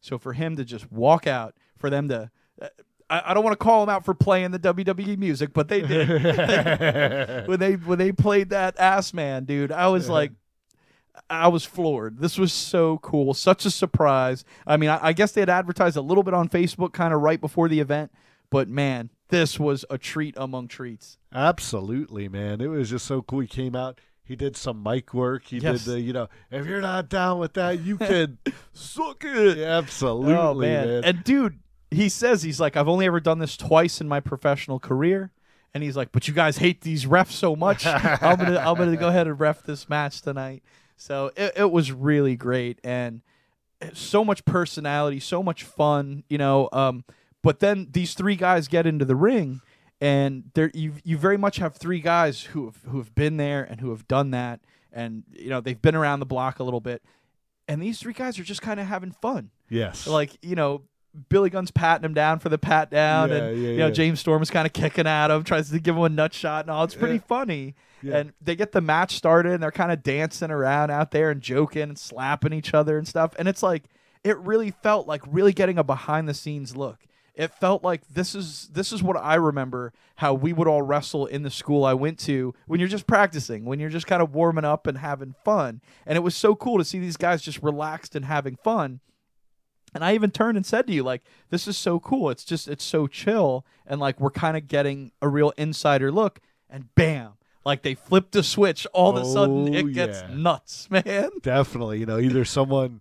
So 0.00 0.16
for 0.16 0.32
him 0.32 0.54
to 0.54 0.64
just 0.64 0.92
walk 0.92 1.26
out, 1.26 1.56
for 1.76 1.90
them 1.90 2.08
to, 2.08 2.30
uh, 2.62 2.68
I, 3.10 3.22
I 3.26 3.34
don't 3.34 3.44
want 3.44 3.58
to 3.58 3.62
call 3.62 3.84
them 3.84 3.94
out 3.94 4.04
for 4.04 4.14
playing 4.14 4.52
the 4.52 4.58
WWE 4.58 5.18
music, 5.18 5.52
but 5.52 5.68
they 5.68 5.82
did 5.82 6.08
when 7.48 7.58
they 7.60 7.74
when 7.74 7.98
they 7.98 8.12
played 8.12 8.50
that 8.50 8.78
ass 8.78 9.12
man, 9.12 9.44
dude. 9.44 9.72
I 9.72 9.88
was 9.88 10.08
like, 10.08 10.32
I 11.28 11.48
was 11.48 11.64
floored. 11.64 12.18
This 12.20 12.38
was 12.38 12.52
so 12.52 12.98
cool, 12.98 13.34
such 13.34 13.66
a 13.66 13.70
surprise. 13.70 14.44
I 14.66 14.76
mean, 14.76 14.90
I, 14.90 15.08
I 15.08 15.12
guess 15.12 15.32
they 15.32 15.40
had 15.42 15.50
advertised 15.50 15.96
a 15.96 16.00
little 16.00 16.22
bit 16.22 16.34
on 16.34 16.48
Facebook, 16.48 16.92
kind 16.92 17.12
of 17.12 17.20
right 17.20 17.40
before 17.40 17.68
the 17.68 17.80
event, 17.80 18.12
but 18.48 18.68
man, 18.68 19.10
this 19.28 19.58
was 19.58 19.84
a 19.90 19.98
treat 19.98 20.34
among 20.36 20.68
treats. 20.68 21.18
Absolutely, 21.32 22.28
man. 22.28 22.60
It 22.60 22.68
was 22.68 22.90
just 22.90 23.06
so 23.06 23.22
cool. 23.22 23.40
He 23.40 23.46
came 23.46 23.74
out. 23.76 24.00
He 24.24 24.36
did 24.36 24.56
some 24.56 24.82
mic 24.82 25.12
work. 25.12 25.44
He 25.46 25.58
Yes. 25.58 25.84
did 25.84 25.92
the, 25.94 26.00
you 26.00 26.12
know, 26.12 26.28
if 26.52 26.64
you're 26.66 26.80
not 26.80 27.08
down 27.08 27.40
with 27.40 27.54
that, 27.54 27.80
you 27.80 27.96
can 27.98 28.38
Suck 28.72 29.24
it. 29.24 29.58
Yeah, 29.58 29.64
oh, 29.74 29.78
absolutely, 29.78 30.34
oh 30.34 30.54
man. 30.54 30.86
man. 30.88 31.04
And 31.04 31.24
dude, 31.24 31.58
he 31.90 32.08
says 32.08 32.42
he's 32.42 32.60
like, 32.60 32.76
I've 32.76 32.88
only 32.88 33.06
ever 33.06 33.20
done 33.20 33.38
this 33.38 33.56
twice 33.56 34.00
in 34.00 34.08
my 34.08 34.20
professional 34.20 34.78
career. 34.78 35.32
And 35.72 35.82
he's 35.82 35.96
like, 35.96 36.12
but 36.12 36.26
you 36.26 36.34
guys 36.34 36.58
hate 36.58 36.80
these 36.80 37.04
refs 37.04 37.32
so 37.32 37.54
much. 37.54 37.86
I'm 37.86 38.38
gonna 38.38 38.58
I'm 38.58 38.76
gonna 38.76 38.96
go 38.96 39.08
ahead 39.08 39.26
and 39.26 39.38
ref 39.38 39.62
this 39.62 39.88
match 39.88 40.20
tonight. 40.20 40.62
So 40.96 41.30
it, 41.36 41.52
it 41.56 41.70
was 41.70 41.92
really 41.92 42.36
great 42.36 42.78
and 42.84 43.22
so 43.94 44.24
much 44.24 44.44
personality, 44.44 45.20
so 45.20 45.42
much 45.42 45.64
fun, 45.64 46.24
you 46.28 46.38
know. 46.38 46.68
Um, 46.72 47.04
but 47.42 47.60
then 47.60 47.88
these 47.90 48.14
three 48.14 48.36
guys 48.36 48.68
get 48.68 48.86
into 48.86 49.04
the 49.04 49.16
ring, 49.16 49.60
and 50.00 50.50
there 50.54 50.70
you 50.74 50.94
you 51.04 51.16
very 51.16 51.38
much 51.38 51.56
have 51.56 51.76
three 51.76 52.00
guys 52.00 52.42
who 52.42 52.66
have 52.66 52.78
who 52.88 52.98
have 52.98 53.14
been 53.14 53.36
there 53.36 53.62
and 53.62 53.80
who 53.80 53.90
have 53.90 54.06
done 54.08 54.32
that, 54.32 54.60
and 54.92 55.24
you 55.32 55.48
know 55.48 55.60
they've 55.60 55.80
been 55.80 55.94
around 55.94 56.20
the 56.20 56.26
block 56.26 56.58
a 56.58 56.64
little 56.64 56.80
bit, 56.80 57.02
and 57.68 57.82
these 57.82 57.98
three 57.98 58.12
guys 58.12 58.38
are 58.38 58.44
just 58.44 58.60
kind 58.60 58.78
of 58.78 58.86
having 58.86 59.12
fun 59.12 59.50
yes. 59.70 60.06
like 60.06 60.36
you 60.42 60.54
know 60.54 60.82
Billy 61.28 61.50
Gunn's 61.50 61.70
patting 61.70 62.04
him 62.04 62.14
down 62.14 62.38
for 62.38 62.48
the 62.48 62.58
pat 62.58 62.90
down, 62.90 63.30
Yeah, 63.30 63.36
and 63.36 63.62
yeah, 63.62 63.68
you 63.70 63.78
know 63.78 63.86
yeah. 63.86 63.92
James 63.92 64.20
Storm 64.20 64.42
is 64.42 64.50
kind 64.50 64.66
of 64.66 64.72
kicking 64.72 65.06
at 65.06 65.30
him, 65.30 65.42
tries 65.44 65.70
to 65.70 65.78
give 65.80 65.96
him 65.96 66.02
a 66.02 66.08
nut 66.08 66.32
shot 66.32 66.64
and 66.64 66.70
all. 66.70 66.84
It's 66.84 66.94
pretty 66.94 67.18
funny, 67.18 67.74
and 68.02 68.32
they 68.40 68.56
get 68.56 68.72
the 68.72 68.80
match 68.80 69.16
started, 69.16 69.52
and 69.52 69.62
they're 69.62 69.70
kind 69.72 69.92
of 69.92 70.02
dancing 70.02 70.50
around 70.50 70.90
out 70.90 71.10
there 71.10 71.30
and 71.30 71.40
joking 71.40 71.82
and 71.82 71.98
slapping 71.98 72.52
each 72.52 72.74
other 72.74 72.96
and 72.96 73.06
stuff, 73.08 73.34
and 73.38 73.48
it's 73.48 73.62
like 73.62 73.84
it 74.24 74.38
really 74.38 74.70
felt 74.70 75.06
like 75.06 75.22
really 75.26 75.52
getting 75.52 75.78
a 75.78 75.84
behind 75.84 76.28
the 76.28 76.34
scenes 76.34 76.76
look. 76.76 76.98
It 77.34 77.52
felt 77.54 77.82
like 77.82 78.06
this 78.08 78.34
is 78.34 78.68
this 78.72 78.92
is 78.92 79.02
what 79.02 79.16
I 79.16 79.36
remember 79.36 79.92
how 80.16 80.34
we 80.34 80.52
would 80.52 80.68
all 80.68 80.82
wrestle 80.82 81.24
in 81.24 81.42
the 81.42 81.50
school 81.50 81.84
I 81.84 81.94
went 81.94 82.18
to 82.20 82.54
when 82.66 82.78
you're 82.80 82.88
just 82.88 83.06
practicing, 83.06 83.64
when 83.64 83.80
you're 83.80 83.88
just 83.88 84.06
kind 84.06 84.20
of 84.20 84.34
warming 84.34 84.66
up 84.66 84.86
and 84.86 84.98
having 84.98 85.34
fun. 85.44 85.80
And 86.06 86.16
it 86.16 86.20
was 86.20 86.36
so 86.36 86.54
cool 86.54 86.76
to 86.76 86.84
see 86.84 86.98
these 86.98 87.16
guys 87.16 87.40
just 87.40 87.62
relaxed 87.62 88.14
and 88.14 88.26
having 88.26 88.56
fun. 88.56 89.00
And 89.94 90.04
I 90.04 90.14
even 90.14 90.30
turned 90.30 90.56
and 90.56 90.64
said 90.64 90.86
to 90.86 90.92
you, 90.92 91.02
like, 91.02 91.22
this 91.50 91.66
is 91.66 91.76
so 91.76 91.98
cool. 92.00 92.30
It's 92.30 92.44
just, 92.44 92.68
it's 92.68 92.84
so 92.84 93.06
chill. 93.06 93.64
And 93.86 94.00
like, 94.00 94.20
we're 94.20 94.30
kind 94.30 94.56
of 94.56 94.68
getting 94.68 95.12
a 95.20 95.28
real 95.28 95.52
insider 95.56 96.12
look. 96.12 96.40
And 96.68 96.94
bam, 96.94 97.32
like 97.64 97.82
they 97.82 97.94
flipped 97.94 98.36
a 98.36 98.42
switch. 98.42 98.86
All 98.92 99.16
of 99.16 99.22
a 99.22 99.26
sudden, 99.26 99.74
Oh, 99.74 99.78
it 99.78 99.92
gets 99.92 100.20
yeah. 100.20 100.34
nuts, 100.34 100.88
man. 100.90 101.30
Definitely, 101.42 101.98
you 101.98 102.06
know, 102.06 102.18
either 102.18 102.44
someone, 102.44 103.00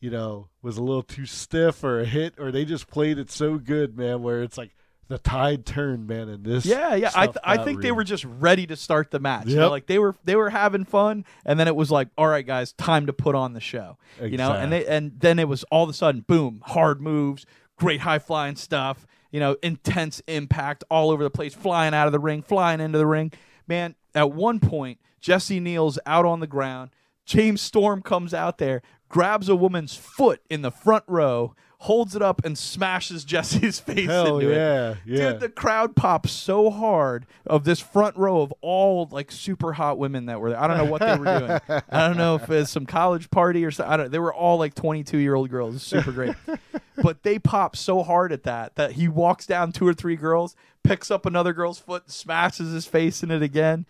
you 0.00 0.10
know, 0.10 0.48
was 0.62 0.76
a 0.76 0.82
little 0.82 1.02
too 1.02 1.26
stiff 1.26 1.82
or 1.82 2.00
a 2.00 2.04
hit, 2.04 2.34
or 2.38 2.52
they 2.52 2.64
just 2.64 2.86
played 2.88 3.18
it 3.18 3.30
so 3.30 3.58
good, 3.58 3.96
man, 3.98 4.22
where 4.22 4.42
it's 4.42 4.56
like 4.56 4.76
the 5.08 5.18
tide 5.18 5.64
turned, 5.64 6.06
man, 6.06 6.28
in 6.28 6.42
this. 6.42 6.66
Yeah, 6.66 6.94
yeah. 6.94 7.10
I, 7.14 7.26
th- 7.26 7.38
I 7.42 7.56
think 7.64 7.80
they 7.80 7.92
were 7.92 8.04
just 8.04 8.24
ready 8.24 8.66
to 8.66 8.76
start 8.76 9.10
the 9.10 9.18
match. 9.18 9.46
You 9.48 9.56
know, 9.56 9.70
like 9.70 9.86
they 9.86 9.98
were 9.98 10.14
they 10.24 10.36
were 10.36 10.50
having 10.50 10.84
fun, 10.84 11.24
and 11.44 11.58
then 11.58 11.66
it 11.66 11.74
was 11.74 11.90
like, 11.90 12.08
all 12.18 12.28
right, 12.28 12.46
guys, 12.46 12.72
time 12.72 13.06
to 13.06 13.12
put 13.12 13.34
on 13.34 13.54
the 13.54 13.60
show. 13.60 13.96
You 14.22 14.36
know, 14.36 14.52
and 14.52 14.72
they 14.72 14.86
and 14.86 15.18
then 15.18 15.38
it 15.38 15.48
was 15.48 15.64
all 15.64 15.84
of 15.84 15.90
a 15.90 15.94
sudden, 15.94 16.20
boom, 16.22 16.62
hard 16.66 17.00
moves, 17.00 17.46
great 17.76 18.00
high 18.00 18.18
flying 18.18 18.56
stuff, 18.56 19.06
you 19.30 19.40
know, 19.40 19.56
intense 19.62 20.20
impact 20.26 20.84
all 20.90 21.10
over 21.10 21.22
the 21.22 21.30
place, 21.30 21.54
flying 21.54 21.94
out 21.94 22.06
of 22.06 22.12
the 22.12 22.18
ring, 22.18 22.42
flying 22.42 22.80
into 22.80 22.98
the 22.98 23.06
ring. 23.06 23.32
Man, 23.66 23.94
at 24.14 24.32
one 24.32 24.60
point, 24.60 24.98
Jesse 25.20 25.60
Neal's 25.60 25.98
out 26.06 26.26
on 26.26 26.40
the 26.40 26.46
ground. 26.46 26.90
James 27.24 27.60
Storm 27.60 28.00
comes 28.02 28.32
out 28.32 28.58
there, 28.58 28.82
grabs 29.08 29.48
a 29.48 29.56
woman's 29.56 29.94
foot 29.94 30.40
in 30.48 30.62
the 30.62 30.70
front 30.70 31.04
row, 31.06 31.54
holds 31.80 32.16
it 32.16 32.22
up, 32.22 32.44
and 32.44 32.58
smashes 32.58 33.24
Jesse's 33.24 33.78
face 33.80 34.08
Hell 34.08 34.38
into 34.38 34.50
it. 34.50 34.56
yeah, 34.56 34.94
yeah. 35.06 35.32
Dude, 35.32 35.40
the 35.40 35.48
crowd 35.48 35.94
pops 35.94 36.32
so 36.32 36.70
hard 36.70 37.24
of 37.46 37.64
this 37.64 37.80
front 37.80 38.16
row 38.16 38.42
of 38.42 38.52
all 38.60 39.08
like 39.10 39.30
super 39.30 39.72
hot 39.72 39.96
women 39.98 40.26
that 40.26 40.40
were 40.40 40.50
there. 40.50 40.60
I 40.60 40.66
don't 40.66 40.78
know 40.78 40.84
what 40.90 41.00
they 41.00 41.16
were 41.16 41.38
doing. 41.38 41.82
I 41.90 42.08
don't 42.08 42.16
know 42.16 42.34
if 42.34 42.50
it's 42.50 42.70
some 42.70 42.84
college 42.84 43.30
party 43.30 43.64
or 43.64 43.70
something. 43.70 43.92
I 43.92 43.96
don't. 43.96 44.10
They 44.10 44.18
were 44.18 44.34
all 44.34 44.58
like 44.58 44.74
22 44.74 45.18
year 45.18 45.34
old 45.34 45.50
girls. 45.50 45.82
Super 45.82 46.12
great. 46.12 46.34
but 47.02 47.22
they 47.22 47.38
pop 47.38 47.76
so 47.76 48.02
hard 48.02 48.32
at 48.32 48.42
that 48.42 48.74
that 48.74 48.92
he 48.92 49.06
walks 49.08 49.46
down 49.46 49.70
two 49.72 49.86
or 49.86 49.94
three 49.94 50.16
girls, 50.16 50.56
picks 50.82 51.10
up 51.10 51.26
another 51.26 51.52
girl's 51.52 51.78
foot, 51.78 52.10
smashes 52.10 52.72
his 52.72 52.86
face 52.86 53.22
in 53.22 53.30
it 53.30 53.42
again. 53.42 53.86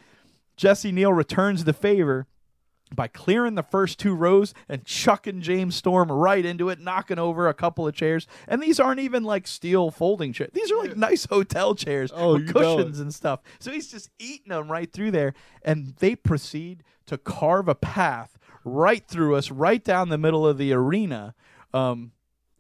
Jesse 0.57 0.93
Neal 0.93 1.13
returns 1.13 1.65
the 1.65 1.73
favor 1.73 2.27
by 2.95 3.09
clearing 3.09 3.55
the 3.55 3.63
first 3.63 3.99
two 3.99 4.15
rows 4.15 4.55
and 4.69 4.85
chucking 4.85 5.41
James 5.41 5.77
Storm 5.77 6.11
right 6.11 6.45
into 6.45 6.69
it, 6.69 6.81
knocking 6.81 7.19
over 7.19 7.49
a 7.49 7.55
couple 7.55 7.87
of 7.87 7.95
chairs. 7.95 8.27
And 8.47 8.63
these 8.63 8.81
aren't 8.81 9.01
even 9.01 9.25
like 9.25 9.47
steel 9.47 9.91
folding 9.91 10.33
chairs. 10.33 10.51
These 10.53 10.71
are 10.73 10.79
like 10.79 10.97
nice 10.97 11.27
hotel 11.27 11.75
chairs 11.75 12.11
Oh, 12.15 12.35
with 12.35 12.53
cushions 12.53 13.01
and 13.01 13.15
stuff. 13.15 13.41
So 13.59 13.71
he's 13.71 13.91
just 13.91 14.11
eating 14.19 14.49
them 14.49 14.71
right 14.71 14.93
through 14.93 15.11
there. 15.11 15.35
And 15.63 15.95
they 15.99 16.17
proceed 16.17 16.83
to 17.07 17.19
carve 17.19 17.69
a 17.69 17.75
path 17.75 18.39
right 18.65 19.07
through 19.07 19.37
us, 19.37 19.51
right 19.51 19.83
down 19.83 20.09
the 20.09 20.19
middle 20.19 20.47
of 20.47 20.59
the 20.59 20.73
arena. 20.73 21.35
Um, 21.73 22.13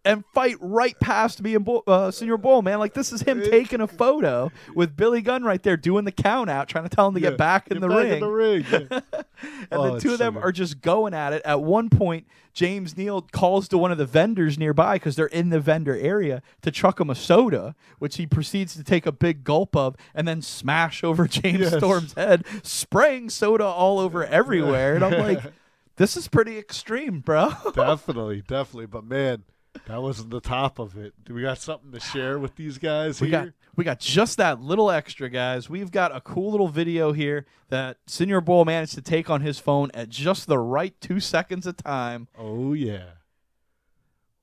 and 0.08 0.24
fight 0.34 0.56
right 0.60 0.98
past 0.98 1.40
me 1.42 1.54
and 1.54 1.64
Bull, 1.64 1.84
uh, 1.86 2.10
Senor 2.10 2.38
Bull, 2.38 2.62
man. 2.62 2.78
Like 2.80 2.94
this 2.94 3.12
is 3.12 3.20
him 3.22 3.40
taking 3.42 3.80
a 3.80 3.86
photo 3.86 4.50
with 4.74 4.96
Billy 4.96 5.20
Gunn 5.22 5.44
right 5.44 5.62
there 5.62 5.76
doing 5.76 6.04
the 6.04 6.10
count 6.12 6.50
out, 6.50 6.66
trying 6.68 6.84
to 6.84 6.90
tell 6.90 7.06
him 7.08 7.14
to 7.14 7.20
Yeah, 7.20 7.30
get 7.30 7.38
back 7.38 7.68
in 7.68 7.74
get 7.78 7.80
the 7.82 7.88
back 7.88 7.96
ring 7.98 8.12
In 8.14 8.20
the 8.20 8.28
ring. 8.28 8.64
yeah. 8.72 9.00
and 9.42 9.66
Oh, 9.70 9.94
the 9.94 10.00
two 10.00 10.12
of 10.14 10.18
them 10.18 10.34
good. 10.34 10.42
are 10.42 10.50
just 10.52 10.80
going 10.80 11.14
at 11.14 11.32
it. 11.32 11.42
At 11.44 11.62
one 11.62 11.90
point, 11.90 12.26
James 12.54 12.96
Neal 12.96 13.22
calls 13.22 13.68
to 13.68 13.78
one 13.78 13.92
of 13.92 13.98
the 13.98 14.06
vendors 14.06 14.58
nearby 14.58 14.94
because 14.96 15.14
they're 15.14 15.26
in 15.26 15.50
the 15.50 15.60
vendor 15.60 15.96
area 15.96 16.42
to 16.62 16.70
chuck 16.72 17.00
him 17.00 17.08
a 17.10 17.14
soda, 17.14 17.76
which 18.00 18.16
he 18.16 18.26
proceeds 18.26 18.74
to 18.74 18.82
take 18.82 19.06
a 19.06 19.12
big 19.12 19.44
gulp 19.44 19.76
of 19.76 19.94
and 20.14 20.26
then 20.26 20.42
smash 20.42 21.04
over 21.04 21.28
James 21.28 21.60
Yes. 21.60 21.76
Storm's 21.76 22.14
head, 22.14 22.44
spraying 22.64 23.30
soda 23.30 23.64
all 23.64 23.98
over 24.00 24.24
everywhere. 24.26 24.94
And 24.96 25.04
I'm 25.04 25.18
like, 25.20 25.40
this 25.96 26.16
is 26.16 26.26
pretty 26.28 26.58
extreme, 26.58 27.20
bro. 27.20 27.52
definitely, 27.74 28.42
definitely. 28.48 28.86
But 28.86 29.04
man, 29.04 29.44
that 29.86 30.02
wasn't 30.02 30.30
the 30.30 30.40
top 30.40 30.78
of 30.78 30.96
it. 30.96 31.14
Do 31.24 31.34
we 31.34 31.42
got 31.42 31.58
something 31.58 31.92
to 31.92 32.00
share 32.00 32.38
with 32.38 32.56
these 32.56 32.78
guys 32.78 33.20
We 33.20 33.28
here? 33.28 33.44
got 33.46 33.48
we 33.76 33.84
got 33.84 34.00
just 34.00 34.36
that 34.38 34.60
little 34.60 34.90
extra, 34.90 35.28
guys. 35.30 35.70
We've 35.70 35.90
got 35.90 36.14
a 36.14 36.20
cool 36.20 36.50
little 36.50 36.68
video 36.68 37.12
here 37.12 37.46
that 37.68 37.98
Senor 38.06 38.40
Bull 38.40 38.64
managed 38.64 38.94
to 38.94 39.02
take 39.02 39.30
on 39.30 39.40
his 39.40 39.58
phone 39.58 39.90
at 39.94 40.08
just 40.08 40.46
the 40.46 40.58
right 40.58 40.98
two 41.00 41.20
seconds 41.20 41.66
of 41.66 41.76
time. 41.76 42.28
oh 42.36 42.72
yeah. 42.72 43.10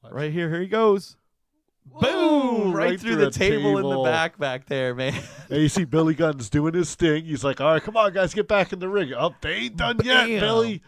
Right 0.09 0.31
here, 0.31 0.49
here 0.51 0.61
he 0.61 0.67
goes. 0.67 1.17
Boom! 1.85 2.73
Right, 2.73 2.89
right 2.89 2.99
through, 2.99 3.13
through 3.13 3.21
the 3.21 3.27
a 3.27 3.31
table, 3.31 3.77
in 3.77 3.89
the 3.89 4.03
back 4.03 4.37
back 4.37 4.65
there, 4.65 4.93
man. 4.95 5.13
And 5.47 5.61
you 5.61 5.69
see 5.69 5.85
Billy 5.85 6.15
Gunn's 6.15 6.49
doing 6.49 6.73
his 6.73 6.95
thing. 6.95 7.25
He's 7.25 7.43
like, 7.43 7.61
"All 7.61 7.71
right, 7.73 7.81
come 7.81 7.95
on, 7.95 8.11
guys, 8.13 8.33
get 8.33 8.47
back 8.47 8.73
in 8.73 8.79
the 8.79 8.89
ring." 8.89 9.13
Oh, 9.13 9.35
they 9.41 9.53
ain't 9.53 9.77
done 9.77 9.99
yet, 10.03 10.27
Billy. 10.27 10.81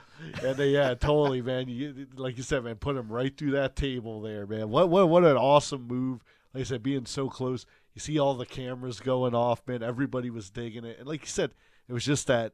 And 0.43 0.57
they, 0.57 0.69
yeah, 0.69 0.95
totally, 0.95 1.43
man. 1.43 1.67
You, 1.69 2.07
like 2.15 2.37
you 2.37 2.43
said, 2.43 2.63
man, 2.63 2.75
put 2.75 2.95
him 2.95 3.07
right 3.07 3.35
through 3.37 3.51
that 3.51 3.75
table 3.75 4.19
there, 4.19 4.47
man. 4.47 4.69
What, 4.69 4.89
what, 4.89 5.09
what 5.09 5.23
an 5.23 5.37
awesome 5.37 5.87
move! 5.87 6.23
Like 6.55 6.61
I 6.61 6.63
said, 6.63 6.81
being 6.81 7.05
so 7.05 7.29
close. 7.29 7.67
You 7.93 7.99
see 7.99 8.17
all 8.17 8.33
the 8.33 8.47
cameras 8.47 8.99
going 8.99 9.35
off, 9.35 9.61
man. 9.67 9.83
Everybody 9.83 10.31
was 10.31 10.49
digging 10.49 10.85
it, 10.85 10.97
and 10.97 11.07
like 11.07 11.21
you 11.21 11.27
said, 11.27 11.51
it 11.87 11.93
was 11.93 12.03
just 12.03 12.25
that 12.27 12.53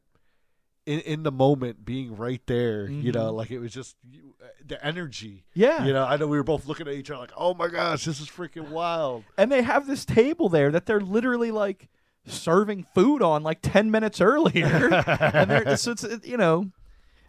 in 0.86 1.00
in 1.00 1.22
the 1.22 1.32
moment, 1.32 1.84
being 1.84 2.16
right 2.16 2.42
there. 2.46 2.88
You 2.88 3.12
know, 3.12 3.32
Mhm. 3.32 3.36
like 3.36 3.50
it 3.50 3.58
was 3.58 3.72
just 3.72 3.96
you, 4.10 4.34
uh, 4.42 4.46
the 4.66 4.84
energy. 4.84 5.44
Yeah. 5.54 5.84
You 5.84 5.92
know, 5.92 6.04
I 6.04 6.16
know 6.16 6.26
we 6.26 6.36
were 6.36 6.44
both 6.44 6.66
looking 6.66 6.86
at 6.88 6.94
each 6.94 7.10
other 7.10 7.20
like, 7.20 7.32
"Oh 7.36 7.54
my 7.54 7.68
gosh, 7.68 8.04
this 8.04 8.20
is 8.20 8.28
freaking 8.28 8.68
wild." 8.70 9.24
And 9.38 9.50
they 9.50 9.62
have 9.62 9.86
this 9.86 10.04
table 10.04 10.48
there 10.48 10.70
that 10.70 10.86
they're 10.86 11.00
literally 11.00 11.50
like 11.50 11.88
serving 12.26 12.86
food 12.94 13.20
on 13.22 13.42
like 13.42 13.58
10 13.62 13.90
minutes 13.90 14.20
earlier. 14.20 14.88
and 15.06 15.50
they're 15.50 15.76
so 15.76 15.92
it's 15.92 16.04
you 16.26 16.36
know, 16.36 16.70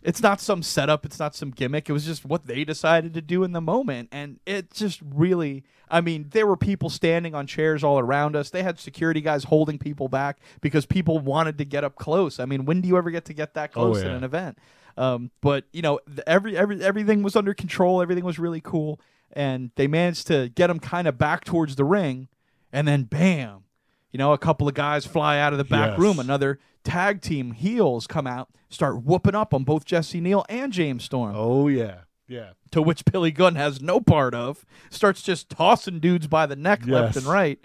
it's 0.05 0.21
not 0.21 0.39
some 0.39 0.63
setup, 0.63 1.05
it's 1.05 1.19
not 1.19 1.35
some 1.35 1.51
gimmick. 1.51 1.89
It 1.89 1.93
was 1.93 2.05
just 2.05 2.23
what 2.23 2.45
they 2.45 2.63
decided 2.63 3.13
to 3.15 3.21
do 3.21 3.43
in 3.43 3.51
the 3.51 3.59
moment 3.61 4.09
and 4.11 4.39
it 4.45 4.71
just 4.73 5.01
really 5.03 5.63
I 5.89 6.01
mean, 6.01 6.29
there 6.31 6.47
were 6.47 6.57
people 6.57 6.89
standing 6.89 7.35
on 7.35 7.45
chairs 7.45 7.83
all 7.83 7.99
around 7.99 8.35
us. 8.35 8.49
They 8.49 8.63
had 8.63 8.79
security 8.79 9.21
guys 9.21 9.43
holding 9.43 9.77
people 9.77 10.07
back 10.07 10.39
because 10.61 10.85
people 10.85 11.19
wanted 11.19 11.59
to 11.59 11.65
get 11.65 11.83
up 11.83 11.95
close. 11.95 12.39
I 12.39 12.45
mean, 12.45 12.65
when 12.65 12.81
do 12.81 12.87
you 12.87 12.97
ever 12.97 13.11
get 13.11 13.25
to 13.25 13.33
get 13.33 13.53
that 13.53 13.69
Oh, 13.71 13.73
close 13.73 14.01
in 14.01 14.11
an 14.11 14.23
event? 14.23 14.57
Um, 14.97 15.29
but 15.41 15.65
you 15.73 15.81
know, 15.83 15.99
every 16.25 16.57
every 16.57 16.81
everything 16.83 17.21
was 17.21 17.35
under 17.35 17.53
control. 17.53 18.01
Everything 18.01 18.23
was 18.23 18.39
really 18.39 18.61
cool, 18.61 18.99
and 19.33 19.71
they 19.75 19.87
managed 19.87 20.25
to 20.27 20.49
get 20.49 20.69
him 20.69 20.79
kind 20.79 21.07
of 21.07 21.17
back 21.17 21.43
towards 21.43 21.75
the 21.75 21.83
ring, 21.83 22.29
and 22.73 22.87
then 22.87 23.03
bam, 23.03 23.65
you 24.11 24.17
know, 24.17 24.33
a 24.33 24.37
couple 24.37 24.67
of 24.67 24.73
guys 24.73 25.05
fly 25.05 25.37
out 25.37 25.51
of 25.53 25.57
the 25.59 25.65
back 25.65 25.91
Yes. 25.91 25.99
room. 25.99 26.19
Another 26.19 26.59
tag 26.85 27.21
team 27.21 27.51
heels 27.51 28.07
come 28.07 28.27
out, 28.27 28.49
start 28.69 29.03
whooping 29.03 29.35
up 29.35 29.53
on 29.53 29.65
both 29.65 29.83
Jesse 29.83 30.21
Neal 30.21 30.45
and 30.47 30.71
James 30.71 31.03
Storm. 31.03 31.33
Oh 31.35 31.67
yeah, 31.67 32.01
yeah. 32.27 32.51
To 32.71 32.81
which 32.81 33.03
Billy 33.03 33.31
Gunn 33.31 33.55
has 33.55 33.81
no 33.81 33.99
part 33.99 34.33
of. 34.33 34.65
Starts 34.89 35.21
just 35.21 35.49
tossing 35.49 35.99
dudes 35.99 36.27
by 36.27 36.45
the 36.45 36.55
neck 36.55 36.87
left 36.87 37.17
and 37.17 37.25
right. 37.25 37.59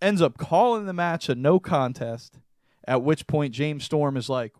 Ends 0.00 0.22
up 0.22 0.38
calling 0.38 0.86
the 0.86 0.92
match 0.92 1.28
a 1.28 1.34
no 1.34 1.58
contest. 1.58 2.38
At 2.86 3.02
which 3.02 3.26
point 3.26 3.54
James 3.54 3.84
Storm 3.84 4.16
is 4.16 4.28
like, 4.28 4.52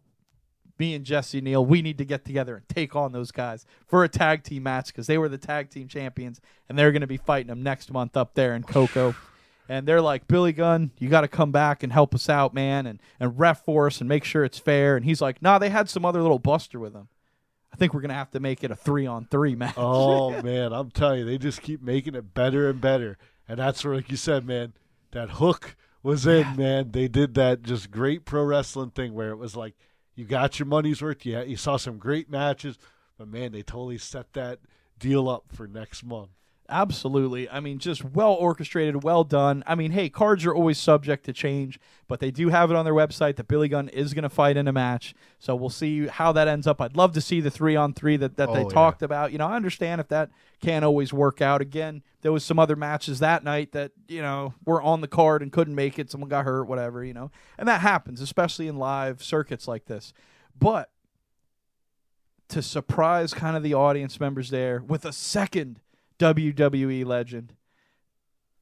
me 0.79 0.95
and 0.95 1.05
Jesse 1.05 1.41
Neal, 1.41 1.65
we 1.65 1.83
need 1.83 1.99
to 1.99 2.05
get 2.05 2.25
together 2.25 2.57
and 2.57 2.69
take 2.69 2.97
on 2.97 3.13
those 3.13 3.31
guys 3.31 3.67
for 3.87 4.03
a 4.03 4.09
tag 4.09 4.43
team 4.43 4.63
match 4.63 4.87
because 4.87 5.07
they 5.07 5.19
were 5.19 5.29
the 5.29 5.39
tag 5.39 5.71
team 5.71 5.89
champions 5.89 6.41
and 6.69 6.79
they're 6.79 6.93
going 6.93 7.01
to 7.03 7.07
be 7.07 7.17
fighting 7.17 7.49
them 7.49 7.63
next 7.63 7.93
month 7.93 8.17
up 8.17 8.35
there 8.35 8.55
in 8.55 8.63
Cocoa. 8.63 9.15
And 9.71 9.87
they're 9.87 10.01
like, 10.01 10.27
Billy 10.27 10.53
Gunn, 10.53 10.91
you 10.99 11.09
got 11.09 11.21
to 11.21 11.29
come 11.29 11.53
back 11.53 11.85
and 11.85 11.93
help 11.93 12.13
us 12.13 12.29
out, 12.29 12.53
man, 12.53 12.89
and, 12.89 13.01
and 13.21 13.39
ref 13.39 13.65
for 13.65 13.87
us 13.87 14.01
and 14.01 14.09
make 14.09 14.25
sure 14.25 14.45
it's 14.45 14.59
fair. 14.59 14.97
And 14.97 15.05
he's 15.05 15.21
like, 15.21 15.41
nah, 15.41 15.59
they 15.59 15.71
had 15.71 15.89
some 15.89 16.05
other 16.05 16.21
little 16.21 16.41
buster 16.41 16.81
with 16.81 16.93
them. 16.93 17.07
I 17.73 17.77
think 17.77 17.95
we're 17.95 18.01
going 18.01 18.09
to 18.09 18.17
have 18.17 18.33
to 18.33 18.41
make 18.41 18.65
it 18.65 18.73
a 18.73 18.75
three 18.75 19.07
on 19.07 19.27
three 19.27 19.55
match. 19.55 19.77
Oh 19.77 20.43
man, 20.43 20.73
I'm 20.73 20.91
telling 20.91 21.21
you, 21.21 21.25
they 21.25 21.39
just 21.39 21.63
keep 21.63 21.81
making 21.81 22.17
it 22.17 22.35
better 22.35 22.69
and 22.69 22.81
better. 22.81 23.17
And 23.47 23.61
that's 23.61 23.85
where, 23.85 23.95
like 23.95 24.11
you 24.11 24.17
said, 24.17 24.45
man, 24.45 24.73
that 25.13 25.31
hook 25.31 25.77
was 26.03 26.27
in, 26.27 26.57
man. 26.57 26.91
They 26.91 27.07
did 27.07 27.35
that 27.35 27.63
just 27.63 27.93
great 27.93 28.25
pro 28.25 28.43
wrestling 28.43 28.91
thing 28.91 29.15
where 29.15 29.31
it 29.31 29.39
was 29.39 29.55
like 29.55 29.75
you 30.17 30.25
got 30.25 30.59
your 30.59 30.67
money's 30.67 31.01
worth. 31.01 31.25
Yeah, 31.25 31.43
you 31.43 31.57
saw 31.57 31.77
some 31.77 31.99
great 31.99 32.29
matches, 32.29 32.77
but 33.17 33.29
man, 33.29 33.53
they 33.53 33.63
totally 33.63 33.99
set 33.99 34.33
that 34.33 34.59
deal 34.99 35.29
up 35.29 35.45
for 35.53 35.69
next 35.69 36.03
month. 36.03 36.31
Absolutely. 36.71 37.51
I 37.51 37.59
mean, 37.61 37.79
just 37.79 38.05
well 38.05 38.33
orchestrated, 38.33 39.03
well 39.03 39.25
done. 39.25 39.65
I 39.67 39.75
mean, 39.75 39.91
hey, 39.91 40.09
cards 40.09 40.47
are 40.47 40.55
always 40.55 40.79
subject 40.79 41.25
to 41.25 41.33
change, 41.33 41.81
but 42.07 42.21
they 42.21 42.31
do 42.31 42.49
have 42.49 42.71
it 42.71 42.77
on 42.77 42.85
their 42.85 42.95
website 42.95 43.37
that 43.37 43.49
Billy 43.49 43.69
Gunn 43.69 43.89
is 43.89 44.15
going 44.15 44.23
to 44.23 44.29
fight 44.29 44.57
in 44.57 44.69
a 44.69 44.73
match. 44.73 45.15
So 45.41 45.57
we'll 45.57 45.69
see 45.69 46.07
how 46.07 46.31
that 46.33 46.47
ends 46.47 46.67
up. 46.67 46.81
I'd 46.81 46.97
love 46.97 47.13
to 47.15 47.21
see 47.21 47.41
the 47.41 47.51
three 47.51 47.75
on 47.75 47.93
three 47.93 48.17
that, 48.19 48.37
that 48.37 48.53
they 48.53 48.61
Oh, 48.61 48.69
yeah. 48.69 48.75
talked 48.75 49.03
about. 49.03 49.33
You 49.33 49.39
know, 49.39 49.47
I 49.49 49.57
understand 49.57 50.01
if 50.01 50.09
that 50.09 50.31
can't 50.61 50.85
always 50.85 51.13
work 51.13 51.41
out. 51.41 51.61
Again, 51.61 52.03
there 52.23 52.33
was 52.33 52.45
some 52.45 52.59
other 52.59 52.77
matches 52.77 53.19
that 53.19 53.43
night 53.43 53.73
that, 53.73 53.93
you 54.07 54.23
know, 54.23 54.55
were 54.65 54.81
on 54.81 55.01
the 55.01 55.09
card 55.09 55.43
and 55.43 55.51
couldn't 55.51 55.75
make 55.75 55.99
it. 55.99 56.11
Someone 56.11 56.31
got 56.31 56.45
hurt, 56.45 56.65
whatever, 56.65 57.05
you 57.05 57.15
know. 57.15 57.31
And 57.59 57.67
that 57.69 57.81
happens, 57.81 58.21
especially 58.21 58.69
in 58.69 58.77
live 58.77 59.23
circuits 59.23 59.67
like 59.67 59.87
this. 59.87 60.13
But 60.59 60.91
to 62.49 62.63
surprise 62.63 63.33
kind 63.33 63.57
of 63.57 63.63
the 63.63 63.75
audience 63.75 64.19
members 64.19 64.51
there 64.51 64.83
with 64.87 65.05
a 65.05 65.13
second 65.13 65.79
WWE 66.21 67.05
legend 67.05 67.55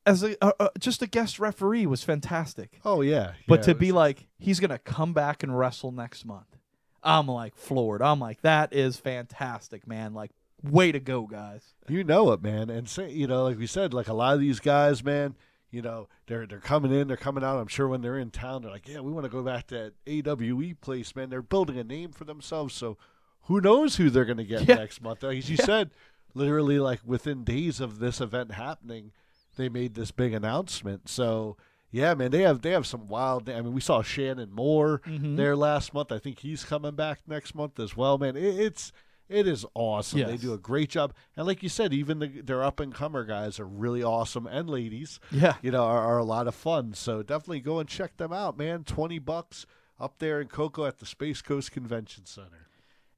as 0.06 0.22
a, 0.22 0.42
uh, 0.42 0.52
uh, 0.58 0.68
just 0.78 1.02
a 1.02 1.06
guest 1.06 1.38
referee 1.38 1.84
was 1.86 2.02
fantastic. 2.02 2.80
Oh 2.84 3.02
yeah, 3.02 3.32
But 3.46 3.60
Yeah, 3.60 3.64
to 3.66 3.74
be 3.74 3.86
was- 3.92 3.96
like 3.96 4.28
he's 4.38 4.60
gonna 4.60 4.78
come 4.78 5.12
back 5.12 5.42
and 5.42 5.58
wrestle 5.58 5.92
next 5.92 6.24
month, 6.24 6.56
I'm 7.02 7.26
like 7.28 7.54
floored. 7.56 8.00
I'm 8.00 8.18
like 8.20 8.40
that 8.42 8.72
is 8.72 8.96
fantastic, 8.98 9.86
man. 9.86 10.14
Like 10.14 10.30
way 10.62 10.92
to 10.92 11.00
go, 11.00 11.22
guys. 11.26 11.74
You 11.88 12.04
know 12.04 12.32
it, 12.32 12.42
man. 12.42 12.70
And 12.70 12.88
say, 12.88 13.10
you 13.10 13.26
know, 13.26 13.44
like 13.44 13.58
we 13.58 13.66
said, 13.66 13.92
like 13.92 14.08
a 14.08 14.14
lot 14.14 14.34
of 14.34 14.40
these 14.40 14.60
guys, 14.60 15.04
man, 15.04 15.34
you 15.70 15.82
know, 15.82 16.08
they're 16.26 16.46
they're 16.46 16.58
coming 16.60 16.92
in, 16.92 17.08
they're 17.08 17.16
coming 17.18 17.44
out. 17.44 17.58
I'm 17.58 17.66
sure 17.68 17.86
when 17.88 18.00
they're 18.00 18.18
in 18.18 18.30
town, 18.30 18.62
they're 18.62 18.70
like, 18.70 18.88
yeah, 18.88 19.00
we 19.00 19.12
want 19.12 19.24
to 19.24 19.30
go 19.30 19.42
back 19.42 19.66
to 19.68 19.92
that 20.06 20.26
AWE 20.26 20.74
place, 20.80 21.14
man. 21.14 21.28
They're 21.28 21.42
building 21.42 21.76
a 21.78 21.84
name 21.84 22.12
for 22.12 22.24
themselves. 22.24 22.72
So 22.74 22.96
who 23.42 23.60
knows 23.60 23.96
who 23.96 24.08
they're 24.10 24.24
going 24.24 24.38
to 24.38 24.44
get 24.44 24.66
Yeah. 24.68 24.76
next 24.76 25.02
month? 25.02 25.22
As 25.22 25.50
you 25.50 25.56
said, 25.58 25.90
literally, 26.34 26.78
like 26.78 27.00
within 27.04 27.44
days 27.44 27.80
of 27.80 27.98
this 27.98 28.20
event 28.20 28.52
happening, 28.52 29.12
they 29.56 29.68
made 29.68 29.94
this 29.94 30.10
big 30.10 30.32
announcement. 30.34 31.08
So. 31.08 31.56
Yeah, 31.90 32.12
man, 32.12 32.30
they 32.32 32.42
have 32.42 32.60
they 32.60 32.72
have 32.72 32.86
some 32.86 33.08
wild. 33.08 33.48
I 33.48 33.62
mean, 33.62 33.72
we 33.72 33.80
saw 33.80 34.02
Shannon 34.02 34.52
Moore 34.52 35.00
Mhm. 35.06 35.38
there 35.38 35.56
last 35.56 35.94
month. 35.94 36.12
I 36.12 36.18
think 36.18 36.40
he's 36.40 36.62
coming 36.62 36.94
back 36.94 37.20
next 37.26 37.54
month 37.54 37.80
as 37.80 37.96
well, 37.96 38.18
man. 38.18 38.36
It, 38.36 38.60
it's 38.60 38.92
It 39.26 39.48
is 39.48 39.64
awesome. 39.72 40.20
They 40.20 40.36
do 40.36 40.52
a 40.52 40.58
great 40.58 40.90
job, 40.90 41.14
and 41.34 41.46
like 41.46 41.62
you 41.62 41.70
said, 41.70 41.94
even 41.94 42.18
the, 42.18 42.26
their 42.42 42.62
up 42.62 42.78
and 42.78 42.92
comer 42.94 43.24
guys 43.24 43.58
are 43.58 43.66
really 43.66 44.02
awesome, 44.02 44.46
and 44.46 44.68
ladies, 44.68 45.18
Yeah. 45.30 45.54
you 45.62 45.70
know, 45.70 45.82
are, 45.84 45.98
are 46.04 46.18
a 46.18 46.24
lot 46.24 46.46
of 46.46 46.54
fun. 46.54 46.92
So 46.92 47.22
definitely 47.22 47.60
go 47.60 47.78
and 47.78 47.88
check 47.88 48.18
them 48.18 48.34
out, 48.34 48.58
man. 48.58 48.84
Twenty 48.84 49.18
bucks 49.18 49.64
up 49.98 50.18
there 50.18 50.42
in 50.42 50.48
Cocoa 50.48 50.84
at 50.84 50.98
the 50.98 51.06
Space 51.06 51.40
Coast 51.40 51.72
Convention 51.72 52.26
Center. 52.26 52.67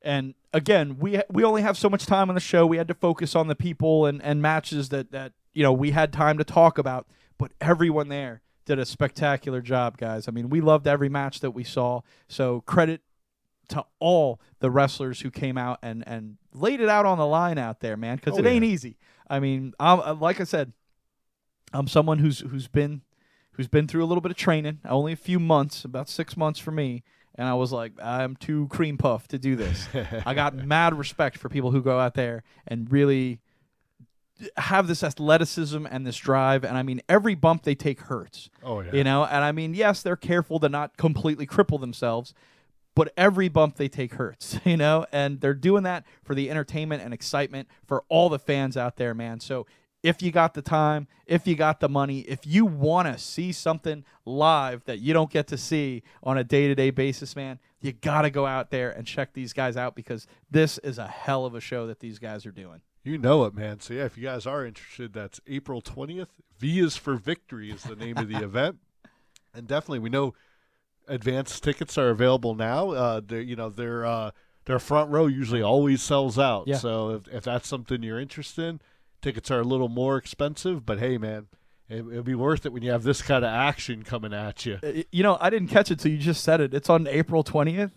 And 0.02 0.34
again, 0.52 0.98
we 0.98 1.20
we 1.30 1.44
only 1.44 1.62
have 1.62 1.76
so 1.76 1.88
much 1.90 2.06
time 2.06 2.28
on 2.30 2.34
the 2.34 2.40
show. 2.40 2.66
We 2.66 2.78
had 2.78 2.88
to 2.88 2.94
focus 2.94 3.34
on 3.34 3.48
the 3.48 3.54
people 3.54 4.06
and, 4.06 4.22
and 4.22 4.40
matches 4.40 4.88
that 4.90 5.12
that 5.12 5.32
you 5.52 5.62
know 5.62 5.72
we 5.72 5.90
had 5.90 6.12
time 6.12 6.38
to 6.38 6.44
talk 6.44 6.78
about. 6.78 7.06
But 7.38 7.52
everyone 7.60 8.08
there 8.08 8.42
did 8.64 8.78
a 8.78 8.86
spectacular 8.86 9.60
job, 9.60 9.96
guys. 9.98 10.28
I 10.28 10.30
mean, 10.30 10.48
we 10.50 10.60
loved 10.60 10.86
every 10.86 11.08
match 11.08 11.40
that 11.40 11.50
we 11.52 11.64
saw. 11.64 12.00
So 12.28 12.60
credit 12.62 13.02
to 13.68 13.84
all 14.00 14.40
the 14.58 14.70
wrestlers 14.70 15.20
who 15.20 15.30
came 15.30 15.56
out 15.58 15.78
and 15.82 16.02
and 16.06 16.36
laid 16.52 16.80
it 16.80 16.88
out 16.88 17.06
on 17.06 17.18
the 17.18 17.26
line 17.26 17.58
out 17.58 17.80
there, 17.80 17.96
man. 17.96 18.16
Because 18.16 18.34
Oh, 18.34 18.38
it 18.40 18.46
ain't 18.46 18.64
yeah. 18.64 18.70
easy. 18.70 18.96
I 19.28 19.38
mean, 19.38 19.74
I'm, 19.78 20.00
uh, 20.00 20.14
like 20.14 20.40
I 20.40 20.44
said, 20.44 20.72
I'm 21.72 21.86
someone 21.86 22.18
who's 22.18 22.40
who's 22.40 22.68
been 22.68 23.02
who's 23.52 23.68
been 23.68 23.86
through 23.86 24.02
a 24.04 24.06
little 24.06 24.20
bit 24.20 24.30
of 24.30 24.36
training. 24.36 24.80
Only 24.88 25.12
a 25.12 25.16
few 25.16 25.38
months, 25.38 25.84
about 25.84 26.08
six 26.08 26.36
months 26.36 26.58
for 26.58 26.70
me. 26.70 27.02
And 27.40 27.48
I 27.48 27.54
was 27.54 27.72
like, 27.72 27.92
I'm 28.02 28.36
too 28.36 28.68
cream 28.68 28.98
puff 28.98 29.26
to 29.28 29.38
do 29.38 29.56
this. 29.56 29.88
I 30.26 30.34
got 30.34 30.54
mad 30.54 30.98
respect 30.98 31.38
for 31.38 31.48
people 31.48 31.70
who 31.70 31.80
go 31.80 31.98
out 31.98 32.12
there 32.12 32.42
and 32.66 32.92
really 32.92 33.40
have 34.58 34.86
this 34.86 35.02
athleticism 35.02 35.86
and 35.90 36.06
this 36.06 36.18
drive. 36.18 36.64
And 36.64 36.76
I 36.76 36.82
mean, 36.82 37.00
every 37.08 37.34
bump 37.34 37.62
they 37.62 37.74
take 37.74 38.02
hurts. 38.02 38.50
Oh 38.62 38.80
yeah, 38.80 38.90
You 38.92 39.04
know, 39.04 39.24
and 39.24 39.42
I 39.42 39.52
mean, 39.52 39.72
yes, 39.72 40.02
they're 40.02 40.16
careful 40.16 40.60
to 40.60 40.68
not 40.68 40.98
completely 40.98 41.46
cripple 41.46 41.80
themselves, 41.80 42.34
but 42.94 43.10
every 43.16 43.48
bump 43.48 43.76
they 43.76 43.88
take 43.88 44.16
hurts, 44.16 44.58
you 44.66 44.76
know, 44.76 45.06
and 45.10 45.40
they're 45.40 45.54
doing 45.54 45.84
that 45.84 46.04
for 46.22 46.34
the 46.34 46.50
entertainment 46.50 47.02
and 47.02 47.14
excitement 47.14 47.68
for 47.86 48.04
all 48.10 48.28
the 48.28 48.38
fans 48.38 48.76
out 48.76 48.96
there, 48.96 49.14
man. 49.14 49.40
So 49.40 49.66
if 50.02 50.22
you 50.22 50.30
got 50.30 50.54
the 50.54 50.62
time, 50.62 51.06
if 51.26 51.46
you 51.46 51.54
got 51.54 51.80
the 51.80 51.88
money, 51.88 52.20
if 52.20 52.46
you 52.46 52.64
want 52.64 53.08
to 53.08 53.18
see 53.18 53.52
something 53.52 54.04
live 54.24 54.84
that 54.84 54.98
you 54.98 55.12
don't 55.12 55.30
get 55.30 55.46
to 55.48 55.58
see 55.58 56.02
on 56.22 56.38
a 56.38 56.44
day 56.44 56.68
to 56.68 56.74
day 56.74 56.90
basis, 56.90 57.36
man, 57.36 57.58
you 57.80 57.92
got 57.92 58.22
to 58.22 58.30
go 58.30 58.46
out 58.46 58.70
there 58.70 58.90
and 58.90 59.06
check 59.06 59.32
these 59.32 59.52
guys 59.52 59.76
out 59.76 59.94
because 59.94 60.26
this 60.50 60.78
is 60.78 60.98
a 60.98 61.06
hell 61.06 61.44
of 61.44 61.54
a 61.54 61.60
show 61.60 61.86
that 61.86 62.00
these 62.00 62.18
guys 62.18 62.46
are 62.46 62.52
doing. 62.52 62.80
You 63.02 63.18
know 63.18 63.44
it, 63.44 63.54
man. 63.54 63.80
So 63.80 63.94
yeah, 63.94 64.04
if 64.04 64.16
you 64.18 64.24
guys 64.24 64.46
are 64.46 64.64
interested, 64.64 65.12
that's 65.12 65.40
April 65.46 65.80
twentieth. 65.80 66.28
V 66.58 66.80
is 66.80 66.96
for 66.96 67.16
victory 67.16 67.70
is 67.70 67.82
the 67.82 67.96
name 67.96 68.18
of 68.18 68.28
the 68.28 68.36
event, 68.42 68.78
and 69.54 69.66
definitely 69.66 70.00
we 70.00 70.10
know 70.10 70.34
advanced 71.08 71.62
tickets 71.62 71.96
are 71.96 72.10
available 72.10 72.54
now. 72.54 72.90
Uh, 72.90 73.20
they're, 73.26 73.40
you 73.40 73.56
know, 73.56 73.70
their 73.70 74.04
uh, 74.04 74.30
their 74.66 74.78
front 74.78 75.10
row 75.10 75.26
usually 75.26 75.62
always 75.62 76.02
sells 76.02 76.38
out. 76.38 76.68
Yeah. 76.68 76.76
So 76.76 77.10
if 77.10 77.28
if 77.28 77.44
that's 77.44 77.68
something 77.68 78.02
you're 78.02 78.20
interested 78.20 78.64
in, 78.64 78.80
tickets 79.20 79.50
are 79.50 79.60
a 79.60 79.64
little 79.64 79.88
more 79.88 80.16
expensive, 80.16 80.84
but 80.86 80.98
hey, 80.98 81.18
man, 81.18 81.46
it, 81.88 81.98
it'll 81.98 82.22
be 82.22 82.34
worth 82.34 82.66
it 82.66 82.72
when 82.72 82.82
you 82.82 82.90
have 82.90 83.02
this 83.02 83.22
kind 83.22 83.44
of 83.44 83.50
action 83.52 84.02
coming 84.02 84.32
at 84.32 84.64
you. 84.66 84.78
Uh, 84.82 85.02
You 85.10 85.22
know, 85.22 85.36
I 85.40 85.50
didn't 85.50 85.68
catch 85.68 85.90
it 85.90 85.98
till 85.98 86.10
you 86.12 86.18
just 86.18 86.42
said 86.44 86.60
it. 86.60 86.72
It's 86.74 86.88
on 86.90 87.06
April 87.06 87.42
20th. 87.44 87.90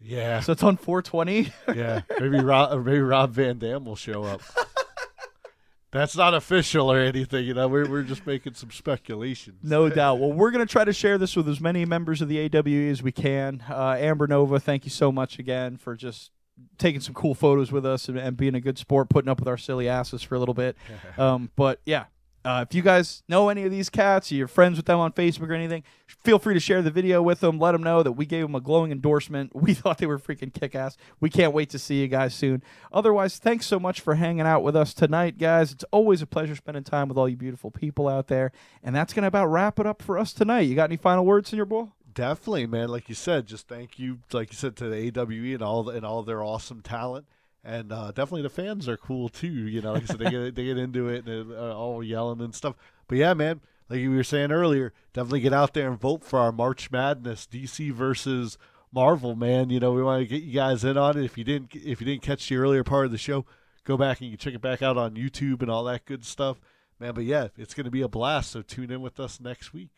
Yeah, 0.00 0.40
So 0.40 0.52
it's 0.52 0.62
on 0.62 0.76
420. 0.76 1.52
yeah. 1.74 2.02
Maybe 2.20 2.38
Rob, 2.40 2.84
maybe 2.84 2.98
Rob 3.00 3.30
Van 3.32 3.58
Dam 3.58 3.84
will 3.86 3.96
show 3.96 4.24
up. 4.24 4.42
That's 5.92 6.16
not 6.16 6.34
official 6.34 6.90
or 6.90 6.98
anything, 6.98 7.44
you 7.44 7.54
know. 7.54 7.68
We're 7.68 7.88
we're 7.88 8.02
just 8.02 8.26
making 8.26 8.54
some 8.54 8.72
speculations. 8.72 9.60
No 9.62 9.88
doubt. 9.88 10.18
Well, 10.18 10.32
we're 10.32 10.50
going 10.50 10.66
to 10.66 10.70
try 10.70 10.84
to 10.84 10.92
share 10.92 11.18
this 11.18 11.36
with 11.36 11.48
as 11.48 11.60
many 11.60 11.84
members 11.84 12.20
of 12.20 12.28
the 12.28 12.38
AWE 12.52 12.90
as 12.90 13.00
we 13.00 13.12
can. 13.12 13.62
Uh, 13.70 13.94
Amber 13.96 14.26
Nova, 14.26 14.58
thank 14.58 14.84
you 14.84 14.90
so 14.90 15.12
much 15.12 15.38
again 15.38 15.76
for 15.76 15.94
just 15.94 16.32
taking 16.78 17.00
some 17.00 17.14
cool 17.14 17.34
photos 17.34 17.72
with 17.72 17.84
us 17.86 18.08
and, 18.08 18.18
and 18.18 18.36
being 18.36 18.54
a 18.54 18.60
good 18.60 18.78
sport, 18.78 19.08
putting 19.08 19.28
up 19.28 19.38
with 19.38 19.48
our 19.48 19.56
silly 19.56 19.88
asses 19.88 20.22
for 20.22 20.34
a 20.34 20.38
little 20.38 20.54
bit. 20.54 20.76
Um, 21.16 21.50
but 21.54 21.80
yeah, 21.86 22.06
uh, 22.44 22.64
if 22.68 22.74
you 22.74 22.82
guys 22.82 23.22
know 23.26 23.48
any 23.48 23.64
of 23.64 23.70
these 23.70 23.88
cats, 23.88 24.30
or 24.30 24.34
you're 24.34 24.46
friends 24.48 24.76
with 24.76 24.84
them 24.84 24.98
on 24.98 25.12
Facebook 25.12 25.48
or 25.48 25.54
anything, 25.54 25.82
feel 26.06 26.38
free 26.38 26.52
to 26.52 26.60
share 26.60 26.82
the 26.82 26.90
video 26.90 27.22
with 27.22 27.40
them. 27.40 27.58
Let 27.58 27.72
them 27.72 27.82
know 27.82 28.02
that 28.02 28.12
we 28.12 28.26
gave 28.26 28.42
them 28.42 28.54
a 28.54 28.60
glowing 28.60 28.92
endorsement. 28.92 29.52
We 29.64 29.72
thought 29.72 29.96
they 29.96 30.06
were 30.06 30.18
freaking 30.18 30.52
kick 30.52 30.74
ass. 30.74 30.98
We 31.20 31.30
can't 31.30 31.54
wait 31.54 31.70
to 31.70 31.78
see 31.78 32.02
you 32.02 32.08
guys 32.08 32.34
soon. 32.34 32.62
Otherwise, 32.92 33.38
thanks 33.38 33.64
so 33.66 33.80
much 33.80 34.00
for 34.00 34.16
hanging 34.16 34.46
out 34.46 34.62
with 34.62 34.76
us 34.76 34.92
tonight, 34.92 35.38
guys. 35.38 35.72
It's 35.72 35.84
always 35.90 36.20
a 36.20 36.26
pleasure 36.26 36.54
spending 36.54 36.84
time 36.84 37.08
with 37.08 37.16
all 37.16 37.28
you 37.28 37.36
beautiful 37.36 37.70
people 37.70 38.08
out 38.08 38.26
there. 38.26 38.52
And 38.82 38.94
that's 38.94 39.14
going 39.14 39.22
to 39.22 39.28
about 39.28 39.46
wrap 39.46 39.78
it 39.78 39.86
up 39.86 40.02
for 40.02 40.18
us 40.18 40.34
tonight. 40.34 40.62
You 40.62 40.74
got 40.74 40.90
any 40.90 40.98
final 40.98 41.24
words, 41.24 41.48
Senor 41.48 41.64
Bull? 41.64 41.92
Definitely, 42.14 42.66
man. 42.66 42.88
Like 42.88 43.08
you 43.08 43.14
said, 43.14 43.46
just 43.46 43.66
thank 43.66 43.98
you, 43.98 44.20
like 44.32 44.52
you 44.52 44.56
said, 44.56 44.76
to 44.76 44.88
the 44.88 44.96
AWE 44.96 45.54
and 45.54 45.62
all 45.62 45.82
the, 45.82 45.92
and 45.92 46.06
all 46.06 46.22
their 46.22 46.42
awesome 46.42 46.80
talent, 46.80 47.26
and 47.64 47.90
uh, 47.92 48.12
definitely 48.12 48.42
the 48.42 48.50
fans 48.50 48.88
are 48.88 48.96
cool 48.96 49.28
too. 49.28 49.48
You 49.48 49.82
know, 49.82 49.94
like 49.94 50.04
I 50.04 50.06
said, 50.06 50.18
they 50.20 50.30
get 50.30 50.54
they 50.54 50.64
get 50.64 50.78
into 50.78 51.08
it 51.08 51.26
and 51.26 51.50
they're 51.50 51.58
uh, 51.58 51.74
all 51.74 52.04
yelling 52.04 52.40
and 52.40 52.54
stuff. 52.54 52.76
But 53.08 53.18
yeah, 53.18 53.34
man, 53.34 53.60
like 53.88 53.98
you 53.98 54.12
were 54.12 54.22
saying 54.22 54.52
earlier, 54.52 54.92
definitely 55.12 55.40
get 55.40 55.52
out 55.52 55.74
there 55.74 55.88
and 55.88 55.98
vote 55.98 56.22
for 56.22 56.38
our 56.38 56.52
March 56.52 56.90
Madness, 56.92 57.48
DC 57.50 57.90
versus 57.92 58.58
Marvel. 58.92 59.34
Man, 59.34 59.70
you 59.70 59.80
know 59.80 59.92
we 59.92 60.02
want 60.02 60.22
to 60.22 60.28
get 60.28 60.44
you 60.44 60.52
guys 60.52 60.84
in 60.84 60.96
on 60.96 61.18
it. 61.18 61.24
If 61.24 61.36
you 61.36 61.42
didn't 61.42 61.74
if 61.74 62.00
you 62.00 62.06
didn't 62.06 62.22
catch 62.22 62.48
the 62.48 62.56
earlier 62.56 62.84
part 62.84 63.06
of 63.06 63.12
the 63.12 63.18
show, 63.18 63.44
go 63.82 63.96
back 63.96 64.20
and 64.20 64.30
you 64.30 64.36
check 64.36 64.54
it 64.54 64.62
back 64.62 64.82
out 64.82 64.96
on 64.96 65.16
YouTube 65.16 65.62
and 65.62 65.70
all 65.70 65.82
that 65.84 66.04
good 66.04 66.24
stuff, 66.24 66.60
man. 67.00 67.14
But 67.14 67.24
yeah, 67.24 67.48
it's 67.58 67.74
going 67.74 67.86
to 67.86 67.90
be 67.90 68.02
a 68.02 68.08
blast. 68.08 68.52
So 68.52 68.62
tune 68.62 68.92
in 68.92 69.02
with 69.02 69.18
us 69.18 69.40
next 69.40 69.72
week. 69.72 69.90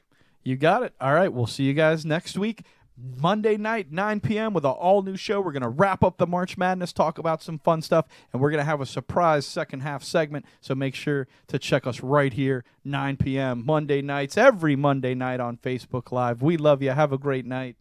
You 0.47 0.55
got 0.56 0.85
it. 0.85 0.94
All 1.01 1.12
right. 1.12 1.32
We'll 1.32 1.48
see 1.48 1.64
you 1.64 1.74
guys 1.74 2.06
next 2.06 2.39
week. 2.39 2.64
Monday 2.97 3.56
night, 3.56 3.90
9 3.90 4.20
p.m., 4.20 4.55
with 4.55 4.64
an 4.64 4.70
all 4.70 5.02
new 5.02 5.16
show. 5.16 5.40
We're 5.40 5.52
going 5.52 5.62
to 5.62 5.68
wrap 5.68 6.05
up 6.05 6.16
the 6.16 6.27
March 6.27 6.56
Madness, 6.56 6.93
talk 6.93 7.18
about 7.18 7.43
some 7.43 7.59
fun 7.59 7.82
stuff, 7.82 8.06
and 8.32 8.40
we're 8.40 8.51
going 8.51 8.60
to 8.60 8.64
have 8.64 8.81
a 8.81 8.86
surprise 8.86 9.44
second 9.44 9.81
half 9.81 10.02
segment. 10.02 10.47
So 10.62 10.74
make 10.74 10.94
sure 10.94 11.27
to 11.48 11.59
check 11.59 11.86
us 11.86 12.01
right 12.01 12.32
here, 12.32 12.64
9 12.85 13.16
p.m., 13.16 13.64
Monday 13.66 14.01
nights, 14.01 14.39
every 14.39 14.77
Monday 14.77 15.14
night 15.14 15.40
on 15.40 15.59
Facebook 15.59 16.12
Live. 16.12 16.40
We 16.40 16.56
love 16.56 16.81
you. 16.81 16.93
Have 16.93 17.12
a 17.12 17.18
great 17.18 17.44
night. 17.44 17.77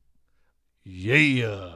Yeah. 0.84 1.76